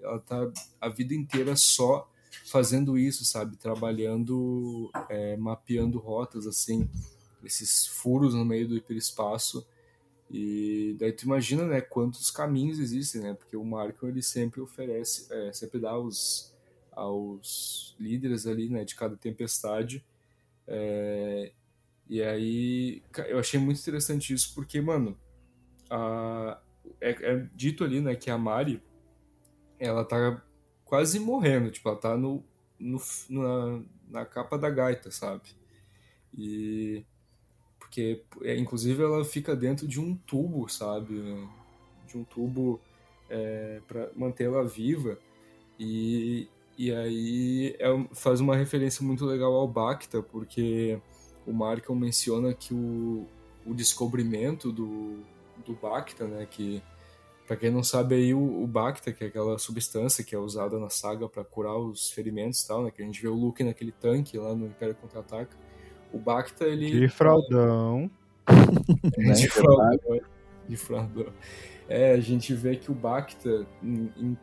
Ela 0.00 0.18
tá 0.20 0.50
a 0.80 0.88
vida 0.88 1.14
inteira 1.14 1.56
só 1.56 2.08
fazendo 2.46 2.98
isso, 2.98 3.24
sabe? 3.24 3.56
Trabalhando, 3.56 4.90
é, 5.08 5.36
mapeando 5.36 5.98
rotas, 5.98 6.46
assim, 6.46 6.88
esses 7.44 7.86
furos 7.86 8.34
no 8.34 8.44
meio 8.44 8.68
do 8.68 8.76
hiperespaço. 8.76 9.66
E 10.30 10.96
daí 10.98 11.12
tu 11.12 11.24
imagina, 11.24 11.66
né, 11.66 11.80
quantos 11.80 12.30
caminhos 12.30 12.78
existem, 12.78 13.20
né? 13.20 13.34
Porque 13.34 13.56
o 13.56 13.64
Marco, 13.64 14.06
ele 14.06 14.22
sempre 14.22 14.60
oferece, 14.60 15.32
é, 15.32 15.52
sempre 15.52 15.78
dá 15.78 15.90
aos, 15.90 16.54
aos 16.92 17.94
líderes 17.98 18.46
ali, 18.46 18.68
né, 18.68 18.84
de 18.84 18.94
cada 18.94 19.16
tempestade. 19.16 20.04
É, 20.66 21.52
e 22.08 22.22
aí, 22.22 23.02
eu 23.28 23.38
achei 23.38 23.60
muito 23.60 23.80
interessante 23.80 24.32
isso, 24.32 24.54
porque, 24.54 24.80
mano, 24.80 25.18
a, 25.90 26.60
é, 27.00 27.10
é 27.10 27.48
dito 27.54 27.84
ali, 27.84 28.00
né, 28.00 28.14
que 28.16 28.30
a 28.30 28.38
Mari, 28.38 28.82
ela 29.78 30.04
tá 30.04 30.42
quase 30.84 31.18
morrendo, 31.18 31.70
tipo, 31.70 31.88
ela 31.88 31.98
tá 31.98 32.16
no, 32.16 32.44
no, 32.78 33.00
na, 33.28 33.82
na 34.08 34.26
capa 34.26 34.58
da 34.58 34.70
gaita, 34.70 35.10
sabe? 35.10 35.48
E 36.36 37.04
porque 37.94 38.20
é, 38.42 38.56
inclusive 38.56 39.00
ela 39.04 39.24
fica 39.24 39.54
dentro 39.54 39.86
de 39.86 40.00
um 40.00 40.16
tubo, 40.16 40.68
sabe? 40.68 41.14
De 42.08 42.18
um 42.18 42.24
tubo 42.24 42.80
é, 43.30 43.80
para 43.86 44.10
mantê-la 44.16 44.64
viva 44.64 45.16
e, 45.78 46.48
e 46.76 46.92
aí 46.92 47.76
é, 47.78 47.86
faz 48.12 48.40
uma 48.40 48.56
referência 48.56 49.04
muito 49.04 49.24
legal 49.24 49.54
ao 49.54 49.68
Bacta, 49.68 50.20
porque 50.20 50.98
o 51.46 51.52
Markham 51.52 51.94
menciona 51.94 52.52
que 52.52 52.74
o, 52.74 53.28
o 53.64 53.72
descobrimento 53.72 54.72
do, 54.72 55.20
do 55.64 55.74
Bacta, 55.74 56.26
né, 56.26 56.46
que 56.50 56.82
Pra 57.46 57.56
quem 57.58 57.70
não 57.70 57.84
sabe 57.84 58.14
aí, 58.14 58.32
o, 58.32 58.62
o 58.62 58.66
Bacta, 58.66 59.12
que 59.12 59.22
é 59.22 59.26
aquela 59.26 59.58
substância 59.58 60.24
que 60.24 60.34
é 60.34 60.38
usada 60.38 60.78
na 60.78 60.88
saga 60.88 61.28
para 61.28 61.44
curar 61.44 61.76
os 61.76 62.10
ferimentos 62.10 62.62
e 62.62 62.66
tal, 62.66 62.82
né? 62.82 62.90
Que 62.90 63.02
a 63.02 63.04
gente 63.04 63.20
vê 63.20 63.28
o 63.28 63.34
Luke 63.34 63.62
naquele 63.62 63.92
tanque 63.92 64.38
lá 64.38 64.54
no 64.54 64.64
Império 64.64 64.94
Contra-Ataca. 64.94 65.54
O 66.14 66.18
Bacta, 66.18 66.64
ele... 66.64 67.00
De 67.00 67.08
fraldão. 67.08 68.08
é, 69.18 69.32
de 69.32 69.48
fraldão. 69.48 70.20
De 70.68 70.76
fraldão. 70.76 71.32
É, 71.88 72.12
a 72.12 72.20
gente 72.20 72.54
vê 72.54 72.76
que 72.76 72.88
o 72.90 72.94
Bacta, 72.94 73.66
em, 73.82 74.12
em, 74.16 74.38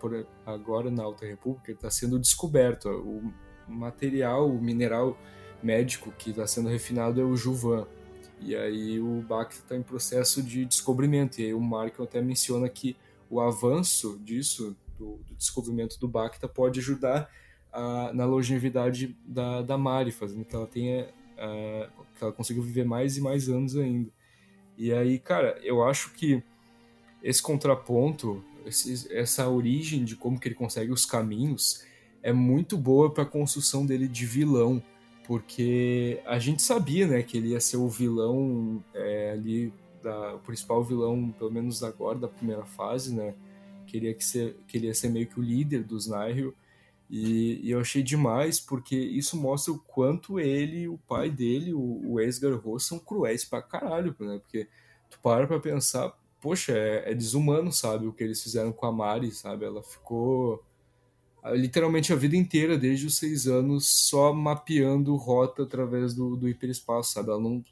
agora 0.46 0.92
na 0.92 1.04
Alta 1.04 1.26
República, 1.26 1.72
está 1.72 1.90
sendo 1.90 2.20
descoberto. 2.20 2.90
O 2.90 3.32
material, 3.72 4.50
o 4.50 4.62
mineral 4.62 5.18
médico 5.64 6.12
que 6.18 6.32
está 6.32 6.46
sendo 6.46 6.68
refinado 6.68 7.22
é 7.22 7.24
o 7.24 7.38
Juvan. 7.38 7.88
E 8.42 8.54
aí 8.54 9.00
o 9.00 9.22
Bach 9.22 9.50
está 9.52 9.76
em 9.76 9.82
processo 9.82 10.44
de 10.44 10.66
descobrimento. 10.66 11.40
E 11.40 11.46
aí 11.46 11.54
o 11.54 11.62
Marco 11.62 12.04
até 12.04 12.22
menciona 12.22 12.68
que 12.68 12.98
o 13.30 13.40
avanço 13.40 14.20
disso, 14.20 14.76
do, 15.00 15.22
do 15.26 15.36
descobrimento 15.36 15.98
do 15.98 16.08
Bacta, 16.08 16.50
pode 16.50 16.82
ajudar 16.82 17.30
a, 17.72 18.12
na 18.14 18.26
longevidade 18.26 19.16
da, 19.26 19.62
da 19.62 19.78
Mari, 19.78 20.12
fazendo 20.12 20.44
que 20.44 20.54
ela 20.54 20.68
tenha 20.68 21.08
que 22.16 22.24
ela 22.24 22.34
consiga 22.34 22.62
viver 22.62 22.86
mais 22.86 23.18
e 23.18 23.22
mais 23.22 23.50
anos 23.50 23.76
ainda. 23.76 24.10
E 24.78 24.92
aí, 24.92 25.20
cara, 25.20 25.60
eu 25.64 25.84
acho 25.84 26.12
que 26.14 26.44
esse 27.22 27.42
contraponto, 27.42 28.44
esse, 28.66 29.12
essa 29.14 29.48
origem 29.48 30.04
de 30.04 30.16
como 30.16 30.40
que 30.40 30.48
ele 30.48 30.56
consegue 30.56 30.92
os 30.92 31.06
caminhos 31.06 31.84
é 32.24 32.32
muito 32.32 32.78
boa 32.78 33.12
para 33.12 33.24
a 33.24 33.28
construção 33.28 33.86
dele 33.86 34.08
de 34.08 34.26
vilão, 34.26 34.82
porque 35.26 36.22
a 36.26 36.40
gente 36.40 36.62
sabia, 36.62 37.08
né, 37.08 37.24
que 37.24 37.38
ele 37.38 37.50
ia 37.50 37.60
ser 37.60 37.78
o 37.78 37.88
vilão 37.88 38.84
é, 38.94 39.32
ali 39.32 39.74
da, 40.04 40.36
o 40.36 40.40
principal 40.40 40.84
vilão, 40.84 41.32
pelo 41.38 41.52
menos 41.52 41.84
agora 41.84 42.18
da 42.18 42.28
primeira 42.28 42.66
fase, 42.66 43.14
né, 43.14 43.34
queria 43.88 44.14
que 44.14 44.24
ser, 44.24 44.56
queria 44.68 44.94
ser 44.94 45.10
meio 45.10 45.28
que 45.28 45.40
o 45.40 45.44
líder 45.44 45.84
dos 45.84 46.08
Nihil. 46.08 46.54
E, 47.12 47.60
e, 47.62 47.72
eu 47.72 47.82
achei 47.82 48.02
demais 48.02 48.62
porque 48.62 48.96
isso 48.96 49.36
mostra 49.36 49.74
o 49.74 49.80
quanto 49.80 50.40
ele 50.40 50.88
o 50.88 50.98
pai 50.98 51.30
dele, 51.30 51.74
o, 51.74 52.14
o 52.14 52.22
Esgar 52.22 52.54
Ross, 52.58 52.86
são 52.86 52.98
cruéis 52.98 53.44
pra 53.44 53.62
caralho, 53.62 54.16
né? 54.18 54.40
Porque 54.40 54.70
tu 55.10 55.20
para 55.22 55.46
pra 55.46 55.60
pensar, 55.60 56.18
poxa, 56.40 56.72
é, 56.72 57.12
é, 57.12 57.14
desumano, 57.14 57.70
sabe? 57.70 58.08
O 58.08 58.14
que 58.14 58.24
eles 58.24 58.42
fizeram 58.42 58.72
com 58.72 58.86
a 58.86 58.94
Mari, 58.94 59.30
sabe? 59.34 59.66
Ela 59.66 59.84
ficou 59.84 60.64
literalmente 61.54 62.14
a 62.14 62.16
vida 62.16 62.38
inteira, 62.38 62.78
desde 62.78 63.08
os 63.08 63.18
seis 63.18 63.46
anos, 63.46 63.90
só 63.90 64.32
mapeando 64.32 65.14
rota 65.18 65.64
através 65.64 66.14
do, 66.14 66.38
do 66.38 66.48
hiperespaço, 66.48 67.12
sabe? 67.12 67.30
Ela 67.30 67.42
não, 67.42 67.64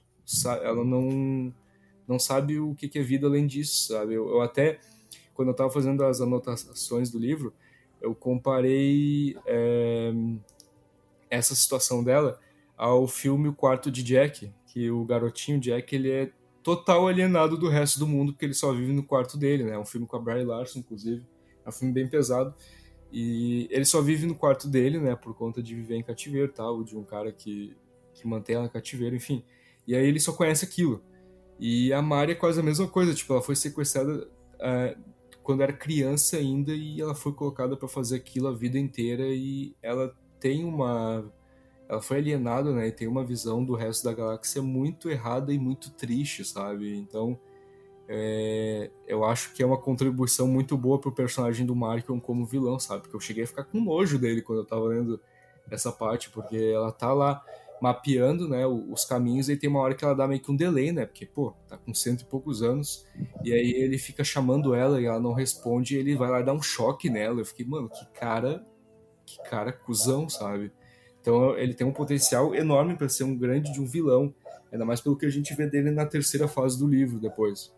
ela 0.64 0.84
não, 0.84 1.54
não 2.06 2.20
sabe 2.20 2.60
o 2.60 2.76
que 2.76 3.00
é 3.00 3.02
vida 3.02 3.26
além 3.26 3.48
disso, 3.48 3.88
sabe? 3.88 4.16
Eu, 4.16 4.28
eu 4.28 4.42
até, 4.42 4.80
quando 5.34 5.48
eu 5.48 5.54
tava 5.54 5.72
fazendo 5.72 6.04
as 6.04 6.20
anotações 6.20 7.10
do 7.10 7.18
livro, 7.18 7.54
eu 8.02 8.16
comparei 8.16 9.38
é, 9.46 10.12
essa 11.30 11.54
situação 11.56 12.04
dela 12.04 12.40
ao 12.78 13.08
filme 13.08 13.50
O 13.50 13.54
Quarto 13.54 13.92
de 13.92 14.02
Jack, 14.04 14.52
que 14.68 14.90
o 14.90 15.04
garotinho 15.06 15.60
Jack 15.60 15.94
ele 15.96 16.12
é 16.12 16.32
total 16.64 17.08
alienado 17.08 17.58
do 17.58 17.68
resto 17.68 18.00
do 18.00 18.08
mundo 18.08 18.32
porque 18.32 18.46
ele 18.46 18.54
só 18.54 18.72
vive 18.72 18.94
no 18.94 19.04
quarto 19.04 19.38
dele, 19.38 19.64
né? 19.64 19.74
É 19.74 19.80
um 19.80 19.86
filme 19.86 20.06
com 20.06 20.16
a 20.16 20.20
Bry 20.20 20.44
Larson, 20.44 20.80
inclusive, 20.80 21.26
é 21.66 21.70
um 21.70 21.72
filme 21.72 21.94
bem 21.94 22.08
pesado 22.08 22.54
e 23.12 23.68
ele 23.72 23.86
só 23.86 24.02
vive 24.02 24.28
no 24.28 24.36
quarto 24.36 24.68
dele, 24.68 25.00
né? 25.00 25.16
Por 25.16 25.34
conta 25.34 25.64
de 25.64 25.74
viver 25.74 25.96
em 25.96 26.04
cativeiro, 26.04 26.52
tal, 26.52 26.84
de 26.84 26.98
um 26.98 27.04
cara 27.04 27.32
que 27.32 27.76
que 28.14 28.28
mantém 28.28 28.56
ela 28.56 28.66
em 28.66 28.70
cativeiro, 28.70 29.16
enfim. 29.16 29.44
E 29.88 29.96
aí 29.96 30.06
ele 30.06 30.20
só 30.20 30.34
conhece 30.34 30.66
aquilo. 30.66 31.02
E 31.58 31.92
a 31.94 32.02
Mari 32.02 32.34
é 32.34 32.36
quase 32.36 32.60
a 32.60 32.64
mesma 32.64 32.88
coisa, 32.88 33.14
tipo, 33.14 33.34
ela 33.34 33.42
foi 33.42 33.56
sequestrada 33.56 34.28
uh, 34.56 35.00
quando 35.50 35.64
era 35.64 35.74
criança 35.74 36.38
ainda 36.38 36.72
e 36.74 37.02
ela 37.02 37.16
foi 37.16 37.34
colocada 37.34 37.76
para 37.76 37.88
fazer 37.88 38.18
aquilo 38.18 38.50
a 38.50 38.54
vida 38.54 38.78
inteira 38.78 39.24
e 39.26 39.76
ela 39.82 40.16
tem 40.40 40.64
uma 40.64 41.26
ela 41.88 42.00
foi 42.00 42.18
alienada, 42.18 42.72
né, 42.72 42.90
e 42.90 42.92
tem 42.92 43.08
uma 43.08 43.24
visão 43.24 43.66
do 43.66 43.74
resto 43.74 44.04
da 44.04 44.14
galáxia 44.14 44.62
muito 44.62 45.10
errada 45.10 45.52
e 45.52 45.58
muito 45.58 45.90
triste, 45.90 46.46
sabe? 46.46 46.96
Então, 46.96 47.36
é, 48.08 48.92
eu 49.08 49.26
acho 49.26 49.52
que 49.56 49.64
é 49.64 49.66
uma 49.66 49.80
contribuição 49.80 50.48
muito 50.48 50.78
boa 50.78 51.00
pro 51.00 51.12
personagem 51.12 51.66
do 51.66 51.76
Markion 51.76 52.20
como 52.20 52.46
vilão, 52.46 52.78
sabe? 52.78 53.02
Porque 53.02 53.16
eu 53.16 53.20
cheguei 53.20 53.46
a 53.46 53.48
ficar 53.48 53.64
com 53.64 53.82
nojo 53.82 54.20
dele 54.20 54.44
quando 54.44 54.60
eu 54.60 54.66
tava 54.66 54.84
lendo 54.84 55.20
essa 55.72 55.92
parte, 55.92 56.30
porque 56.30 56.58
ela 56.58 56.92
tá 56.92 57.12
lá 57.12 57.44
mapeando, 57.82 58.48
né, 58.48 58.66
os 58.66 59.06
caminhos, 59.06 59.50
e 59.50 59.56
tem 59.56 59.70
uma 59.70 59.80
hora 59.80 59.96
que 59.96 60.04
ela 60.04 60.16
dá 60.16 60.28
meio 60.28 60.42
que 60.42 60.52
um 60.52 60.56
delay, 60.56 60.92
né, 60.92 61.06
porque, 61.06 61.26
pô, 61.26 61.54
tá 61.68 61.78
com 61.78 61.94
cento 61.94 62.22
e 62.22 62.26
poucos 62.26 62.62
anos, 62.62 63.06
e 63.44 63.54
aí 63.54 63.72
ele 63.72 63.98
fica 63.98 64.24
chamando 64.24 64.74
ela 64.74 65.02
e 65.02 65.06
ela 65.06 65.20
não 65.20 65.34
responde, 65.34 65.96
e 65.96 66.00
ele 66.00 66.16
vai 66.16 66.30
lá 66.30 66.42
dar 66.42 66.54
um 66.54 66.62
choque 66.62 67.10
nela, 67.10 67.40
eu 67.40 67.46
fiquei, 67.46 67.66
mano, 67.66 67.90
que 67.90 68.06
cara, 68.20 68.66
que 69.26 69.42
cara 69.50 69.72
cuzão, 69.72 70.28
sabe? 70.28 70.72
Então 71.22 71.58
ele 71.58 71.74
tem 71.74 71.86
um 71.86 71.94
potencial 71.94 72.56
enorme 72.56 72.96
para 72.96 73.10
ser 73.10 73.24
um 73.24 73.38
grande 73.38 73.72
de 73.72 73.80
um 73.80 73.86
vilão, 73.86 74.34
ainda 74.72 74.86
mais 74.86 75.02
pelo 75.02 75.18
que 75.18 75.26
a 75.26 75.30
gente 75.30 75.54
vê 75.56 75.68
dele 75.68 75.92
na 75.92 76.06
terceira 76.06 76.48
fase 76.48 76.78
do 76.78 76.88
livro 76.88 77.20
depois. 77.20 77.74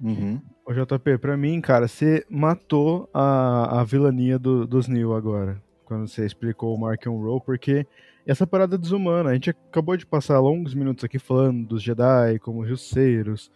Uhum. 0.00 0.40
Ô 0.66 0.72
JP, 0.72 1.18
pra 1.18 1.36
mim, 1.36 1.60
cara, 1.60 1.86
você 1.86 2.24
matou 2.28 3.08
a, 3.12 3.80
a 3.80 3.84
vilania 3.84 4.38
do, 4.38 4.66
dos 4.66 4.88
Neil 4.88 5.14
agora, 5.14 5.62
quando 5.84 6.08
você 6.08 6.26
explicou 6.26 6.74
o 6.74 6.78
Mark 6.78 7.06
and 7.06 7.10
Roll, 7.10 7.40
porque 7.40 7.86
essa 8.26 8.46
parada 8.46 8.78
desumana. 8.78 9.30
A 9.30 9.34
gente 9.34 9.50
acabou 9.50 9.96
de 9.96 10.06
passar 10.06 10.40
longos 10.40 10.74
minutos 10.74 11.04
aqui 11.04 11.18
falando 11.18 11.66
dos 11.66 11.82
Jedi 11.82 12.38
como 12.40 12.66
jusceiros, 12.66 13.50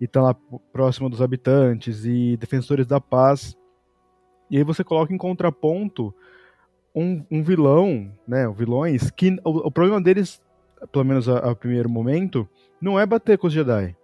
e 0.00 0.06
tá 0.06 0.22
lá 0.22 0.36
próximo 0.72 1.10
dos 1.10 1.20
habitantes 1.20 2.04
e 2.04 2.36
defensores 2.36 2.86
da 2.86 3.00
paz. 3.00 3.56
E 4.50 4.56
aí 4.56 4.64
você 4.64 4.82
coloca 4.82 5.12
em 5.12 5.18
contraponto 5.18 6.14
um, 6.94 7.24
um 7.30 7.42
vilão, 7.42 8.10
né, 8.26 8.48
vilões, 8.48 9.10
que 9.10 9.38
o, 9.44 9.68
o, 9.68 9.70
problema 9.70 10.00
deles, 10.00 10.40
pelo 10.90 11.04
menos 11.04 11.28
a, 11.28 11.38
a, 11.50 11.54
primeiro 11.54 11.88
momento, 11.88 12.48
não 12.80 12.98
é 12.98 13.04
bater 13.04 13.36
com 13.38 13.46
os 13.46 13.52
Jedi. 13.52 13.94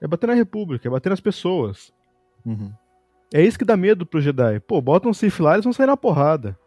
É 0.00 0.08
bater 0.08 0.26
na 0.26 0.34
República, 0.34 0.88
é 0.88 0.90
bater 0.90 1.10
nas 1.10 1.20
pessoas. 1.20 1.92
Uhum. 2.44 2.72
É 3.32 3.42
isso 3.42 3.58
que 3.58 3.64
dá 3.64 3.76
medo 3.76 4.06
pros 4.06 4.24
Jedi. 4.24 4.58
Pô, 4.60 4.80
bota 4.80 5.08
um 5.08 5.14
Sith 5.14 5.38
lá, 5.38 5.52
eles 5.52 5.64
vão 5.64 5.72
sair 5.72 5.86
na 5.86 5.96
porrada. 5.96 6.58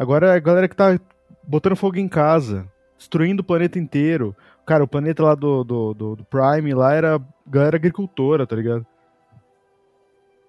Agora 0.00 0.28
é 0.28 0.36
a 0.36 0.38
galera 0.38 0.66
que 0.66 0.74
tá 0.74 0.98
botando 1.46 1.76
fogo 1.76 1.98
em 1.98 2.08
casa, 2.08 2.66
destruindo 2.96 3.42
o 3.42 3.44
planeta 3.44 3.78
inteiro. 3.78 4.34
Cara, 4.64 4.82
o 4.82 4.88
planeta 4.88 5.22
lá 5.22 5.34
do, 5.34 5.62
do, 5.62 5.92
do, 5.92 6.16
do 6.16 6.24
Prime 6.24 6.72
lá 6.72 6.94
era 6.94 7.20
galera 7.46 7.76
agricultora, 7.76 8.46
tá 8.46 8.56
ligado? 8.56 8.86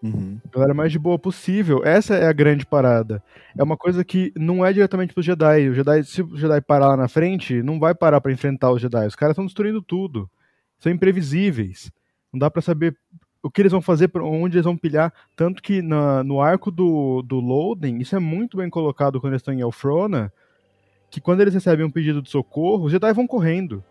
Uhum. 0.02 0.40
Galera 0.54 0.74
mais 0.74 0.90
de 0.90 0.98
boa 0.98 1.20
possível. 1.20 1.82
Essa 1.84 2.16
é 2.16 2.28
a 2.28 2.32
grande 2.32 2.66
parada. 2.66 3.22
É 3.58 3.62
uma 3.62 3.76
coisa 3.76 4.06
que 4.06 4.32
não 4.38 4.66
é 4.66 4.72
diretamente 4.72 5.14
pro 5.14 5.22
Jedi. 5.22 5.68
O 5.68 5.74
Jedi, 5.74 6.06
se 6.06 6.22
o 6.22 6.38
Jedi 6.38 6.62
parar 6.62 6.88
lá 6.88 6.96
na 6.96 7.10
frente, 7.10 7.62
não 7.62 7.78
vai 7.78 7.94
parar 7.94 8.22
para 8.22 8.32
enfrentar 8.32 8.72
os 8.72 8.82
Jedi. 8.82 9.06
Os 9.06 9.16
caras 9.16 9.34
estão 9.34 9.46
destruindo 9.46 9.82
tudo. 9.82 10.32
São 10.80 10.90
imprevisíveis. 10.90 11.92
Não 12.32 12.40
dá 12.40 12.50
para 12.50 12.62
saber 12.62 12.96
o 13.44 13.50
que 13.50 13.62
eles 13.62 13.72
vão 13.72 13.82
fazer, 13.82 14.10
onde 14.16 14.58
eles 14.58 14.66
vão 14.66 14.78
pilhar. 14.78 15.12
Tanto 15.36 15.62
que 15.62 15.82
na, 15.82 16.24
no 16.24 16.42
arco 16.42 16.70
do, 16.70 17.22
do 17.22 17.40
Loading, 17.40 17.98
isso 17.98 18.16
é 18.16 18.20
muito 18.20 18.58
bem 18.58 18.70
colocado 18.70 19.20
quando 19.20 19.34
eles 19.34 19.42
estão 19.42 19.54
em 19.54 19.62
Elfrona, 19.62 20.32
que 21.10 21.20
quando 21.20 21.42
eles 21.42 21.54
recebem 21.54 21.86
um 21.86 21.92
pedido 21.92 22.22
de 22.22 22.30
socorro, 22.30 22.86
os 22.86 22.92
Jedi 22.92 23.12
vão 23.14 23.28
correndo 23.28 23.84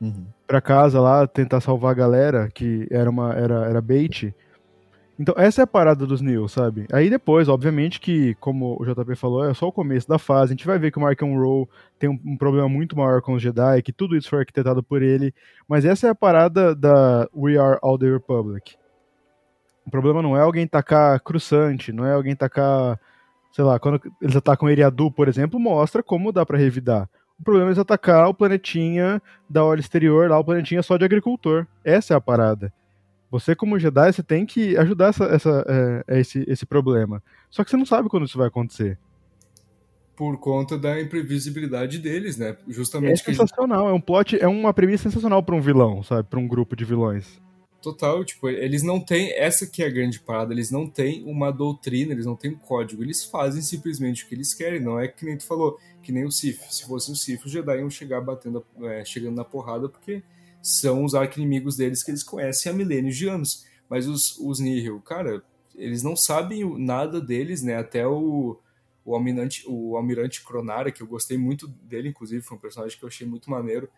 uhum. 0.00 0.26
pra 0.46 0.60
casa 0.60 1.00
lá, 1.00 1.26
tentar 1.26 1.60
salvar 1.60 1.92
a 1.92 1.94
galera, 1.94 2.50
que 2.52 2.86
era, 2.90 3.08
uma, 3.08 3.32
era, 3.34 3.66
era 3.66 3.80
bait. 3.80 4.34
Então, 5.18 5.34
essa 5.38 5.62
é 5.62 5.64
a 5.64 5.66
parada 5.66 6.04
dos 6.06 6.20
Neo, 6.20 6.48
sabe? 6.48 6.86
Aí 6.92 7.08
depois, 7.08 7.48
obviamente, 7.48 8.00
que, 8.00 8.34
como 8.36 8.76
o 8.80 8.84
JP 8.84 9.14
falou, 9.14 9.48
é 9.48 9.54
só 9.54 9.68
o 9.68 9.72
começo 9.72 10.08
da 10.08 10.18
fase. 10.18 10.52
A 10.52 10.56
gente 10.56 10.66
vai 10.66 10.76
ver 10.76 10.90
que 10.90 10.98
o 10.98 11.00
Mark 11.00 11.20
Roll 11.20 11.68
tem 11.98 12.10
um, 12.10 12.18
um, 12.24 12.36
problema 12.36 12.68
muito 12.68 12.96
maior 12.96 13.22
com 13.22 13.34
os 13.34 13.42
Jedi, 13.42 13.80
que 13.82 13.92
tudo 13.92 14.16
isso 14.16 14.28
foi 14.28 14.40
arquitetado 14.40 14.82
por 14.82 15.02
ele. 15.02 15.32
Mas 15.68 15.84
essa 15.84 16.08
é 16.08 16.10
a 16.10 16.14
parada 16.14 16.74
da 16.74 17.28
We 17.34 17.56
Are 17.56 17.78
All 17.80 17.96
the 17.96 18.10
Republic. 18.10 18.76
O 19.86 19.90
problema 19.90 20.20
não 20.20 20.36
é 20.36 20.40
alguém 20.40 20.66
tacar 20.66 21.20
cruçante, 21.20 21.92
não 21.92 22.04
é 22.04 22.12
alguém 22.12 22.34
tacar. 22.34 22.98
Sei 23.52 23.62
lá, 23.62 23.78
quando 23.78 24.00
eles 24.20 24.34
atacam 24.34 24.68
Eriadu, 24.68 25.12
por 25.12 25.28
exemplo, 25.28 25.60
mostra 25.60 26.02
como 26.02 26.32
dá 26.32 26.44
para 26.44 26.58
revidar. 26.58 27.08
O 27.38 27.44
problema 27.44 27.68
é 27.68 27.70
eles 27.70 27.78
atacar 27.78 28.28
o 28.28 28.34
planetinha 28.34 29.22
da 29.48 29.62
hora 29.62 29.78
exterior, 29.78 30.28
lá 30.28 30.38
o 30.38 30.44
planetinha 30.44 30.82
só 30.82 30.96
de 30.96 31.04
agricultor. 31.04 31.66
Essa 31.84 32.14
é 32.14 32.16
a 32.16 32.20
parada. 32.20 32.72
Você, 33.30 33.54
como 33.54 33.78
Jedi, 33.78 34.12
você 34.12 34.22
tem 34.22 34.46
que 34.46 34.76
ajudar 34.76 35.08
essa, 35.08 35.24
essa, 35.24 36.04
é, 36.08 36.20
esse, 36.20 36.44
esse 36.46 36.64
problema. 36.64 37.22
Só 37.50 37.64
que 37.64 37.70
você 37.70 37.76
não 37.76 37.86
sabe 37.86 38.08
quando 38.08 38.26
isso 38.26 38.38
vai 38.38 38.48
acontecer. 38.48 38.98
Por 40.16 40.38
conta 40.38 40.78
da 40.78 41.00
imprevisibilidade 41.00 41.98
deles, 41.98 42.36
né? 42.36 42.56
Justamente. 42.68 43.22
É 43.22 43.24
sensacional, 43.24 43.86
gente... 43.86 43.90
é 43.90 43.92
um 43.94 44.00
plot, 44.00 44.38
é 44.40 44.46
uma 44.46 44.72
premissa 44.72 45.04
sensacional 45.04 45.42
para 45.42 45.56
um 45.56 45.60
vilão, 45.60 46.02
sabe? 46.02 46.28
Para 46.28 46.38
um 46.38 46.46
grupo 46.46 46.76
de 46.76 46.84
vilões. 46.84 47.42
Total, 47.84 48.24
tipo, 48.24 48.48
eles 48.48 48.82
não 48.82 48.98
têm. 48.98 49.32
Essa 49.32 49.66
que 49.66 49.82
é 49.82 49.86
a 49.86 49.90
grande 49.90 50.18
parada, 50.18 50.54
eles 50.54 50.70
não 50.70 50.86
têm 50.86 51.22
uma 51.26 51.50
doutrina, 51.50 52.12
eles 52.12 52.24
não 52.24 52.34
têm 52.34 52.52
um 52.52 52.58
código, 52.58 53.02
eles 53.02 53.24
fazem 53.24 53.60
simplesmente 53.60 54.24
o 54.24 54.28
que 54.28 54.34
eles 54.34 54.54
querem, 54.54 54.80
não 54.80 54.98
é 54.98 55.06
que 55.06 55.22
nem 55.22 55.36
tu 55.36 55.44
falou, 55.44 55.78
que 56.02 56.10
nem 56.10 56.24
o 56.24 56.30
Sif. 56.30 56.60
Se 56.72 56.86
fosse 56.86 57.12
o 57.12 57.14
Sif, 57.14 57.44
os 57.44 57.52
Jedi 57.52 57.80
iam 57.80 57.90
chegar 57.90 58.22
batendo, 58.22 58.64
é, 58.84 59.04
chegando 59.04 59.36
na 59.36 59.44
porrada, 59.44 59.86
porque 59.86 60.22
são 60.64 61.04
os 61.04 61.14
arquinimigos 61.14 61.76
deles 61.76 62.02
que 62.02 62.10
eles 62.10 62.22
conhecem 62.22 62.72
há 62.72 62.74
milênios 62.74 63.18
de 63.18 63.28
anos. 63.28 63.66
Mas 63.86 64.08
os, 64.08 64.38
os 64.38 64.58
Nihil, 64.58 64.98
cara, 65.02 65.44
eles 65.74 66.02
não 66.02 66.16
sabem 66.16 66.64
nada 66.78 67.20
deles, 67.20 67.62
né? 67.62 67.76
Até 67.76 68.06
o, 68.06 68.58
o, 69.04 69.14
almirante, 69.14 69.62
o 69.68 69.94
almirante 69.94 70.42
Cronara, 70.42 70.90
que 70.90 71.02
eu 71.02 71.06
gostei 71.06 71.36
muito 71.36 71.68
dele, 71.68 72.08
inclusive, 72.08 72.42
foi 72.42 72.56
um 72.56 72.60
personagem 72.60 72.98
que 72.98 73.04
eu 73.04 73.08
achei 73.08 73.26
muito 73.26 73.50
maneiro. 73.50 73.90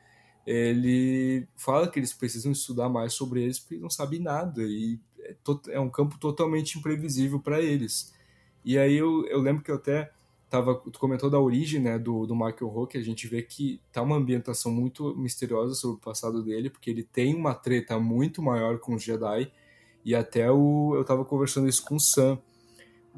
Ele 0.44 1.46
fala 1.54 1.88
que 1.88 2.00
eles 2.00 2.12
precisam 2.12 2.50
estudar 2.50 2.88
mais 2.88 3.14
sobre 3.14 3.44
eles 3.44 3.60
porque 3.60 3.76
não 3.76 3.90
sabem 3.90 4.18
nada 4.18 4.62
e 4.62 4.98
é, 5.20 5.36
é 5.68 5.80
um 5.80 5.90
campo 5.90 6.18
totalmente 6.18 6.78
imprevisível 6.78 7.38
para 7.38 7.62
eles. 7.62 8.12
E 8.64 8.76
aí 8.76 8.96
eu, 8.96 9.24
eu 9.26 9.40
lembro 9.40 9.62
que 9.62 9.70
eu 9.70 9.76
até 9.76 10.10
tava, 10.48 10.74
tu 10.74 10.98
comentou 10.98 11.28
da 11.28 11.40
origem 11.40 11.80
né, 11.80 11.98
do, 11.98 12.26
do 12.26 12.34
Michael 12.34 12.68
Roque, 12.68 12.98
a 12.98 13.02
gente 13.02 13.26
vê 13.26 13.42
que 13.42 13.80
tá 13.92 14.02
uma 14.02 14.16
ambientação 14.16 14.72
muito 14.72 15.14
misteriosa 15.16 15.74
sobre 15.74 15.96
o 15.96 16.00
passado 16.00 16.42
dele, 16.42 16.70
porque 16.70 16.90
ele 16.90 17.02
tem 17.02 17.34
uma 17.34 17.54
treta 17.54 17.98
muito 17.98 18.40
maior 18.40 18.78
com 18.78 18.94
os 18.94 19.02
Jedi, 19.02 19.50
e 20.04 20.14
até 20.14 20.50
o, 20.50 20.94
eu 20.94 21.04
tava 21.04 21.24
conversando 21.24 21.68
isso 21.68 21.84
com 21.84 21.96
o 21.96 22.00
Sam, 22.00 22.38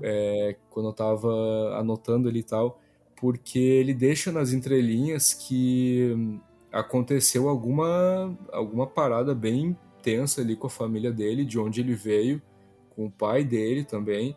é, 0.00 0.56
quando 0.70 0.88
eu 0.88 0.92
tava 0.92 1.76
anotando 1.78 2.28
ele 2.28 2.38
e 2.38 2.44
tal, 2.44 2.80
porque 3.16 3.58
ele 3.58 3.92
deixa 3.92 4.32
nas 4.32 4.52
entrelinhas 4.52 5.34
que 5.34 6.38
aconteceu 6.72 7.48
alguma, 7.48 8.36
alguma 8.52 8.86
parada 8.86 9.34
bem 9.34 9.76
tensa 10.02 10.40
ali 10.40 10.56
com 10.56 10.66
a 10.66 10.70
família 10.70 11.12
dele, 11.12 11.44
de 11.44 11.58
onde 11.58 11.80
ele 11.80 11.94
veio, 11.94 12.40
com 12.90 13.06
o 13.06 13.10
pai 13.10 13.44
dele 13.44 13.84
também, 13.84 14.36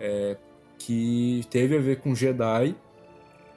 é, 0.00 0.38
que 0.84 1.42
teve 1.48 1.76
a 1.76 1.80
ver 1.80 2.00
com 2.00 2.14
Jedi 2.14 2.74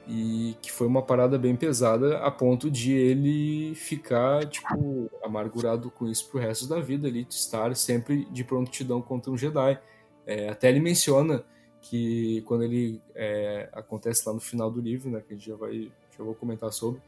e 0.06 0.56
que 0.62 0.70
foi 0.70 0.86
uma 0.86 1.02
parada 1.02 1.36
bem 1.36 1.56
pesada 1.56 2.18
a 2.18 2.30
ponto 2.30 2.70
de 2.70 2.92
ele 2.92 3.74
ficar 3.74 4.46
tipo 4.46 5.10
amargurado 5.24 5.90
com 5.90 6.06
isso 6.06 6.30
pro 6.30 6.38
resto 6.38 6.68
da 6.68 6.78
vida 6.80 7.08
ali, 7.08 7.24
de 7.24 7.34
estar 7.34 7.74
sempre 7.74 8.26
de 8.26 8.44
prontidão 8.44 9.02
contra 9.02 9.32
um 9.32 9.36
Jedi. 9.36 9.78
É, 10.24 10.48
até 10.48 10.68
ele 10.68 10.78
menciona 10.78 11.44
que 11.80 12.42
quando 12.42 12.62
ele 12.62 13.00
é, 13.14 13.68
acontece 13.72 14.22
lá 14.26 14.32
no 14.32 14.40
final 14.40 14.70
do 14.70 14.80
livro, 14.80 15.10
né, 15.10 15.20
que 15.20 15.34
a 15.34 15.36
gente 15.36 15.48
já 15.48 15.56
vai 15.56 15.90
já 16.16 16.24
vou 16.24 16.34
comentar 16.34 16.72
sobre, 16.72 17.02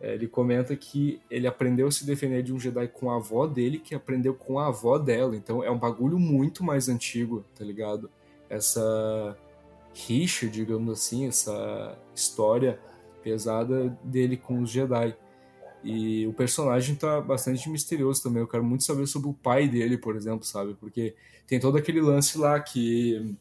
é, 0.00 0.14
ele 0.14 0.28
comenta 0.28 0.74
que 0.76 1.20
ele 1.28 1.46
aprendeu 1.46 1.88
a 1.88 1.90
se 1.90 2.06
defender 2.06 2.42
de 2.42 2.52
um 2.52 2.60
Jedi 2.60 2.86
com 2.88 3.10
a 3.10 3.16
avó 3.16 3.46
dele, 3.46 3.78
que 3.78 3.94
aprendeu 3.94 4.34
com 4.34 4.58
a 4.58 4.68
avó 4.68 4.96
dela. 4.98 5.34
Então 5.34 5.64
é 5.64 5.70
um 5.70 5.78
bagulho 5.78 6.18
muito 6.18 6.62
mais 6.62 6.88
antigo, 6.88 7.44
tá 7.58 7.64
ligado? 7.64 8.08
Essa 8.48 9.36
rixa, 9.94 10.48
digamos 10.48 10.92
assim, 10.92 11.28
essa 11.28 11.98
história 12.14 12.78
pesada 13.22 13.88
dele 14.02 14.36
com 14.36 14.60
os 14.60 14.70
Jedi. 14.70 15.16
E 15.82 16.26
o 16.26 16.32
personagem 16.32 16.96
tá 16.96 17.20
bastante 17.20 17.68
misterioso 17.68 18.22
também. 18.22 18.42
Eu 18.42 18.48
quero 18.48 18.64
muito 18.64 18.84
saber 18.84 19.06
sobre 19.06 19.28
o 19.28 19.34
pai 19.34 19.68
dele, 19.68 19.96
por 19.96 20.16
exemplo, 20.16 20.44
sabe? 20.44 20.74
Porque 20.74 21.14
tem 21.46 21.60
todo 21.60 21.76
aquele 21.76 22.00
lance 22.00 22.38
lá 22.38 22.58
que 22.58 23.36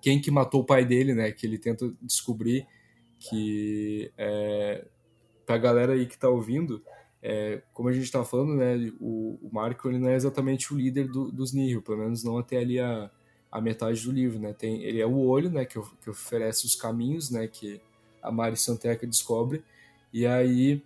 quem 0.00 0.20
que 0.20 0.30
matou 0.30 0.62
o 0.62 0.64
pai 0.64 0.84
dele, 0.84 1.14
né? 1.14 1.32
Que 1.32 1.46
ele 1.46 1.58
tenta 1.58 1.92
descobrir 2.00 2.66
que 3.18 4.12
é, 4.16 4.84
pra 5.44 5.58
galera 5.58 5.94
aí 5.94 6.06
que 6.06 6.18
tá 6.18 6.28
ouvindo, 6.28 6.82
é, 7.20 7.62
como 7.72 7.88
a 7.88 7.92
gente 7.92 8.10
tá 8.10 8.22
falando, 8.22 8.54
né? 8.54 8.92
O, 9.00 9.38
o 9.42 9.50
Marco 9.52 9.88
ele 9.88 9.98
não 9.98 10.08
é 10.08 10.14
exatamente 10.14 10.72
o 10.72 10.76
líder 10.76 11.08
do, 11.08 11.32
dos 11.32 11.52
Nihil, 11.52 11.82
pelo 11.82 11.98
menos 11.98 12.22
não 12.22 12.38
até 12.38 12.58
ali 12.58 12.78
a, 12.78 13.10
a 13.54 13.60
metade 13.60 14.02
do 14.02 14.10
livro, 14.10 14.36
né? 14.40 14.52
Tem, 14.52 14.82
ele 14.82 15.00
é 15.00 15.06
o 15.06 15.16
olho, 15.16 15.48
né? 15.48 15.64
Que, 15.64 15.80
que 16.02 16.10
oferece 16.10 16.66
os 16.66 16.74
caminhos, 16.74 17.30
né? 17.30 17.46
Que 17.46 17.80
a 18.20 18.32
Mari 18.32 18.56
Santeca 18.56 19.06
descobre. 19.06 19.62
E 20.12 20.26
aí 20.26 20.82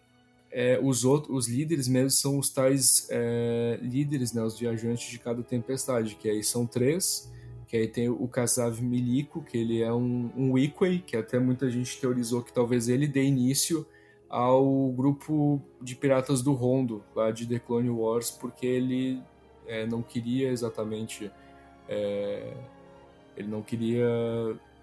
é, 0.52 0.78
os 0.82 1.02
outros, 1.02 1.34
os 1.34 1.48
líderes 1.48 1.88
mesmo 1.88 2.10
são 2.10 2.38
os 2.38 2.50
tais 2.50 3.08
é, 3.08 3.78
líderes, 3.80 4.34
né? 4.34 4.42
Os 4.42 4.58
viajantes 4.58 5.10
de 5.10 5.18
cada 5.18 5.42
tempestade, 5.42 6.14
que 6.16 6.28
aí 6.28 6.44
são 6.44 6.66
três. 6.66 7.32
Que 7.66 7.78
aí 7.78 7.88
tem 7.88 8.10
o 8.10 8.28
Kazav 8.28 8.82
Milico, 8.82 9.42
que 9.42 9.56
ele 9.56 9.80
é 9.80 9.90
um, 9.90 10.30
um 10.36 10.52
que 11.06 11.16
até 11.16 11.38
muita 11.38 11.70
gente 11.70 11.98
teorizou 11.98 12.42
que 12.42 12.52
talvez 12.52 12.86
ele 12.86 13.06
dê 13.06 13.24
início 13.24 13.86
ao 14.28 14.92
grupo 14.92 15.58
de 15.80 15.94
piratas 15.94 16.42
do 16.42 16.52
Rondo, 16.52 17.02
lá 17.16 17.30
de 17.30 17.46
The 17.46 17.58
Clone 17.60 17.88
Wars, 17.88 18.30
porque 18.30 18.66
ele 18.66 19.22
é, 19.66 19.86
não 19.86 20.02
queria 20.02 20.50
exatamente 20.50 21.30
é, 21.88 22.52
ele 23.36 23.48
não 23.48 23.62
queria 23.62 24.06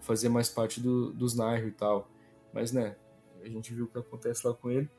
fazer 0.01 0.29
mais 0.29 0.49
parte 0.49 0.79
do, 0.79 1.11
dos 1.11 1.35
Nairo 1.35 1.67
e 1.67 1.71
tal. 1.71 2.09
Mas, 2.53 2.71
né, 2.71 2.95
a 3.43 3.47
gente 3.47 3.73
viu 3.73 3.85
o 3.85 3.87
que 3.87 3.97
acontece 3.97 4.45
lá 4.47 4.53
com 4.53 4.71
ele. 4.71 4.89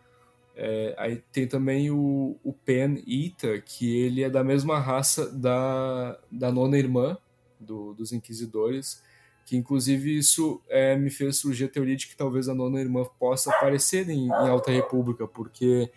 É, 0.54 0.94
aí 0.96 1.22
tem 1.32 1.46
também 1.46 1.90
o, 1.90 2.36
o 2.42 2.52
Pen 2.52 3.02
Ita, 3.06 3.60
que 3.60 3.98
ele 3.98 4.22
é 4.22 4.30
da 4.30 4.42
mesma 4.42 4.78
raça 4.78 5.30
da, 5.30 6.18
da 6.30 6.50
nona 6.50 6.78
irmã 6.78 7.18
do, 7.60 7.92
dos 7.92 8.12
Inquisidores, 8.12 9.02
que 9.44 9.56
inclusive 9.56 10.16
isso 10.16 10.62
é, 10.68 10.96
me 10.96 11.10
fez 11.10 11.36
surgir 11.36 11.66
a 11.66 11.68
teoria 11.68 11.96
de 11.96 12.06
que 12.06 12.16
talvez 12.16 12.48
a 12.48 12.54
nona 12.54 12.80
irmã 12.80 13.04
possa 13.18 13.50
aparecer 13.50 14.08
em, 14.08 14.26
em 14.26 14.30
Alta 14.30 14.70
República, 14.70 15.28
porque 15.28 15.90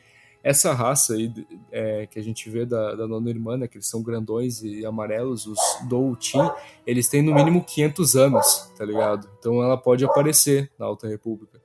essa 0.44 0.74
raça 0.74 1.14
aí 1.14 1.32
é, 1.72 2.08
que 2.08 2.18
a 2.18 2.24
gente 2.24 2.50
vê 2.50 2.66
da, 2.66 2.96
da 2.96 3.08
nona 3.08 3.30
irmã, 3.30 3.58
né, 3.58 3.68
que 3.68 3.78
eles 3.78 3.88
são 3.88 4.02
grandões 4.02 4.64
e 4.64 4.86
amarelos, 4.86 5.46
os 5.46 5.60
Doutin, 5.88 6.50
eles 6.88 7.10
têm 7.10 7.22
no 7.22 7.34
mínimo 7.34 7.64
500 7.64 8.16
anos, 8.16 8.72
tá 8.78 8.86
ligado? 8.86 9.30
Então 9.38 9.62
ela 9.62 9.78
pode 9.78 10.06
aparecer 10.06 10.72
na 10.80 10.86
Alta 10.86 11.08
República. 11.08 11.62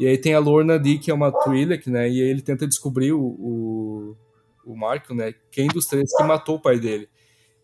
E 0.00 0.06
aí 0.06 0.18
tem 0.18 0.34
a 0.34 0.38
Lorna 0.38 0.78
Dee, 0.78 0.98
que 0.98 1.10
é 1.10 1.14
uma 1.14 1.32
Twi'lek, 1.32 1.88
né, 1.90 2.08
e 2.08 2.22
aí 2.22 2.28
ele 2.28 2.42
tenta 2.42 2.66
descobrir 2.66 3.12
o, 3.12 3.20
o, 3.20 4.16
o 4.64 4.76
Marco, 4.76 5.14
né, 5.14 5.34
quem 5.50 5.68
dos 5.68 5.86
três 5.86 6.14
que 6.16 6.24
matou 6.24 6.56
o 6.56 6.60
pai 6.60 6.78
dele. 6.78 7.08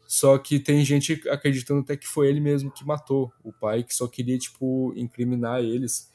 Só 0.06 0.36
que 0.38 0.60
tem 0.60 0.84
gente 0.84 1.20
acreditando 1.28 1.80
até 1.80 1.96
que 1.96 2.06
foi 2.06 2.28
ele 2.28 2.40
mesmo 2.40 2.70
que 2.70 2.86
matou 2.86 3.32
o 3.42 3.52
pai, 3.52 3.82
que 3.82 3.94
só 3.94 4.06
queria, 4.06 4.38
tipo, 4.38 4.92
incriminar 4.94 5.60
eles 5.60 6.12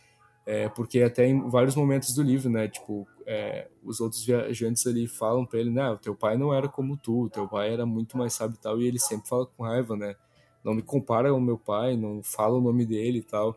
é, 0.49 0.67
porque 0.67 1.03
até 1.03 1.27
em 1.27 1.47
vários 1.47 1.75
momentos 1.75 2.11
do 2.15 2.23
livro, 2.23 2.49
né, 2.49 2.67
tipo, 2.67 3.07
é, 3.23 3.67
os 3.83 4.01
outros 4.01 4.25
viajantes 4.25 4.87
ali 4.87 5.07
falam 5.07 5.45
para 5.45 5.59
ele, 5.59 5.69
né, 5.69 5.87
o 5.91 5.97
teu 5.97 6.15
pai 6.15 6.39
não 6.39 6.51
era 6.51 6.67
como 6.67 6.97
tu, 6.97 7.29
teu 7.29 7.47
pai 7.47 7.71
era 7.71 7.85
muito 7.85 8.17
mais 8.17 8.33
sábio 8.33 8.55
e 8.55 8.59
tal, 8.59 8.81
e 8.81 8.87
ele 8.87 8.97
sempre 8.97 9.29
fala 9.29 9.45
com 9.45 9.61
raiva, 9.61 9.95
né, 9.95 10.15
não 10.63 10.73
me 10.73 10.81
compara 10.81 11.29
ao 11.29 11.39
meu 11.39 11.55
pai, 11.55 11.95
não 11.95 12.23
fala 12.23 12.57
o 12.57 12.61
nome 12.61 12.83
dele 12.83 13.19
e 13.19 13.21
tal. 13.21 13.55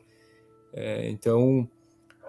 É, 0.75 1.09
então, 1.09 1.67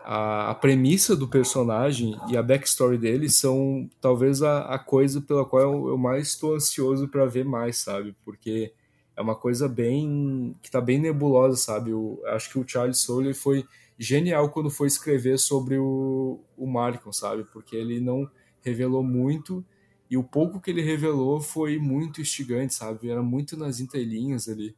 a, 0.01 0.51
a, 0.51 0.55
premissa 0.55 1.13
do 1.13 1.27
personagem 1.27 2.17
e 2.29 2.37
a 2.37 2.41
backstory 2.41 2.97
dele 2.97 3.29
são 3.29 3.89
talvez 3.99 4.41
a, 4.41 4.61
a 4.61 4.79
coisa 4.79 5.19
pela 5.19 5.43
qual 5.43 5.61
eu, 5.61 5.87
eu 5.89 5.97
mais 5.97 6.29
estou 6.29 6.55
ansioso 6.55 7.09
para 7.09 7.25
ver 7.25 7.43
mais, 7.43 7.79
sabe? 7.79 8.15
Porque 8.23 8.71
é 9.13 9.21
uma 9.21 9.35
coisa 9.35 9.67
bem 9.67 10.55
que 10.61 10.71
tá 10.71 10.79
bem 10.79 10.99
nebulosa, 10.99 11.57
sabe? 11.57 11.91
Eu 11.91 12.21
acho 12.27 12.49
que 12.49 12.57
o 12.57 12.65
Charles 12.65 12.99
Soule 12.99 13.33
foi 13.33 13.65
genial 13.97 14.49
quando 14.49 14.69
foi 14.69 14.87
escrever 14.87 15.37
sobre 15.37 15.77
o, 15.77 16.39
o 16.57 16.67
Malcolm, 16.67 17.13
sabe? 17.13 17.43
Porque 17.51 17.75
ele 17.75 17.99
não 17.99 18.29
revelou 18.61 19.03
muito 19.03 19.63
e 20.09 20.17
o 20.17 20.23
pouco 20.23 20.59
que 20.59 20.69
ele 20.69 20.81
revelou 20.81 21.41
foi 21.41 21.79
muito 21.79 22.21
instigante, 22.21 22.73
sabe? 22.73 23.09
Era 23.09 23.23
muito 23.23 23.57
nas 23.57 23.79
entrelinhas 23.79 24.47
ali. 24.47 24.75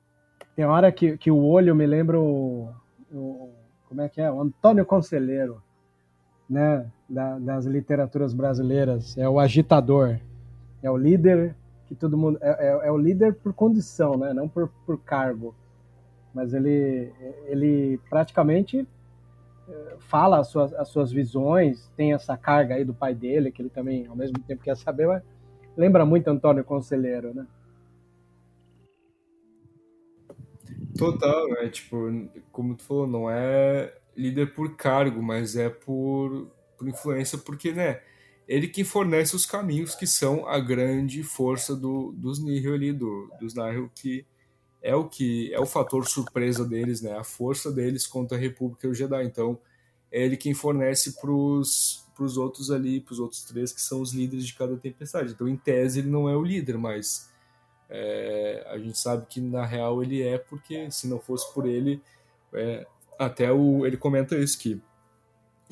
Tem 0.55 0.65
hora 0.65 0.91
que, 0.91 1.17
que 1.17 1.29
o 1.29 1.43
olho 1.43 1.75
me 1.75 1.85
lembra 1.85 2.19
o, 2.19 2.69
o 3.11 3.49
como 3.89 4.01
é 4.01 4.09
que 4.09 4.21
é? 4.21 4.31
O 4.31 4.41
Antônio 4.41 4.85
Conselheiro, 4.85 5.61
né? 6.49 6.89
Da, 7.07 7.37
das 7.37 7.65
literaturas 7.65 8.33
brasileiras. 8.33 9.17
É 9.17 9.27
o 9.27 9.39
agitador. 9.39 10.19
É 10.81 10.89
o 10.89 10.97
líder 10.97 11.55
que 11.87 11.95
todo 11.95 12.17
mundo. 12.17 12.39
É, 12.41 12.67
é, 12.67 12.87
é 12.87 12.91
o 12.91 12.97
líder 12.97 13.35
por 13.35 13.53
condição, 13.53 14.17
né? 14.17 14.33
Não 14.33 14.47
por, 14.47 14.69
por 14.85 14.97
cargo. 14.99 15.53
Mas 16.33 16.53
ele, 16.53 17.11
ele 17.47 17.99
praticamente 18.09 18.87
fala 19.99 20.39
as 20.39 20.47
suas, 20.47 20.73
as 20.73 20.89
suas 20.89 21.11
visões, 21.11 21.91
tem 21.95 22.13
essa 22.13 22.37
carga 22.37 22.75
aí 22.75 22.83
do 22.83 22.93
pai 22.93 23.15
dele, 23.15 23.51
que 23.51 23.61
ele 23.61 23.69
também, 23.69 24.05
ao 24.07 24.15
mesmo 24.15 24.39
tempo, 24.39 24.63
quer 24.63 24.77
saber, 24.77 25.07
mas 25.07 25.23
lembra 25.75 26.05
muito 26.05 26.27
Antônio 26.27 26.63
Conselheiro, 26.63 27.33
né? 27.33 27.45
Total, 30.97 31.47
né? 31.49 31.67
Tipo, 31.69 32.29
como 32.51 32.75
tu 32.75 32.83
falou, 32.83 33.07
não 33.07 33.29
é 33.29 33.93
líder 34.15 34.53
por 34.53 34.75
cargo, 34.75 35.21
mas 35.21 35.55
é 35.55 35.69
por, 35.69 36.47
por 36.77 36.87
influência, 36.87 37.37
porque, 37.37 37.71
né? 37.71 38.01
Ele 38.47 38.67
que 38.67 38.83
fornece 38.83 39.35
os 39.35 39.45
caminhos 39.45 39.95
que 39.95 40.05
são 40.05 40.47
a 40.47 40.59
grande 40.59 41.23
força 41.23 41.75
do, 41.75 42.11
dos 42.11 42.41
Nihil 42.43 42.75
ali, 42.75 42.93
do, 42.93 43.29
dos 43.39 43.55
Nihil, 43.55 43.89
que 43.95 44.25
é 44.85 44.95
o 44.95 45.05
que 45.05 45.51
é 45.51 45.59
o 45.59 45.65
fator 45.65 46.07
surpresa 46.07 46.63
deles, 46.63 47.01
né? 47.01 47.17
A 47.17 47.23
força 47.23 47.71
deles 47.71 48.05
contra 48.05 48.37
a 48.37 48.39
República 48.39 48.85
e 48.85 48.89
o 48.91 48.93
Jedi. 48.93 49.25
Então, 49.25 49.57
é 50.11 50.23
ele 50.23 50.37
quem 50.37 50.53
fornece 50.53 51.13
para 51.19 51.31
os 51.31 52.37
outros 52.37 52.69
ali, 52.69 53.01
para 53.01 53.13
os 53.13 53.19
outros 53.19 53.43
três 53.45 53.73
que 53.73 53.81
são 53.81 53.99
os 53.99 54.13
líderes 54.13 54.45
de 54.45 54.53
cada 54.53 54.77
tempestade. 54.77 55.31
Então, 55.31 55.47
em 55.47 55.57
tese, 55.57 55.99
ele 55.99 56.09
não 56.09 56.29
é 56.29 56.37
o 56.37 56.43
líder, 56.43 56.77
mas 56.77 57.31
é, 57.89 58.63
a 58.69 58.77
gente 58.77 58.99
sabe 58.99 59.25
que 59.25 59.41
na 59.41 59.65
real 59.65 60.03
ele 60.03 60.21
é, 60.21 60.37
porque 60.37 60.89
se 60.91 61.07
não 61.07 61.19
fosse 61.19 61.51
por 61.51 61.65
ele, 61.65 61.99
é, 62.53 62.85
até 63.17 63.51
o, 63.51 63.87
ele 63.87 63.97
comenta 63.97 64.37
isso 64.37 64.59
que 64.59 64.79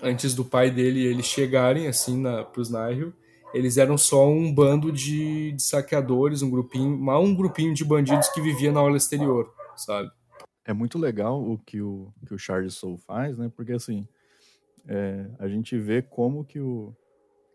antes 0.02 0.34
do 0.34 0.44
pai 0.44 0.72
dele 0.72 1.06
eles 1.06 1.28
chegarem 1.28 1.88
assim 1.88 2.24
para 2.24 2.60
os 2.60 2.72
Nihil, 2.72 3.14
eles 3.54 3.78
eram 3.78 3.98
só 3.98 4.28
um 4.28 4.54
bando 4.54 4.92
de, 4.92 5.52
de, 5.52 5.62
saqueadores, 5.62 6.42
um 6.42 6.50
grupinho, 6.50 6.98
mal 6.98 7.24
um 7.24 7.36
grupinho 7.36 7.74
de 7.74 7.86
bandidos 7.86 8.30
que 8.30 8.42
vivia 8.42 8.72
na 8.72 8.82
orla 8.82 8.98
exterior, 8.98 9.54
sabe? 9.76 10.12
É 10.66 10.74
muito 10.74 10.98
legal 10.98 11.42
o 11.42 11.58
que 11.60 11.82
o, 11.82 12.12
que 12.26 12.34
o 12.34 12.40
Charles 12.40 12.74
Soule 12.74 12.98
faz, 12.98 13.38
né? 13.38 13.52
Porque 13.56 13.74
assim, 13.74 14.08
é, 14.88 15.30
a 15.38 15.48
gente 15.48 15.78
vê 15.78 16.02
como 16.02 16.44
que 16.44 16.60
o, 16.60 16.96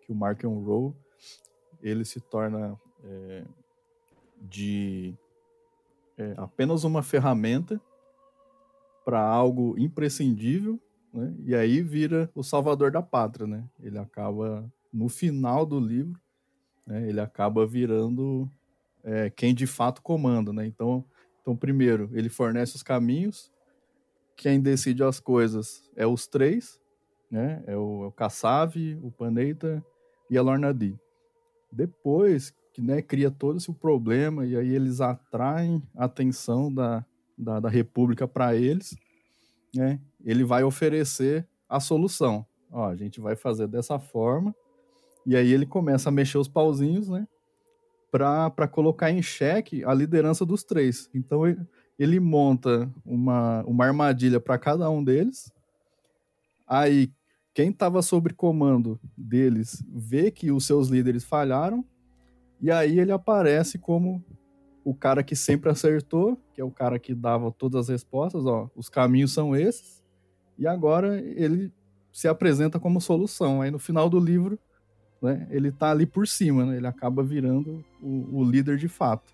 que 0.02 0.12
o 0.12 0.14
Mark 0.14 0.42
Roll 0.44 0.94
ele 1.82 2.04
se 2.04 2.20
torna 2.20 2.78
é, 3.04 3.44
de 4.40 5.14
é, 6.16 6.34
apenas 6.36 6.84
uma 6.84 7.02
ferramenta 7.02 7.80
para 9.04 9.20
algo 9.20 9.74
imprescindível, 9.78 10.78
né? 11.12 11.34
E 11.44 11.54
aí 11.54 11.80
vira 11.80 12.30
o 12.34 12.42
salvador 12.42 12.90
da 12.90 13.02
pátria, 13.02 13.46
né? 13.46 13.64
Ele 13.80 13.98
acaba 13.98 14.70
no 14.92 15.08
final 15.08 15.66
do 15.66 15.78
livro, 15.78 16.20
né, 16.86 17.08
ele 17.08 17.20
acaba 17.20 17.66
virando 17.66 18.50
é, 19.04 19.30
quem 19.30 19.54
de 19.54 19.66
fato 19.66 20.02
comanda, 20.02 20.52
né? 20.52 20.66
Então, 20.66 21.04
então, 21.40 21.56
primeiro, 21.56 22.10
ele 22.12 22.28
fornece 22.28 22.76
os 22.76 22.82
caminhos, 22.82 23.50
quem 24.36 24.60
decide 24.60 25.02
as 25.02 25.18
coisas 25.18 25.82
é 25.96 26.06
os 26.06 26.26
três, 26.26 26.78
né? 27.30 27.62
É 27.66 27.76
o, 27.76 28.04
é 28.04 28.06
o 28.06 28.12
Kassav, 28.12 28.76
o 29.02 29.10
Paneita 29.10 29.82
e 30.30 30.36
a 30.36 30.42
Lorna 30.42 30.74
Dee. 30.74 30.98
Depois 31.72 32.54
que 32.72 32.82
né, 32.82 33.00
cria 33.00 33.30
todo 33.30 33.56
esse 33.56 33.72
problema 33.72 34.46
e 34.46 34.56
aí 34.56 34.74
eles 34.74 35.00
atraem 35.00 35.82
a 35.96 36.04
atenção 36.04 36.72
da, 36.72 37.04
da, 37.36 37.60
da 37.60 37.68
República 37.68 38.28
para 38.28 38.54
eles, 38.54 38.94
né? 39.74 40.00
Ele 40.24 40.44
vai 40.44 40.64
oferecer 40.64 41.46
a 41.68 41.80
solução. 41.80 42.46
Ó, 42.70 42.86
a 42.86 42.94
gente 42.94 43.20
vai 43.20 43.36
fazer 43.36 43.66
dessa 43.66 43.98
forma 43.98 44.54
e 45.28 45.36
aí 45.36 45.52
ele 45.52 45.66
começa 45.66 46.08
a 46.08 46.12
mexer 46.12 46.38
os 46.38 46.48
pauzinhos, 46.48 47.06
né? 47.06 47.28
Para 48.10 48.66
colocar 48.66 49.10
em 49.10 49.20
xeque 49.20 49.84
a 49.84 49.92
liderança 49.92 50.46
dos 50.46 50.64
três. 50.64 51.10
Então 51.14 51.42
ele, 51.98 52.18
monta 52.18 52.90
uma, 53.04 53.62
uma 53.64 53.84
armadilha 53.84 54.40
para 54.40 54.56
cada 54.56 54.88
um 54.88 55.04
deles. 55.04 55.52
Aí 56.66 57.12
quem 57.52 57.68
estava 57.68 58.00
sob 58.00 58.32
comando 58.32 58.98
deles 59.14 59.84
vê 59.86 60.30
que 60.30 60.50
os 60.50 60.64
seus 60.64 60.88
líderes 60.88 61.24
falharam, 61.24 61.84
e 62.58 62.70
aí 62.70 62.98
ele 62.98 63.12
aparece 63.12 63.78
como 63.78 64.24
o 64.82 64.94
cara 64.94 65.22
que 65.22 65.36
sempre 65.36 65.68
acertou, 65.68 66.40
que 66.54 66.60
é 66.62 66.64
o 66.64 66.70
cara 66.70 66.98
que 66.98 67.14
dava 67.14 67.52
todas 67.52 67.82
as 67.82 67.88
respostas, 67.90 68.46
ó, 68.46 68.70
os 68.74 68.88
caminhos 68.88 69.34
são 69.34 69.54
esses, 69.54 70.02
e 70.56 70.66
agora 70.66 71.20
ele 71.20 71.70
se 72.10 72.26
apresenta 72.26 72.80
como 72.80 72.98
solução. 72.98 73.60
Aí 73.60 73.70
no 73.70 73.78
final 73.78 74.08
do 74.08 74.18
livro, 74.18 74.58
né, 75.20 75.46
ele 75.50 75.70
tá 75.72 75.90
ali 75.90 76.06
por 76.06 76.26
cima, 76.26 76.64
né, 76.64 76.76
ele 76.76 76.86
acaba 76.86 77.22
virando 77.22 77.84
o, 78.00 78.40
o 78.40 78.44
líder 78.44 78.76
de 78.76 78.88
fato. 78.88 79.32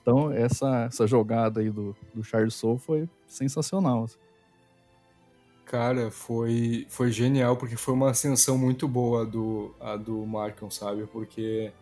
Então 0.00 0.30
essa, 0.30 0.84
essa 0.84 1.06
jogada 1.06 1.60
aí 1.60 1.70
do, 1.70 1.96
do 2.14 2.22
Charles 2.22 2.54
Soule 2.54 2.78
foi 2.78 3.08
sensacional. 3.26 4.04
Assim. 4.04 4.18
Cara, 5.64 6.12
foi, 6.12 6.86
foi 6.88 7.10
genial, 7.10 7.56
porque 7.56 7.76
foi 7.76 7.92
uma 7.92 8.10
ascensão 8.10 8.56
muito 8.56 8.86
boa 8.86 9.26
do, 9.26 9.74
a 9.80 9.96
do 9.96 10.24
Markham, 10.24 10.70
sabe? 10.70 11.06
Porque 11.06 11.72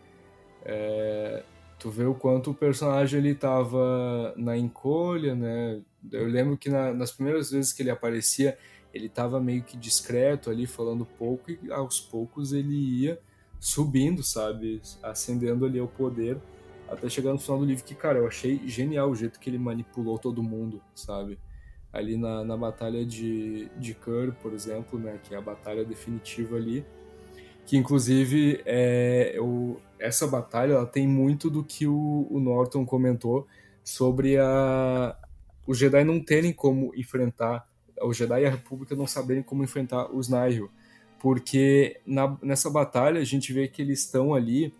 é, 0.64 1.44
tu 1.78 1.90
vê 1.90 2.04
o 2.04 2.14
quanto 2.14 2.50
o 2.50 2.54
personagem 2.54 3.20
ele 3.20 3.34
tava 3.34 4.32
na 4.38 4.56
encolha, 4.56 5.34
né? 5.34 5.82
Eu 6.10 6.26
lembro 6.26 6.56
que 6.56 6.70
na, 6.70 6.94
nas 6.94 7.12
primeiras 7.12 7.50
vezes 7.50 7.74
que 7.74 7.82
ele 7.82 7.90
aparecia, 7.90 8.56
ele 8.92 9.06
tava 9.08 9.38
meio 9.38 9.62
que 9.62 9.76
discreto 9.76 10.48
ali, 10.48 10.66
falando 10.66 11.04
pouco, 11.04 11.50
e 11.50 11.70
aos 11.70 12.00
poucos 12.00 12.54
ele 12.54 12.74
ia 12.74 13.20
subindo, 13.64 14.22
sabe? 14.22 14.80
Acendendo 15.02 15.64
ali 15.64 15.80
o 15.80 15.88
poder, 15.88 16.38
até 16.88 17.08
chegar 17.08 17.32
no 17.32 17.38
final 17.38 17.58
do 17.58 17.64
livro, 17.64 17.84
que, 17.84 17.94
cara, 17.94 18.18
eu 18.18 18.26
achei 18.26 18.60
genial 18.66 19.10
o 19.10 19.14
jeito 19.14 19.40
que 19.40 19.48
ele 19.48 19.58
manipulou 19.58 20.18
todo 20.18 20.42
mundo, 20.42 20.82
sabe? 20.94 21.38
ali 21.94 22.16
na, 22.16 22.42
na 22.42 22.56
batalha 22.56 23.06
de, 23.06 23.68
de 23.78 23.94
Kur, 23.94 24.34
por 24.42 24.52
exemplo, 24.52 24.98
né, 24.98 25.20
que 25.22 25.32
é 25.32 25.38
a 25.38 25.40
batalha 25.40 25.84
definitiva 25.84 26.56
ali, 26.56 26.84
que 27.64 27.76
inclusive 27.76 28.60
é, 28.66 29.36
o, 29.40 29.76
essa 29.98 30.26
batalha 30.26 30.72
ela 30.72 30.86
tem 30.86 31.06
muito 31.06 31.48
do 31.48 31.62
que 31.62 31.86
o, 31.86 32.26
o 32.28 32.40
Norton 32.40 32.84
comentou 32.84 33.46
sobre 33.84 34.36
a, 34.38 35.16
os 35.64 35.78
Jedi 35.78 36.02
não 36.02 36.18
terem 36.18 36.52
como 36.52 36.92
enfrentar, 36.96 37.66
os 38.02 38.16
Jedi 38.16 38.42
e 38.42 38.46
a 38.46 38.50
República 38.50 38.96
não 38.96 39.06
saberem 39.06 39.44
como 39.44 39.62
enfrentar 39.62 40.12
os 40.12 40.28
Nihil, 40.28 40.68
porque 41.24 41.98
na, 42.04 42.36
nessa 42.42 42.68
batalha 42.68 43.18
a 43.18 43.24
gente 43.24 43.50
vê 43.50 43.66
que 43.66 43.80
eles 43.80 44.00
estão 44.00 44.34
ali 44.34 44.74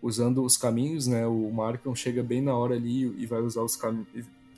usando 0.00 0.42
os 0.42 0.56
caminhos, 0.56 1.06
né? 1.06 1.26
O 1.26 1.50
Markham 1.50 1.94
chega 1.94 2.22
bem 2.22 2.40
na 2.40 2.56
hora 2.56 2.74
ali 2.74 3.02
e 3.18 3.26
vai 3.26 3.42
usar 3.42 3.60
os 3.60 3.76
caminhos, 3.76 4.08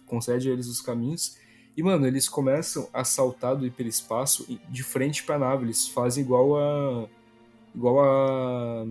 concede 0.06 0.48
a 0.48 0.52
eles 0.52 0.68
os 0.68 0.80
caminhos 0.80 1.36
e, 1.76 1.82
mano, 1.82 2.06
eles 2.06 2.28
começam 2.28 2.88
a 2.92 3.02
saltar 3.02 3.56
do 3.56 3.66
hiperespaço 3.66 4.46
de 4.68 4.84
frente 4.84 5.24
pra 5.24 5.36
nave. 5.36 5.64
Eles 5.64 5.88
fazem 5.88 6.22
igual 6.22 6.56
a. 6.56 7.08
igual 7.74 8.04
a. 8.04 8.84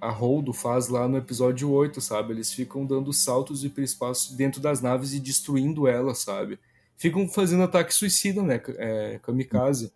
a 0.00 0.10
Holdo 0.10 0.54
faz 0.54 0.88
lá 0.88 1.06
no 1.06 1.18
episódio 1.18 1.70
8, 1.70 2.00
sabe? 2.00 2.32
Eles 2.32 2.50
ficam 2.54 2.86
dando 2.86 3.12
saltos 3.12 3.60
do 3.60 3.66
hiperespaço 3.66 4.34
dentro 4.34 4.62
das 4.62 4.80
naves 4.80 5.12
e 5.12 5.20
destruindo 5.20 5.86
elas, 5.86 6.20
sabe? 6.20 6.58
Ficam 6.96 7.28
fazendo 7.28 7.64
ataque 7.64 7.92
suicida, 7.92 8.42
né? 8.42 8.62
É, 8.78 9.20
kamikaze. 9.22 9.92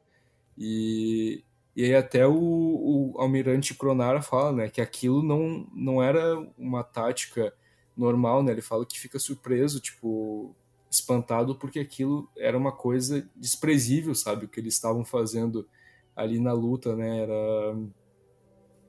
E, 0.57 1.45
e 1.75 1.85
aí 1.85 1.95
até 1.95 2.27
o, 2.27 2.35
o 2.35 3.15
almirante 3.19 3.75
Cronara 3.75 4.23
fala, 4.23 4.53
né? 4.53 4.69
Que 4.69 4.81
aquilo 4.81 5.23
não, 5.23 5.67
não 5.75 6.03
era 6.03 6.39
uma 6.59 6.83
tática 6.83 7.53
normal, 7.97 8.43
né? 8.43 8.53
Ele 8.53 8.63
fala 8.63 8.87
que 8.87 8.99
fica 8.99 9.19
surpreso, 9.19 9.81
tipo 9.81 10.55
espantado 10.91 11.55
porque 11.55 11.81
aquilo 11.81 12.29
era 12.37 12.57
uma 12.57 12.73
coisa 12.73 13.27
desprezível, 13.35 14.15
sabe? 14.15 14.45
O 14.45 14.49
que 14.49 14.61
eles 14.61 14.75
estavam 14.75 15.05
fazendo 15.05 15.67
ali 16.15 16.39
na 16.39 16.53
luta, 16.53 16.95
né? 16.95 17.23
Era... 17.23 17.77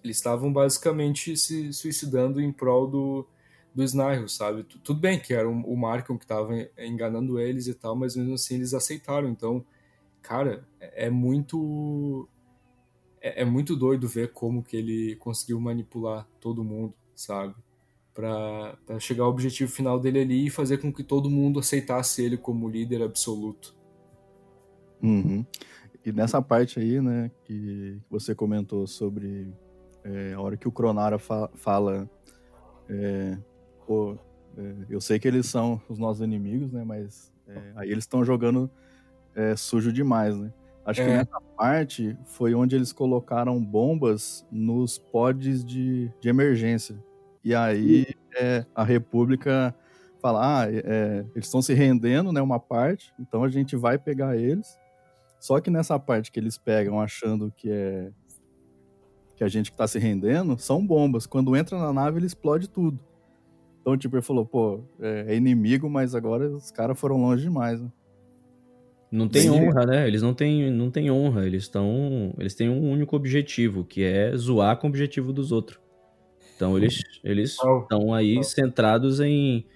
Eles 0.03 0.17
estavam 0.17 0.51
basicamente 0.51 1.37
se 1.37 1.71
suicidando 1.71 2.41
em 2.41 2.51
prol 2.51 2.87
do, 2.87 3.27
do 3.73 3.83
Snarl, 3.83 4.27
sabe? 4.27 4.63
Tudo 4.63 4.99
bem 4.99 5.17
que 5.17 5.33
era 5.33 5.49
o 5.49 5.77
Markham 5.77 6.17
que 6.17 6.25
estava 6.25 6.53
enganando 6.77 7.39
eles 7.39 7.67
e 7.67 7.73
tal, 7.73 7.95
mas 7.95 8.15
mesmo 8.15 8.33
assim 8.33 8.55
eles 8.55 8.73
aceitaram. 8.73 9.29
Então, 9.29 9.65
cara, 10.23 10.67
é, 10.79 11.05
é 11.05 11.09
muito 11.11 12.27
é, 13.21 13.43
é 13.43 13.45
muito 13.45 13.75
doido 13.75 14.07
ver 14.07 14.31
como 14.33 14.63
que 14.63 14.75
ele 14.75 15.15
conseguiu 15.17 15.59
manipular 15.59 16.27
todo 16.39 16.63
mundo, 16.63 16.95
sabe? 17.15 17.53
para 18.13 18.99
chegar 18.99 19.23
ao 19.23 19.31
objetivo 19.31 19.71
final 19.71 19.99
dele 19.99 20.21
ali 20.21 20.45
e 20.45 20.49
fazer 20.49 20.77
com 20.77 20.93
que 20.93 21.03
todo 21.03 21.29
mundo 21.29 21.59
aceitasse 21.59 22.21
ele 22.21 22.37
como 22.37 22.69
líder 22.69 23.01
absoluto. 23.01 23.75
Uhum. 25.01 25.43
E 26.05 26.11
nessa 26.11 26.41
parte 26.41 26.79
aí, 26.79 27.01
né, 27.01 27.31
que 27.43 27.97
você 28.09 28.35
comentou 28.35 28.85
sobre 28.85 29.51
é, 30.03 30.33
a 30.33 30.39
hora 30.39 30.55
que 30.55 30.67
o 30.67 30.71
Cronara 30.71 31.17
fa 31.17 31.49
fala, 31.55 32.09
é, 32.87 33.37
pô, 33.87 34.15
é, 34.57 34.75
eu 34.89 35.01
sei 35.01 35.17
que 35.17 35.27
eles 35.27 35.47
são 35.47 35.81
os 35.89 35.97
nossos 35.97 36.21
inimigos, 36.21 36.71
né, 36.71 36.83
mas 36.83 37.33
é, 37.47 37.73
aí 37.75 37.89
eles 37.89 38.03
estão 38.03 38.23
jogando 38.23 38.69
é, 39.35 39.55
sujo 39.55 39.91
demais, 39.91 40.37
né. 40.37 40.51
Acho 40.85 41.01
que 41.01 41.09
é. 41.09 41.17
nessa 41.17 41.39
parte 41.57 42.17
foi 42.25 42.53
onde 42.53 42.75
eles 42.75 42.91
colocaram 42.91 43.63
bombas 43.63 44.45
nos 44.51 44.97
pods 44.97 45.63
de, 45.63 46.11
de 46.19 46.29
emergência. 46.29 47.01
E 47.43 47.55
aí 47.55 48.05
é, 48.35 48.65
a 48.75 48.83
República 48.83 49.73
fala, 50.21 50.61
ah, 50.61 50.67
é, 50.69 51.25
eles 51.33 51.45
estão 51.45 51.61
se 51.61 51.73
rendendo, 51.73 52.31
né, 52.31 52.41
uma 52.41 52.59
parte, 52.59 53.13
então 53.19 53.43
a 53.43 53.49
gente 53.49 53.75
vai 53.75 53.97
pegar 53.97 54.37
eles. 54.37 54.77
Só 55.39 55.59
que 55.59 55.69
nessa 55.69 55.99
parte 55.99 56.31
que 56.31 56.39
eles 56.39 56.57
pegam 56.57 56.99
achando 56.99 57.51
que 57.51 57.69
é 57.69 58.11
que 59.35 59.43
a 59.43 59.47
gente 59.47 59.71
que 59.71 59.77
tá 59.77 59.87
se 59.87 59.99
rendendo, 59.99 60.57
são 60.59 60.85
bombas. 60.85 61.25
Quando 61.25 61.55
entra 61.55 61.77
na 61.77 61.91
nave, 61.91 62.19
ele 62.19 62.27
explode 62.27 62.69
tudo. 62.69 62.99
Então, 63.81 63.97
tipo, 63.97 64.15
ele 64.15 64.21
falou, 64.21 64.45
pô, 64.45 64.81
é, 64.99 65.33
é 65.33 65.35
inimigo, 65.35 65.89
mas 65.89 66.15
agora 66.15 66.49
os 66.49 66.71
caras 66.71 66.97
foram 66.99 67.17
longe 67.17 67.43
demais, 67.43 67.81
né? 67.81 67.91
Não 69.13 69.29
tem 69.29 69.47
honra, 69.47 69.85
né? 69.85 70.07
Eles 70.07 70.23
não 70.23 70.33
têm, 70.33 70.71
não 70.71 70.89
têm 70.89 71.11
honra. 71.11 71.45
Eles 71.45 71.63
estão, 71.63 72.33
eles 72.39 72.55
têm 72.55 72.67
um 72.67 72.89
único 72.89 73.15
objetivo, 73.15 73.85
que 73.85 74.03
é 74.03 74.35
zoar 74.35 74.75
com 74.77 74.87
o 74.87 74.89
objetivo 74.89 75.31
dos 75.31 75.51
outros. 75.51 75.79
Então 76.55 76.75
eles 76.75 76.99
eles 77.23 77.51
estão 77.51 78.11
aí 78.11 78.43
centrados 78.43 79.19
em, 79.19 79.67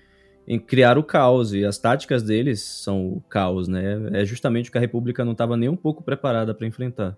em 0.47 0.57
criar 0.57 0.97
o 0.97 1.03
caos 1.03 1.53
e 1.53 1.64
as 1.64 1.77
táticas 1.77 2.23
deles 2.23 2.64
são 2.64 3.09
o 3.14 3.22
caos, 3.30 3.68
né? 3.68 4.09
É 4.19 4.26
justamente 4.26 4.69
o 4.69 4.72
que 4.72 4.77
a 4.80 4.81
República 4.81 5.23
não 5.23 5.34
estava 5.34 5.55
nem 5.55 5.69
um 5.69 5.77
pouco 5.77 6.01
preparada 6.01 6.51
para 6.55 6.65
enfrentar. 6.65 7.15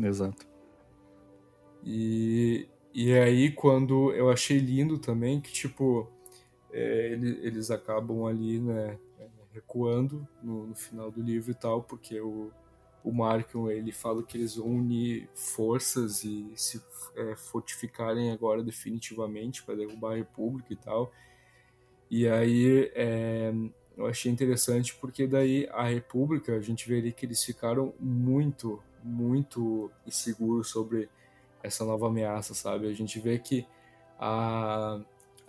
Exato. 0.00 0.46
E, 1.84 2.68
e 2.94 3.12
aí 3.14 3.50
quando 3.50 4.12
eu 4.12 4.30
achei 4.30 4.58
lindo 4.58 4.98
também 4.98 5.40
que 5.40 5.52
tipo 5.52 6.08
é, 6.72 7.12
eles, 7.12 7.38
eles 7.42 7.70
acabam 7.72 8.24
ali, 8.24 8.60
né, 8.60 8.96
recuando 9.52 10.26
no, 10.42 10.66
no 10.68 10.74
final 10.74 11.10
do 11.10 11.22
livro 11.22 11.50
e 11.50 11.54
tal, 11.54 11.82
porque 11.82 12.20
o 12.20 12.50
o 13.02 13.12
Markham 13.12 13.70
ele 13.70 13.92
fala 13.92 14.22
que 14.22 14.36
eles 14.36 14.56
vão 14.56 14.68
unir 14.68 15.28
forças 15.34 16.22
e 16.24 16.52
se 16.54 16.82
é, 17.16 17.34
fortificarem 17.34 18.30
agora 18.30 18.62
definitivamente 18.62 19.62
para 19.62 19.74
derrubar 19.74 20.12
a 20.12 20.16
República 20.16 20.72
e 20.72 20.76
tal. 20.76 21.10
E 22.10 22.28
aí 22.28 22.90
é, 22.94 23.52
eu 23.96 24.06
achei 24.06 24.30
interessante 24.30 24.94
porque 24.96 25.26
daí 25.26 25.68
a 25.72 25.84
República, 25.84 26.54
a 26.54 26.60
gente 26.60 26.92
ali 26.92 27.12
que 27.12 27.24
eles 27.24 27.42
ficaram 27.42 27.94
muito, 27.98 28.82
muito 29.02 29.90
inseguros 30.06 30.68
sobre 30.68 31.08
essa 31.62 31.84
nova 31.84 32.08
ameaça, 32.08 32.54
sabe? 32.54 32.86
A 32.86 32.92
gente 32.92 33.18
vê 33.18 33.38
que 33.38 33.66
a, 34.18 35.00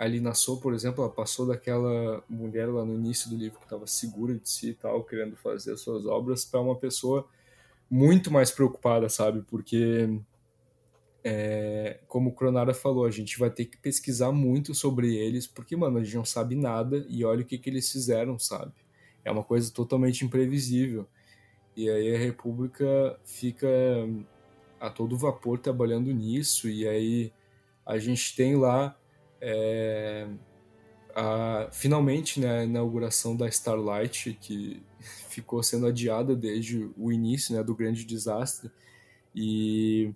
a 0.02 0.07
Lina 0.07 0.34
So, 0.34 0.57
por 0.57 0.73
exemplo, 0.73 1.03
ela 1.03 1.14
passou 1.14 1.45
daquela 1.45 2.23
mulher 2.28 2.68
lá 2.68 2.84
no 2.84 2.95
início 2.95 3.30
do 3.30 3.38
livro 3.38 3.60
que 3.60 3.65
estava 3.65 3.86
segura 3.86 4.34
de 4.34 4.49
si 4.49 4.69
e 4.69 4.73
tal, 4.73 5.03
querendo 5.03 5.36
fazer 5.36 5.73
as 5.73 5.82
suas 5.82 6.07
obras, 6.07 6.44
para 6.44 6.60
uma 6.60 6.76
pessoa 6.76 7.28
muito 7.88 8.32
mais 8.32 8.49
preocupada, 8.49 9.07
sabe? 9.10 9.44
Porque, 9.44 10.10
é, 11.23 11.99
como 12.07 12.32
o 12.32 12.34
Cronara 12.34 12.73
falou, 12.73 13.06
a 13.06 13.11
gente 13.11 13.38
vai 13.38 13.52
ter 13.52 13.65
que 13.65 13.78
pesquisar 13.78 14.32
muito 14.32 14.73
sobre 14.73 15.15
eles, 15.15 15.45
porque, 15.45 15.76
mano, 15.76 15.99
a 15.99 16.03
gente 16.03 16.15
não 16.15 16.26
sabe 16.26 16.56
nada 16.56 17.06
e 17.07 17.23
olha 17.23 17.44
o 17.44 17.45
que, 17.45 17.60
que 17.60 17.69
eles 17.69 17.91
fizeram, 17.91 18.40
sabe? 18.40 18.73
É 19.23 19.32
uma 19.32 19.44
coisa 19.44 19.72
totalmente 19.72 20.26
imprevisível. 20.26 21.07
E 21.78 21.88
aí 21.88 22.15
a 22.15 22.18
República 22.18 23.19
fica 23.23 23.68
a 24.80 24.90
todo 24.90 25.15
vapor 25.15 25.60
trabalhando 25.60 26.11
nisso, 26.11 26.68
e 26.68 26.88
aí 26.88 27.32
a 27.86 27.99
gente 27.99 28.36
tem 28.36 28.56
lá 28.56 28.98
é, 29.42 30.28
a, 31.16 31.68
finalmente 31.72 32.40
né, 32.40 32.60
a 32.60 32.64
inauguração 32.64 33.36
da 33.36 33.48
Starlight, 33.48 34.38
que 34.40 34.82
ficou 35.30 35.62
sendo 35.64 35.88
adiada 35.88 36.36
desde 36.36 36.90
o 36.98 37.12
início 37.12 37.56
né, 37.56 37.64
do 37.64 37.76
grande 37.76 38.06
desastre. 38.06 38.70
E 39.36 40.14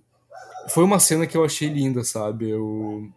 foi 0.70 0.84
uma 0.84 1.00
cena 1.00 1.26
que 1.26 1.36
eu 1.36 1.44
achei 1.44 1.70
linda, 1.70 2.04
sabe? 2.04 2.50
Eu, 2.50 3.10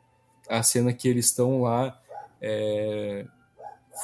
a 0.49 0.63
cena 0.63 0.93
que 0.93 1.09
eles 1.09 1.27
estão 1.27 1.63
lá 1.63 2.01
é, 2.41 3.27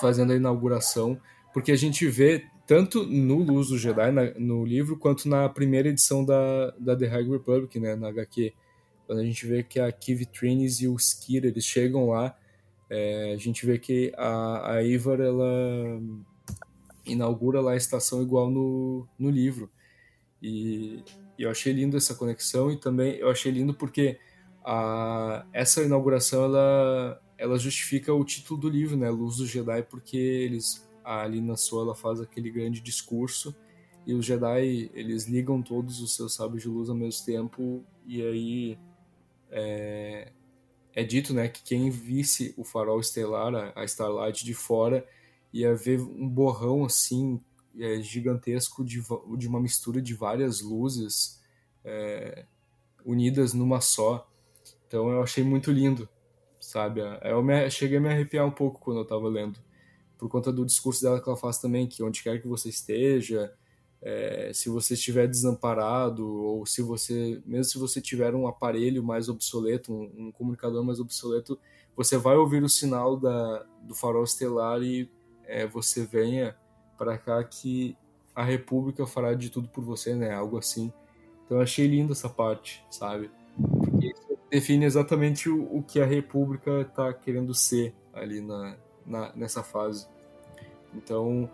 fazendo 0.00 0.32
a 0.32 0.36
inauguração, 0.36 1.20
porque 1.52 1.72
a 1.72 1.76
gente 1.76 2.06
vê 2.08 2.44
tanto 2.66 3.04
no 3.06 3.38
Luz 3.38 3.68
do 3.68 3.78
Jedi, 3.78 4.10
na, 4.10 4.30
no 4.38 4.64
livro, 4.64 4.98
quanto 4.98 5.28
na 5.28 5.48
primeira 5.48 5.88
edição 5.88 6.24
da, 6.24 6.70
da 6.78 6.96
The 6.96 7.06
High 7.06 7.28
Republic, 7.28 7.78
né, 7.78 7.94
na 7.94 8.08
HQ. 8.08 8.52
Quando 9.06 9.20
a 9.20 9.24
gente 9.24 9.46
vê 9.46 9.62
que 9.62 9.78
a 9.78 9.90
Kiv 9.92 10.26
Trinis 10.26 10.80
e 10.80 10.88
o 10.88 10.96
Skir, 10.96 11.44
eles 11.44 11.64
chegam 11.64 12.08
lá, 12.08 12.36
é, 12.88 13.32
a 13.32 13.36
gente 13.36 13.64
vê 13.66 13.78
que 13.78 14.12
a, 14.16 14.74
a 14.74 14.82
Ivar, 14.82 15.20
ela 15.20 16.00
inaugura 17.04 17.60
lá 17.60 17.72
a 17.72 17.76
estação 17.76 18.22
igual 18.22 18.50
no, 18.50 19.06
no 19.18 19.30
livro. 19.30 19.70
E, 20.42 21.02
e 21.38 21.42
eu 21.42 21.50
achei 21.50 21.72
lindo 21.72 21.96
essa 21.96 22.14
conexão 22.14 22.70
e 22.70 22.78
também 22.78 23.16
eu 23.16 23.30
achei 23.30 23.50
lindo 23.50 23.74
porque 23.74 24.18
a, 24.64 25.46
essa 25.52 25.82
inauguração, 25.82 26.44
ela, 26.44 27.20
ela 27.36 27.58
justifica 27.58 28.12
o 28.12 28.24
título 28.24 28.60
do 28.60 28.68
livro, 28.68 28.96
né, 28.96 29.10
Luz 29.10 29.36
do 29.36 29.46
Jedi, 29.46 29.82
porque 29.82 30.16
eles 30.16 30.84
a 31.04 31.26
Lina 31.26 31.54
Sola 31.54 31.94
faz 31.94 32.18
aquele 32.18 32.50
grande 32.50 32.80
discurso 32.80 33.54
e 34.06 34.14
os 34.14 34.24
Jedi 34.24 34.90
eles 34.94 35.26
ligam 35.26 35.60
todos 35.60 36.00
os 36.00 36.14
seus 36.14 36.34
sábios 36.34 36.62
de 36.62 36.68
luz 36.68 36.88
ao 36.88 36.96
mesmo 36.96 37.26
tempo 37.26 37.84
e 38.06 38.22
aí 38.22 38.78
é, 39.54 40.32
é 40.92 41.04
dito 41.04 41.32
né 41.32 41.48
que 41.48 41.62
quem 41.62 41.88
visse 41.88 42.52
o 42.56 42.64
farol 42.64 43.00
estelar 43.00 43.72
a, 43.76 43.84
Starlight 43.84 44.44
de 44.44 44.52
fora 44.52 45.06
ia 45.52 45.74
ver 45.74 46.00
um 46.00 46.28
borrão 46.28 46.84
assim 46.84 47.40
é, 47.78 48.00
gigantesco 48.00 48.84
de, 48.84 49.00
de 49.38 49.48
uma 49.48 49.60
mistura 49.60 50.02
de 50.02 50.14
várias 50.14 50.60
luzes 50.60 51.40
é, 51.84 52.44
unidas 53.04 53.52
numa 53.52 53.80
só. 53.80 54.28
Então 54.86 55.10
eu 55.10 55.22
achei 55.22 55.44
muito 55.44 55.70
lindo 55.70 56.08
sabe? 56.64 57.00
Eu 57.22 57.42
me, 57.42 57.70
cheguei 57.70 57.98
a 57.98 58.00
me 58.00 58.08
arrepiar 58.08 58.46
um 58.46 58.50
pouco 58.50 58.80
quando 58.80 58.98
eu 58.98 59.02
estava 59.02 59.28
lendo 59.28 59.58
por 60.18 60.28
conta 60.28 60.52
do 60.52 60.64
discurso 60.64 61.02
dela 61.02 61.20
que 61.20 61.28
ela 61.28 61.36
faz 61.36 61.58
também, 61.58 61.86
que 61.86 62.02
onde 62.02 62.22
quer 62.22 62.40
que 62.40 62.48
você 62.48 62.68
esteja, 62.68 63.52
é, 64.06 64.50
se 64.52 64.68
você 64.68 64.92
estiver 64.92 65.26
desamparado, 65.26 66.30
ou 66.30 66.66
se 66.66 66.82
você, 66.82 67.40
mesmo 67.46 67.64
se 67.64 67.78
você 67.78 68.02
tiver 68.02 68.34
um 68.34 68.46
aparelho 68.46 69.02
mais 69.02 69.30
obsoleto, 69.30 69.94
um, 69.94 70.26
um 70.26 70.32
comunicador 70.32 70.84
mais 70.84 71.00
obsoleto, 71.00 71.58
você 71.96 72.18
vai 72.18 72.36
ouvir 72.36 72.62
o 72.62 72.68
sinal 72.68 73.16
da, 73.16 73.64
do 73.82 73.94
farol 73.94 74.24
estelar 74.24 74.82
e 74.82 75.10
é, 75.46 75.66
você 75.66 76.04
venha 76.04 76.54
para 76.98 77.16
cá 77.16 77.42
que 77.42 77.96
a 78.34 78.44
República 78.44 79.06
fará 79.06 79.32
de 79.32 79.48
tudo 79.48 79.68
por 79.68 79.82
você, 79.82 80.14
né? 80.14 80.34
Algo 80.34 80.58
assim. 80.58 80.92
Então 81.44 81.56
eu 81.56 81.62
achei 81.62 81.86
lindo 81.86 82.12
essa 82.12 82.28
parte, 82.28 82.84
sabe? 82.90 83.30
Porque 83.56 84.08
isso 84.08 84.38
define 84.50 84.84
exatamente 84.84 85.48
o, 85.48 85.78
o 85.78 85.82
que 85.82 85.98
a 85.98 86.04
República 86.04 86.82
está 86.82 87.10
querendo 87.14 87.54
ser 87.54 87.94
ali 88.12 88.42
na, 88.42 88.76
na, 89.06 89.32
nessa 89.34 89.62
fase. 89.62 90.06
Então, 90.94 91.48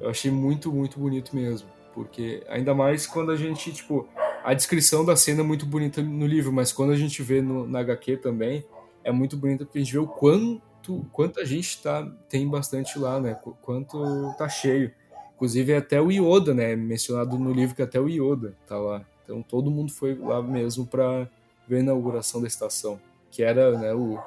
eu 0.00 0.10
achei 0.10 0.30
muito, 0.30 0.72
muito 0.72 0.98
bonito 0.98 1.34
mesmo. 1.36 1.68
Porque, 1.94 2.42
ainda 2.48 2.74
mais 2.74 3.06
quando 3.06 3.30
a 3.30 3.36
gente, 3.36 3.72
tipo, 3.72 4.08
a 4.42 4.54
descrição 4.54 5.04
da 5.04 5.14
cena 5.14 5.40
é 5.40 5.44
muito 5.44 5.66
bonita 5.66 6.02
no 6.02 6.26
livro, 6.26 6.52
mas 6.52 6.72
quando 6.72 6.92
a 6.92 6.96
gente 6.96 7.22
vê 7.22 7.40
no, 7.40 7.66
na 7.66 7.80
HQ 7.80 8.18
também, 8.18 8.64
é 9.04 9.12
muito 9.12 9.36
bonita 9.36 9.64
porque 9.64 9.78
a 9.78 9.82
gente 9.82 9.92
vê 9.92 9.98
o 9.98 10.06
quanto, 10.06 11.06
quanta 11.12 11.44
gente 11.44 11.82
tá, 11.82 12.10
tem 12.28 12.48
bastante 12.48 12.98
lá, 12.98 13.20
né? 13.20 13.36
Quanto 13.60 14.34
tá 14.36 14.48
cheio. 14.48 14.92
Inclusive, 15.34 15.74
até 15.74 16.00
o 16.00 16.10
Yoda, 16.10 16.54
né? 16.54 16.76
Mencionado 16.76 17.38
no 17.38 17.52
livro 17.52 17.74
que 17.74 17.82
até 17.82 18.00
o 18.00 18.08
Yoda 18.08 18.54
tá 18.66 18.78
lá. 18.78 19.04
Então, 19.24 19.42
todo 19.42 19.70
mundo 19.70 19.92
foi 19.92 20.14
lá 20.14 20.42
mesmo 20.42 20.86
para 20.86 21.28
ver 21.66 21.76
a 21.76 21.80
inauguração 21.80 22.40
da 22.40 22.46
estação, 22.46 23.00
que 23.30 23.42
era 23.42 23.78
né, 23.78 23.94
o, 23.94 24.18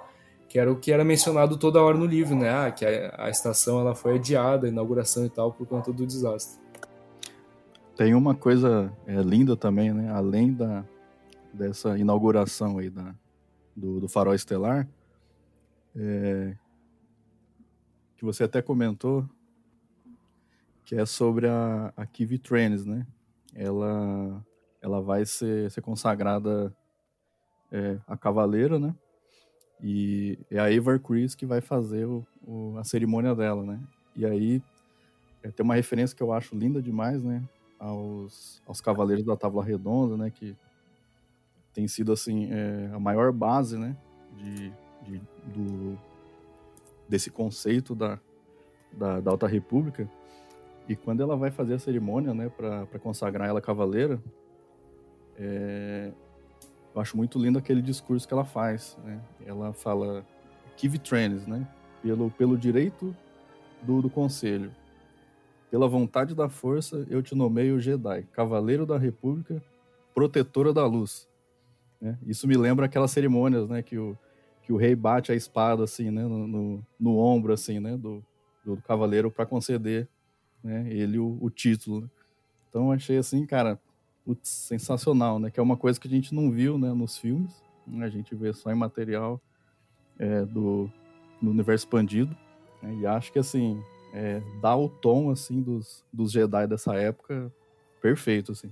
que 0.47 0.57
era 0.57 0.71
o 0.71 0.75
que 0.77 0.91
era 0.91 1.03
mencionado 1.03 1.57
toda 1.57 1.81
hora 1.81 1.97
no 1.97 2.05
livro, 2.05 2.35
né? 2.35 2.49
Ah, 2.49 2.71
que 2.71 2.85
a, 2.85 3.13
a 3.17 3.29
estação 3.29 3.79
ela 3.79 3.93
foi 3.93 4.15
adiada, 4.15 4.67
a 4.67 4.69
inauguração 4.69 5.25
e 5.25 5.29
tal, 5.29 5.51
por 5.51 5.67
conta 5.67 5.91
do 5.91 6.05
desastre. 6.05 6.64
Tem 7.95 8.13
uma 8.13 8.35
coisa 8.35 8.91
é, 9.07 9.21
linda 9.21 9.55
também, 9.55 9.93
né? 9.93 10.11
Além 10.11 10.53
da, 10.53 10.83
dessa 11.53 11.97
inauguração 11.97 12.77
aí 12.77 12.89
da, 12.89 13.15
do, 13.73 14.01
do 14.01 14.09
farol 14.09 14.35
estelar, 14.35 14.85
é, 15.95 16.57
que 18.17 18.25
você 18.25 18.43
até 18.43 18.61
comentou, 18.61 19.25
que 20.83 20.95
é 20.95 21.05
sobre 21.05 21.47
a, 21.47 21.93
a 21.95 22.05
Trains, 22.43 22.85
né? 22.85 23.07
Ela, 23.53 24.45
ela 24.81 25.01
vai 25.01 25.25
ser, 25.25 25.71
ser 25.71 25.81
consagrada 25.81 26.75
é, 27.71 27.97
a 28.05 28.17
cavaleira, 28.17 28.77
né? 28.77 28.93
E 29.81 30.37
é 30.51 30.59
a 30.59 30.69
Evar 30.69 30.99
Chris 30.99 31.33
que 31.33 31.45
vai 31.45 31.61
fazer 31.61 32.05
o, 32.05 32.25
o, 32.45 32.77
a 32.77 32.83
cerimônia 32.83 33.33
dela, 33.33 33.63
né? 33.63 33.79
E 34.17 34.25
aí 34.25 34.61
é, 35.41 35.49
tem 35.49 35.63
uma 35.63 35.75
referência 35.75 36.15
que 36.15 36.23
eu 36.23 36.33
acho 36.33 36.57
linda 36.57 36.81
demais, 36.81 37.23
né? 37.23 37.41
Aos, 37.79 38.61
aos 38.65 38.81
Cavaleiros 38.81 39.25
da 39.25 39.35
Tábua 39.35 39.63
Redonda, 39.63 40.17
né? 40.17 40.29
Que 40.29 40.55
tem 41.73 41.87
sido, 41.87 42.11
assim, 42.13 42.49
é, 42.51 42.89
a 42.93 42.99
maior 42.99 43.31
base, 43.31 43.77
né? 43.77 43.95
De, 44.37 44.73
de, 45.03 45.21
do, 45.53 45.97
desse 47.07 47.29
conceito 47.29 47.93
da, 47.93 48.19
da, 48.91 49.19
da 49.19 49.31
Alta 49.31 49.47
República. 49.47 50.09
E 50.87 50.95
quando 50.95 51.21
ela 51.21 51.35
vai 51.35 51.51
fazer 51.51 51.73
a 51.73 51.79
cerimônia, 51.79 52.33
né? 52.33 52.49
Para 52.49 52.99
consagrar 52.99 53.49
ela 53.49 53.61
cavaleira, 53.61 54.21
é, 55.37 56.11
eu 56.93 57.01
acho 57.01 57.17
muito 57.17 57.37
lindo 57.37 57.59
aquele 57.59 57.81
discurso 57.81 58.27
que 58.27 58.33
ela 58.33 58.45
faz, 58.45 58.97
né? 59.03 59.19
Ela 59.45 59.73
fala 59.73 60.25
Kiv 60.77 60.97
Trenes, 60.99 61.45
né? 61.45 61.67
Pelo, 62.01 62.31
pelo 62.31 62.57
direito 62.57 63.15
do, 63.81 64.01
do 64.01 64.09
conselho. 64.09 64.71
Pela 65.75 65.89
vontade 65.89 66.33
da 66.33 66.47
força, 66.47 67.05
eu 67.09 67.21
te 67.21 67.35
nomeio 67.35 67.81
Jedi, 67.81 68.23
Cavaleiro 68.31 68.85
da 68.85 68.97
República, 68.97 69.61
Protetora 70.13 70.71
da 70.71 70.85
Luz. 70.85 71.27
Né? 71.99 72.17
Isso 72.25 72.47
me 72.47 72.55
lembra 72.55 72.85
aquelas 72.85 73.11
cerimônias, 73.11 73.67
né? 73.67 73.81
Que 73.83 73.97
o, 73.97 74.17
que 74.63 74.71
o 74.71 74.77
rei 74.77 74.95
bate 74.95 75.33
a 75.33 75.35
espada, 75.35 75.83
assim, 75.83 76.09
né? 76.09 76.23
No, 76.23 76.47
no, 76.47 76.83
no 76.97 77.17
ombro, 77.17 77.51
assim, 77.51 77.81
né? 77.81 77.97
Do, 77.97 78.23
do 78.63 78.77
cavaleiro 78.87 79.29
para 79.29 79.45
conceder 79.45 80.07
né? 80.63 80.87
ele 80.89 81.19
o, 81.19 81.37
o 81.41 81.49
título. 81.49 82.09
Então, 82.69 82.89
achei 82.89 83.17
assim, 83.17 83.45
cara, 83.45 83.77
putz, 84.23 84.47
sensacional, 84.47 85.39
né? 85.39 85.51
Que 85.51 85.59
é 85.59 85.63
uma 85.63 85.75
coisa 85.75 85.99
que 85.99 86.07
a 86.07 86.11
gente 86.11 86.33
não 86.33 86.51
viu, 86.51 86.77
né, 86.77 86.93
nos 86.93 87.17
filmes. 87.17 87.51
Né? 87.85 88.05
A 88.05 88.09
gente 88.09 88.33
vê 88.33 88.53
só 88.53 88.71
em 88.71 88.75
material 88.75 89.41
é, 90.17 90.45
do, 90.45 90.89
do 91.41 91.51
universo 91.51 91.83
expandido. 91.83 92.33
Né? 92.81 92.99
E 93.01 93.05
acho 93.05 93.29
que, 93.33 93.39
assim, 93.39 93.83
é, 94.17 94.41
dá 94.61 94.73
o 94.77 94.87
tom, 94.87 95.29
assim, 95.29 95.61
dos, 95.61 96.01
dos 96.11 96.31
Jedi 96.31 96.65
dessa 96.67 96.95
época 96.95 97.51
perfeito, 98.01 98.53
assim. 98.53 98.71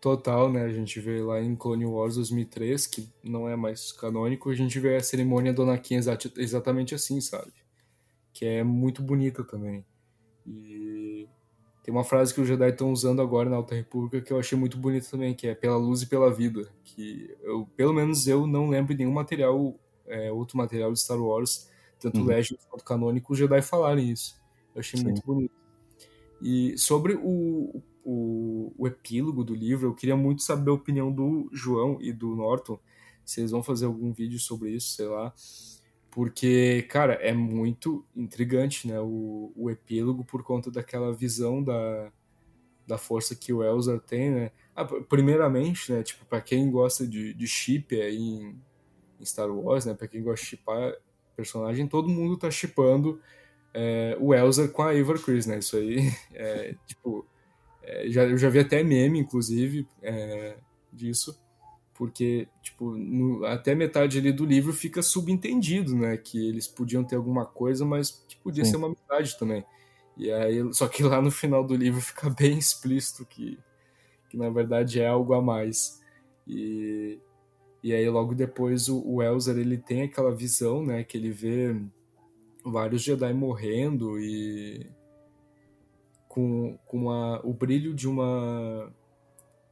Total, 0.00 0.50
né? 0.50 0.64
A 0.64 0.72
gente 0.72 0.98
vê 0.98 1.22
lá 1.22 1.40
em 1.40 1.54
Clone 1.54 1.86
Wars 1.86 2.16
2003, 2.16 2.86
que 2.88 3.08
não 3.22 3.48
é 3.48 3.54
mais 3.54 3.92
canônico, 3.92 4.50
a 4.50 4.54
gente 4.54 4.80
vê 4.80 4.96
a 4.96 5.02
cerimônia 5.02 5.52
do 5.52 5.62
Anakin 5.62 6.00
exatamente 6.36 6.94
assim, 6.94 7.20
sabe? 7.20 7.52
Que 8.32 8.44
é 8.44 8.64
muito 8.64 9.02
bonita 9.02 9.44
também. 9.44 9.84
E 10.44 11.28
tem 11.84 11.94
uma 11.94 12.04
frase 12.04 12.34
que 12.34 12.40
os 12.40 12.48
Jedi 12.48 12.70
estão 12.70 12.90
usando 12.90 13.22
agora 13.22 13.48
na 13.48 13.56
Alta 13.56 13.74
República 13.74 14.20
que 14.20 14.32
eu 14.32 14.38
achei 14.38 14.58
muito 14.58 14.76
bonita 14.76 15.06
também, 15.08 15.32
que 15.32 15.46
é 15.46 15.54
pela 15.54 15.76
luz 15.76 16.02
e 16.02 16.06
pela 16.06 16.32
vida. 16.32 16.68
Que 16.82 17.36
eu, 17.42 17.68
pelo 17.76 17.92
menos 17.92 18.26
eu 18.26 18.46
não 18.46 18.68
lembro 18.68 18.94
de 18.94 19.04
nenhum 19.04 19.14
material, 19.14 19.78
é, 20.08 20.32
outro 20.32 20.58
material 20.58 20.92
de 20.92 21.00
Star 21.00 21.20
Wars, 21.20 21.70
tanto 22.00 22.18
uhum. 22.18 22.26
Legends 22.26 22.64
quanto 22.68 22.84
canônico, 22.84 23.32
os 23.32 23.38
Jedi 23.38 23.62
falarem 23.62 24.10
isso. 24.10 24.45
Eu 24.76 24.80
achei 24.80 24.98
Sim. 24.98 25.06
muito 25.06 25.22
bonito. 25.24 25.54
E 26.42 26.76
sobre 26.76 27.14
o, 27.14 27.82
o, 28.04 28.72
o, 28.76 28.86
epílogo 28.86 29.42
do 29.42 29.54
livro, 29.54 29.88
eu 29.88 29.94
queria 29.94 30.14
muito 30.14 30.42
saber 30.42 30.70
a 30.70 30.74
opinião 30.74 31.10
do 31.10 31.48
João 31.50 31.96
e 32.00 32.12
do 32.12 32.36
Norton. 32.36 32.78
Se 33.24 33.40
eles 33.40 33.50
vão 33.50 33.62
fazer 33.62 33.86
algum 33.86 34.12
vídeo 34.12 34.38
sobre 34.38 34.70
isso, 34.70 34.92
sei 34.92 35.06
lá. 35.06 35.32
Porque, 36.10 36.82
cara, 36.90 37.14
é 37.14 37.32
muito 37.32 38.04
intrigante, 38.14 38.86
né? 38.86 39.00
O, 39.00 39.50
o 39.56 39.70
epílogo 39.70 40.24
por 40.24 40.42
conta 40.42 40.70
daquela 40.70 41.12
visão 41.12 41.62
da, 41.62 42.12
da 42.86 42.98
força 42.98 43.34
que 43.34 43.52
o 43.52 43.64
Elzar 43.64 43.98
tem, 44.00 44.30
né? 44.30 44.50
Ah, 44.74 44.84
primeiramente, 44.84 45.90
né? 45.90 46.02
Tipo, 46.02 46.26
pra 46.26 46.42
quem 46.42 46.70
gosta 46.70 47.06
de, 47.06 47.32
de 47.32 47.46
chip 47.46 47.98
aí 47.98 48.18
em, 48.18 48.60
em 49.18 49.24
Star 49.24 49.50
Wars, 49.50 49.86
né? 49.86 49.94
Pra 49.94 50.06
quem 50.06 50.22
gosta 50.22 50.44
de 50.44 50.50
chipar 50.50 50.94
personagem, 51.34 51.86
todo 51.86 52.08
mundo 52.08 52.36
tá 52.36 52.50
chipando 52.50 53.20
é, 53.78 54.16
o 54.18 54.34
Elzar 54.34 54.70
com 54.70 54.82
a 54.82 54.94
Eivor 54.94 55.22
Chris, 55.22 55.44
né? 55.44 55.58
Isso 55.58 55.76
aí 55.76 56.10
é, 56.32 56.74
tipo... 56.86 57.26
é, 57.82 58.08
já, 58.08 58.24
eu 58.24 58.38
já 58.38 58.48
vi 58.48 58.60
até 58.60 58.82
meme, 58.82 59.18
inclusive, 59.18 59.86
é, 60.02 60.56
disso, 60.90 61.38
porque, 61.92 62.48
tipo, 62.62 62.96
no, 62.96 63.44
até 63.44 63.74
metade 63.74 64.18
ali 64.18 64.32
do 64.32 64.46
livro 64.46 64.72
fica 64.72 65.02
subentendido, 65.02 65.94
né? 65.94 66.16
Que 66.16 66.48
eles 66.48 66.66
podiam 66.66 67.04
ter 67.04 67.16
alguma 67.16 67.44
coisa, 67.44 67.84
mas 67.84 68.24
que 68.26 68.36
podia 68.38 68.64
Sim. 68.64 68.70
ser 68.70 68.76
uma 68.78 68.88
amizade 68.88 69.38
também. 69.38 69.62
E 70.16 70.32
aí, 70.32 70.72
só 70.72 70.88
que 70.88 71.02
lá 71.02 71.20
no 71.20 71.30
final 71.30 71.62
do 71.62 71.76
livro 71.76 72.00
fica 72.00 72.30
bem 72.30 72.56
explícito 72.56 73.26
que, 73.26 73.58
que 74.30 74.38
na 74.38 74.48
verdade 74.48 75.00
é 75.00 75.06
algo 75.06 75.34
a 75.34 75.42
mais. 75.42 76.00
E, 76.46 77.18
e 77.82 77.92
aí 77.92 78.08
logo 78.08 78.34
depois 78.34 78.88
o, 78.88 79.02
o 79.06 79.22
Elzar 79.22 79.58
ele 79.58 79.76
tem 79.76 80.02
aquela 80.02 80.34
visão, 80.34 80.82
né, 80.82 81.04
que 81.04 81.18
ele 81.18 81.30
vê 81.30 81.76
vários 82.70 83.02
Jedi 83.02 83.32
morrendo 83.32 84.18
e 84.18 84.86
com, 86.28 86.78
com 86.84 87.10
a, 87.10 87.40
o 87.44 87.52
brilho 87.52 87.94
de 87.94 88.08
uma 88.08 88.92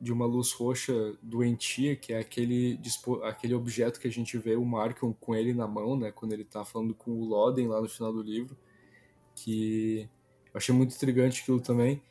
de 0.00 0.12
uma 0.12 0.26
luz 0.26 0.52
roxa 0.52 0.92
doentia, 1.22 1.96
que 1.96 2.12
é 2.12 2.18
aquele, 2.18 2.78
aquele 3.22 3.54
objeto 3.54 3.98
que 3.98 4.06
a 4.06 4.10
gente 4.10 4.36
vê 4.36 4.54
o 4.54 4.64
Markion 4.64 5.14
com 5.14 5.34
ele 5.34 5.54
na 5.54 5.66
mão, 5.66 5.96
né, 5.96 6.12
quando 6.12 6.34
ele 6.34 6.44
tá 6.44 6.62
falando 6.62 6.94
com 6.94 7.12
o 7.12 7.24
Loden 7.24 7.68
lá 7.68 7.80
no 7.80 7.88
final 7.88 8.12
do 8.12 8.20
livro, 8.20 8.54
que 9.34 10.06
eu 10.52 10.58
achei 10.58 10.74
muito 10.74 10.94
intrigante 10.94 11.40
aquilo 11.40 11.58
também. 11.58 12.02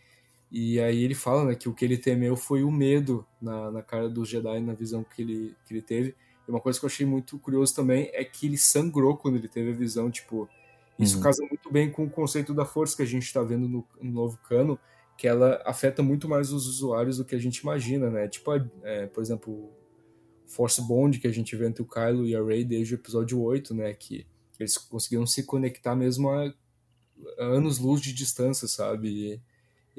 E 0.51 0.79
aí 0.79 1.03
ele 1.03 1.13
fala 1.13 1.45
né, 1.45 1.55
que 1.55 1.69
o 1.69 1.73
que 1.73 1.85
ele 1.85 1.97
temeu 1.97 2.35
foi 2.35 2.63
o 2.63 2.71
medo 2.71 3.25
na, 3.39 3.69
na 3.69 3.83
cara 3.83 4.09
do 4.09 4.25
Jedi, 4.25 4.59
na 4.59 4.73
visão 4.73 5.03
que 5.03 5.21
ele, 5.21 5.55
que 5.65 5.73
ele 5.73 5.81
teve. 5.81 6.15
E 6.47 6.51
uma 6.51 6.59
coisa 6.59 6.79
que 6.79 6.85
eu 6.85 6.89
achei 6.89 7.05
muito 7.05 7.37
curioso 7.37 7.75
também 7.75 8.09
é 8.13 8.23
que 8.23 8.47
ele 8.47 8.57
sangrou 8.57 9.15
quando 9.17 9.35
ele 9.35 9.47
teve 9.47 9.71
a 9.71 9.75
visão, 9.75 10.09
tipo... 10.09 10.49
Isso 10.97 11.17
uhum. 11.17 11.23
casa 11.23 11.43
muito 11.45 11.71
bem 11.71 11.91
com 11.91 12.05
o 12.05 12.09
conceito 12.09 12.53
da 12.53 12.65
força 12.65 12.95
que 12.95 13.01
a 13.01 13.07
gente 13.07 13.23
está 13.23 13.41
vendo 13.41 13.67
no, 13.67 13.85
no, 14.01 14.11
novo 14.11 14.37
cano, 14.47 14.79
que 15.17 15.27
ela 15.27 15.61
afeta 15.65 16.03
muito 16.03 16.29
mais 16.29 16.51
os 16.51 16.67
usuários 16.67 17.17
do 17.17 17.25
que 17.25 17.35
a 17.35 17.39
gente 17.39 17.57
imagina, 17.57 18.09
né? 18.09 18.27
Tipo, 18.27 18.51
é, 18.83 19.07
por 19.07 19.21
exemplo, 19.21 19.71
Force 20.45 20.81
Bond 20.81 21.19
que 21.19 21.27
a 21.27 21.31
gente 21.31 21.55
vê 21.55 21.67
entre 21.67 21.81
o 21.81 21.87
Kylo 21.87 22.27
e 22.27 22.35
a 22.35 22.43
Rey 22.43 22.63
desde 22.63 22.93
o 22.93 22.97
episódio 22.97 23.41
8, 23.41 23.73
né? 23.73 23.93
Que 23.93 24.25
eles 24.59 24.77
conseguiram 24.77 25.25
se 25.25 25.43
conectar 25.43 25.95
mesmo 25.95 26.29
a 26.29 26.53
anos-luz 27.39 28.01
de 28.01 28.13
distância, 28.13 28.67
sabe? 28.67 29.07
E, 29.07 29.41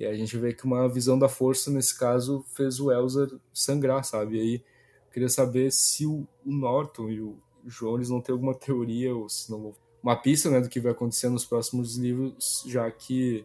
e, 0.02 0.06
a 0.06 0.14
gente 0.14 0.36
vê 0.36 0.52
que 0.52 0.64
uma 0.64 0.88
visão 0.88 1.18
da 1.18 1.28
força, 1.28 1.70
nesse 1.70 1.98
caso, 1.98 2.44
fez 2.54 2.78
o 2.78 2.92
Elzar 2.92 3.28
sangrar, 3.52 4.04
sabe? 4.04 4.36
E 4.36 4.40
aí 4.40 4.64
queria 5.12 5.28
saber 5.28 5.72
se 5.72 6.06
o, 6.06 6.26
o 6.44 6.52
Norton 6.52 7.10
e 7.10 7.20
o 7.20 7.36
Jones 7.64 8.10
não 8.10 8.20
têm 8.20 8.32
alguma 8.32 8.54
teoria, 8.54 9.14
ou 9.14 9.28
se 9.28 9.50
não 9.50 9.74
uma 10.04 10.14
pista 10.14 10.50
né, 10.50 10.60
do 10.60 10.68
que 10.68 10.78
vai 10.78 10.92
acontecer 10.92 11.30
nos 11.30 11.46
próximos 11.46 11.96
livros, 11.96 12.62
já 12.68 12.90
que 12.90 13.42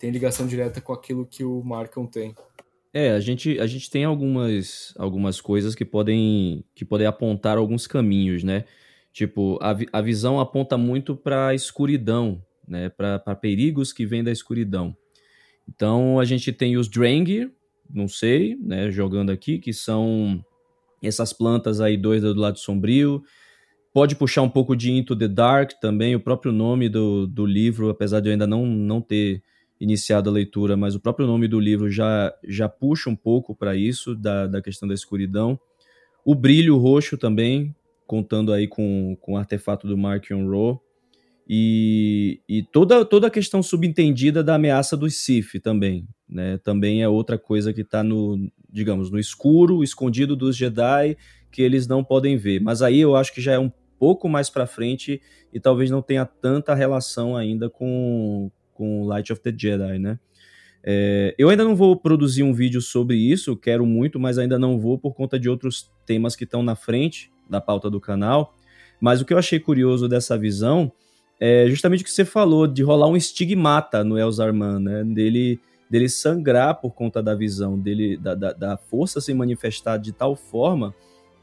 tem 0.00 0.10
ligação 0.10 0.44
direta 0.44 0.80
com 0.80 0.92
aquilo 0.92 1.24
que 1.24 1.44
o 1.44 1.62
Markham 1.62 2.04
tem. 2.06 2.34
É, 2.92 3.12
a 3.12 3.20
gente, 3.20 3.60
a 3.60 3.66
gente 3.68 3.88
tem 3.88 4.04
algumas, 4.04 4.92
algumas 4.98 5.40
coisas 5.40 5.76
que 5.76 5.84
podem, 5.84 6.64
que 6.74 6.84
podem 6.84 7.06
apontar 7.06 7.56
alguns 7.56 7.86
caminhos, 7.86 8.42
né? 8.42 8.64
Tipo, 9.12 9.60
a, 9.62 9.76
a 9.92 10.02
visão 10.02 10.40
aponta 10.40 10.76
muito 10.76 11.14
para 11.14 11.48
a 11.48 11.54
escuridão, 11.54 12.42
né, 12.66 12.88
para 12.88 13.36
perigos 13.36 13.92
que 13.92 14.04
vêm 14.04 14.24
da 14.24 14.32
escuridão. 14.32 14.96
Então 15.68 16.18
a 16.18 16.24
gente 16.24 16.52
tem 16.52 16.76
os 16.76 16.88
Drangir, 16.88 17.52
não 17.88 18.08
sei, 18.08 18.56
né, 18.56 18.90
jogando 18.90 19.30
aqui, 19.30 19.58
que 19.58 19.72
são 19.72 20.44
essas 21.00 21.32
plantas 21.32 21.80
aí 21.80 21.96
doidas 21.96 22.34
do 22.34 22.40
lado 22.40 22.58
sombrio. 22.58 23.22
Pode 23.96 24.14
puxar 24.14 24.42
um 24.42 24.50
pouco 24.50 24.76
de 24.76 24.92
Into 24.92 25.16
the 25.16 25.26
Dark 25.26 25.70
também, 25.80 26.14
o 26.14 26.20
próprio 26.20 26.52
nome 26.52 26.86
do, 26.86 27.26
do 27.26 27.46
livro, 27.46 27.88
apesar 27.88 28.20
de 28.20 28.28
eu 28.28 28.32
ainda 28.32 28.46
não, 28.46 28.66
não 28.66 29.00
ter 29.00 29.42
iniciado 29.80 30.28
a 30.28 30.32
leitura, 30.34 30.76
mas 30.76 30.94
o 30.94 31.00
próprio 31.00 31.26
nome 31.26 31.48
do 31.48 31.58
livro 31.58 31.90
já, 31.90 32.30
já 32.46 32.68
puxa 32.68 33.08
um 33.08 33.16
pouco 33.16 33.54
para 33.54 33.74
isso, 33.74 34.14
da, 34.14 34.46
da 34.46 34.60
questão 34.60 34.86
da 34.86 34.92
escuridão. 34.92 35.58
O 36.26 36.34
brilho 36.34 36.76
roxo 36.76 37.16
também, 37.16 37.74
contando 38.06 38.52
aí 38.52 38.68
com, 38.68 39.16
com 39.18 39.32
o 39.32 39.36
artefato 39.38 39.86
do 39.86 39.96
Markion 39.96 40.46
Rowe. 40.46 40.78
E, 41.48 42.42
e 42.46 42.62
toda, 42.64 43.02
toda 43.02 43.28
a 43.28 43.30
questão 43.30 43.62
subentendida 43.62 44.44
da 44.44 44.56
ameaça 44.56 44.94
do 44.94 45.08
Sif 45.08 45.58
também, 45.58 46.06
né? 46.28 46.58
Também 46.58 47.02
é 47.02 47.08
outra 47.08 47.38
coisa 47.38 47.72
que 47.72 47.80
está 47.80 48.04
no, 48.04 48.46
digamos, 48.70 49.10
no 49.10 49.18
escuro, 49.18 49.82
escondido 49.82 50.36
dos 50.36 50.54
Jedi, 50.54 51.16
que 51.50 51.62
eles 51.62 51.86
não 51.86 52.04
podem 52.04 52.36
ver. 52.36 52.60
Mas 52.60 52.82
aí 52.82 53.00
eu 53.00 53.16
acho 53.16 53.32
que 53.32 53.40
já 53.40 53.52
é 53.52 53.58
um 53.58 53.70
pouco 53.98 54.28
mais 54.28 54.50
para 54.50 54.66
frente 54.66 55.20
e 55.52 55.60
talvez 55.60 55.90
não 55.90 56.02
tenha 56.02 56.24
tanta 56.24 56.74
relação 56.74 57.36
ainda 57.36 57.68
com, 57.70 58.50
com 58.72 59.04
Light 59.06 59.32
of 59.32 59.40
the 59.42 59.52
Jedi, 59.56 59.98
né? 59.98 60.18
É, 60.88 61.34
eu 61.36 61.48
ainda 61.48 61.64
não 61.64 61.74
vou 61.74 61.96
produzir 61.96 62.44
um 62.44 62.52
vídeo 62.52 62.80
sobre 62.80 63.16
isso, 63.16 63.56
quero 63.56 63.84
muito, 63.84 64.20
mas 64.20 64.38
ainda 64.38 64.56
não 64.56 64.78
vou 64.78 64.96
por 64.96 65.14
conta 65.14 65.36
de 65.36 65.48
outros 65.48 65.90
temas 66.06 66.36
que 66.36 66.44
estão 66.44 66.62
na 66.62 66.76
frente 66.76 67.32
da 67.50 67.60
pauta 67.60 67.90
do 67.90 68.00
canal. 68.00 68.54
Mas 69.00 69.20
o 69.20 69.24
que 69.24 69.34
eu 69.34 69.38
achei 69.38 69.58
curioso 69.58 70.08
dessa 70.08 70.38
visão 70.38 70.92
é 71.40 71.66
justamente 71.68 72.02
o 72.02 72.04
que 72.04 72.10
você 72.10 72.24
falou, 72.24 72.66
de 72.66 72.82
rolar 72.82 73.08
um 73.08 73.16
estigmata 73.16 74.04
no 74.04 74.16
Elzarman, 74.16 74.78
né? 74.78 75.04
Dele, 75.04 75.60
dele 75.90 76.08
sangrar 76.08 76.80
por 76.80 76.94
conta 76.94 77.22
da 77.22 77.34
visão, 77.34 77.78
dele 77.78 78.16
da, 78.16 78.34
da, 78.34 78.52
da, 78.52 78.76
força 78.76 79.20
se 79.20 79.34
manifestar 79.34 79.98
de 79.98 80.12
tal 80.12 80.34
forma 80.34 80.94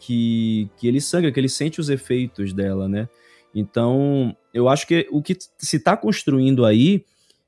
que, 0.06 0.70
que 0.76 0.86
ele 0.86 1.00
sangra, 1.00 1.32
que 1.32 1.40
ele 1.40 1.48
sente 1.48 1.80
os 1.80 1.90
efeitos 1.90 2.52
dela, 2.52 2.90
né? 2.90 3.08
Então, 3.56 4.36
eu 4.54 4.68
acho 4.68 4.86
que 4.86 5.08
o 5.10 5.22
que 5.22 5.38
se 5.58 5.78
está 5.78 5.96
construindo 5.96 6.66
aí 6.66 7.06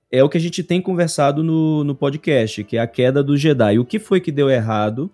é 0.09 0.23
o 0.23 0.29
que 0.29 0.37
a 0.37 0.41
gente 0.41 0.63
tem 0.63 0.81
conversado 0.81 1.43
no, 1.43 1.83
no 1.83 1.93
podcast, 1.93 2.63
que 2.63 2.77
é 2.77 2.79
a 2.79 2.87
queda 2.87 3.21
do 3.21 3.35
Jedi. 3.35 3.77
O 3.77 3.83
que 3.83 3.99
foi 3.99 4.21
que 4.21 4.31
deu 4.31 4.49
errado 4.49 5.11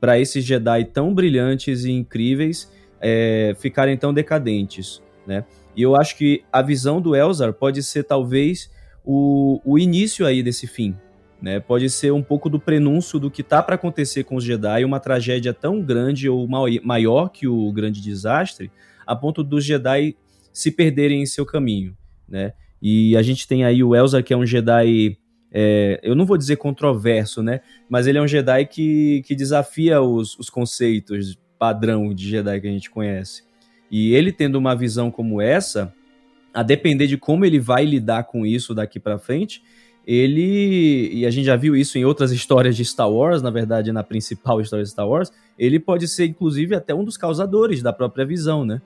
para 0.00 0.20
esses 0.20 0.44
Jedi 0.44 0.84
tão 0.84 1.12
brilhantes 1.12 1.84
e 1.84 1.90
incríveis 1.90 2.70
é, 3.00 3.56
ficarem 3.58 3.96
tão 3.96 4.14
decadentes, 4.14 5.02
né? 5.26 5.44
E 5.74 5.82
eu 5.82 5.96
acho 5.96 6.16
que 6.16 6.44
a 6.52 6.62
visão 6.62 7.00
do 7.00 7.16
Elzar 7.16 7.52
pode 7.52 7.82
ser 7.82 8.04
talvez 8.04 8.70
o, 9.04 9.60
o 9.64 9.78
início 9.78 10.24
aí 10.24 10.42
desse 10.42 10.66
fim. 10.66 10.94
Né? 11.40 11.60
Pode 11.60 11.90
ser 11.90 12.12
um 12.12 12.22
pouco 12.22 12.48
do 12.48 12.58
prenúncio 12.58 13.18
do 13.18 13.30
que 13.30 13.42
tá 13.42 13.62
para 13.62 13.74
acontecer 13.74 14.24
com 14.24 14.36
os 14.36 14.44
Jedi, 14.44 14.84
uma 14.84 15.00
tragédia 15.00 15.52
tão 15.52 15.82
grande 15.82 16.28
ou 16.28 16.48
maior 16.82 17.28
que 17.28 17.46
o 17.46 17.70
grande 17.72 18.00
desastre, 18.00 18.70
a 19.06 19.14
ponto 19.14 19.42
dos 19.42 19.64
Jedi 19.64 20.16
se 20.52 20.70
perderem 20.70 21.22
em 21.22 21.26
seu 21.26 21.44
caminho. 21.44 21.96
Né? 22.28 22.52
E 22.80 23.16
a 23.16 23.22
gente 23.22 23.46
tem 23.46 23.64
aí 23.64 23.84
o 23.84 23.94
Elzar, 23.94 24.24
que 24.24 24.32
é 24.32 24.36
um 24.36 24.46
Jedi 24.46 25.18
é, 25.52 26.00
eu 26.02 26.14
não 26.14 26.26
vou 26.26 26.36
dizer 26.36 26.56
controverso, 26.56 27.42
né? 27.42 27.60
Mas 27.88 28.06
ele 28.06 28.18
é 28.18 28.20
um 28.20 28.28
Jedi 28.28 28.66
que, 28.66 29.22
que 29.24 29.34
desafia 29.34 30.02
os, 30.02 30.38
os 30.38 30.50
conceitos 30.50 31.38
padrão 31.58 32.12
de 32.12 32.28
Jedi 32.28 32.60
que 32.60 32.66
a 32.66 32.70
gente 32.70 32.90
conhece. 32.90 33.42
E 33.90 34.14
ele 34.14 34.32
tendo 34.32 34.56
uma 34.56 34.74
visão 34.74 35.10
como 35.10 35.40
essa, 35.40 35.94
a 36.52 36.62
depender 36.62 37.06
de 37.06 37.16
como 37.16 37.44
ele 37.44 37.58
vai 37.58 37.84
lidar 37.84 38.24
com 38.24 38.44
isso 38.44 38.74
daqui 38.74 38.98
para 38.98 39.18
frente, 39.18 39.62
ele 40.06 41.08
e 41.12 41.26
a 41.26 41.30
gente 41.30 41.46
já 41.46 41.56
viu 41.56 41.74
isso 41.74 41.98
em 41.98 42.04
outras 42.04 42.30
histórias 42.30 42.76
de 42.76 42.84
Star 42.84 43.10
Wars, 43.10 43.42
na 43.42 43.50
verdade, 43.50 43.90
na 43.90 44.04
principal 44.04 44.60
história 44.60 44.84
de 44.84 44.90
Star 44.90 45.08
Wars, 45.08 45.32
ele 45.58 45.80
pode 45.80 46.06
ser 46.06 46.26
inclusive 46.26 46.74
até 46.74 46.94
um 46.94 47.04
dos 47.04 47.16
causadores 47.16 47.82
da 47.82 47.92
própria 47.92 48.24
visão, 48.24 48.64
né? 48.64 48.80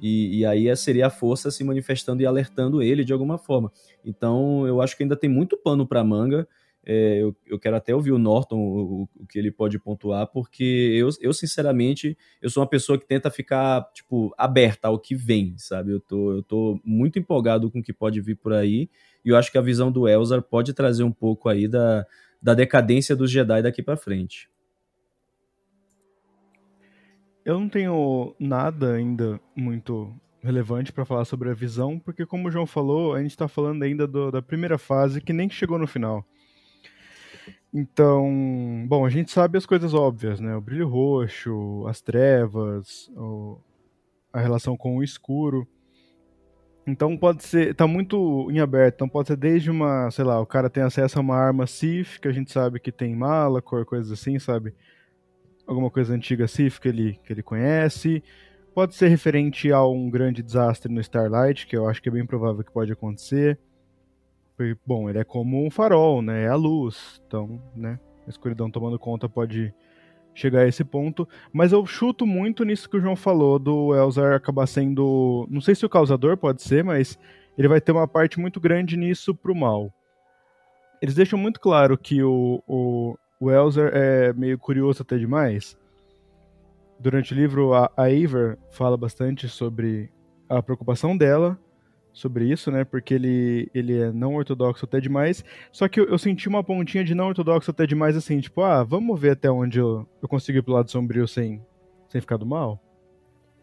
E, 0.00 0.38
e, 0.38 0.46
aí 0.46 0.74
seria 0.76 1.08
a 1.08 1.10
força 1.10 1.50
se 1.50 1.62
manifestando 1.62 2.22
e 2.22 2.26
alertando 2.26 2.82
ele 2.82 3.04
de 3.04 3.12
alguma 3.12 3.36
forma. 3.36 3.70
Então 4.02 4.66
eu 4.66 4.80
acho 4.80 4.96
que 4.96 5.02
ainda 5.02 5.16
tem 5.16 5.28
muito 5.28 5.58
pano 5.58 5.86
para 5.86 6.02
manga 6.02 6.48
é, 6.84 7.18
eu, 7.18 7.36
eu, 7.46 7.58
quero 7.58 7.76
até 7.76 7.94
ouvir 7.94 8.10
o 8.10 8.18
Norton, 8.18 8.56
o, 8.56 9.08
o, 9.14 9.26
que 9.26 9.38
ele 9.38 9.50
pode 9.50 9.78
pontuar, 9.78 10.26
porque 10.28 10.64
eu, 10.64 11.10
eu, 11.20 11.32
sinceramente, 11.32 12.16
eu 12.40 12.48
sou 12.48 12.62
uma 12.62 12.68
pessoa 12.68 12.98
que 12.98 13.06
tenta 13.06 13.30
ficar, 13.30 13.82
tipo, 13.92 14.34
aberta 14.36 14.88
ao 14.88 14.98
que 14.98 15.14
vem, 15.14 15.54
sabe? 15.58 15.92
Eu 15.92 16.00
tô, 16.00 16.32
eu 16.32 16.42
tô 16.42 16.80
muito 16.82 17.18
empolgado 17.18 17.70
com 17.70 17.80
o 17.80 17.82
que 17.82 17.92
pode 17.92 18.20
vir 18.20 18.36
por 18.36 18.54
aí, 18.54 18.88
e 19.24 19.30
eu 19.30 19.36
acho 19.36 19.50
que 19.50 19.58
a 19.58 19.62
visão 19.62 19.90
do 19.90 20.08
Elzar 20.08 20.42
pode 20.42 20.72
trazer 20.72 21.02
um 21.02 21.12
pouco 21.12 21.48
aí 21.48 21.68
da, 21.68 22.06
da 22.40 22.54
decadência 22.54 23.14
dos 23.14 23.30
Jedi 23.30 23.62
daqui 23.62 23.82
para 23.82 23.96
frente. 23.96 24.48
Eu 27.44 27.58
não 27.58 27.68
tenho 27.68 28.34
nada 28.38 28.94
ainda 28.94 29.40
muito 29.56 30.14
relevante 30.42 30.92
para 30.92 31.04
falar 31.04 31.24
sobre 31.24 31.50
a 31.50 31.54
visão, 31.54 31.98
porque 31.98 32.24
como 32.24 32.48
o 32.48 32.50
João 32.50 32.66
falou, 32.66 33.14
a 33.14 33.22
gente 33.22 33.32
está 33.32 33.48
falando 33.48 33.82
ainda 33.82 34.06
do, 34.06 34.30
da 34.30 34.42
primeira 34.42 34.78
fase 34.78 35.20
que 35.20 35.32
nem 35.32 35.48
chegou 35.48 35.78
no 35.78 35.86
final. 35.86 36.24
Então, 37.72 38.84
bom, 38.88 39.06
a 39.06 39.10
gente 39.10 39.30
sabe 39.30 39.56
as 39.56 39.64
coisas 39.64 39.94
óbvias, 39.94 40.40
né? 40.40 40.56
O 40.56 40.60
brilho 40.60 40.88
roxo, 40.88 41.86
as 41.86 42.00
trevas, 42.00 43.08
o, 43.16 43.58
a 44.32 44.40
relação 44.40 44.76
com 44.76 44.96
o 44.96 45.04
escuro. 45.04 45.68
Então 46.86 47.16
pode 47.16 47.44
ser, 47.44 47.74
tá 47.74 47.86
muito 47.86 48.50
em 48.50 48.58
aberto, 48.60 48.94
então 48.96 49.08
pode 49.08 49.28
ser 49.28 49.36
desde 49.36 49.70
uma, 49.70 50.10
sei 50.10 50.24
lá, 50.24 50.40
o 50.40 50.46
cara 50.46 50.70
tem 50.70 50.82
acesso 50.82 51.18
a 51.18 51.22
uma 51.22 51.36
arma 51.36 51.66
Sith, 51.66 52.18
que 52.20 52.26
a 52.28 52.32
gente 52.32 52.50
sabe 52.50 52.80
que 52.80 52.90
tem 52.90 53.14
mala, 53.14 53.62
cor, 53.62 53.84
coisas 53.84 54.10
assim, 54.10 54.38
sabe? 54.38 54.74
Alguma 55.66 55.90
coisa 55.90 56.14
antiga 56.14 56.48
Sith 56.48 56.78
que 56.80 56.88
ele, 56.88 57.20
que 57.24 57.32
ele 57.32 57.42
conhece. 57.42 58.22
Pode 58.74 58.94
ser 58.94 59.08
referente 59.08 59.70
a 59.72 59.84
um 59.86 60.10
grande 60.10 60.42
desastre 60.42 60.92
no 60.92 61.00
Starlight, 61.00 61.66
que 61.66 61.76
eu 61.76 61.88
acho 61.88 62.02
que 62.02 62.08
é 62.08 62.12
bem 62.12 62.26
provável 62.26 62.64
que 62.64 62.72
pode 62.72 62.92
acontecer 62.92 63.58
Porque, 64.56 64.76
bom, 64.86 65.08
ele 65.08 65.18
é 65.18 65.24
como 65.24 65.64
um 65.64 65.70
farol, 65.70 66.22
né? 66.22 66.44
É 66.44 66.48
a 66.48 66.54
luz. 66.54 67.20
Então, 67.26 67.62
né? 67.74 67.98
A 68.26 68.30
escuridão 68.30 68.70
tomando 68.70 68.98
conta 68.98 69.28
pode 69.28 69.74
chegar 70.34 70.60
a 70.60 70.68
esse 70.68 70.84
ponto. 70.84 71.28
Mas 71.52 71.72
eu 71.72 71.84
chuto 71.86 72.26
muito 72.26 72.64
nisso 72.64 72.88
que 72.88 72.96
o 72.96 73.00
João 73.00 73.16
falou, 73.16 73.58
do 73.58 73.94
Elzar 73.94 74.34
acabar 74.34 74.66
sendo. 74.66 75.46
Não 75.50 75.60
sei 75.60 75.74
se 75.74 75.84
o 75.84 75.88
causador 75.88 76.36
pode 76.36 76.62
ser, 76.62 76.84
mas 76.84 77.18
ele 77.56 77.68
vai 77.68 77.80
ter 77.80 77.92
uma 77.92 78.08
parte 78.08 78.38
muito 78.40 78.60
grande 78.60 78.96
nisso 78.96 79.34
pro 79.34 79.54
mal. 79.54 79.92
Eles 81.02 81.14
deixam 81.14 81.38
muito 81.38 81.60
claro 81.60 81.96
que 81.96 82.22
o, 82.22 82.62
o, 82.66 83.16
o 83.40 83.50
Elzar 83.50 83.90
é 83.94 84.32
meio 84.32 84.58
curioso 84.58 85.02
até 85.02 85.16
demais. 85.16 85.78
Durante 86.98 87.32
o 87.32 87.36
livro, 87.36 87.72
a, 87.72 87.90
a 87.96 88.04
Aver 88.04 88.58
fala 88.70 88.96
bastante 88.96 89.48
sobre 89.48 90.10
a 90.48 90.62
preocupação 90.62 91.16
dela 91.16 91.58
sobre 92.12 92.50
isso, 92.50 92.70
né? 92.70 92.84
Porque 92.84 93.14
ele, 93.14 93.70
ele 93.74 93.98
é 93.98 94.12
não 94.12 94.34
ortodoxo 94.34 94.84
até 94.84 95.00
demais. 95.00 95.44
Só 95.72 95.88
que 95.88 96.00
eu, 96.00 96.06
eu, 96.06 96.18
senti 96.18 96.48
uma 96.48 96.62
pontinha 96.62 97.04
de 97.04 97.14
não 97.14 97.28
ortodoxo 97.28 97.70
até 97.70 97.86
demais, 97.86 98.16
assim, 98.16 98.40
tipo, 98.40 98.62
ah, 98.62 98.82
vamos 98.82 99.18
ver 99.18 99.32
até 99.32 99.50
onde 99.50 99.78
eu, 99.78 100.06
eu 100.22 100.28
consigo 100.28 100.58
ir 100.58 100.62
pro 100.62 100.74
lado 100.74 100.90
sombrio 100.90 101.26
sem, 101.26 101.60
sem 102.08 102.20
ficar 102.20 102.36
do 102.36 102.46
mal. 102.46 102.82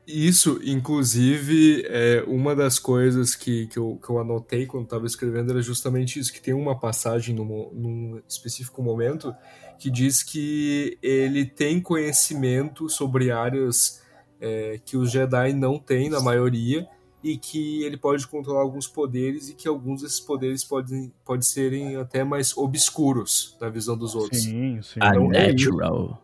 Isso, 0.08 0.62
inclusive, 0.64 1.84
é 1.86 2.24
uma 2.26 2.56
das 2.56 2.80
coisas 2.80 3.36
que, 3.36 3.68
que, 3.68 3.78
eu, 3.78 4.00
que 4.02 4.10
eu 4.10 4.20
anotei 4.20 4.66
quando 4.66 4.86
estava 4.86 5.06
escrevendo 5.06 5.52
era 5.52 5.62
justamente 5.62 6.18
isso, 6.18 6.32
que 6.32 6.42
tem 6.42 6.54
uma 6.54 6.80
passagem 6.80 7.36
num, 7.36 7.70
num 7.74 8.22
específico 8.26 8.82
momento 8.82 9.36
que 9.78 9.92
diz 9.92 10.24
que 10.24 10.98
ele 11.04 11.46
tem 11.46 11.82
conhecimento 11.82 12.90
sobre 12.90 13.32
áreas 13.32 14.02
é, 14.40 14.80
que 14.84 14.96
os 14.96 15.12
Jedi 15.12 15.52
não 15.52 15.78
têm, 15.78 16.10
na 16.10 16.22
maioria, 16.22 16.88
e 17.28 17.38
que 17.38 17.84
ele 17.84 17.98
pode 17.98 18.26
controlar 18.26 18.62
alguns 18.62 18.88
poderes 18.88 19.50
e 19.50 19.54
que 19.54 19.68
alguns 19.68 20.02
desses 20.02 20.20
poderes 20.20 20.64
podem, 20.64 21.12
podem 21.26 21.42
serem 21.42 21.98
até 21.98 22.24
mais 22.24 22.58
obscuros 22.58 23.58
na 23.60 23.68
visão 23.68 23.98
dos 23.98 24.16
outros. 24.16 24.44
Sim, 24.44 24.82
sim. 24.82 24.98
Então, 24.98 25.26
Unnatural. 25.26 26.24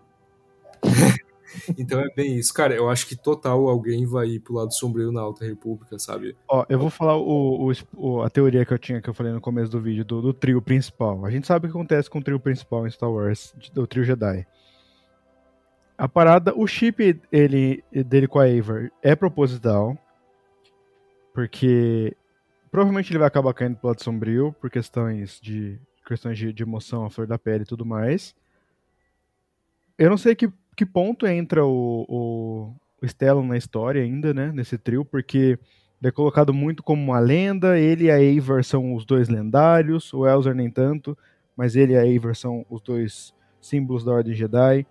então 1.78 2.00
é 2.00 2.08
bem 2.16 2.38
isso. 2.38 2.54
Cara, 2.54 2.74
eu 2.74 2.90
acho 2.90 3.06
que 3.06 3.18
total 3.18 3.68
alguém 3.68 4.06
vai 4.06 4.28
ir 4.28 4.40
pro 4.40 4.54
lado 4.54 4.74
sombrio 4.74 5.12
na 5.12 5.20
Alta 5.20 5.44
República, 5.44 6.00
sabe? 6.00 6.38
Ó, 6.48 6.66
eu 6.70 6.80
vou 6.80 6.90
falar 6.90 7.18
o, 7.18 7.70
o, 7.98 8.22
a 8.22 8.30
teoria 8.30 8.66
que 8.66 8.74
eu 8.74 8.80
tinha, 8.80 9.02
que 9.02 9.10
eu 9.10 9.14
falei 9.14 9.34
no 9.34 9.42
começo 9.42 9.70
do 9.70 9.82
vídeo, 9.82 10.06
do, 10.06 10.22
do 10.22 10.34
trio 10.34 10.62
principal. 10.62 11.26
A 11.26 11.30
gente 11.30 11.46
sabe 11.46 11.68
o 11.68 11.70
que 11.70 11.78
acontece 11.78 12.10
com 12.10 12.20
o 12.20 12.24
trio 12.24 12.40
principal 12.40 12.88
em 12.88 12.92
Star 12.92 13.12
Wars, 13.12 13.54
do 13.74 13.86
trio 13.86 14.06
Jedi. 14.06 14.48
A 15.98 16.08
parada, 16.08 16.54
o 16.56 16.66
chip 16.66 17.20
ele, 17.30 17.84
dele 17.92 18.28
com 18.28 18.40
a 18.40 18.46
Aver 18.46 18.90
é 19.02 19.16
proposital, 19.16 19.98
porque 21.34 22.16
provavelmente 22.72 23.12
ele 23.12 23.20
vai 23.20 23.28
acabar 23.28 23.54
caindo 23.54 23.78
pro 23.78 23.88
lado 23.88 24.04
sombrio 24.04 24.56
por 24.62 24.70
questões 24.70 25.40
de 25.42 25.80
questões 26.06 26.38
de, 26.38 26.52
de 26.52 26.64
emoção, 26.64 27.06
a 27.06 27.10
flor 27.10 27.26
da 27.26 27.40
pele 27.40 27.64
e 27.64 27.68
tudo 27.68 27.86
mais. 27.86 28.36
Eu 29.98 30.10
não 30.10 30.18
sei 30.18 30.36
que, 30.36 30.52
que 30.76 30.86
ponto 30.86 31.26
entra 31.26 31.66
o, 31.66 32.06
o, 32.10 32.76
o 33.02 33.08
Stellan 33.08 33.44
na 33.44 33.58
história 33.58 34.02
ainda, 34.04 34.34
né, 34.34 34.52
nesse 34.52 34.78
trio, 34.78 35.06
porque 35.06 35.58
ele 36.02 36.10
é 36.10 36.12
colocado 36.12 36.54
muito 36.54 36.84
como 36.84 37.02
uma 37.02 37.20
lenda, 37.20 37.80
ele 37.80 38.06
e 38.06 38.12
a 38.12 38.20
Eivor 38.20 38.64
são 38.64 38.94
os 38.94 39.06
dois 39.06 39.30
lendários, 39.30 40.14
o 40.14 40.28
Elzer 40.28 40.54
nem 40.54 40.70
tanto, 40.70 41.18
mas 41.56 41.76
ele 41.76 41.94
e 41.94 41.98
a 41.98 42.06
Eivor 42.06 42.36
são 42.36 42.66
os 42.70 42.82
dois 42.82 43.34
símbolos 43.62 44.04
da 44.04 44.12
Ordem 44.12 44.34
Jedi. 44.34 44.86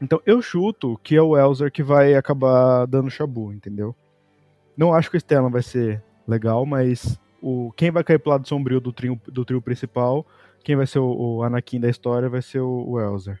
Então 0.00 0.20
eu 0.24 0.40
chuto 0.40 0.98
que 1.02 1.16
é 1.16 1.22
o 1.22 1.36
Elzer 1.36 1.72
que 1.72 1.82
vai 1.82 2.14
acabar 2.14 2.86
dando 2.86 3.10
chabu, 3.10 3.52
entendeu? 3.52 3.96
Não 4.76 4.94
acho 4.94 5.10
que 5.10 5.16
o 5.16 5.20
Stellan 5.20 5.50
vai 5.50 5.62
ser 5.62 6.02
legal, 6.26 6.64
mas 6.66 7.18
o, 7.40 7.72
quem 7.76 7.90
vai 7.90 8.02
cair 8.02 8.18
pro 8.18 8.30
lado 8.30 8.48
sombrio 8.48 8.80
do 8.80 8.92
trio, 8.92 9.20
do 9.26 9.44
trio 9.44 9.60
principal, 9.60 10.26
quem 10.64 10.76
vai 10.76 10.86
ser 10.86 10.98
o, 10.98 11.36
o 11.36 11.42
Anakin 11.42 11.80
da 11.80 11.88
história 11.90 12.28
vai 12.28 12.42
ser 12.42 12.60
o, 12.60 12.84
o 12.88 13.00
Elzer. 13.00 13.38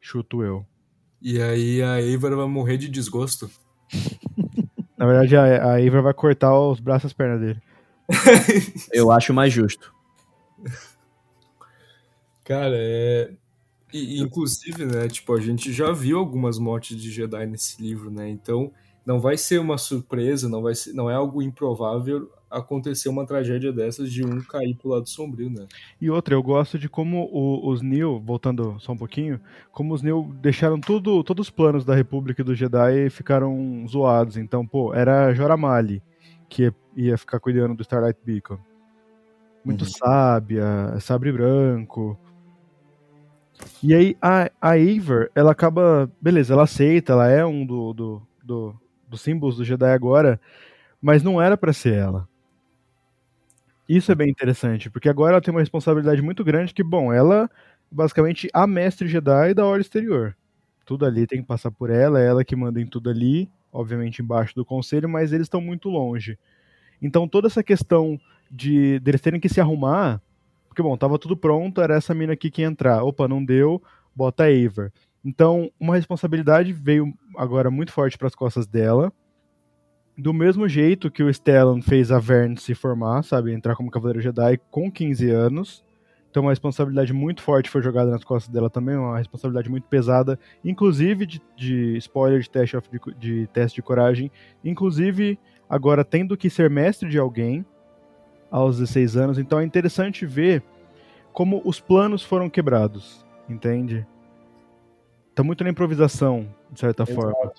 Chuto 0.00 0.42
eu. 0.42 0.64
E 1.20 1.40
aí 1.40 1.82
a 1.82 2.00
Eivor 2.00 2.34
vai 2.36 2.46
morrer 2.46 2.76
de 2.76 2.88
desgosto. 2.88 3.50
Na 4.96 5.06
verdade, 5.06 5.36
a, 5.36 5.72
a 5.72 5.80
Eivor 5.80 6.02
vai 6.02 6.14
cortar 6.14 6.56
os 6.56 6.80
braços 6.80 7.04
e 7.04 7.06
as 7.08 7.12
pernas 7.12 7.40
dele. 7.40 7.62
eu 8.92 9.10
acho 9.10 9.34
mais 9.34 9.52
justo. 9.52 9.92
Cara, 12.44 12.76
é. 12.76 13.32
E, 13.92 14.20
inclusive, 14.20 14.86
né, 14.86 15.08
tipo, 15.08 15.34
a 15.34 15.40
gente 15.40 15.72
já 15.72 15.92
viu 15.92 16.18
algumas 16.18 16.58
mortes 16.58 17.00
de 17.00 17.10
Jedi 17.10 17.46
nesse 17.46 17.80
livro, 17.82 18.10
né? 18.10 18.28
Então, 18.28 18.72
não 19.04 19.20
vai 19.20 19.36
ser 19.36 19.58
uma 19.58 19.78
surpresa, 19.78 20.48
não 20.48 20.62
vai 20.62 20.74
ser, 20.74 20.92
não 20.92 21.10
é 21.10 21.14
algo 21.14 21.42
improvável 21.42 22.30
acontecer 22.50 23.08
uma 23.08 23.26
tragédia 23.26 23.72
dessas 23.72 24.12
de 24.12 24.24
um 24.24 24.40
cair 24.42 24.76
pro 24.76 24.90
lado 24.90 25.08
sombrio, 25.08 25.50
né? 25.50 25.66
E 26.00 26.10
outra, 26.10 26.34
eu 26.34 26.42
gosto 26.42 26.78
de 26.78 26.88
como 26.88 27.28
o, 27.32 27.68
os 27.68 27.80
Neil, 27.80 28.20
voltando 28.20 28.76
só 28.78 28.92
um 28.92 28.96
pouquinho, 28.96 29.40
como 29.72 29.94
os 29.94 30.02
Neil 30.02 30.30
deixaram 30.40 30.78
tudo, 30.78 31.24
todos 31.24 31.46
os 31.46 31.50
planos 31.50 31.84
da 31.84 31.94
República 31.94 32.42
e 32.42 32.44
do 32.44 32.54
Jedi 32.54 33.08
ficaram 33.10 33.84
zoados. 33.88 34.36
Então, 34.36 34.66
pô, 34.66 34.94
era 34.94 35.32
Joramali 35.32 36.02
que 36.48 36.70
ia 36.94 37.16
ficar 37.16 37.40
cuidando 37.40 37.74
do 37.74 37.82
Starlight 37.82 38.20
Beacon. 38.22 38.58
Muito 39.64 39.84
uhum. 39.84 39.90
sábia, 39.90 41.00
sabre 41.00 41.32
branco. 41.32 42.18
E 43.82 43.94
aí 43.94 44.16
a, 44.20 44.50
a 44.60 44.72
Aver, 44.72 45.30
ela 45.34 45.52
acaba. 45.52 46.10
Beleza, 46.20 46.52
ela 46.52 46.64
aceita, 46.64 47.12
ela 47.12 47.28
é 47.28 47.44
um 47.46 47.64
do, 47.64 47.92
do, 47.92 48.22
do 48.42 48.81
dos 49.12 49.22
símbolos 49.22 49.56
do 49.56 49.64
Jedi 49.64 49.92
agora, 49.92 50.40
mas 51.00 51.22
não 51.22 51.40
era 51.42 51.56
para 51.56 51.72
ser 51.72 51.94
ela. 51.94 52.28
Isso 53.88 54.12
é 54.12 54.14
bem 54.14 54.30
interessante, 54.30 54.88
porque 54.90 55.08
agora 55.08 55.34
ela 55.34 55.40
tem 55.40 55.52
uma 55.52 55.60
responsabilidade 55.60 56.22
muito 56.22 56.44
grande 56.44 56.72
que, 56.72 56.82
bom, 56.82 57.12
ela 57.12 57.50
basicamente 57.90 58.48
a 58.54 58.66
mestre 58.66 59.06
Jedi 59.06 59.52
da 59.54 59.66
Ordem 59.66 59.82
Exterior. 59.82 60.34
Tudo 60.86 61.04
ali 61.04 61.26
tem 61.26 61.40
que 61.42 61.46
passar 61.46 61.70
por 61.70 61.90
ela, 61.90 62.20
é 62.20 62.26
ela 62.26 62.44
que 62.44 62.56
manda 62.56 62.80
em 62.80 62.86
tudo 62.86 63.10
ali, 63.10 63.50
obviamente 63.72 64.22
embaixo 64.22 64.54
do 64.54 64.64
conselho, 64.64 65.08
mas 65.08 65.32
eles 65.32 65.46
estão 65.46 65.60
muito 65.60 65.88
longe. 65.90 66.38
Então 67.00 67.28
toda 67.28 67.48
essa 67.48 67.62
questão 67.62 68.18
de 68.50 68.98
deles 69.00 69.20
terem 69.20 69.40
que 69.40 69.48
se 69.48 69.60
arrumar, 69.60 70.20
porque 70.68 70.82
bom, 70.82 70.96
tava 70.96 71.18
tudo 71.18 71.36
pronto, 71.36 71.80
era 71.80 71.96
essa 71.96 72.14
mina 72.14 72.32
aqui 72.32 72.50
que 72.50 72.62
ia 72.62 72.68
entrar. 72.68 73.02
Opa, 73.04 73.28
não 73.28 73.44
deu, 73.44 73.82
bota 74.14 74.44
a 74.44 74.46
Aver. 74.46 74.92
Então, 75.24 75.70
uma 75.78 75.94
responsabilidade 75.94 76.72
veio 76.72 77.12
agora 77.36 77.70
muito 77.70 77.92
forte 77.92 78.18
para 78.18 78.26
as 78.26 78.34
costas 78.34 78.66
dela. 78.66 79.12
Do 80.18 80.34
mesmo 80.34 80.68
jeito 80.68 81.10
que 81.10 81.22
o 81.22 81.32
Stellan 81.32 81.80
fez 81.80 82.10
a 82.10 82.18
Verne 82.18 82.58
se 82.58 82.74
formar, 82.74 83.22
sabe, 83.22 83.52
entrar 83.52 83.76
como 83.76 83.90
Cavaleiro 83.90 84.20
Jedi 84.20 84.58
com 84.70 84.90
15 84.90 85.30
anos. 85.30 85.84
Então, 86.30 86.44
uma 86.44 86.52
responsabilidade 86.52 87.12
muito 87.12 87.42
forte 87.42 87.70
foi 87.70 87.82
jogada 87.82 88.10
nas 88.10 88.24
costas 88.24 88.52
dela 88.52 88.70
também, 88.70 88.96
uma 88.96 89.18
responsabilidade 89.18 89.70
muito 89.70 89.86
pesada, 89.86 90.38
inclusive 90.64 91.26
de, 91.26 91.42
de 91.56 91.96
spoiler 91.98 92.40
de 92.40 92.50
teste, 92.50 92.76
de, 92.90 93.14
de 93.18 93.46
teste 93.48 93.76
de 93.76 93.82
coragem, 93.82 94.30
inclusive 94.64 95.38
agora 95.68 96.04
tendo 96.04 96.36
que 96.36 96.48
ser 96.48 96.70
mestre 96.70 97.08
de 97.08 97.18
alguém 97.18 97.64
aos 98.50 98.78
16 98.78 99.16
anos. 99.16 99.38
Então, 99.38 99.60
é 99.60 99.64
interessante 99.64 100.26
ver 100.26 100.62
como 101.32 101.62
os 101.64 101.80
planos 101.80 102.22
foram 102.22 102.48
quebrados, 102.48 103.24
entende? 103.48 104.06
Tá 105.34 105.42
muito 105.42 105.64
na 105.64 105.70
improvisação, 105.70 106.48
de 106.70 106.80
certa 106.80 107.02
Exato. 107.02 107.14
forma. 107.14 107.52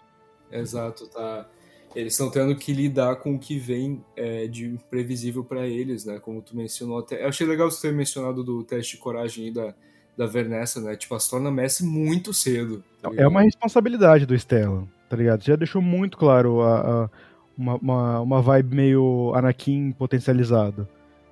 Exato, 0.51 1.07
tá. 1.07 1.47
Eles 1.95 2.13
estão 2.13 2.29
tendo 2.29 2.55
que 2.55 2.73
lidar 2.73 3.17
com 3.17 3.35
o 3.35 3.39
que 3.39 3.57
vem 3.59 4.03
é, 4.15 4.47
de 4.47 4.65
imprevisível 4.65 5.43
para 5.43 5.67
eles, 5.67 6.05
né? 6.05 6.19
Como 6.19 6.41
tu 6.41 6.55
mencionou 6.55 6.99
até. 6.99 7.23
Eu 7.23 7.29
achei 7.29 7.45
legal 7.45 7.69
você 7.69 7.87
ter 7.87 7.93
mencionado 7.93 8.43
do 8.43 8.63
teste 8.63 8.95
de 8.95 9.01
coragem 9.01 9.53
da, 9.53 9.75
da 10.17 10.25
Vernessa, 10.25 10.81
né? 10.81 10.95
Tipo, 10.95 11.13
as 11.15 11.27
torna 11.27 11.51
Messi 11.51 11.85
muito 11.85 12.33
cedo. 12.33 12.83
Tá 13.01 13.11
é 13.15 13.27
uma 13.27 13.41
responsabilidade 13.41 14.25
do 14.25 14.37
Stellan, 14.37 14.85
tá 15.07 15.15
ligado? 15.15 15.43
Já 15.43 15.55
deixou 15.55 15.81
muito 15.81 16.17
claro 16.17 16.61
a, 16.61 17.03
a 17.03 17.09
uma, 17.55 17.75
uma, 17.75 18.19
uma 18.21 18.41
vibe 18.41 18.75
meio 18.75 19.31
Anakin 19.35 19.91
potencializado. 19.91 20.87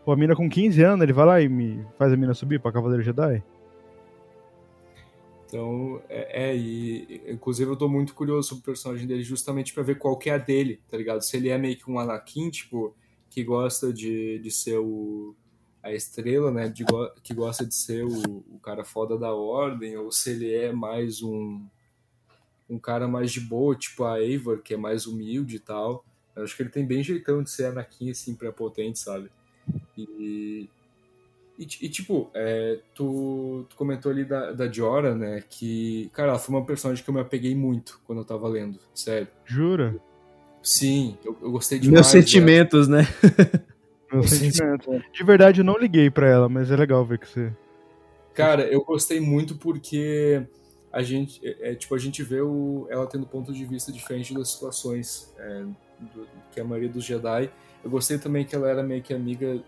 Pô, 0.05 0.11
a 0.11 0.15
mina 0.15 0.35
com 0.35 0.49
15 0.49 0.83
anos, 0.83 1.03
ele 1.03 1.13
vai 1.13 1.25
lá 1.25 1.41
e 1.41 1.49
me 1.49 1.83
faz 1.97 2.13
a 2.13 2.17
mina 2.17 2.33
subir 2.33 2.59
pra 2.59 2.71
Cavaleiro 2.71 3.03
Jedi? 3.03 3.43
Então, 5.51 6.01
é, 6.07 6.51
é, 6.51 6.55
e 6.55 7.21
inclusive 7.27 7.69
eu 7.69 7.75
tô 7.75 7.89
muito 7.89 8.13
curioso 8.13 8.47
sobre 8.47 8.61
o 8.61 8.65
personagem 8.65 9.05
dele 9.05 9.21
justamente 9.21 9.73
para 9.73 9.83
ver 9.83 9.97
qual 9.97 10.17
que 10.17 10.29
é 10.29 10.35
a 10.35 10.37
dele, 10.37 10.79
tá 10.89 10.95
ligado? 10.95 11.21
Se 11.21 11.35
ele 11.35 11.49
é 11.49 11.57
meio 11.57 11.75
que 11.77 11.91
um 11.91 11.99
Anakin, 11.99 12.49
tipo, 12.49 12.95
que 13.29 13.43
gosta 13.43 13.91
de, 13.91 14.39
de 14.39 14.49
ser 14.49 14.77
o 14.77 15.35
a 15.83 15.91
estrela, 15.91 16.51
né, 16.51 16.69
de, 16.69 16.85
que 17.21 17.33
gosta 17.33 17.65
de 17.65 17.73
ser 17.75 18.05
o, 18.05 18.37
o 18.49 18.59
cara 18.59 18.85
foda 18.85 19.17
da 19.17 19.33
ordem, 19.33 19.97
ou 19.97 20.09
se 20.09 20.29
ele 20.29 20.53
é 20.53 20.71
mais 20.71 21.21
um 21.21 21.65
um 22.69 22.79
cara 22.79 23.05
mais 23.05 23.29
de 23.33 23.41
boa, 23.41 23.75
tipo 23.75 24.05
a 24.05 24.21
Eivor, 24.21 24.61
que 24.61 24.73
é 24.75 24.77
mais 24.77 25.05
humilde 25.05 25.57
e 25.57 25.59
tal. 25.59 26.05
Eu 26.33 26.45
acho 26.45 26.55
que 26.55 26.63
ele 26.63 26.69
tem 26.69 26.87
bem 26.87 27.03
jeitão 27.03 27.43
de 27.43 27.49
ser 27.49 27.65
Anakin, 27.65 28.11
assim, 28.11 28.35
prepotente, 28.35 28.99
sabe? 28.99 29.29
E, 29.97 30.69
e, 31.61 31.85
e 31.85 31.89
tipo, 31.89 32.31
é, 32.33 32.79
tu, 32.95 33.67
tu, 33.69 33.75
comentou 33.75 34.11
ali 34.11 34.25
da, 34.25 34.51
da 34.51 34.65
Diora, 34.65 35.13
né? 35.13 35.43
Que, 35.47 36.09
cara, 36.11 36.29
ela 36.29 36.39
foi 36.39 36.55
uma 36.55 36.65
personagem 36.65 37.03
que 37.03 37.09
eu 37.09 37.13
me 37.13 37.21
apeguei 37.21 37.53
muito 37.53 38.01
quando 38.07 38.19
eu 38.19 38.25
tava 38.25 38.47
lendo, 38.47 38.79
sério. 38.95 39.27
Jura? 39.45 39.95
Sim, 40.63 41.19
eu, 41.23 41.37
eu 41.39 41.51
gostei 41.51 41.77
demais. 41.77 41.93
Meus 41.93 42.07
sentimentos, 42.07 42.87
né? 42.87 43.07
Meu 44.11 44.23
sentimento. 44.23 45.03
De 45.13 45.23
verdade, 45.23 45.61
eu 45.61 45.65
não 45.65 45.77
liguei 45.77 46.09
pra 46.09 46.27
ela, 46.27 46.49
mas 46.49 46.71
é 46.71 46.75
legal 46.75 47.05
ver 47.05 47.19
que 47.19 47.29
você. 47.29 47.53
Cara, 48.33 48.63
eu 48.63 48.83
gostei 48.83 49.19
muito 49.19 49.55
porque 49.55 50.41
a 50.91 51.03
gente, 51.03 51.39
é, 51.47 51.71
é, 51.71 51.75
tipo, 51.75 51.93
a 51.93 51.99
gente 51.99 52.23
vê 52.23 52.41
o, 52.41 52.87
ela 52.89 53.05
tendo 53.05 53.27
ponto 53.27 53.53
de 53.53 53.63
vista 53.65 53.91
diferente 53.91 54.33
das 54.33 54.49
situações 54.49 55.31
é, 55.37 55.63
do, 55.99 56.27
que 56.51 56.59
a 56.59 56.63
maioria 56.63 56.89
dos 56.89 57.05
Jedi. 57.05 57.51
Eu 57.83 57.89
gostei 57.91 58.17
também 58.17 58.45
que 58.45 58.55
ela 58.55 58.67
era 58.67 58.81
meio 58.81 59.03
que 59.03 59.13
amiga 59.13 59.61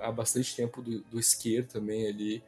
há 0.00 0.10
bastante 0.12 0.54
tempo 0.54 0.82
do, 0.82 1.00
do 1.00 1.20
também 1.68 2.06
ali. 2.06 2.42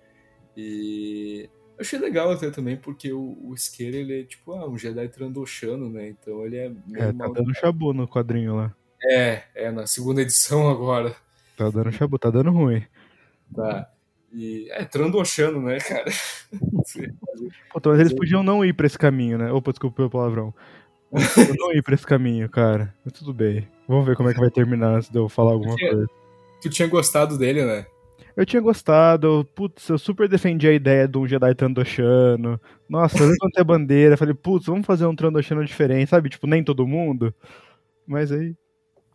E 0.57 1.49
eu 1.77 1.81
achei 1.81 1.99
legal 1.99 2.31
até 2.31 2.51
também, 2.51 2.77
porque 2.77 3.13
o, 3.13 3.21
o 3.21 3.55
ele 3.79 4.21
é 4.21 4.25
tipo 4.25 4.53
ah, 4.53 4.69
um 4.69 4.79
Jedi 4.79 5.09
trandoshano, 5.09 5.91
né? 5.91 6.09
Então 6.09 6.45
ele 6.45 6.57
é 6.57 6.69
meio 6.87 7.05
É, 7.05 7.13
tá 7.13 7.29
dando 7.29 7.55
chabu 7.55 7.93
no 7.93 8.07
quadrinho 8.07 8.57
lá. 8.57 8.75
É, 9.03 9.43
é, 9.55 9.71
na 9.71 9.87
segunda 9.87 10.23
edição 10.23 10.69
agora. 10.69 11.15
Tá 11.57 11.69
dando 11.71 11.93
chabu, 11.93 12.19
tá 12.19 12.31
dando 12.31 12.51
ruim. 12.51 12.85
Tá. 13.55 13.91
E 14.33 14.69
é 14.71 14.85
trandoshano, 14.85 15.61
né, 15.63 15.79
cara? 15.79 16.11
Pô, 17.73 17.81
mas 17.85 18.01
eles 18.01 18.15
podiam 18.15 18.43
não 18.43 18.65
ir 18.65 18.73
pra 18.73 18.87
esse 18.87 18.99
caminho, 18.99 19.39
né? 19.39 19.53
Opa, 19.53 19.71
desculpa 19.71 19.97
pelo 19.97 20.11
palavrão. 20.11 20.55
Podiam 21.11 21.55
não 21.59 21.73
ir 21.73 21.83
pra 21.83 21.95
esse 21.95 22.07
caminho, 22.07 22.49
cara. 22.49 22.95
Mas 23.05 23.13
tudo 23.13 23.33
bem. 23.33 23.69
Vamos 23.87 24.07
ver 24.07 24.17
como 24.17 24.29
é 24.29 24.35
que 24.35 24.41
vai 24.41 24.51
terminar 24.51 24.97
antes 24.97 25.11
de 25.11 25.19
eu 25.19 25.29
falar 25.29 25.53
alguma 25.53 25.77
coisa. 25.77 26.07
Tu 26.65 26.71
tinha 26.71 26.89
gostado 26.89 27.37
dele, 27.37 27.65
né? 27.65 27.87
Eu 28.37 28.45
tinha 28.45 28.61
gostado, 28.61 29.47
putz, 29.55 29.89
eu 29.89 29.97
super 29.97 30.29
defendi 30.29 30.67
a 30.67 30.73
ideia 30.73 31.07
de 31.07 31.17
um 31.17 31.27
Jedi 31.27 31.55
Trandoshano. 31.55 32.61
Nossa, 32.89 33.19
eu 33.19 33.29
levantei 33.29 33.61
a 33.61 33.65
bandeira, 33.65 34.17
falei, 34.17 34.35
putz, 34.35 34.67
vamos 34.67 34.85
fazer 34.85 35.07
um 35.07 35.15
Trandoshano 35.15 35.65
diferente, 35.65 36.09
sabe? 36.09 36.29
Tipo, 36.29 36.47
nem 36.47 36.65
todo 36.65 36.87
mundo. 36.87 37.33
Mas 38.07 38.33
aí, 38.33 38.57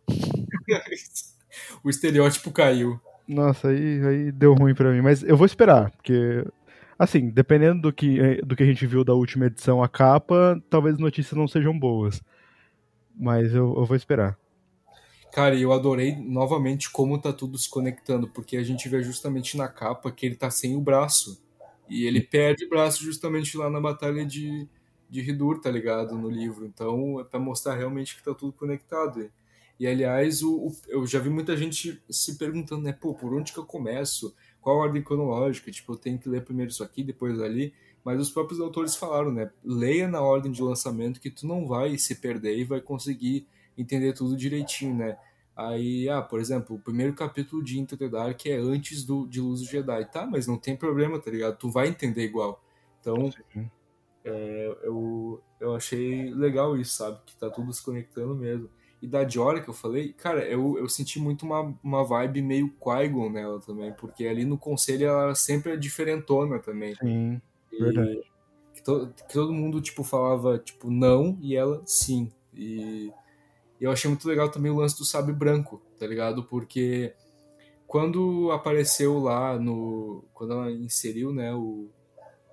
o 1.84 1.90
estereótipo 1.90 2.50
caiu. 2.50 2.98
nossa, 3.28 3.68
aí, 3.68 4.06
aí 4.06 4.32
deu 4.32 4.54
ruim 4.54 4.74
pra 4.74 4.90
mim. 4.90 5.02
Mas 5.02 5.22
eu 5.22 5.36
vou 5.36 5.46
esperar, 5.46 5.90
porque, 5.90 6.44
assim, 6.98 7.28
dependendo 7.28 7.82
do 7.82 7.92
que, 7.92 8.40
do 8.42 8.56
que 8.56 8.62
a 8.62 8.66
gente 8.66 8.86
viu 8.86 9.04
da 9.04 9.12
última 9.12 9.46
edição, 9.46 9.82
a 9.82 9.88
capa, 9.88 10.60
talvez 10.70 10.94
as 10.94 11.00
notícias 11.00 11.36
não 11.36 11.46
sejam 11.46 11.78
boas. 11.78 12.22
Mas 13.18 13.54
eu, 13.54 13.74
eu 13.76 13.84
vou 13.84 13.96
esperar. 13.96 14.36
Cara, 15.32 15.56
eu 15.58 15.72
adorei 15.72 16.16
novamente 16.16 16.90
como 16.90 17.20
tá 17.20 17.32
tudo 17.32 17.56
se 17.56 17.68
conectando, 17.70 18.28
porque 18.28 18.56
a 18.56 18.62
gente 18.64 18.88
vê 18.88 19.02
justamente 19.02 19.56
na 19.56 19.68
capa 19.68 20.10
que 20.10 20.26
ele 20.26 20.34
tá 20.34 20.50
sem 20.50 20.74
o 20.76 20.80
braço. 20.80 21.40
E 21.88 22.04
ele 22.04 22.20
perde 22.20 22.64
o 22.64 22.68
braço 22.68 23.02
justamente 23.02 23.56
lá 23.56 23.70
na 23.70 23.80
batalha 23.80 24.24
de, 24.26 24.68
de 25.08 25.20
Hidur, 25.20 25.60
tá 25.60 25.70
ligado? 25.70 26.16
No 26.16 26.28
livro. 26.28 26.66
Então 26.66 27.20
é 27.20 27.24
pra 27.24 27.38
mostrar 27.38 27.76
realmente 27.76 28.16
que 28.16 28.24
tá 28.24 28.34
tudo 28.34 28.52
conectado. 28.52 29.20
E, 29.22 29.30
e, 29.78 29.86
aliás, 29.86 30.42
o, 30.42 30.52
o- 30.68 30.76
eu 30.88 31.06
já 31.06 31.18
vi 31.20 31.30
muita 31.30 31.56
gente 31.56 32.02
se 32.10 32.36
perguntando, 32.36 32.82
né? 32.82 32.92
Pô, 32.92 33.14
por 33.14 33.32
onde 33.34 33.52
que 33.52 33.58
eu 33.58 33.64
começo? 33.66 34.34
Qual 34.60 34.76
a 34.80 34.82
ordem 34.84 35.02
cronológica? 35.02 35.70
Tipo, 35.70 35.92
eu 35.92 35.96
tenho 35.96 36.18
que 36.18 36.28
ler 36.28 36.44
primeiro 36.44 36.70
isso 36.70 36.82
aqui, 36.84 37.02
depois 37.04 37.40
ali. 37.40 37.72
Mas 38.04 38.20
os 38.20 38.30
próprios 38.30 38.60
autores 38.60 38.96
falaram, 38.96 39.32
né? 39.32 39.50
Leia 39.64 40.08
na 40.08 40.20
ordem 40.20 40.50
de 40.52 40.62
lançamento 40.62 41.20
que 41.20 41.30
tu 41.30 41.46
não 41.46 41.66
vai 41.66 41.96
se 41.98 42.16
perder 42.16 42.58
e 42.58 42.64
vai 42.64 42.80
conseguir 42.80 43.46
entender 43.76 44.12
tudo 44.12 44.36
direitinho, 44.36 44.94
né? 44.94 45.18
Aí, 45.56 46.08
ah, 46.08 46.22
por 46.22 46.40
exemplo, 46.40 46.76
o 46.76 46.80
primeiro 46.80 47.12
capítulo 47.14 47.62
de 47.62 47.78
Into 47.78 47.96
the 47.96 48.08
Dark 48.08 48.46
é 48.46 48.56
antes 48.56 49.04
do, 49.04 49.26
de 49.26 49.40
Luz 49.40 49.60
do 49.60 49.66
Jedi. 49.66 50.04
Tá, 50.10 50.26
mas 50.26 50.46
não 50.46 50.56
tem 50.56 50.74
problema, 50.76 51.18
tá 51.18 51.30
ligado? 51.30 51.58
Tu 51.58 51.70
vai 51.70 51.88
entender 51.88 52.24
igual. 52.24 52.62
Então, 53.00 53.30
é, 54.24 54.76
eu, 54.82 55.42
eu 55.60 55.74
achei 55.74 56.32
legal 56.32 56.76
isso, 56.76 56.96
sabe? 56.96 57.18
Que 57.26 57.36
tá 57.36 57.50
tudo 57.50 57.72
se 57.72 57.82
conectando 57.84 58.34
mesmo. 58.34 58.70
E 59.02 59.06
da 59.06 59.24
Diora 59.24 59.60
que 59.62 59.68
eu 59.68 59.74
falei, 59.74 60.12
cara, 60.12 60.44
eu, 60.46 60.78
eu 60.78 60.88
senti 60.88 61.18
muito 61.18 61.44
uma, 61.46 61.74
uma 61.82 62.04
vibe 62.04 62.42
meio 62.42 62.70
Qui-Gon 62.70 63.30
nela 63.30 63.58
também, 63.60 63.92
porque 63.94 64.26
ali 64.26 64.44
no 64.44 64.58
conselho 64.58 65.06
ela 65.06 65.34
sempre 65.34 65.72
é 65.72 65.76
diferentona 65.76 66.58
também. 66.58 66.94
Sim. 66.96 67.40
E 67.72 67.78
Verdade. 67.82 68.22
Que, 68.74 68.82
to- 68.82 69.10
que 69.26 69.32
todo 69.32 69.52
mundo, 69.54 69.80
tipo, 69.80 70.04
falava, 70.04 70.58
tipo, 70.58 70.90
não, 70.90 71.38
e 71.40 71.56
ela 71.56 71.82
sim. 71.86 72.30
E 72.54 73.10
eu 73.84 73.90
achei 73.90 74.08
muito 74.08 74.28
legal 74.28 74.50
também 74.50 74.70
o 74.70 74.76
lance 74.76 74.96
do 74.98 75.04
sabre 75.04 75.32
branco, 75.32 75.80
tá 75.98 76.06
ligado? 76.06 76.44
Porque 76.44 77.14
quando 77.86 78.50
apareceu 78.52 79.18
lá 79.18 79.58
no... 79.58 80.24
Quando 80.34 80.52
ela 80.52 80.70
inseriu, 80.70 81.32
né, 81.32 81.52
o, 81.54 81.88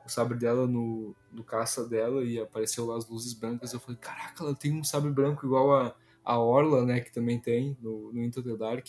o 0.06 0.10
sabre 0.10 0.38
dela 0.38 0.66
no, 0.66 1.16
no 1.32 1.44
caça 1.44 1.88
dela 1.88 2.24
e 2.24 2.40
apareceu 2.40 2.86
lá 2.86 2.98
as 2.98 3.08
luzes 3.08 3.34
brancas, 3.34 3.74
eu 3.74 3.80
falei, 3.80 3.98
caraca, 4.00 4.44
ela 4.44 4.56
tem 4.56 4.74
um 4.74 4.84
sabre 4.84 5.12
branco 5.12 5.46
igual 5.46 5.76
a, 5.76 5.96
a 6.24 6.40
Orla, 6.40 6.86
né, 6.86 7.00
que 7.02 7.14
também 7.14 7.40
tem 7.40 7.78
no, 7.82 8.12
no 8.14 8.24
Into 8.24 8.42
the 8.42 8.56
Dark. 8.56 8.88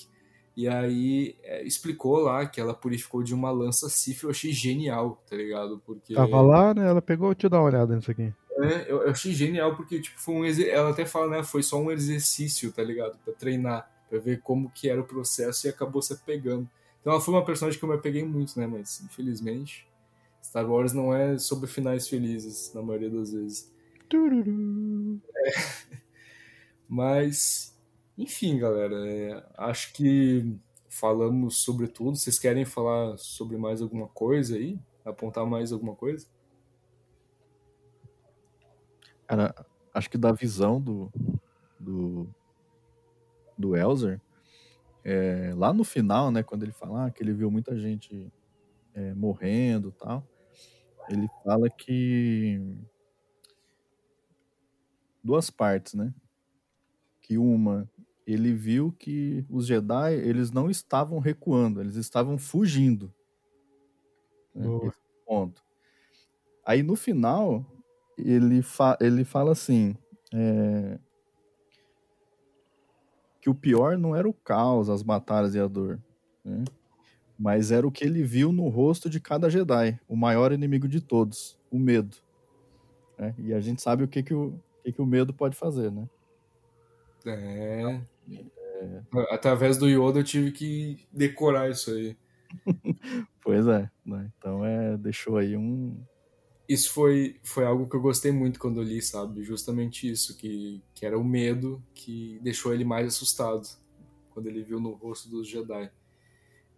E 0.56 0.66
aí 0.66 1.36
é, 1.44 1.62
explicou 1.62 2.18
lá 2.18 2.44
que 2.44 2.60
ela 2.60 2.74
purificou 2.74 3.22
de 3.22 3.32
uma 3.32 3.48
lança 3.48 3.88
Sif, 3.88 4.24
eu 4.24 4.30
achei 4.30 4.50
genial, 4.50 5.22
tá 5.30 5.36
ligado? 5.36 5.80
Porque 5.86 6.14
Tava 6.14 6.40
lá, 6.40 6.74
né? 6.74 6.88
Ela 6.88 7.00
pegou, 7.00 7.32
deixa 7.32 7.46
eu 7.46 7.50
dar 7.50 7.58
uma 7.58 7.68
olhada 7.68 7.94
nisso 7.94 8.10
aqui. 8.10 8.32
É, 8.64 8.90
eu, 8.90 9.02
eu 9.02 9.10
achei 9.10 9.32
genial 9.32 9.76
porque 9.76 10.00
tipo 10.00 10.20
foi 10.20 10.34
um 10.34 10.44
ela 10.44 10.90
até 10.90 11.04
fala, 11.04 11.28
né, 11.28 11.42
foi 11.44 11.62
só 11.62 11.80
um 11.80 11.90
exercício, 11.90 12.72
tá 12.72 12.82
ligado? 12.82 13.18
Pra 13.24 13.32
treinar, 13.34 13.90
pra 14.08 14.18
ver 14.18 14.40
como 14.42 14.70
que 14.70 14.88
era 14.88 15.00
o 15.00 15.04
processo 15.04 15.66
e 15.66 15.70
acabou 15.70 16.02
se 16.02 16.12
apegando. 16.12 16.68
Então 17.00 17.12
ela 17.12 17.22
foi 17.22 17.34
uma 17.34 17.44
personagem 17.44 17.78
que 17.78 17.84
eu 17.84 17.88
me 17.88 17.94
apeguei 17.94 18.24
muito, 18.24 18.58
né, 18.58 18.66
mas 18.66 19.00
infelizmente 19.00 19.88
Star 20.42 20.68
Wars 20.68 20.92
não 20.92 21.14
é 21.14 21.38
sobre 21.38 21.68
finais 21.68 22.08
felizes 22.08 22.72
na 22.72 22.82
maioria 22.82 23.10
das 23.10 23.32
vezes. 23.32 23.70
Tururu. 24.08 25.20
Mas, 26.88 27.76
enfim, 28.16 28.58
galera, 28.58 29.06
é, 29.06 29.44
acho 29.58 29.92
que 29.92 30.56
falamos 30.88 31.58
sobre 31.58 31.86
tudo. 31.86 32.16
Vocês 32.16 32.38
querem 32.38 32.64
falar 32.64 33.18
sobre 33.18 33.58
mais 33.58 33.82
alguma 33.82 34.08
coisa 34.08 34.56
aí? 34.56 34.78
Apontar 35.04 35.44
mais 35.44 35.70
alguma 35.70 35.94
coisa? 35.94 36.26
Cara, 39.28 39.54
acho 39.94 40.10
que 40.10 40.18
da 40.18 40.32
visão 40.32 40.80
do 40.80 41.12
do, 41.78 42.28
do 43.56 43.76
Elzer, 43.76 44.20
é, 45.04 45.52
lá 45.56 45.72
no 45.72 45.84
final, 45.84 46.30
né, 46.30 46.42
quando 46.42 46.64
ele 46.64 46.72
fala 46.72 47.06
ah, 47.06 47.10
que 47.10 47.22
ele 47.22 47.32
viu 47.32 47.50
muita 47.50 47.78
gente 47.78 48.32
é, 48.94 49.14
morrendo 49.14 49.92
tal, 49.92 50.26
ele 51.10 51.28
fala 51.44 51.70
que 51.70 52.60
duas 55.22 55.50
partes, 55.50 55.94
né? 55.94 56.12
Que 57.20 57.38
uma, 57.38 57.88
ele 58.26 58.52
viu 58.52 58.92
que 58.92 59.44
os 59.48 59.66
Jedi, 59.66 60.14
eles 60.14 60.50
não 60.50 60.70
estavam 60.70 61.18
recuando, 61.18 61.80
eles 61.80 61.96
estavam 61.96 62.38
fugindo. 62.38 63.12
né, 64.54 64.92
ponto. 65.26 65.62
Aí 66.64 66.82
no 66.82 66.96
final, 66.96 67.64
ele, 68.18 68.62
fa 68.62 68.96
ele 69.00 69.24
fala 69.24 69.52
assim, 69.52 69.96
é, 70.32 70.98
que 73.40 73.50
o 73.50 73.54
pior 73.54 73.96
não 73.96 74.14
era 74.14 74.28
o 74.28 74.32
caos, 74.32 74.88
as 74.88 75.02
batalhas 75.02 75.54
e 75.54 75.60
a 75.60 75.66
dor, 75.66 75.98
né? 76.44 76.64
mas 77.38 77.70
era 77.70 77.86
o 77.86 77.92
que 77.92 78.04
ele 78.04 78.22
viu 78.22 78.52
no 78.52 78.68
rosto 78.68 79.08
de 79.08 79.20
cada 79.20 79.48
Jedi, 79.48 79.98
o 80.08 80.16
maior 80.16 80.52
inimigo 80.52 80.88
de 80.88 81.00
todos, 81.00 81.58
o 81.70 81.78
medo. 81.78 82.16
né? 83.16 83.34
E 83.38 83.54
a 83.54 83.60
gente 83.60 83.80
sabe 83.80 84.02
o 84.02 84.08
que, 84.08 84.22
que, 84.22 84.34
o, 84.34 84.58
que, 84.82 84.92
que 84.92 85.00
o 85.00 85.06
medo 85.06 85.32
pode 85.32 85.56
fazer, 85.56 85.92
né? 85.92 86.08
É. 87.24 88.00
Através 89.30 89.76
do 89.76 89.88
Yoda 89.88 90.20
eu 90.20 90.24
tive 90.24 90.52
que 90.52 91.06
decorar 91.12 91.70
isso 91.70 91.90
aí. 91.92 92.16
Pois 93.40 93.66
é, 93.66 93.90
né? 94.04 94.30
então 94.36 94.62
é, 94.62 94.94
deixou 94.98 95.38
aí 95.38 95.56
um, 95.56 95.98
Isso 96.68 96.92
foi, 96.92 97.40
foi 97.42 97.64
algo 97.64 97.88
que 97.88 97.96
eu 97.96 98.00
gostei 98.00 98.30
muito 98.30 98.60
quando 98.60 98.80
eu 98.80 98.84
li, 98.84 99.00
sabe? 99.00 99.42
Justamente 99.42 100.08
isso, 100.08 100.36
que, 100.36 100.82
que 100.94 101.06
era 101.06 101.18
o 101.18 101.24
medo 101.24 101.82
que 101.94 102.38
deixou 102.42 102.74
ele 102.74 102.84
mais 102.84 103.06
assustado 103.06 103.66
quando 104.30 104.46
ele 104.48 104.62
viu 104.62 104.78
no 104.78 104.92
rosto 104.92 105.30
dos 105.30 105.48
Jedi. 105.48 105.90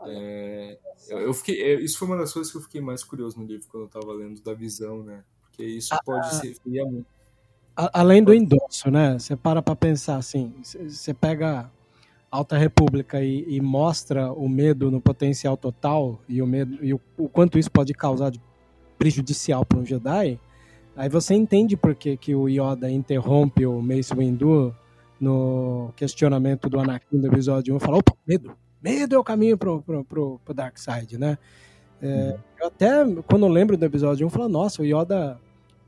É, 0.07 0.79
eu, 1.09 1.19
eu 1.19 1.35
fiquei, 1.35 1.61
é, 1.63 1.81
isso 1.81 1.99
foi 1.99 2.09
uma 2.09 2.17
das 2.17 2.33
coisas 2.33 2.51
que 2.51 2.57
eu 2.59 2.63
fiquei 2.63 2.81
mais 2.81 3.03
curioso 3.05 3.39
no 3.39 3.47
livro 3.47 3.67
quando 3.69 3.85
eu 3.85 3.89
tava 3.89 4.13
lendo 4.13 4.41
da 4.43 4.55
visão, 4.55 5.03
né? 5.03 5.25
Porque 5.43 5.65
isso 5.65 5.91
pode 6.05 6.35
ser 6.37 6.55
ferir 6.55 6.85
muito. 6.87 7.07
A- 7.77 8.01
além 8.01 8.23
do 8.23 8.33
endosso, 8.33 8.91
né? 8.91 9.19
Você 9.19 9.37
para 9.37 9.63
pra 9.63 9.77
pensar 9.77 10.17
assim, 10.17 10.55
você 10.63 11.13
pega 11.13 11.71
Alta 12.31 12.57
República 12.57 13.23
e, 13.23 13.45
e 13.57 13.61
mostra 13.61 14.33
o 14.33 14.49
medo 14.49 14.91
no 14.91 15.01
potencial 15.01 15.57
total 15.57 16.21
e 16.29 16.41
o 16.41 16.47
medo 16.47 16.79
e 16.85 16.95
o, 16.95 17.01
o 17.19 17.29
quanto 17.29 17.59
isso 17.59 17.71
pode 17.71 17.93
causar 17.93 18.31
de 18.31 18.41
prejudicial 19.01 19.65
para 19.65 19.79
um 19.79 19.85
Jedi. 19.85 20.39
Aí 20.95 21.09
você 21.09 21.35
entende 21.35 21.75
por 21.75 21.95
que, 21.95 22.19
que 22.19 22.35
o 22.35 22.47
Yoda 22.47 22.91
interrompe 22.91 23.65
o 23.65 23.81
Mace 23.81 24.15
Windu 24.15 24.77
no 25.19 25.91
questionamento 25.97 26.69
do 26.69 26.79
Anakin 26.79 27.19
do 27.19 27.27
episódio 27.27 27.73
1 27.73 27.77
e 27.79 27.81
fala, 27.81 27.97
opa, 27.97 28.13
medo, 28.29 28.53
medo 28.83 29.15
é 29.15 29.19
o 29.19 29.25
caminho 29.25 29.57
pro, 29.57 29.81
pro, 29.81 30.05
pro, 30.05 30.41
pro 30.45 30.55
Dark 30.55 30.77
Side, 30.77 31.17
né? 31.17 31.39
É, 32.03 32.37
eu 32.61 32.67
até, 32.67 32.91
quando 33.27 33.49
lembro 33.49 33.79
do 33.79 33.85
episódio 33.87 34.27
1, 34.27 34.29
eu 34.29 34.31
falo, 34.31 34.49
nossa, 34.51 34.83
o 34.83 34.85
Yoda 34.85 35.41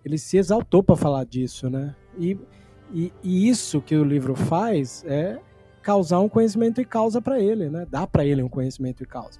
ele 0.02 0.16
se 0.16 0.38
exaltou 0.38 0.82
para 0.82 0.96
falar 0.96 1.24
disso, 1.24 1.68
né? 1.68 1.94
E, 2.18 2.38
e, 2.94 3.12
e 3.22 3.46
isso 3.46 3.82
que 3.82 3.94
o 3.94 4.04
livro 4.04 4.34
faz 4.34 5.04
é 5.06 5.38
causar 5.82 6.20
um 6.20 6.28
conhecimento 6.30 6.80
e 6.80 6.84
causa 6.84 7.20
para 7.20 7.38
ele, 7.38 7.68
né? 7.68 7.86
Dá 7.90 8.06
para 8.06 8.24
ele 8.24 8.42
um 8.42 8.48
conhecimento 8.48 9.02
e 9.02 9.06
causa. 9.06 9.38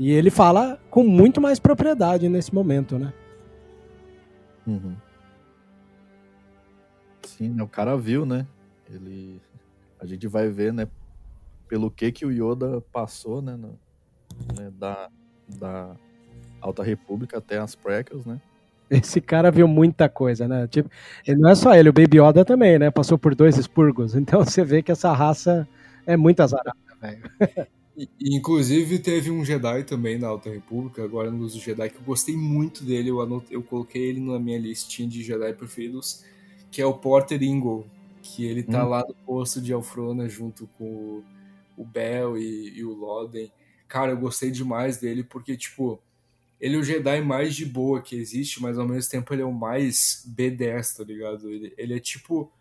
E 0.00 0.10
ele 0.12 0.30
fala 0.30 0.80
com 0.88 1.04
muito 1.04 1.42
mais 1.42 1.58
propriedade 1.58 2.26
nesse 2.26 2.54
momento, 2.54 2.98
né? 2.98 3.12
Uhum. 4.66 4.96
Sim, 7.26 7.50
né, 7.50 7.62
o 7.62 7.68
cara 7.68 7.98
viu, 7.98 8.24
né? 8.24 8.46
Ele, 8.90 9.38
a 10.00 10.06
gente 10.06 10.26
vai 10.26 10.48
ver, 10.48 10.72
né? 10.72 10.88
Pelo 11.68 11.90
que 11.90 12.10
que 12.10 12.24
o 12.24 12.32
Yoda 12.32 12.80
passou, 12.90 13.42
né? 13.42 13.54
No, 13.56 13.78
né 14.56 14.72
da, 14.78 15.10
da 15.46 15.94
Alta 16.62 16.82
República 16.82 17.36
até 17.36 17.58
as 17.58 17.74
prequels, 17.74 18.24
né? 18.24 18.40
Esse 18.90 19.20
cara 19.20 19.50
viu 19.50 19.68
muita 19.68 20.08
coisa, 20.08 20.48
né? 20.48 20.66
Tipo, 20.66 20.90
não 21.28 21.50
é 21.50 21.54
só 21.54 21.74
ele, 21.74 21.90
o 21.90 21.92
Baby 21.92 22.22
Yoda 22.22 22.42
também, 22.42 22.78
né? 22.78 22.90
Passou 22.90 23.18
por 23.18 23.34
dois 23.34 23.58
expurgos. 23.58 24.14
Então 24.16 24.42
você 24.46 24.64
vê 24.64 24.82
que 24.82 24.90
essa 24.90 25.12
raça 25.12 25.68
é 26.06 26.16
muito 26.16 26.40
azarada, 26.40 26.78
velho. 27.02 27.22
Inclusive 28.20 28.98
teve 28.98 29.30
um 29.30 29.44
Jedi 29.44 29.84
também 29.84 30.18
na 30.18 30.28
Alta 30.28 30.48
República, 30.50 31.04
agora 31.04 31.30
no 31.30 31.48
Jedi, 31.48 31.90
que 31.90 31.96
eu 31.96 32.02
gostei 32.02 32.36
muito 32.36 32.84
dele, 32.84 33.10
eu, 33.10 33.20
anotei, 33.20 33.56
eu 33.56 33.62
coloquei 33.62 34.02
ele 34.02 34.20
na 34.20 34.38
minha 34.38 34.58
listinha 34.58 35.08
de 35.08 35.22
Jedi 35.22 35.52
preferidos, 35.52 36.24
que 36.70 36.80
é 36.80 36.86
o 36.86 36.94
Porter 36.94 37.42
Ingle, 37.42 37.86
que 38.22 38.44
ele 38.44 38.62
tá 38.62 38.84
hum. 38.84 38.88
lá 38.88 39.04
no 39.06 39.14
posto 39.26 39.60
de 39.60 39.72
Alfrona 39.72 40.28
junto 40.28 40.66
com 40.78 41.22
o 41.76 41.84
Bell 41.84 42.38
e, 42.38 42.78
e 42.78 42.84
o 42.84 42.94
Loden. 42.94 43.50
Cara, 43.88 44.12
eu 44.12 44.16
gostei 44.16 44.50
demais 44.50 44.98
dele, 44.98 45.24
porque, 45.24 45.56
tipo, 45.56 46.00
ele 46.60 46.76
é 46.76 46.78
o 46.78 46.84
Jedi 46.84 47.22
mais 47.22 47.56
de 47.56 47.64
boa 47.64 48.02
que 48.02 48.14
existe, 48.14 48.60
mas 48.62 48.78
ao 48.78 48.86
mesmo 48.86 49.10
tempo 49.10 49.32
ele 49.34 49.42
é 49.42 49.46
o 49.46 49.52
mais 49.52 50.24
B10, 50.28 50.96
tá 50.96 51.04
ligado? 51.04 51.50
Ele, 51.50 51.72
ele 51.76 51.94
é 51.94 51.98
tipo. 51.98 52.52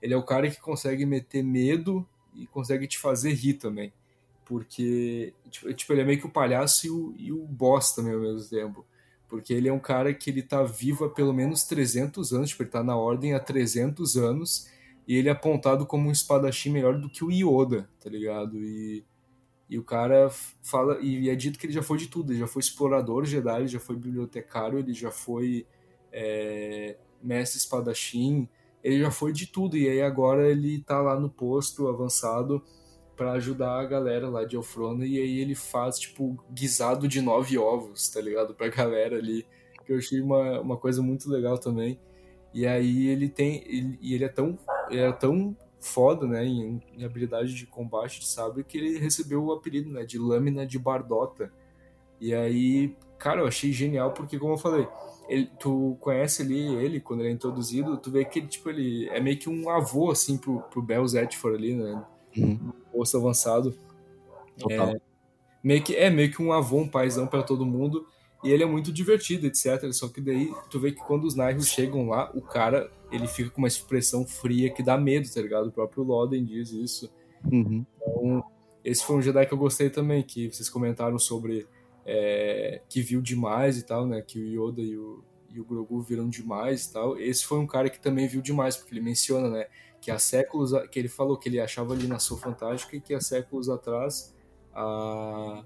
Ele 0.00 0.14
é 0.14 0.16
o 0.16 0.22
cara 0.24 0.50
que 0.50 0.60
consegue 0.60 1.06
meter 1.06 1.44
medo 1.44 2.04
e 2.34 2.46
consegue 2.46 2.88
te 2.88 2.98
fazer 2.98 3.32
rir 3.34 3.54
também. 3.54 3.92
Porque, 4.52 5.32
tipo, 5.50 5.72
tipo 5.72 5.92
ele 5.94 6.02
é 6.02 6.04
meio 6.04 6.20
que 6.20 6.26
o 6.26 6.30
palhaço 6.30 6.86
e 6.86 6.90
o, 6.90 7.14
e 7.16 7.32
o 7.32 7.38
boss 7.46 7.94
também 7.94 8.12
ao 8.12 8.20
mesmo 8.20 8.46
tempo. 8.50 8.86
Porque 9.26 9.54
ele 9.54 9.66
é 9.66 9.72
um 9.72 9.80
cara 9.80 10.12
que 10.12 10.28
ele 10.28 10.42
tá 10.42 10.62
vivo 10.62 11.06
há 11.06 11.10
pelo 11.10 11.32
menos 11.32 11.64
300 11.64 12.34
anos, 12.34 12.50
tipo, 12.50 12.62
ele 12.62 12.70
tá 12.70 12.84
na 12.84 12.94
ordem 12.94 13.32
há 13.32 13.40
300 13.40 14.16
anos, 14.18 14.68
e 15.08 15.16
ele 15.16 15.30
é 15.30 15.32
apontado 15.32 15.86
como 15.86 16.08
um 16.08 16.12
espadachim 16.12 16.70
melhor 16.70 17.00
do 17.00 17.08
que 17.08 17.24
o 17.24 17.30
Yoda, 17.30 17.88
tá 17.98 18.10
ligado? 18.10 18.62
E 18.62 19.02
e 19.70 19.78
o 19.78 19.82
cara 19.82 20.28
fala, 20.60 20.98
e 21.00 21.30
é 21.30 21.34
dito 21.34 21.58
que 21.58 21.64
ele 21.64 21.72
já 21.72 21.82
foi 21.82 21.96
de 21.96 22.06
tudo, 22.06 22.30
ele 22.30 22.40
já 22.40 22.46
foi 22.46 22.60
explorador 22.60 23.24
Jedi, 23.24 23.60
ele 23.60 23.68
já 23.68 23.80
foi 23.80 23.96
bibliotecário, 23.96 24.78
ele 24.78 24.92
já 24.92 25.10
foi 25.10 25.66
é, 26.12 26.98
mestre 27.22 27.56
espadachim, 27.56 28.46
ele 28.84 29.00
já 29.00 29.10
foi 29.10 29.32
de 29.32 29.46
tudo, 29.46 29.74
e 29.74 29.88
aí 29.88 30.02
agora 30.02 30.46
ele 30.46 30.82
tá 30.82 31.00
lá 31.00 31.18
no 31.18 31.30
posto 31.30 31.88
avançado 31.88 32.62
para 33.16 33.32
ajudar 33.32 33.78
a 33.78 33.84
galera 33.84 34.28
lá 34.28 34.44
de 34.44 34.56
Elfrona, 34.56 35.04
e 35.04 35.18
aí 35.18 35.38
ele 35.38 35.54
faz, 35.54 35.98
tipo, 35.98 36.42
guisado 36.50 37.06
de 37.06 37.20
nove 37.20 37.58
ovos, 37.58 38.08
tá 38.08 38.20
ligado? 38.20 38.54
Pra 38.54 38.68
galera 38.68 39.16
ali, 39.16 39.46
que 39.84 39.92
eu 39.92 39.98
achei 39.98 40.20
uma, 40.20 40.60
uma 40.60 40.76
coisa 40.76 41.02
muito 41.02 41.30
legal 41.30 41.58
também. 41.58 41.98
E 42.54 42.66
aí 42.66 43.08
ele 43.08 43.28
tem, 43.28 43.62
ele, 43.66 43.98
e 44.00 44.14
ele 44.14 44.24
é 44.24 44.28
tão, 44.28 44.58
ele 44.90 45.00
é 45.00 45.12
tão 45.12 45.56
foda, 45.80 46.26
né, 46.26 46.44
em, 46.44 46.80
em, 46.96 47.04
habilidade 47.04 47.54
de 47.54 47.66
combate 47.66 48.20
de 48.20 48.28
sabre, 48.28 48.62
que 48.62 48.78
ele 48.78 48.98
recebeu 48.98 49.42
o 49.42 49.52
apelido, 49.52 49.90
né, 49.90 50.04
de 50.04 50.18
Lâmina 50.18 50.66
de 50.66 50.78
Bardota. 50.78 51.52
E 52.20 52.32
aí, 52.32 52.94
cara, 53.18 53.40
eu 53.40 53.46
achei 53.46 53.72
genial 53.72 54.12
porque, 54.12 54.38
como 54.38 54.54
eu 54.54 54.58
falei, 54.58 54.86
ele, 55.28 55.50
tu 55.58 55.96
conhece 56.00 56.42
ali 56.42 56.74
ele, 56.76 57.00
quando 57.00 57.20
ele 57.20 57.30
é 57.30 57.32
introduzido, 57.32 57.96
tu 57.96 58.10
vê 58.10 58.24
que 58.24 58.38
ele, 58.38 58.46
tipo, 58.46 58.70
ele 58.70 59.08
é 59.08 59.20
meio 59.20 59.38
que 59.38 59.48
um 59.48 59.68
avô, 59.70 60.10
assim, 60.10 60.36
pro, 60.36 60.60
pro 60.62 60.82
Bell 60.82 61.06
Zetford 61.06 61.56
ali, 61.56 61.74
né, 61.74 62.04
uhum. 62.36 62.72
Posto 62.92 63.16
avançado. 63.16 63.74
Total. 64.58 64.90
É, 64.90 65.00
meio 65.62 65.82
que, 65.82 65.94
é 65.94 66.10
meio 66.10 66.30
que 66.30 66.42
um 66.42 66.52
avô, 66.52 66.78
um 66.78 66.88
paizão 66.88 67.26
para 67.26 67.42
todo 67.42 67.64
mundo, 67.64 68.06
e 68.44 68.50
ele 68.50 68.62
é 68.62 68.66
muito 68.66 68.92
divertido, 68.92 69.46
etc. 69.46 69.92
Só 69.92 70.08
que 70.08 70.20
daí 70.20 70.52
tu 70.68 70.80
vê 70.80 70.92
que 70.92 71.00
quando 71.00 71.24
os 71.24 71.34
Nihil 71.34 71.62
chegam 71.62 72.08
lá, 72.08 72.30
o 72.34 72.42
cara 72.42 72.90
ele 73.10 73.26
fica 73.26 73.50
com 73.50 73.58
uma 73.58 73.68
expressão 73.68 74.26
fria 74.26 74.70
que 74.70 74.82
dá 74.82 74.96
medo, 74.96 75.28
tá 75.32 75.40
ligado? 75.40 75.68
O 75.68 75.72
próprio 75.72 76.02
Loden 76.02 76.44
diz 76.44 76.72
isso. 76.72 77.12
Uhum. 77.50 77.84
Então, 78.00 78.44
esse 78.84 79.04
foi 79.04 79.16
um 79.16 79.22
Jedi 79.22 79.46
que 79.46 79.54
eu 79.54 79.58
gostei 79.58 79.90
também, 79.90 80.22
que 80.22 80.52
vocês 80.52 80.68
comentaram 80.68 81.18
sobre 81.18 81.66
é, 82.04 82.80
que 82.88 83.00
viu 83.00 83.20
demais 83.20 83.78
e 83.78 83.84
tal, 83.84 84.06
né? 84.06 84.22
Que 84.22 84.38
o 84.38 84.68
Yoda 84.68 84.80
e 84.80 84.96
o, 84.96 85.22
e 85.52 85.60
o 85.60 85.64
Grogu 85.64 86.00
viram 86.00 86.28
demais 86.28 86.86
e 86.86 86.92
tal. 86.92 87.18
Esse 87.18 87.44
foi 87.44 87.58
um 87.58 87.66
cara 87.66 87.88
que 87.88 88.00
também 88.00 88.26
viu 88.26 88.40
demais, 88.40 88.76
porque 88.76 88.94
ele 88.94 89.02
menciona, 89.02 89.48
né? 89.48 89.66
Que 90.02 90.10
há 90.10 90.18
séculos, 90.18 90.72
que 90.90 90.98
ele 90.98 91.08
falou 91.08 91.38
que 91.38 91.48
ele 91.48 91.60
achava 91.60 91.94
ali 91.94 92.06
na 92.06 92.18
sua 92.18 92.36
fantástica 92.36 92.96
e 92.96 93.00
que 93.00 93.14
há 93.14 93.20
séculos 93.20 93.70
atrás 93.70 94.36
a 94.74 95.64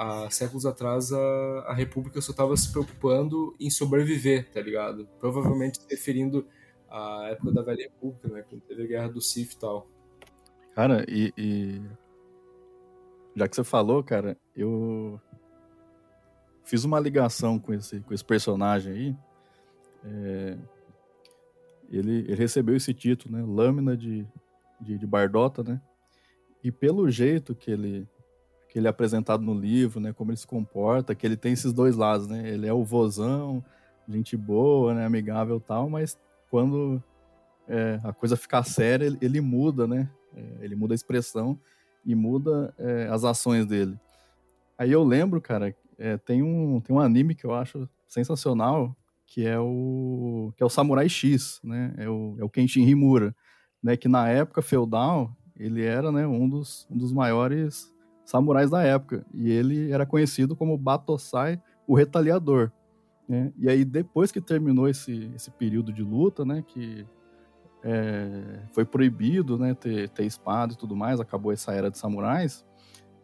há 0.00 0.30
séculos 0.30 0.64
atrás 0.64 1.12
a, 1.12 1.18
a 1.66 1.74
República 1.74 2.20
só 2.22 2.30
estava 2.30 2.56
se 2.56 2.70
preocupando 2.70 3.54
em 3.60 3.68
sobreviver, 3.68 4.50
tá 4.50 4.60
ligado? 4.60 5.06
Provavelmente 5.18 5.78
se 5.78 5.86
referindo 5.90 6.46
à 6.88 7.28
época 7.30 7.52
da 7.52 7.62
Velha 7.62 7.84
República, 7.84 8.28
né? 8.28 8.42
Quando 8.48 8.62
teve 8.62 8.84
a 8.84 8.86
Guerra 8.86 9.08
do 9.08 9.20
Sith 9.20 9.52
e 9.52 9.58
tal. 9.58 9.86
Cara, 10.74 11.04
e, 11.08 11.32
e, 11.36 11.82
já 13.36 13.46
que 13.46 13.54
você 13.54 13.64
falou, 13.64 14.02
cara, 14.02 14.38
eu 14.56 15.20
fiz 16.64 16.84
uma 16.84 16.98
ligação 16.98 17.58
com 17.58 17.74
esse, 17.74 18.00
com 18.00 18.14
esse 18.14 18.24
personagem 18.24 18.92
aí. 18.92 19.16
É... 20.04 20.58
Ele, 21.90 22.18
ele 22.18 22.34
recebeu 22.34 22.76
esse 22.76 22.94
título, 22.94 23.36
né? 23.36 23.44
Lâmina 23.46 23.96
de, 23.96 24.26
de, 24.80 24.96
de 24.96 25.06
Bardota, 25.06 25.62
né? 25.62 25.80
E 26.62 26.70
pelo 26.70 27.10
jeito 27.10 27.54
que 27.54 27.70
ele, 27.70 28.06
que 28.68 28.78
ele 28.78 28.86
é 28.86 28.90
apresentado 28.90 29.42
no 29.42 29.54
livro, 29.54 29.98
né, 29.98 30.12
como 30.12 30.30
ele 30.30 30.36
se 30.36 30.46
comporta, 30.46 31.14
que 31.14 31.26
ele 31.26 31.36
tem 31.36 31.52
esses 31.52 31.72
dois 31.72 31.96
lados, 31.96 32.28
né? 32.28 32.48
Ele 32.48 32.66
é 32.66 32.72
o 32.72 32.84
vozão, 32.84 33.64
gente 34.08 34.36
boa, 34.36 34.94
né, 34.94 35.04
amigável 35.04 35.56
e 35.56 35.60
tal, 35.60 35.88
mas 35.88 36.18
quando 36.50 37.02
é, 37.68 38.00
a 38.04 38.12
coisa 38.12 38.36
ficar 38.36 38.62
séria, 38.64 39.06
ele, 39.06 39.18
ele 39.20 39.40
muda, 39.40 39.86
né? 39.86 40.08
É, 40.34 40.64
ele 40.64 40.76
muda 40.76 40.94
a 40.94 40.96
expressão 40.96 41.58
e 42.04 42.14
muda 42.14 42.72
é, 42.78 43.08
as 43.10 43.24
ações 43.24 43.66
dele. 43.66 43.98
Aí 44.78 44.92
eu 44.92 45.02
lembro, 45.02 45.40
cara, 45.40 45.74
é, 45.98 46.16
tem, 46.16 46.42
um, 46.42 46.80
tem 46.80 46.94
um 46.94 47.00
anime 47.00 47.34
que 47.34 47.44
eu 47.44 47.54
acho 47.54 47.88
sensacional, 48.08 48.96
que 49.30 49.46
é 49.46 49.58
o 49.58 50.52
que 50.56 50.62
é 50.62 50.66
o 50.66 50.68
Samurai 50.68 51.08
X, 51.08 51.60
né? 51.62 51.94
É 51.96 52.10
o, 52.10 52.36
é 52.38 52.44
o 52.44 52.50
Kenshin 52.50 52.82
Himura, 52.82 53.34
né? 53.80 53.96
Que 53.96 54.08
na 54.08 54.28
época 54.28 54.60
feudal 54.60 55.34
ele 55.56 55.84
era, 55.84 56.10
né, 56.10 56.26
um 56.26 56.48
dos, 56.48 56.86
um 56.90 56.96
dos 56.96 57.12
maiores 57.12 57.94
samurais 58.24 58.70
da 58.70 58.82
época. 58.82 59.24
E 59.32 59.50
ele 59.50 59.92
era 59.92 60.06
conhecido 60.06 60.56
como 60.56 60.76
Batosai, 60.76 61.60
o 61.86 61.94
Retaliador. 61.94 62.72
Né? 63.28 63.52
E 63.58 63.68
aí, 63.68 63.84
depois 63.84 64.32
que 64.32 64.40
terminou 64.40 64.88
esse, 64.88 65.30
esse 65.36 65.50
período 65.50 65.92
de 65.92 66.02
luta, 66.02 66.46
né, 66.46 66.64
que 66.66 67.06
é, 67.84 68.62
foi 68.72 68.86
proibido 68.86 69.58
né, 69.58 69.74
ter, 69.74 70.08
ter 70.08 70.24
espada 70.24 70.72
e 70.72 70.76
tudo 70.76 70.96
mais, 70.96 71.20
acabou 71.20 71.52
essa 71.52 71.72
era 71.72 71.90
de 71.90 71.98
samurais, 71.98 72.64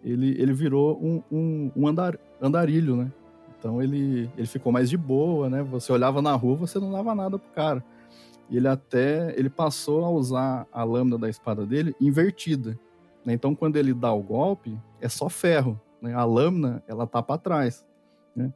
ele, 0.05 0.41
ele 0.41 0.53
virou 0.53 1.03
um, 1.03 1.23
um, 1.33 1.73
um 1.75 1.89
andar, 1.89 2.19
andarilho, 2.41 2.97
né? 2.97 3.11
Então 3.59 3.83
ele, 3.83 4.31
ele 4.37 4.47
ficou 4.47 4.73
mais 4.73 4.89
de 4.89 4.97
boa, 4.97 5.49
né? 5.49 5.63
Você 5.63 5.93
olhava 5.93 6.21
na 6.21 6.35
rua, 6.35 6.57
você 6.57 6.79
não 6.79 6.93
dava 6.93 7.15
nada 7.15 7.39
pro 7.39 7.51
cara. 7.53 7.85
E 8.49 8.57
ele 8.57 8.69
até 8.69 9.35
ele 9.37 9.51
passou 9.51 10.05
a 10.05 10.11
usar 10.11 10.67
a 10.73 10.85
lâmina 10.85 11.19
da 11.19 11.29
espada 11.29 11.67
dele 11.67 11.95
invertida. 12.01 12.79
Né? 13.25 13.33
Então, 13.35 13.55
quando 13.55 13.77
ele 13.77 13.93
dá 13.93 14.13
o 14.13 14.23
golpe, 14.23 14.79
é 15.01 15.09
só 15.09 15.29
ferro. 15.29 15.81
Né? 16.01 16.15
A 16.15 16.25
lâmina, 16.25 16.83
ela 16.87 17.07
tá 17.07 17.21
para 17.23 17.39
trás. 17.39 17.85
Né? 18.35 18.53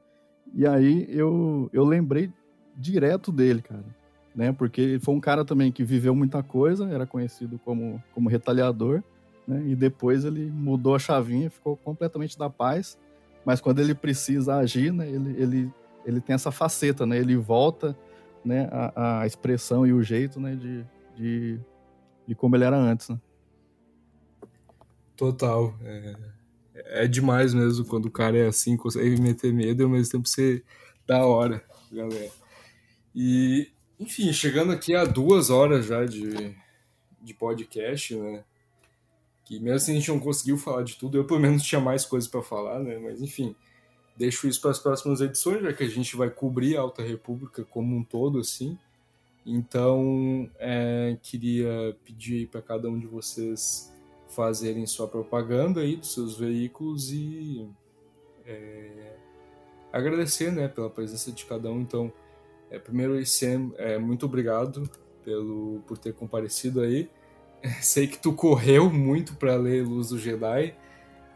E 0.54 0.66
aí 0.66 1.06
eu, 1.08 1.68
eu 1.72 1.84
lembrei 1.84 2.32
direto 2.76 3.32
dele, 3.32 3.62
cara. 3.62 3.84
Né? 4.34 4.52
Porque 4.52 4.80
ele 4.80 5.00
foi 5.00 5.14
um 5.14 5.20
cara 5.20 5.44
também 5.44 5.72
que 5.72 5.82
viveu 5.82 6.14
muita 6.14 6.42
coisa, 6.42 6.88
era 6.88 7.04
conhecido 7.04 7.58
como, 7.64 8.02
como 8.14 8.28
retaliador. 8.28 9.02
Né? 9.46 9.64
E 9.66 9.74
depois 9.74 10.24
ele 10.24 10.48
mudou 10.50 10.94
a 10.94 10.98
chavinha, 11.00 11.50
ficou 11.50 11.76
completamente 11.76 12.38
da 12.38 12.48
paz. 12.48 12.96
Mas 13.44 13.60
quando 13.60 13.80
ele 13.80 13.94
precisa 13.94 14.56
agir, 14.56 14.92
né? 14.92 15.08
ele, 15.08 15.42
ele, 15.42 15.72
ele 16.04 16.20
tem 16.20 16.34
essa 16.34 16.50
faceta, 16.50 17.06
né? 17.06 17.18
Ele 17.18 17.36
volta 17.36 17.96
né? 18.44 18.68
a, 18.70 19.20
a 19.20 19.26
expressão 19.26 19.86
e 19.86 19.92
o 19.92 20.02
jeito 20.02 20.40
né? 20.40 20.54
de, 20.54 20.84
de, 21.16 21.60
de 22.26 22.34
como 22.34 22.56
ele 22.56 22.64
era 22.64 22.76
antes, 22.76 23.08
né? 23.08 23.18
Total. 25.16 25.74
É, 25.82 26.16
é 26.74 27.06
demais 27.06 27.52
mesmo 27.52 27.84
quando 27.84 28.06
o 28.06 28.10
cara 28.10 28.38
é 28.38 28.46
assim, 28.46 28.76
consegue 28.76 29.20
meter 29.20 29.52
medo 29.52 29.82
e 29.82 29.84
ao 29.84 29.90
mesmo 29.90 30.12
tempo 30.12 30.28
ser 30.28 30.64
da 31.06 31.24
hora, 31.24 31.62
galera. 31.90 32.30
E, 33.14 33.70
enfim, 33.98 34.32
chegando 34.32 34.72
aqui 34.72 34.94
a 34.94 35.04
duas 35.04 35.50
horas 35.50 35.86
já 35.86 36.04
de, 36.04 36.56
de 37.20 37.34
podcast, 37.34 38.14
né? 38.14 38.44
Que 39.50 39.58
mesmo 39.58 39.74
assim 39.78 39.90
a 39.90 39.94
gente 39.96 40.08
não 40.08 40.20
conseguiu 40.20 40.56
falar 40.56 40.84
de 40.84 40.96
tudo, 40.96 41.18
eu 41.18 41.24
pelo 41.24 41.40
menos 41.40 41.64
tinha 41.64 41.80
mais 41.80 42.04
coisas 42.04 42.30
para 42.30 42.40
falar, 42.40 42.78
né? 42.78 42.96
Mas 42.98 43.20
enfim, 43.20 43.56
deixo 44.16 44.46
isso 44.46 44.60
para 44.60 44.70
as 44.70 44.78
próximas 44.78 45.20
edições, 45.20 45.60
já 45.60 45.72
que 45.72 45.82
a 45.82 45.88
gente 45.88 46.14
vai 46.14 46.30
cobrir 46.30 46.76
a 46.76 46.82
Alta 46.82 47.02
República 47.02 47.64
como 47.64 47.96
um 47.96 48.04
todo, 48.04 48.38
assim. 48.38 48.78
Então, 49.44 50.48
é, 50.56 51.16
queria 51.20 51.96
pedir 52.04 52.46
para 52.46 52.62
cada 52.62 52.88
um 52.88 52.96
de 52.96 53.08
vocês 53.08 53.92
fazerem 54.28 54.86
sua 54.86 55.08
propaganda 55.08 55.80
aí 55.80 55.96
dos 55.96 56.14
seus 56.14 56.38
veículos 56.38 57.10
e 57.10 57.68
é, 58.46 59.16
agradecer 59.92 60.52
né, 60.52 60.68
pela 60.68 60.88
presença 60.88 61.32
de 61.32 61.44
cada 61.44 61.72
um. 61.72 61.80
Então, 61.80 62.12
é, 62.70 62.78
primeiro, 62.78 63.26
Sam, 63.26 63.72
é, 63.78 63.98
muito 63.98 64.26
obrigado 64.26 64.88
pelo, 65.24 65.82
por 65.88 65.98
ter 65.98 66.14
comparecido 66.14 66.82
aí. 66.82 67.10
Sei 67.80 68.06
que 68.06 68.18
tu 68.18 68.32
correu 68.32 68.90
muito 68.90 69.34
para 69.34 69.56
ler 69.56 69.84
Luz 69.84 70.08
do 70.08 70.18
Jedi, 70.18 70.74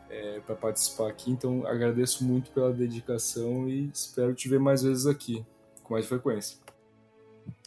é, 0.09 0.41
para 0.41 0.55
participar 0.55 1.09
aqui, 1.09 1.31
então 1.31 1.67
agradeço 1.67 2.25
muito 2.25 2.51
pela 2.51 2.73
dedicação 2.73 3.69
e 3.69 3.91
espero 3.93 4.35
te 4.35 4.49
ver 4.49 4.61
mais 4.61 4.83
vezes 4.83 5.07
aqui, 5.07 5.45
com 5.83 5.95
mais 5.95 6.07
frequência. 6.07 6.59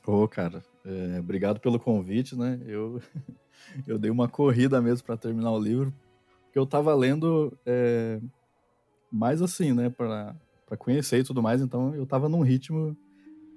Ô, 0.06 0.24
oh, 0.24 0.28
cara, 0.28 0.64
é, 0.86 1.20
obrigado 1.20 1.60
pelo 1.60 1.80
convite, 1.80 2.36
né? 2.36 2.60
Eu, 2.66 3.02
eu 3.86 4.00
dei 4.00 4.10
uma 4.10 4.28
corrida 4.28 4.82
mesmo 4.82 5.06
para 5.06 5.18
terminar 5.18 5.52
o 5.52 5.60
livro, 5.60 5.94
porque 6.46 6.58
eu 6.58 6.66
tava 6.66 6.96
lendo 6.96 7.56
é, 7.66 8.20
mais 9.12 9.42
assim, 9.42 9.74
né, 9.74 9.90
para 9.90 10.36
conhecer 10.78 11.20
e 11.20 11.24
tudo 11.24 11.44
mais, 11.44 11.62
então 11.62 11.94
eu 11.94 12.06
tava 12.06 12.30
num 12.30 12.42
ritmo 12.42 12.96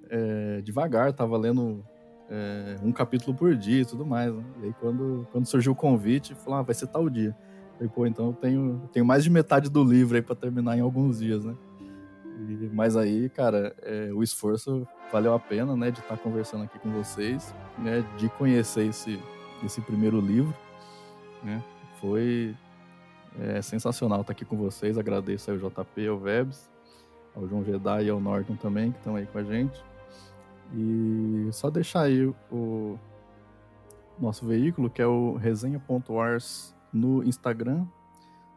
é, 0.09 0.61
devagar, 0.61 1.13
tava 1.13 1.37
lendo 1.37 1.85
é, 2.31 2.77
um 2.81 2.93
capítulo 2.93 3.35
por 3.35 3.53
dia 3.55 3.81
e 3.81 3.85
tudo 3.85 4.05
mais. 4.05 4.33
Né? 4.33 4.43
E 4.61 4.65
aí 4.67 4.75
quando, 4.79 5.27
quando 5.31 5.45
surgiu 5.45 5.73
o 5.73 5.75
convite, 5.75 6.33
falou, 6.33 6.59
ah, 6.59 6.61
vai 6.61 6.73
ser 6.73 6.87
tal 6.87 7.09
dia. 7.09 7.35
Falei, 7.73 7.89
pô, 7.93 8.05
então 8.07 8.27
eu 8.27 8.33
tenho, 8.33 8.89
tenho 8.93 9.05
mais 9.05 9.23
de 9.23 9.29
metade 9.29 9.69
do 9.69 9.83
livro 9.83 10.15
aí 10.15 10.21
para 10.21 10.35
terminar 10.35 10.77
em 10.77 10.81
alguns 10.81 11.19
dias, 11.19 11.43
né? 11.43 11.55
E, 12.47 12.69
mas 12.73 12.95
aí, 12.95 13.29
cara, 13.29 13.75
é, 13.81 14.09
o 14.13 14.23
esforço 14.23 14.87
valeu 15.11 15.33
a 15.33 15.39
pena, 15.39 15.75
né, 15.75 15.91
de 15.91 15.99
estar 15.99 16.15
tá 16.15 16.23
conversando 16.23 16.63
aqui 16.63 16.79
com 16.79 16.89
vocês, 16.89 17.53
né, 17.77 18.03
de 18.17 18.29
conhecer 18.29 18.87
esse, 18.87 19.19
esse 19.63 19.81
primeiro 19.81 20.19
livro, 20.19 20.55
né? 21.43 21.61
Foi 21.99 22.55
é, 23.39 23.61
sensacional 23.61 24.21
estar 24.21 24.33
tá 24.33 24.37
aqui 24.37 24.45
com 24.45 24.57
vocês. 24.57 24.97
Agradeço 24.97 25.51
ao 25.51 25.57
JP, 25.57 26.07
ao 26.07 26.17
Vebs, 26.17 26.69
ao 27.35 27.47
João 27.47 27.63
Jedi 27.63 28.05
e 28.05 28.09
ao 28.09 28.19
Norton 28.19 28.55
também, 28.55 28.91
que 28.91 28.97
estão 28.97 29.15
aí 29.15 29.25
com 29.25 29.37
a 29.37 29.43
gente. 29.43 29.90
E 30.73 31.49
só 31.51 31.69
deixar 31.69 32.03
aí 32.03 32.33
o 32.51 32.97
nosso 34.19 34.45
veículo, 34.45 34.89
que 34.89 35.01
é 35.01 35.07
o 35.07 35.35
resenha.wars 35.35 36.75
no 36.93 37.23
Instagram. 37.23 37.85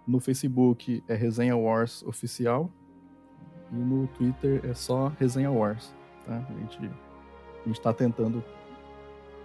No 0.06 0.20
Facebook 0.20 1.02
é 1.08 1.14
Resenha 1.14 1.56
Wars 1.56 2.02
Oficial. 2.02 2.70
E 3.72 3.74
no 3.74 4.06
Twitter 4.08 4.60
é 4.64 4.74
só 4.74 5.08
Resenha 5.18 5.50
Wars. 5.50 5.94
Tá? 6.26 6.46
A 6.48 6.60
gente 6.60 6.90
a 7.66 7.70
está 7.70 7.92
tentando 7.92 8.44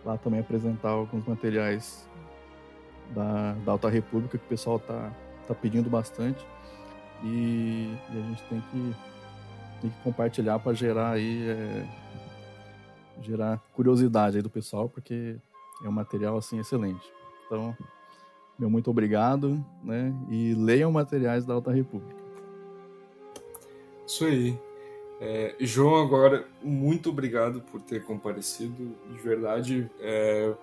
lá 0.04 0.18
também 0.18 0.40
apresentar 0.40 0.90
alguns 0.90 1.26
materiais 1.26 2.08
da, 3.12 3.54
da 3.66 3.72
Alta 3.72 3.90
República 3.90 4.38
que 4.38 4.46
o 4.46 4.50
pessoal 4.50 4.78
está 4.78 5.12
tá 5.48 5.56
pedindo 5.56 5.90
bastante. 5.90 6.46
E, 7.24 7.98
e, 8.12 8.18
a 8.18 8.22
gente 8.22 8.44
tem 8.44 8.62
que, 8.62 8.96
tem 9.82 9.90
que 9.90 10.02
compartilhar 10.04 10.60
para 10.60 10.74
gerar 10.74 11.12
aí 11.12 11.50
é, 11.50 11.86
gerar 13.22 13.62
curiosidade 13.74 14.38
aí 14.38 14.44
do 14.44 14.50
pessoal, 14.50 14.90
porque 14.90 15.36
é 15.84 15.90
um 15.90 15.92
material 15.92 16.38
assim 16.38 16.60
excelente. 16.60 17.12
Então, 17.46 17.76
meu 18.58 18.70
muito 18.70 18.90
obrigado, 18.90 19.64
né? 19.84 20.14
E 20.30 20.54
leiam 20.54 20.92
materiais 20.92 21.46
da 21.46 21.54
Alta 21.54 21.72
República. 21.72 22.16
Isso 24.06 24.26
aí. 24.26 24.60
É, 25.22 25.56
João, 25.60 26.02
agora, 26.02 26.46
muito 26.64 27.10
obrigado 27.10 27.62
por 27.62 27.82
ter 27.82 28.04
comparecido. 28.04 28.96
De 29.12 29.18
verdade, 29.18 29.90
é, 30.00 30.54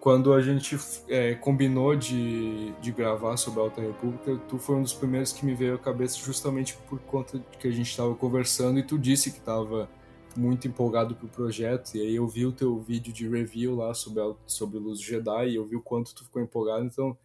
quando 0.00 0.32
a 0.32 0.40
gente 0.40 0.78
é, 1.08 1.34
combinou 1.34 1.96
de, 1.96 2.72
de 2.80 2.92
gravar 2.92 3.36
sobre 3.36 3.60
a 3.60 3.64
Alta 3.64 3.80
República, 3.80 4.40
tu 4.48 4.58
foi 4.58 4.76
um 4.76 4.82
dos 4.82 4.92
primeiros 4.92 5.32
que 5.32 5.44
me 5.44 5.54
veio 5.54 5.74
à 5.74 5.78
cabeça 5.78 6.16
justamente 6.18 6.76
por 6.88 7.00
conta 7.00 7.40
que 7.58 7.66
a 7.66 7.72
gente 7.72 7.90
estava 7.90 8.14
conversando 8.14 8.78
e 8.78 8.82
tu 8.82 8.98
disse 8.98 9.32
que 9.32 9.38
estava 9.38 9.88
muito 10.36 10.68
empolgado 10.68 11.14
pro 11.14 11.28
projeto, 11.28 11.94
e 11.94 12.00
aí 12.00 12.16
eu 12.16 12.26
vi 12.26 12.46
o 12.46 12.52
teu 12.52 12.78
vídeo 12.78 13.12
de 13.12 13.28
review 13.28 13.76
lá 13.76 13.94
sobre, 13.94 14.22
a, 14.22 14.32
sobre 14.46 14.78
Luz 14.78 15.00
Jedi, 15.00 15.50
e 15.50 15.56
eu 15.56 15.64
vi 15.64 15.76
o 15.76 15.82
quanto 15.82 16.14
tu 16.14 16.24
ficou 16.24 16.42
empolgado, 16.42 16.84
então 16.84 17.16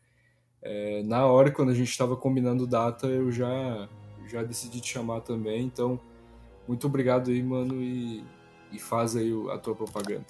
é, 0.62 1.02
na 1.04 1.26
hora, 1.26 1.52
quando 1.52 1.70
a 1.70 1.74
gente 1.74 1.90
estava 1.90 2.16
combinando 2.16 2.68
data, 2.68 3.08
eu 3.08 3.32
já, 3.32 3.90
já 4.28 4.44
decidi 4.44 4.80
te 4.80 4.90
chamar 4.94 5.22
também, 5.22 5.64
então 5.64 6.00
muito 6.68 6.88
obrigado 6.88 7.32
aí, 7.32 7.42
mano, 7.42 7.82
e, 7.82 8.24
e 8.72 8.80
faz 8.80 9.16
aí 9.16 9.32
a 9.52 9.58
tua 9.58 9.76
propaganda. 9.76 10.26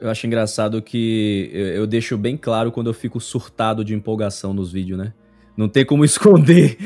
Eu 0.00 0.10
acho 0.10 0.26
engraçado 0.26 0.82
que 0.82 1.48
eu, 1.52 1.66
eu 1.66 1.86
deixo 1.86 2.18
bem 2.18 2.36
claro 2.36 2.72
quando 2.72 2.90
eu 2.90 2.94
fico 2.94 3.20
surtado 3.20 3.84
de 3.84 3.94
empolgação 3.94 4.52
nos 4.52 4.72
vídeos, 4.72 4.98
né? 4.98 5.14
Não 5.56 5.68
tem 5.68 5.84
como 5.84 6.04
esconder. 6.04 6.76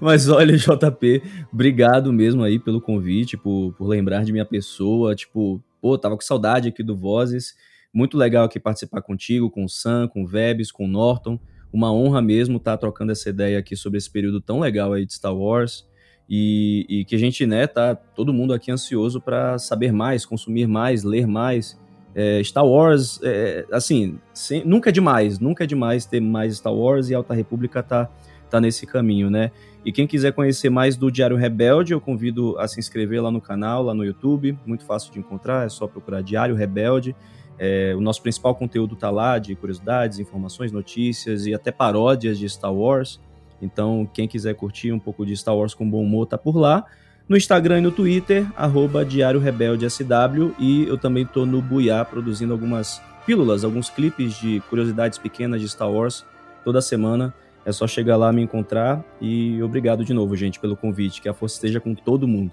Mas 0.00 0.28
olha, 0.28 0.56
JP, 0.56 1.22
obrigado 1.52 2.12
mesmo 2.12 2.42
aí 2.42 2.58
pelo 2.58 2.80
convite, 2.80 3.36
por, 3.36 3.72
por 3.74 3.86
lembrar 3.86 4.24
de 4.24 4.32
minha 4.32 4.44
pessoa. 4.44 5.14
Tipo, 5.14 5.62
pô, 5.80 5.96
tava 5.98 6.16
com 6.16 6.22
saudade 6.22 6.68
aqui 6.68 6.82
do 6.82 6.96
Vozes. 6.96 7.54
Muito 7.92 8.16
legal 8.16 8.44
aqui 8.44 8.60
participar 8.60 9.02
contigo, 9.02 9.50
com 9.50 9.64
o 9.64 9.68
Sam, 9.68 10.08
com 10.08 10.22
o 10.22 10.26
Vebs, 10.26 10.70
com 10.70 10.84
o 10.84 10.88
Norton. 10.88 11.38
Uma 11.72 11.92
honra 11.92 12.20
mesmo 12.20 12.56
estar 12.56 12.72
tá 12.72 12.78
trocando 12.78 13.12
essa 13.12 13.28
ideia 13.28 13.58
aqui 13.58 13.74
sobre 13.76 13.98
esse 13.98 14.10
período 14.10 14.40
tão 14.40 14.60
legal 14.60 14.92
aí 14.92 15.04
de 15.06 15.14
Star 15.14 15.34
Wars. 15.34 15.88
E, 16.28 16.86
e 16.88 17.04
que 17.04 17.16
a 17.16 17.18
gente, 17.18 17.44
né, 17.44 17.66
tá 17.66 17.94
todo 17.94 18.32
mundo 18.32 18.52
aqui 18.54 18.70
ansioso 18.70 19.20
para 19.20 19.58
saber 19.58 19.92
mais, 19.92 20.24
consumir 20.24 20.68
mais, 20.68 21.02
ler 21.02 21.26
mais 21.26 21.76
é, 22.14 22.42
Star 22.42 22.66
Wars, 22.66 23.20
é, 23.22 23.64
assim, 23.70 24.18
sem, 24.34 24.64
nunca 24.64 24.90
é 24.90 24.92
demais, 24.92 25.38
nunca 25.38 25.64
é 25.64 25.66
demais 25.66 26.06
ter 26.06 26.20
mais 26.20 26.56
Star 26.56 26.74
Wars 26.74 27.08
e 27.08 27.14
Alta 27.14 27.34
República 27.34 27.82
tá, 27.82 28.08
tá 28.48 28.60
nesse 28.60 28.86
caminho, 28.86 29.30
né? 29.30 29.50
E 29.84 29.92
quem 29.92 30.06
quiser 30.06 30.32
conhecer 30.32 30.68
mais 30.68 30.96
do 30.96 31.10
Diário 31.10 31.36
Rebelde, 31.36 31.92
eu 31.92 32.00
convido 32.00 32.58
a 32.58 32.68
se 32.68 32.78
inscrever 32.78 33.22
lá 33.22 33.30
no 33.30 33.40
canal, 33.40 33.82
lá 33.82 33.94
no 33.94 34.04
YouTube, 34.04 34.58
muito 34.66 34.84
fácil 34.84 35.12
de 35.12 35.18
encontrar, 35.18 35.66
é 35.66 35.68
só 35.68 35.86
procurar 35.86 36.22
Diário 36.22 36.54
Rebelde. 36.54 37.16
É, 37.58 37.94
o 37.94 38.00
nosso 38.00 38.22
principal 38.22 38.54
conteúdo 38.54 38.96
tá 38.96 39.10
lá, 39.10 39.38
de 39.38 39.54
curiosidades, 39.54 40.18
informações, 40.18 40.72
notícias 40.72 41.46
e 41.46 41.54
até 41.54 41.70
paródias 41.70 42.38
de 42.38 42.48
Star 42.48 42.74
Wars. 42.74 43.20
Então, 43.60 44.08
quem 44.12 44.26
quiser 44.26 44.54
curtir 44.54 44.92
um 44.92 44.98
pouco 44.98 45.24
de 45.24 45.36
Star 45.36 45.56
Wars 45.56 45.74
com 45.74 45.88
bom 45.88 46.02
humor, 46.02 46.26
tá 46.26 46.38
por 46.38 46.56
lá 46.56 46.84
no 47.30 47.36
Instagram 47.36 47.78
e 47.78 47.82
no 47.82 47.92
Twitter, 47.92 48.44
arroba 48.56 49.04
Diário 49.04 49.38
Rebelde 49.38 49.88
SW, 49.88 50.52
e 50.58 50.84
eu 50.88 50.98
também 50.98 51.24
tô 51.24 51.46
no 51.46 51.62
Buiá 51.62 52.04
produzindo 52.04 52.52
algumas 52.52 53.00
pílulas, 53.24 53.62
alguns 53.62 53.88
clipes 53.88 54.34
de 54.34 54.58
curiosidades 54.68 55.16
pequenas 55.16 55.60
de 55.60 55.68
Star 55.68 55.88
Wars 55.88 56.26
toda 56.64 56.82
semana. 56.82 57.32
É 57.64 57.70
só 57.70 57.86
chegar 57.86 58.16
lá, 58.16 58.32
me 58.32 58.42
encontrar 58.42 59.04
e 59.20 59.62
obrigado 59.62 60.04
de 60.04 60.12
novo, 60.12 60.34
gente, 60.34 60.58
pelo 60.58 60.76
convite. 60.76 61.22
Que 61.22 61.28
a 61.28 61.34
força 61.34 61.54
esteja 61.54 61.78
com 61.78 61.94
todo 61.94 62.26
mundo. 62.26 62.50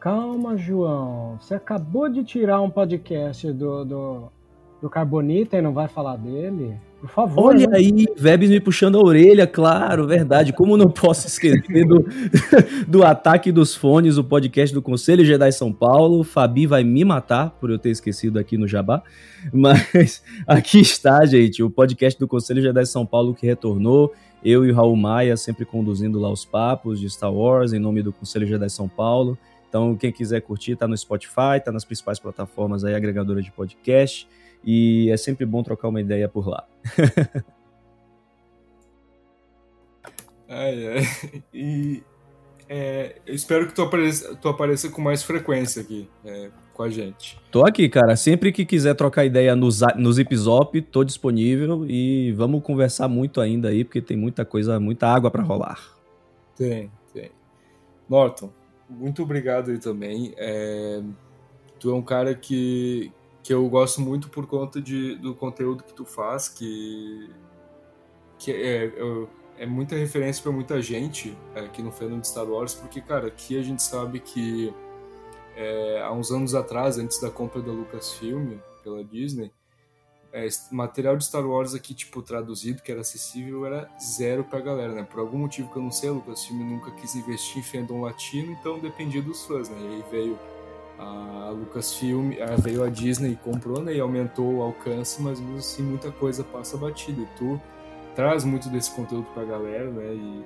Calma, 0.00 0.56
João. 0.56 1.38
Você 1.40 1.54
acabou 1.54 2.08
de 2.08 2.24
tirar 2.24 2.60
um 2.60 2.70
podcast 2.70 3.52
do, 3.52 3.84
do, 3.84 4.32
do 4.82 4.90
Carbonita 4.90 5.56
e 5.56 5.62
não 5.62 5.72
vai 5.72 5.86
falar 5.86 6.16
dele? 6.16 6.76
Por 7.00 7.08
favor. 7.08 7.44
Olha 7.44 7.66
né? 7.66 7.78
aí, 7.78 8.06
Vebs 8.14 8.50
me 8.50 8.60
puxando 8.60 8.98
a 8.98 9.02
orelha, 9.02 9.46
claro, 9.46 10.06
verdade. 10.06 10.52
Como 10.52 10.76
não 10.76 10.90
posso 10.90 11.26
esquecer 11.26 11.86
do, 11.86 12.06
do 12.86 13.02
Ataque 13.02 13.50
dos 13.50 13.74
Fones, 13.74 14.18
o 14.18 14.24
podcast 14.24 14.74
do 14.74 14.82
Conselho 14.82 15.24
Jedi 15.24 15.50
São 15.50 15.72
Paulo. 15.72 16.22
Fabi 16.22 16.66
vai 16.66 16.84
me 16.84 17.02
matar 17.02 17.52
por 17.58 17.70
eu 17.70 17.78
ter 17.78 17.88
esquecido 17.88 18.38
aqui 18.38 18.58
no 18.58 18.68
Jabá. 18.68 19.02
Mas 19.50 20.22
aqui 20.46 20.80
está, 20.80 21.24
gente, 21.24 21.62
o 21.62 21.70
podcast 21.70 22.20
do 22.20 22.28
Conselho 22.28 22.60
Jedi 22.60 22.84
São 22.84 23.06
Paulo 23.06 23.34
que 23.34 23.46
retornou. 23.46 24.12
Eu 24.44 24.64
e 24.64 24.70
o 24.70 24.74
Raul 24.74 24.96
Maia 24.96 25.38
sempre 25.38 25.64
conduzindo 25.64 26.18
lá 26.18 26.30
os 26.30 26.44
papos 26.44 27.00
de 27.00 27.08
Star 27.08 27.32
Wars 27.32 27.72
em 27.72 27.78
nome 27.78 28.02
do 28.02 28.12
Conselho 28.12 28.46
Jedi 28.46 28.68
São 28.68 28.88
Paulo. 28.88 29.38
Então, 29.70 29.96
quem 29.96 30.12
quiser 30.12 30.42
curtir, 30.42 30.76
tá 30.76 30.86
no 30.86 30.96
Spotify, 30.96 31.62
tá 31.64 31.72
nas 31.72 31.84
principais 31.84 32.18
plataformas 32.18 32.84
aí, 32.84 32.94
agregadoras 32.94 33.44
de 33.44 33.52
podcast 33.52 34.28
e 34.64 35.10
é 35.10 35.16
sempre 35.16 35.46
bom 35.46 35.62
trocar 35.62 35.88
uma 35.88 36.00
ideia 36.00 36.28
por 36.28 36.48
lá. 36.48 36.66
ai, 40.48 40.86
ai. 40.86 41.02
E 41.52 42.02
é, 42.72 43.16
eu 43.26 43.34
espero 43.34 43.66
que 43.66 43.74
tu 43.74 43.82
apareça, 43.82 44.36
tu 44.36 44.48
apareça 44.48 44.88
com 44.90 45.02
mais 45.02 45.24
frequência 45.24 45.82
aqui 45.82 46.08
é, 46.24 46.50
com 46.72 46.84
a 46.84 46.88
gente. 46.88 47.36
Tô 47.50 47.66
aqui, 47.66 47.88
cara. 47.88 48.14
Sempre 48.14 48.52
que 48.52 48.64
quiser 48.64 48.94
trocar 48.94 49.24
ideia 49.24 49.56
nos, 49.56 49.80
nos 49.96 50.20
Episop, 50.20 50.80
tô 50.82 51.02
disponível 51.02 51.84
e 51.88 52.30
vamos 52.32 52.62
conversar 52.62 53.08
muito 53.08 53.40
ainda 53.40 53.70
aí, 53.70 53.82
porque 53.82 54.00
tem 54.00 54.16
muita 54.16 54.44
coisa, 54.44 54.78
muita 54.78 55.08
água 55.08 55.32
para 55.32 55.42
rolar. 55.42 55.80
Tem, 56.56 56.88
tem. 57.12 57.32
Norton, 58.08 58.52
muito 58.88 59.22
obrigado 59.24 59.72
aí 59.72 59.78
também. 59.78 60.32
É, 60.36 61.02
tu 61.80 61.90
é 61.90 61.94
um 61.94 62.02
cara 62.02 62.36
que, 62.36 63.10
que 63.42 63.52
eu 63.52 63.68
gosto 63.68 64.00
muito 64.00 64.28
por 64.28 64.46
conta 64.46 64.80
de, 64.80 65.16
do 65.16 65.34
conteúdo 65.34 65.82
que 65.82 65.92
tu 65.92 66.04
faz, 66.04 66.48
que, 66.48 67.30
que 68.38 68.52
é, 68.52 68.86
é, 68.86 69.26
é 69.58 69.66
muita 69.66 69.94
referência 69.96 70.42
para 70.42 70.52
muita 70.52 70.80
gente 70.80 71.36
aqui 71.54 71.82
no 71.82 71.90
fandom 71.90 72.20
de 72.20 72.28
Star 72.28 72.48
Wars, 72.48 72.74
porque, 72.74 73.00
cara, 73.00 73.28
aqui 73.28 73.58
a 73.58 73.62
gente 73.62 73.82
sabe 73.82 74.20
que 74.20 74.72
é, 75.56 76.00
há 76.02 76.12
uns 76.12 76.30
anos 76.30 76.54
atrás, 76.54 76.98
antes 76.98 77.20
da 77.20 77.30
compra 77.30 77.60
da 77.60 77.72
Lucasfilm 77.72 78.58
pela 78.82 79.02
Disney, 79.04 79.52
é, 80.32 80.46
material 80.70 81.16
de 81.16 81.24
Star 81.24 81.44
Wars 81.44 81.74
aqui, 81.74 81.92
tipo, 81.92 82.22
traduzido, 82.22 82.82
que 82.82 82.92
era 82.92 83.00
acessível, 83.00 83.66
era 83.66 83.90
zero 84.00 84.44
pra 84.44 84.60
galera, 84.60 84.92
né? 84.92 85.02
Por 85.02 85.18
algum 85.18 85.38
motivo 85.38 85.70
que 85.70 85.76
eu 85.76 85.82
não 85.82 85.90
sei, 85.90 86.08
a 86.08 86.12
Lucasfilm 86.12 86.62
nunca 86.62 86.90
quis 86.92 87.14
investir 87.16 87.58
em 87.58 87.62
fandom 87.62 88.02
latino, 88.02 88.52
então 88.52 88.78
dependia 88.78 89.20
dos 89.20 89.44
fãs, 89.44 89.68
né? 89.68 89.76
E 89.80 89.86
aí 89.86 90.04
veio 90.10 90.38
a 91.00 91.50
Lucasfilm, 91.50 92.32
veio 92.62 92.84
a 92.84 92.90
Disney 92.90 93.32
e 93.32 93.36
comprou, 93.36 93.82
né? 93.82 93.94
E 93.94 94.00
aumentou 94.00 94.56
o 94.56 94.62
alcance, 94.62 95.20
mas 95.22 95.40
mesmo 95.40 95.56
assim 95.56 95.82
muita 95.82 96.12
coisa 96.12 96.44
passa 96.44 96.76
batida. 96.76 97.22
E 97.22 97.26
tu 97.38 97.60
traz 98.14 98.44
muito 98.44 98.68
desse 98.68 98.94
conteúdo 98.94 99.26
pra 99.32 99.44
galera, 99.44 99.90
né? 99.90 100.14
E 100.14 100.44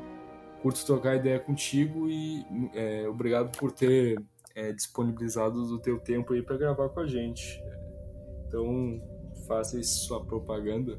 curto 0.63 0.87
trocar 0.87 1.17
ideia 1.17 1.39
contigo 1.39 2.09
e 2.09 2.47
é, 2.73 3.07
obrigado 3.09 3.57
por 3.59 3.71
ter 3.73 4.19
é, 4.55 4.73
disponibilizado 4.73 5.59
o 5.59 5.79
teu 5.79 5.99
tempo 5.99 6.33
aí 6.33 6.43
para 6.43 6.57
gravar 6.57 6.89
com 6.89 7.01
a 7.01 7.07
gente. 7.07 7.61
Então, 8.47 9.03
faça 9.47 9.83
sua 9.83 10.25
propaganda. 10.25 10.99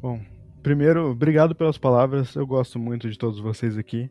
Bom, 0.00 0.20
primeiro, 0.62 1.10
obrigado 1.10 1.54
pelas 1.54 1.76
palavras. 1.76 2.34
Eu 2.34 2.46
gosto 2.46 2.78
muito 2.78 3.08
de 3.10 3.18
todos 3.18 3.38
vocês 3.38 3.76
aqui. 3.76 4.10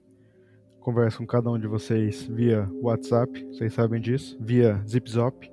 Converso 0.86 1.18
com 1.18 1.26
cada 1.26 1.50
um 1.50 1.58
de 1.58 1.66
vocês 1.66 2.28
via 2.28 2.70
WhatsApp, 2.80 3.44
vocês 3.48 3.74
sabem 3.74 4.00
disso, 4.00 4.38
via 4.40 4.80
ZipZop. 4.88 5.52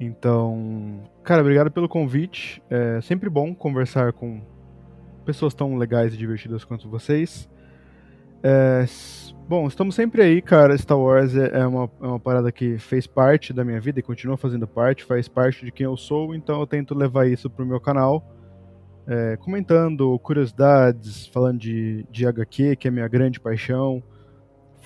Então, 0.00 1.02
cara, 1.22 1.42
obrigado 1.42 1.70
pelo 1.70 1.86
convite. 1.90 2.62
É 2.70 3.02
sempre 3.02 3.28
bom 3.28 3.54
conversar 3.54 4.14
com 4.14 4.40
pessoas 5.26 5.52
tão 5.52 5.76
legais 5.76 6.14
e 6.14 6.16
divertidas 6.16 6.64
quanto 6.64 6.88
vocês. 6.88 7.50
É, 8.42 8.86
bom, 9.46 9.68
estamos 9.68 9.94
sempre 9.94 10.22
aí, 10.22 10.40
cara. 10.40 10.74
Star 10.78 10.98
Wars 10.98 11.36
é, 11.36 11.58
é 11.58 11.66
uma, 11.66 11.90
é 12.00 12.06
uma 12.06 12.18
parada 12.18 12.50
que 12.50 12.78
fez 12.78 13.06
parte 13.06 13.52
da 13.52 13.62
minha 13.62 13.78
vida 13.78 14.00
e 14.00 14.02
continua 14.02 14.38
fazendo 14.38 14.66
parte, 14.66 15.04
faz 15.04 15.28
parte 15.28 15.66
de 15.66 15.70
quem 15.70 15.84
eu 15.84 15.98
sou, 15.98 16.34
então 16.34 16.60
eu 16.60 16.66
tento 16.66 16.94
levar 16.94 17.28
isso 17.28 17.50
pro 17.50 17.66
meu 17.66 17.78
canal. 17.78 18.24
É, 19.06 19.36
comentando 19.36 20.18
curiosidades, 20.20 21.26
falando 21.26 21.58
de, 21.58 22.06
de 22.10 22.26
HQ, 22.26 22.76
que 22.76 22.88
é 22.88 22.90
minha 22.90 23.06
grande 23.06 23.38
paixão, 23.38 24.02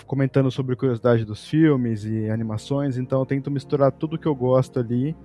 comentando 0.06 0.50
sobre 0.50 0.76
curiosidade 0.76 1.24
dos 1.24 1.46
filmes 1.46 2.04
e 2.04 2.28
animações, 2.30 2.96
então 2.96 3.20
eu 3.20 3.26
tento 3.26 3.50
misturar 3.50 3.92
tudo 3.92 4.18
que 4.18 4.26
eu 4.26 4.34
gosto 4.34 4.78
ali 4.78 5.16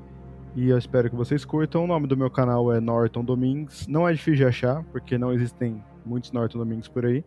e 0.56 0.70
eu 0.70 0.78
espero 0.78 1.10
que 1.10 1.16
vocês 1.16 1.44
curtam. 1.44 1.84
O 1.84 1.88
nome 1.88 2.08
do 2.08 2.16
meu 2.16 2.30
canal 2.30 2.72
é 2.72 2.80
Norton 2.80 3.24
Domingues, 3.24 3.88
não 3.88 4.08
é 4.08 4.14
difícil 4.14 4.36
de 4.36 4.46
achar, 4.46 4.84
porque 4.92 5.18
não 5.18 5.34
existem 5.34 5.84
muitos 6.06 6.32
Norton 6.32 6.60
Domingues 6.60 6.88
por 6.88 7.06
aí. 7.06 7.24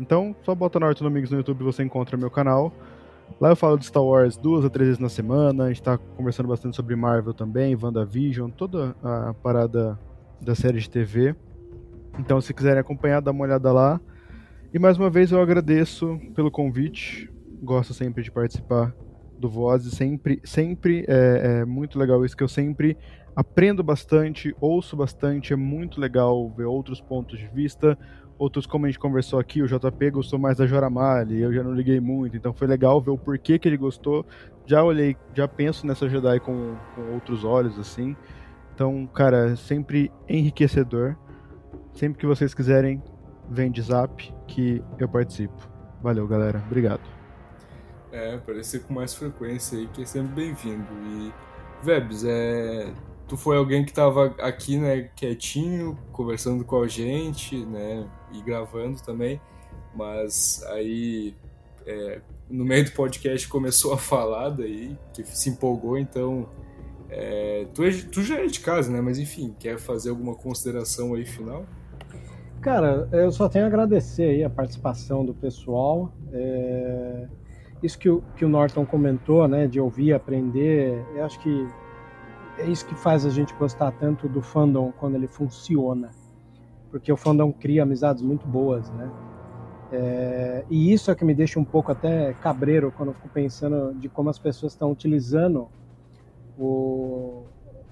Então, 0.00 0.34
só 0.42 0.54
bota 0.54 0.80
Norton 0.80 1.06
Amigos 1.06 1.30
no 1.30 1.36
YouTube 1.36 1.60
e 1.60 1.64
você 1.64 1.82
encontra 1.82 2.16
meu 2.16 2.30
canal. 2.30 2.72
Lá 3.40 3.50
eu 3.50 3.56
falo 3.56 3.78
de 3.78 3.86
Star 3.86 4.02
Wars 4.02 4.36
duas 4.36 4.64
a 4.64 4.70
três 4.70 4.88
vezes 4.88 5.00
na 5.00 5.08
semana. 5.08 5.64
A 5.64 5.68
gente 5.68 5.82
tá 5.82 5.96
conversando 6.16 6.48
bastante 6.48 6.76
sobre 6.76 6.96
Marvel 6.96 7.32
também, 7.32 7.76
WandaVision, 7.76 8.50
toda 8.50 8.96
a 9.02 9.34
parada 9.34 9.98
da 10.40 10.54
série 10.54 10.80
de 10.80 10.90
TV. 10.90 11.34
Então, 12.18 12.40
se 12.40 12.52
quiserem 12.52 12.80
acompanhar, 12.80 13.20
dá 13.20 13.30
uma 13.30 13.44
olhada 13.44 13.72
lá. 13.72 14.00
E 14.74 14.78
mais 14.78 14.96
uma 14.96 15.10
vez 15.10 15.30
eu 15.30 15.40
agradeço 15.40 16.18
pelo 16.34 16.50
convite. 16.50 17.30
Gosto 17.62 17.92
sempre 17.92 18.22
de 18.22 18.30
participar 18.30 18.94
do 19.38 19.48
Voz. 19.48 19.82
Sempre, 19.84 20.40
sempre 20.44 21.04
é, 21.06 21.60
é 21.60 21.64
muito 21.64 21.98
legal 21.98 22.24
isso 22.24 22.36
que 22.36 22.42
eu 22.42 22.48
sempre 22.48 22.96
aprendo 23.36 23.82
bastante, 23.82 24.54
ouço 24.58 24.96
bastante. 24.96 25.52
É 25.52 25.56
muito 25.56 26.00
legal 26.00 26.50
ver 26.50 26.64
outros 26.64 27.00
pontos 27.00 27.38
de 27.38 27.46
vista, 27.48 27.98
Outros, 28.38 28.66
como 28.66 28.86
a 28.86 28.88
gente 28.88 28.98
conversou 28.98 29.38
aqui, 29.38 29.62
o 29.62 29.68
JP 29.68 30.10
gostou 30.10 30.36
mais 30.36 30.56
da 30.56 30.66
Joramali, 30.66 31.40
eu 31.40 31.52
já 31.52 31.62
não 31.62 31.72
liguei 31.72 32.00
muito, 32.00 32.36
então 32.36 32.52
foi 32.52 32.66
legal 32.66 33.00
ver 33.00 33.10
o 33.10 33.16
porquê 33.16 33.56
que 33.56 33.68
ele 33.68 33.76
gostou. 33.76 34.26
Já 34.66 34.82
olhei, 34.82 35.16
já 35.32 35.46
penso 35.46 35.86
nessa 35.86 36.08
Jedi 36.08 36.40
com, 36.40 36.74
com 36.96 37.14
outros 37.14 37.44
olhos, 37.44 37.78
assim. 37.78 38.16
Então, 38.74 39.06
cara, 39.06 39.54
sempre 39.54 40.10
enriquecedor. 40.28 41.14
Sempre 41.92 42.18
que 42.18 42.26
vocês 42.26 42.52
quiserem, 42.52 43.00
vem 43.48 43.70
de 43.70 43.80
zap 43.82 44.34
que 44.52 44.82
eu 44.98 45.08
participo. 45.08 45.68
Valeu, 46.02 46.26
galera. 46.26 46.62
Obrigado. 46.66 47.02
É, 48.10 48.34
aparecer 48.34 48.82
com 48.82 48.92
mais 48.92 49.14
frequência 49.14 49.78
aí, 49.78 49.86
que 49.88 50.02
é 50.02 50.06
sempre 50.06 50.34
bem-vindo. 50.34 50.86
E, 51.06 51.32
Vebs, 51.82 52.24
é 52.24 52.92
tu 53.32 53.36
foi 53.38 53.56
alguém 53.56 53.82
que 53.82 53.90
estava 53.90 54.26
aqui, 54.40 54.76
né, 54.76 55.08
quietinho, 55.16 55.98
conversando 56.12 56.66
com 56.66 56.82
a 56.82 56.86
gente, 56.86 57.64
né, 57.64 58.06
e 58.30 58.42
gravando 58.42 59.00
também, 59.02 59.40
mas 59.94 60.62
aí 60.66 61.34
é, 61.86 62.20
no 62.50 62.62
meio 62.62 62.84
do 62.84 62.92
podcast 62.92 63.48
começou 63.48 63.94
a 63.94 63.96
falar 63.96 64.50
daí, 64.50 64.98
que 65.14 65.24
se 65.24 65.48
empolgou, 65.48 65.96
então 65.96 66.46
é, 67.08 67.66
tu, 67.72 67.82
é, 67.82 67.90
tu 67.90 68.22
já 68.22 68.38
é 68.38 68.46
de 68.46 68.60
casa, 68.60 68.92
né, 68.92 69.00
mas 69.00 69.18
enfim, 69.18 69.56
quer 69.58 69.78
fazer 69.78 70.10
alguma 70.10 70.34
consideração 70.34 71.14
aí 71.14 71.24
final? 71.24 71.64
Cara, 72.62 73.08
eu 73.10 73.32
só 73.32 73.48
tenho 73.48 73.64
a 73.64 73.68
agradecer 73.68 74.22
aí 74.22 74.44
a 74.44 74.48
participação 74.48 75.26
do 75.26 75.34
pessoal. 75.34 76.12
É... 76.32 77.26
Isso 77.82 77.98
que 77.98 78.08
o, 78.08 78.22
que 78.36 78.44
o 78.44 78.48
Norton 78.48 78.86
comentou, 78.86 79.48
né, 79.48 79.66
de 79.66 79.80
ouvir, 79.80 80.12
aprender, 80.12 81.04
eu 81.16 81.24
acho 81.24 81.40
que 81.40 81.68
é 82.58 82.66
isso 82.66 82.86
que 82.86 82.94
faz 82.94 83.26
a 83.26 83.30
gente 83.30 83.52
gostar 83.54 83.90
tanto 83.90 84.28
do 84.28 84.40
fandom 84.40 84.92
quando 84.92 85.16
ele 85.16 85.26
funciona, 85.26 86.12
porque 86.92 87.12
o 87.12 87.16
fandom 87.16 87.50
cria 87.50 87.82
amizades 87.82 88.22
muito 88.22 88.46
boas, 88.46 88.88
né? 88.90 89.10
É, 89.90 90.64
e 90.70 90.92
isso 90.92 91.10
é 91.10 91.16
que 91.16 91.24
me 91.24 91.34
deixa 91.34 91.58
um 91.58 91.64
pouco 91.64 91.90
até 91.90 92.32
cabreiro 92.34 92.92
quando 92.96 93.08
eu 93.08 93.14
fico 93.14 93.28
pensando 93.30 93.92
de 93.98 94.08
como 94.08 94.30
as 94.30 94.38
pessoas 94.38 94.72
estão 94.72 94.92
utilizando 94.92 95.66
o, 96.56 97.42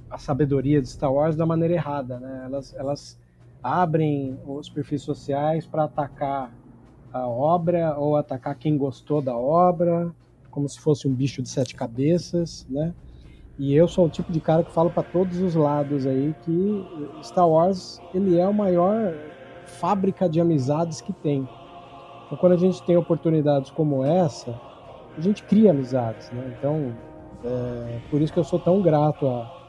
a 0.09 0.17
sabedoria 0.17 0.81
de 0.81 0.89
Star 0.89 1.13
Wars 1.13 1.35
da 1.35 1.45
maneira 1.45 1.75
errada, 1.75 2.21
né? 2.21 2.43
Elas, 2.45 2.75
elas 2.77 3.19
abrem 3.63 4.39
os 4.47 4.69
perfis 4.69 5.03
sociais 5.03 5.67
para 5.67 5.85
atacar 5.85 6.53
a 7.13 7.27
obra 7.27 7.97
ou 7.99 8.17
atacar 8.17 8.55
quem 8.57 8.79
gostou 8.79 9.21
da 9.21 9.37
obra, 9.37 10.15
como 10.51 10.69
se 10.69 10.81
fosse 10.81 11.07
um 11.07 11.15
bicho 11.15 11.43
de 11.43 11.49
sete 11.49 11.75
cabeças, 11.75 12.67
né? 12.69 12.95
E 13.59 13.75
eu 13.75 13.87
sou 13.87 14.07
o 14.07 14.09
tipo 14.09 14.33
de 14.33 14.41
cara 14.41 14.63
que 14.63 14.73
falo 14.73 14.91
para 14.91 15.03
todos 15.03 15.39
os 15.39 15.55
lados 15.55 16.07
aí 16.07 16.35
que 16.43 16.87
Star 17.23 17.49
Wars 17.49 18.01
ele 18.15 18.39
é 18.39 18.43
a 18.43 18.53
maior 18.53 19.13
fábrica 19.67 20.29
de 20.29 20.41
amizades 20.41 21.01
que 21.01 21.13
tem. 21.13 21.47
Então, 22.27 22.39
quando 22.39 22.53
a 22.53 22.57
gente 22.57 22.83
tem 22.85 22.97
oportunidades 22.97 23.71
como 23.71 24.05
essa, 24.05 24.59
a 25.17 25.21
gente 25.21 25.43
cria 25.43 25.73
amizades, 25.73 26.31
né? 26.31 26.55
Então, 26.59 26.95
é, 27.45 27.99
por 28.11 28.23
isso 28.23 28.33
que 28.33 28.39
eu 28.39 28.45
sou 28.45 28.59
tão 28.59 28.81
grato 28.81 29.27
a, 29.27 29.60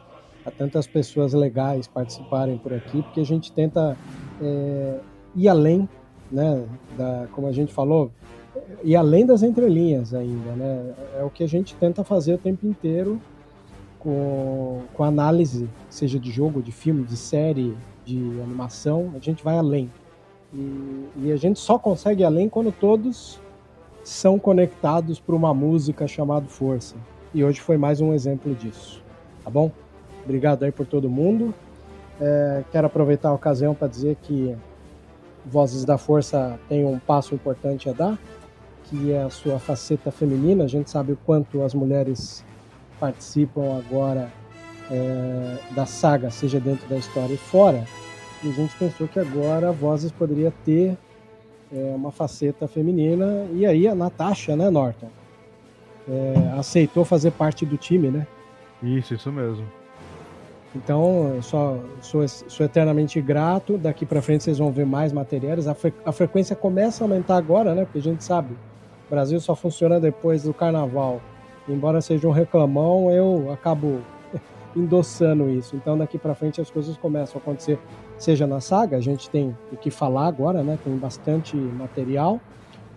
a 0.45 0.51
tantas 0.51 0.87
pessoas 0.87 1.33
legais 1.33 1.87
participarem 1.87 2.57
por 2.57 2.73
aqui, 2.73 3.01
porque 3.01 3.19
a 3.19 3.25
gente 3.25 3.51
tenta 3.51 3.97
é, 4.41 4.99
ir 5.35 5.47
além, 5.47 5.87
né? 6.31 6.65
Da, 6.97 7.27
como 7.31 7.47
a 7.47 7.51
gente 7.51 7.71
falou, 7.71 8.11
ir 8.83 8.95
além 8.95 9.25
das 9.25 9.43
entrelinhas 9.43 10.13
ainda, 10.13 10.51
né? 10.53 10.93
É 11.19 11.23
o 11.23 11.29
que 11.29 11.43
a 11.43 11.47
gente 11.47 11.75
tenta 11.75 12.03
fazer 12.03 12.33
o 12.33 12.37
tempo 12.37 12.65
inteiro 12.65 13.21
com, 13.99 14.81
com 14.93 15.03
análise, 15.03 15.69
seja 15.89 16.19
de 16.19 16.31
jogo, 16.31 16.61
de 16.61 16.71
filme, 16.71 17.03
de 17.03 17.15
série, 17.15 17.75
de 18.03 18.17
animação, 18.41 19.11
a 19.15 19.19
gente 19.19 19.43
vai 19.43 19.57
além. 19.57 19.91
E, 20.53 21.07
e 21.17 21.31
a 21.31 21.37
gente 21.37 21.59
só 21.59 21.77
consegue 21.77 22.23
além 22.23 22.49
quando 22.49 22.71
todos 22.71 23.39
são 24.03 24.39
conectados 24.39 25.19
por 25.19 25.35
uma 25.35 25.53
música 25.53 26.07
chamada 26.07 26.47
Força. 26.47 26.95
E 27.33 27.43
hoje 27.43 27.61
foi 27.61 27.77
mais 27.77 28.01
um 28.01 28.13
exemplo 28.13 28.53
disso. 28.55 29.01
Tá 29.43 29.49
bom? 29.49 29.71
Obrigado 30.23 30.63
aí 30.63 30.71
por 30.71 30.85
todo 30.85 31.09
mundo. 31.09 31.53
É, 32.19 32.63
quero 32.71 32.87
aproveitar 32.87 33.29
a 33.29 33.33
ocasião 33.33 33.73
para 33.73 33.87
dizer 33.87 34.15
que 34.21 34.55
Vozes 35.45 35.83
da 35.83 35.97
Força 35.97 36.59
tem 36.69 36.85
um 36.85 36.99
passo 36.99 37.33
importante 37.33 37.89
a 37.89 37.93
dar, 37.93 38.19
que 38.85 39.11
é 39.11 39.23
a 39.23 39.29
sua 39.29 39.59
faceta 39.59 40.11
feminina. 40.11 40.63
A 40.63 40.67
gente 40.67 40.89
sabe 40.89 41.13
o 41.13 41.17
quanto 41.25 41.63
as 41.63 41.73
mulheres 41.73 42.45
participam 42.99 43.77
agora 43.77 44.31
é, 44.91 45.57
da 45.71 45.85
saga, 45.85 46.29
seja 46.29 46.59
dentro 46.59 46.87
da 46.87 46.97
história 46.97 47.33
e 47.33 47.37
fora. 47.37 47.83
E 48.43 48.49
a 48.49 48.53
gente 48.53 48.75
pensou 48.75 49.07
que 49.07 49.19
agora 49.19 49.71
Vozes 49.71 50.11
poderia 50.11 50.53
ter 50.63 50.95
é, 51.73 51.93
uma 51.95 52.11
faceta 52.11 52.67
feminina. 52.67 53.47
E 53.53 53.65
aí 53.65 53.87
a 53.87 53.95
Natasha, 53.95 54.55
né, 54.55 54.69
Norton? 54.69 55.09
É, 56.07 56.53
aceitou 56.57 57.03
fazer 57.03 57.31
parte 57.31 57.65
do 57.65 57.77
time, 57.77 58.09
né? 58.09 58.27
Isso, 58.83 59.13
isso 59.13 59.31
mesmo. 59.31 59.65
Então, 60.75 61.37
só 61.41 61.77
sou, 62.01 62.27
sou 62.27 62.65
eternamente 62.65 63.19
grato. 63.19 63.77
Daqui 63.77 64.05
para 64.05 64.21
frente 64.21 64.43
vocês 64.43 64.57
vão 64.57 64.71
ver 64.71 64.85
mais 64.85 65.11
materiais. 65.11 65.67
A, 65.67 65.73
fre 65.73 65.93
a 66.05 66.11
frequência 66.11 66.55
começa 66.55 67.03
a 67.03 67.05
aumentar 67.05 67.35
agora, 67.35 67.75
né? 67.75 67.83
Porque 67.83 67.99
a 67.99 68.01
gente 68.01 68.23
sabe, 68.23 68.53
o 69.07 69.09
Brasil 69.09 69.39
só 69.39 69.55
funciona 69.55 69.99
depois 69.99 70.43
do 70.43 70.53
carnaval 70.53 71.21
embora 71.67 72.01
seja 72.01 72.27
um 72.27 72.31
reclamão, 72.31 73.11
eu 73.11 73.51
acabo 73.51 73.99
endossando 74.75 75.49
isso. 75.49 75.75
Então 75.75 75.97
daqui 75.97 76.17
para 76.17 76.35
frente 76.35 76.61
as 76.61 76.69
coisas 76.69 76.97
começam 76.97 77.39
a 77.39 77.41
acontecer, 77.41 77.79
seja 78.17 78.47
na 78.47 78.59
saga, 78.59 78.97
a 78.97 79.01
gente 79.01 79.29
tem 79.29 79.55
o 79.71 79.77
que 79.77 79.89
falar 79.89 80.27
agora, 80.27 80.63
né? 80.63 80.77
Tem 80.83 80.95
bastante 80.95 81.55
material, 81.55 82.39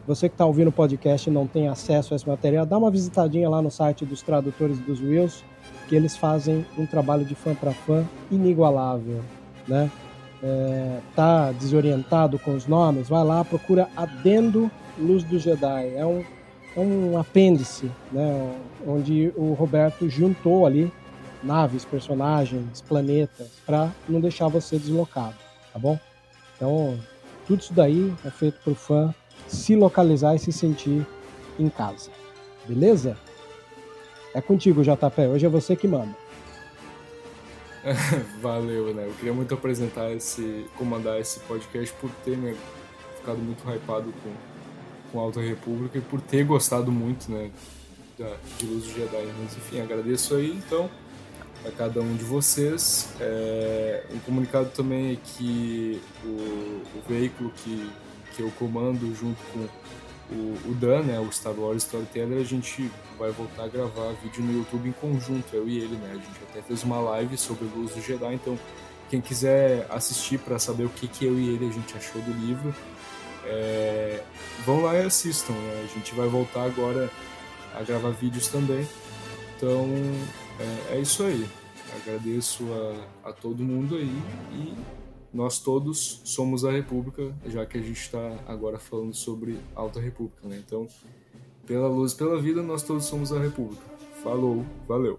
Você 0.07 0.29
que 0.29 0.35
está 0.35 0.45
ouvindo 0.45 0.69
o 0.69 0.73
podcast 0.73 1.31
e 1.31 1.33
não 1.33 1.47
tem 1.47 1.67
acesso 1.67 2.13
a 2.13 2.17
esse 2.17 2.29
material, 2.29 2.67
dá 2.67 2.77
uma 2.77 2.91
visitadinha 2.91 3.49
lá 3.49 3.63
no 3.63 3.71
site 3.71 4.05
dos 4.05 4.21
tradutores 4.21 4.79
dos 4.79 5.01
Wills, 5.01 5.43
que 5.89 5.95
eles 5.95 6.17
fazem 6.17 6.65
um 6.77 6.87
trabalho 6.87 7.25
de 7.25 7.35
fã 7.35 7.55
para 7.55 7.73
fã 7.73 8.05
inigualável, 8.31 9.23
né? 9.67 9.91
É, 10.43 11.01
tá 11.17 11.53
desorientado 11.53 12.39
com 12.39 12.55
os 12.55 12.67
nomes, 12.67 13.09
vai 13.09 13.25
lá, 13.25 13.45
procura 13.45 13.89
Adendo 13.97 14.71
Luz 14.99 15.25
do 15.25 15.39
Jedi. 15.39 15.95
É 15.95 16.05
um, 16.05 16.23
é 16.77 16.81
um 16.81 17.19
apêndice, 17.19 17.91
né? 18.13 18.55
Onde 18.87 19.33
o 19.37 19.55
Roberto 19.55 20.09
juntou 20.09 20.67
ali 20.67 20.93
naves, 21.43 21.85
personagens, 21.85 22.81
planetas, 22.81 23.49
para 23.67 23.91
não 24.09 24.21
deixar 24.21 24.49
você 24.49 24.79
deslocado, 24.79 25.37
tá 25.73 25.79
bom? 25.79 25.99
Então, 26.57 26.99
tudo 27.47 27.61
isso 27.61 27.73
daí 27.73 28.13
é 28.25 28.31
feito 28.31 28.59
para 28.63 28.73
o 28.73 28.77
fã 28.77 29.15
se 29.47 29.77
localizar 29.77 30.35
e 30.35 30.39
se 30.39 30.51
sentir 30.53 31.07
em 31.59 31.69
casa. 31.69 32.11
Beleza? 32.67 33.17
É 34.35 34.43
contigo, 34.43 34.83
JP. 34.83 35.29
Hoje 35.33 35.47
é 35.47 35.49
você 35.49 35.77
que 35.77 35.87
manda. 35.87 36.15
Valeu, 38.43 38.93
né? 38.93 39.07
Eu 39.07 39.13
queria 39.13 39.33
muito 39.33 39.55
apresentar 39.55 40.11
esse, 40.11 40.67
comandar 40.77 41.21
esse 41.21 41.39
podcast 41.41 41.95
por 42.01 42.11
ter 42.25 42.37
né, 42.37 42.57
ficado 43.17 43.39
muito 43.39 43.63
hypado 43.71 44.13
com, 44.23 44.33
com 45.13 45.21
Alta 45.21 45.41
República 45.41 45.99
e 45.99 46.01
por 46.01 46.21
ter 46.21 46.45
gostado 46.45 46.91
muito, 46.91 47.31
né, 47.31 47.53
da, 48.19 48.37
de 48.59 48.67
Luz 48.67 48.85
do 48.85 48.93
Jedi. 48.95 49.33
Mas 49.41 49.57
enfim, 49.57 49.81
agradeço 49.81 50.35
aí, 50.35 50.51
então, 50.51 50.91
a 51.65 51.71
cada 51.71 52.01
um 52.01 52.17
de 52.17 52.25
vocês. 52.25 53.15
É, 53.21 54.05
um 54.13 54.19
comunicado 54.19 54.71
também 54.71 55.13
é 55.13 55.17
que 55.23 56.01
o, 56.25 56.29
o 56.29 57.03
veículo 57.09 57.53
que, 57.57 57.89
que 58.35 58.43
eu 58.43 58.51
comando 58.59 59.15
junto 59.15 59.41
com 59.53 59.69
o, 60.31 60.71
o 60.71 60.75
Dan, 60.75 61.03
né, 61.03 61.21
o 61.21 61.31
Star 61.31 61.53
Wars 61.53 61.85
Storyteller, 61.85 62.41
a 62.41 62.45
gente 62.45 62.91
vai 63.19 63.31
voltar 63.31 63.65
a 63.65 63.69
gravar 63.69 64.13
vídeo 64.23 64.43
no 64.43 64.59
YouTube 64.59 64.89
em 64.89 64.93
conjunto, 64.93 65.55
eu 65.55 65.69
e 65.69 65.79
ele, 65.79 65.97
né? 65.97 66.11
A 66.11 66.15
gente 66.15 66.43
até 66.51 66.63
fez 66.63 66.83
uma 66.83 66.99
live 66.99 67.37
sobre 67.37 67.67
Luz 67.67 67.93
do 67.95 68.01
Jedi, 68.01 68.35
então 68.35 68.59
quem 69.11 69.21
quiser 69.21 69.87
assistir 69.91 70.39
para 70.39 70.59
saber 70.59 70.85
o 70.85 70.89
que, 70.89 71.07
que 71.07 71.25
eu 71.25 71.39
e 71.39 71.51
ele 71.51 71.69
a 71.69 71.73
gente 71.73 71.95
achou 71.97 72.21
do 72.23 72.33
livro, 72.33 72.75
é, 73.45 74.23
vão 74.65 74.83
lá 74.83 74.95
e 74.95 75.05
assistam. 75.05 75.53
Né? 75.53 75.85
A 75.85 75.99
gente 75.99 76.15
vai 76.15 76.27
voltar 76.27 76.65
agora 76.65 77.11
a 77.75 77.83
gravar 77.83 78.11
vídeos 78.11 78.49
também. 78.49 78.87
Então 79.57 79.87
é, 80.91 80.97
é 80.97 81.01
isso 81.01 81.23
aí. 81.23 81.47
Agradeço 81.97 82.65
a, 83.25 83.29
a 83.31 83.33
todo 83.33 83.63
mundo 83.63 83.97
aí 83.97 84.23
e 84.53 84.75
nós 85.35 85.59
todos 85.59 86.21
somos 86.25 86.65
a 86.65 86.71
República, 86.71 87.35
já 87.47 87.67
que 87.67 87.77
a 87.77 87.83
gente 87.83 88.01
está 88.01 88.39
agora 88.47 88.79
falando 88.79 89.13
sobre 89.13 89.59
Alta 89.75 90.01
República, 90.01 90.47
né? 90.47 90.63
Então, 90.65 90.87
pela 91.67 91.89
luz, 91.89 92.15
pela 92.15 92.41
vida, 92.41 92.63
nós 92.63 92.85
todos 92.85 93.05
somos 93.05 93.33
a 93.33 93.41
República. 93.41 93.83
Falou, 94.23 94.65
valeu. 94.87 95.19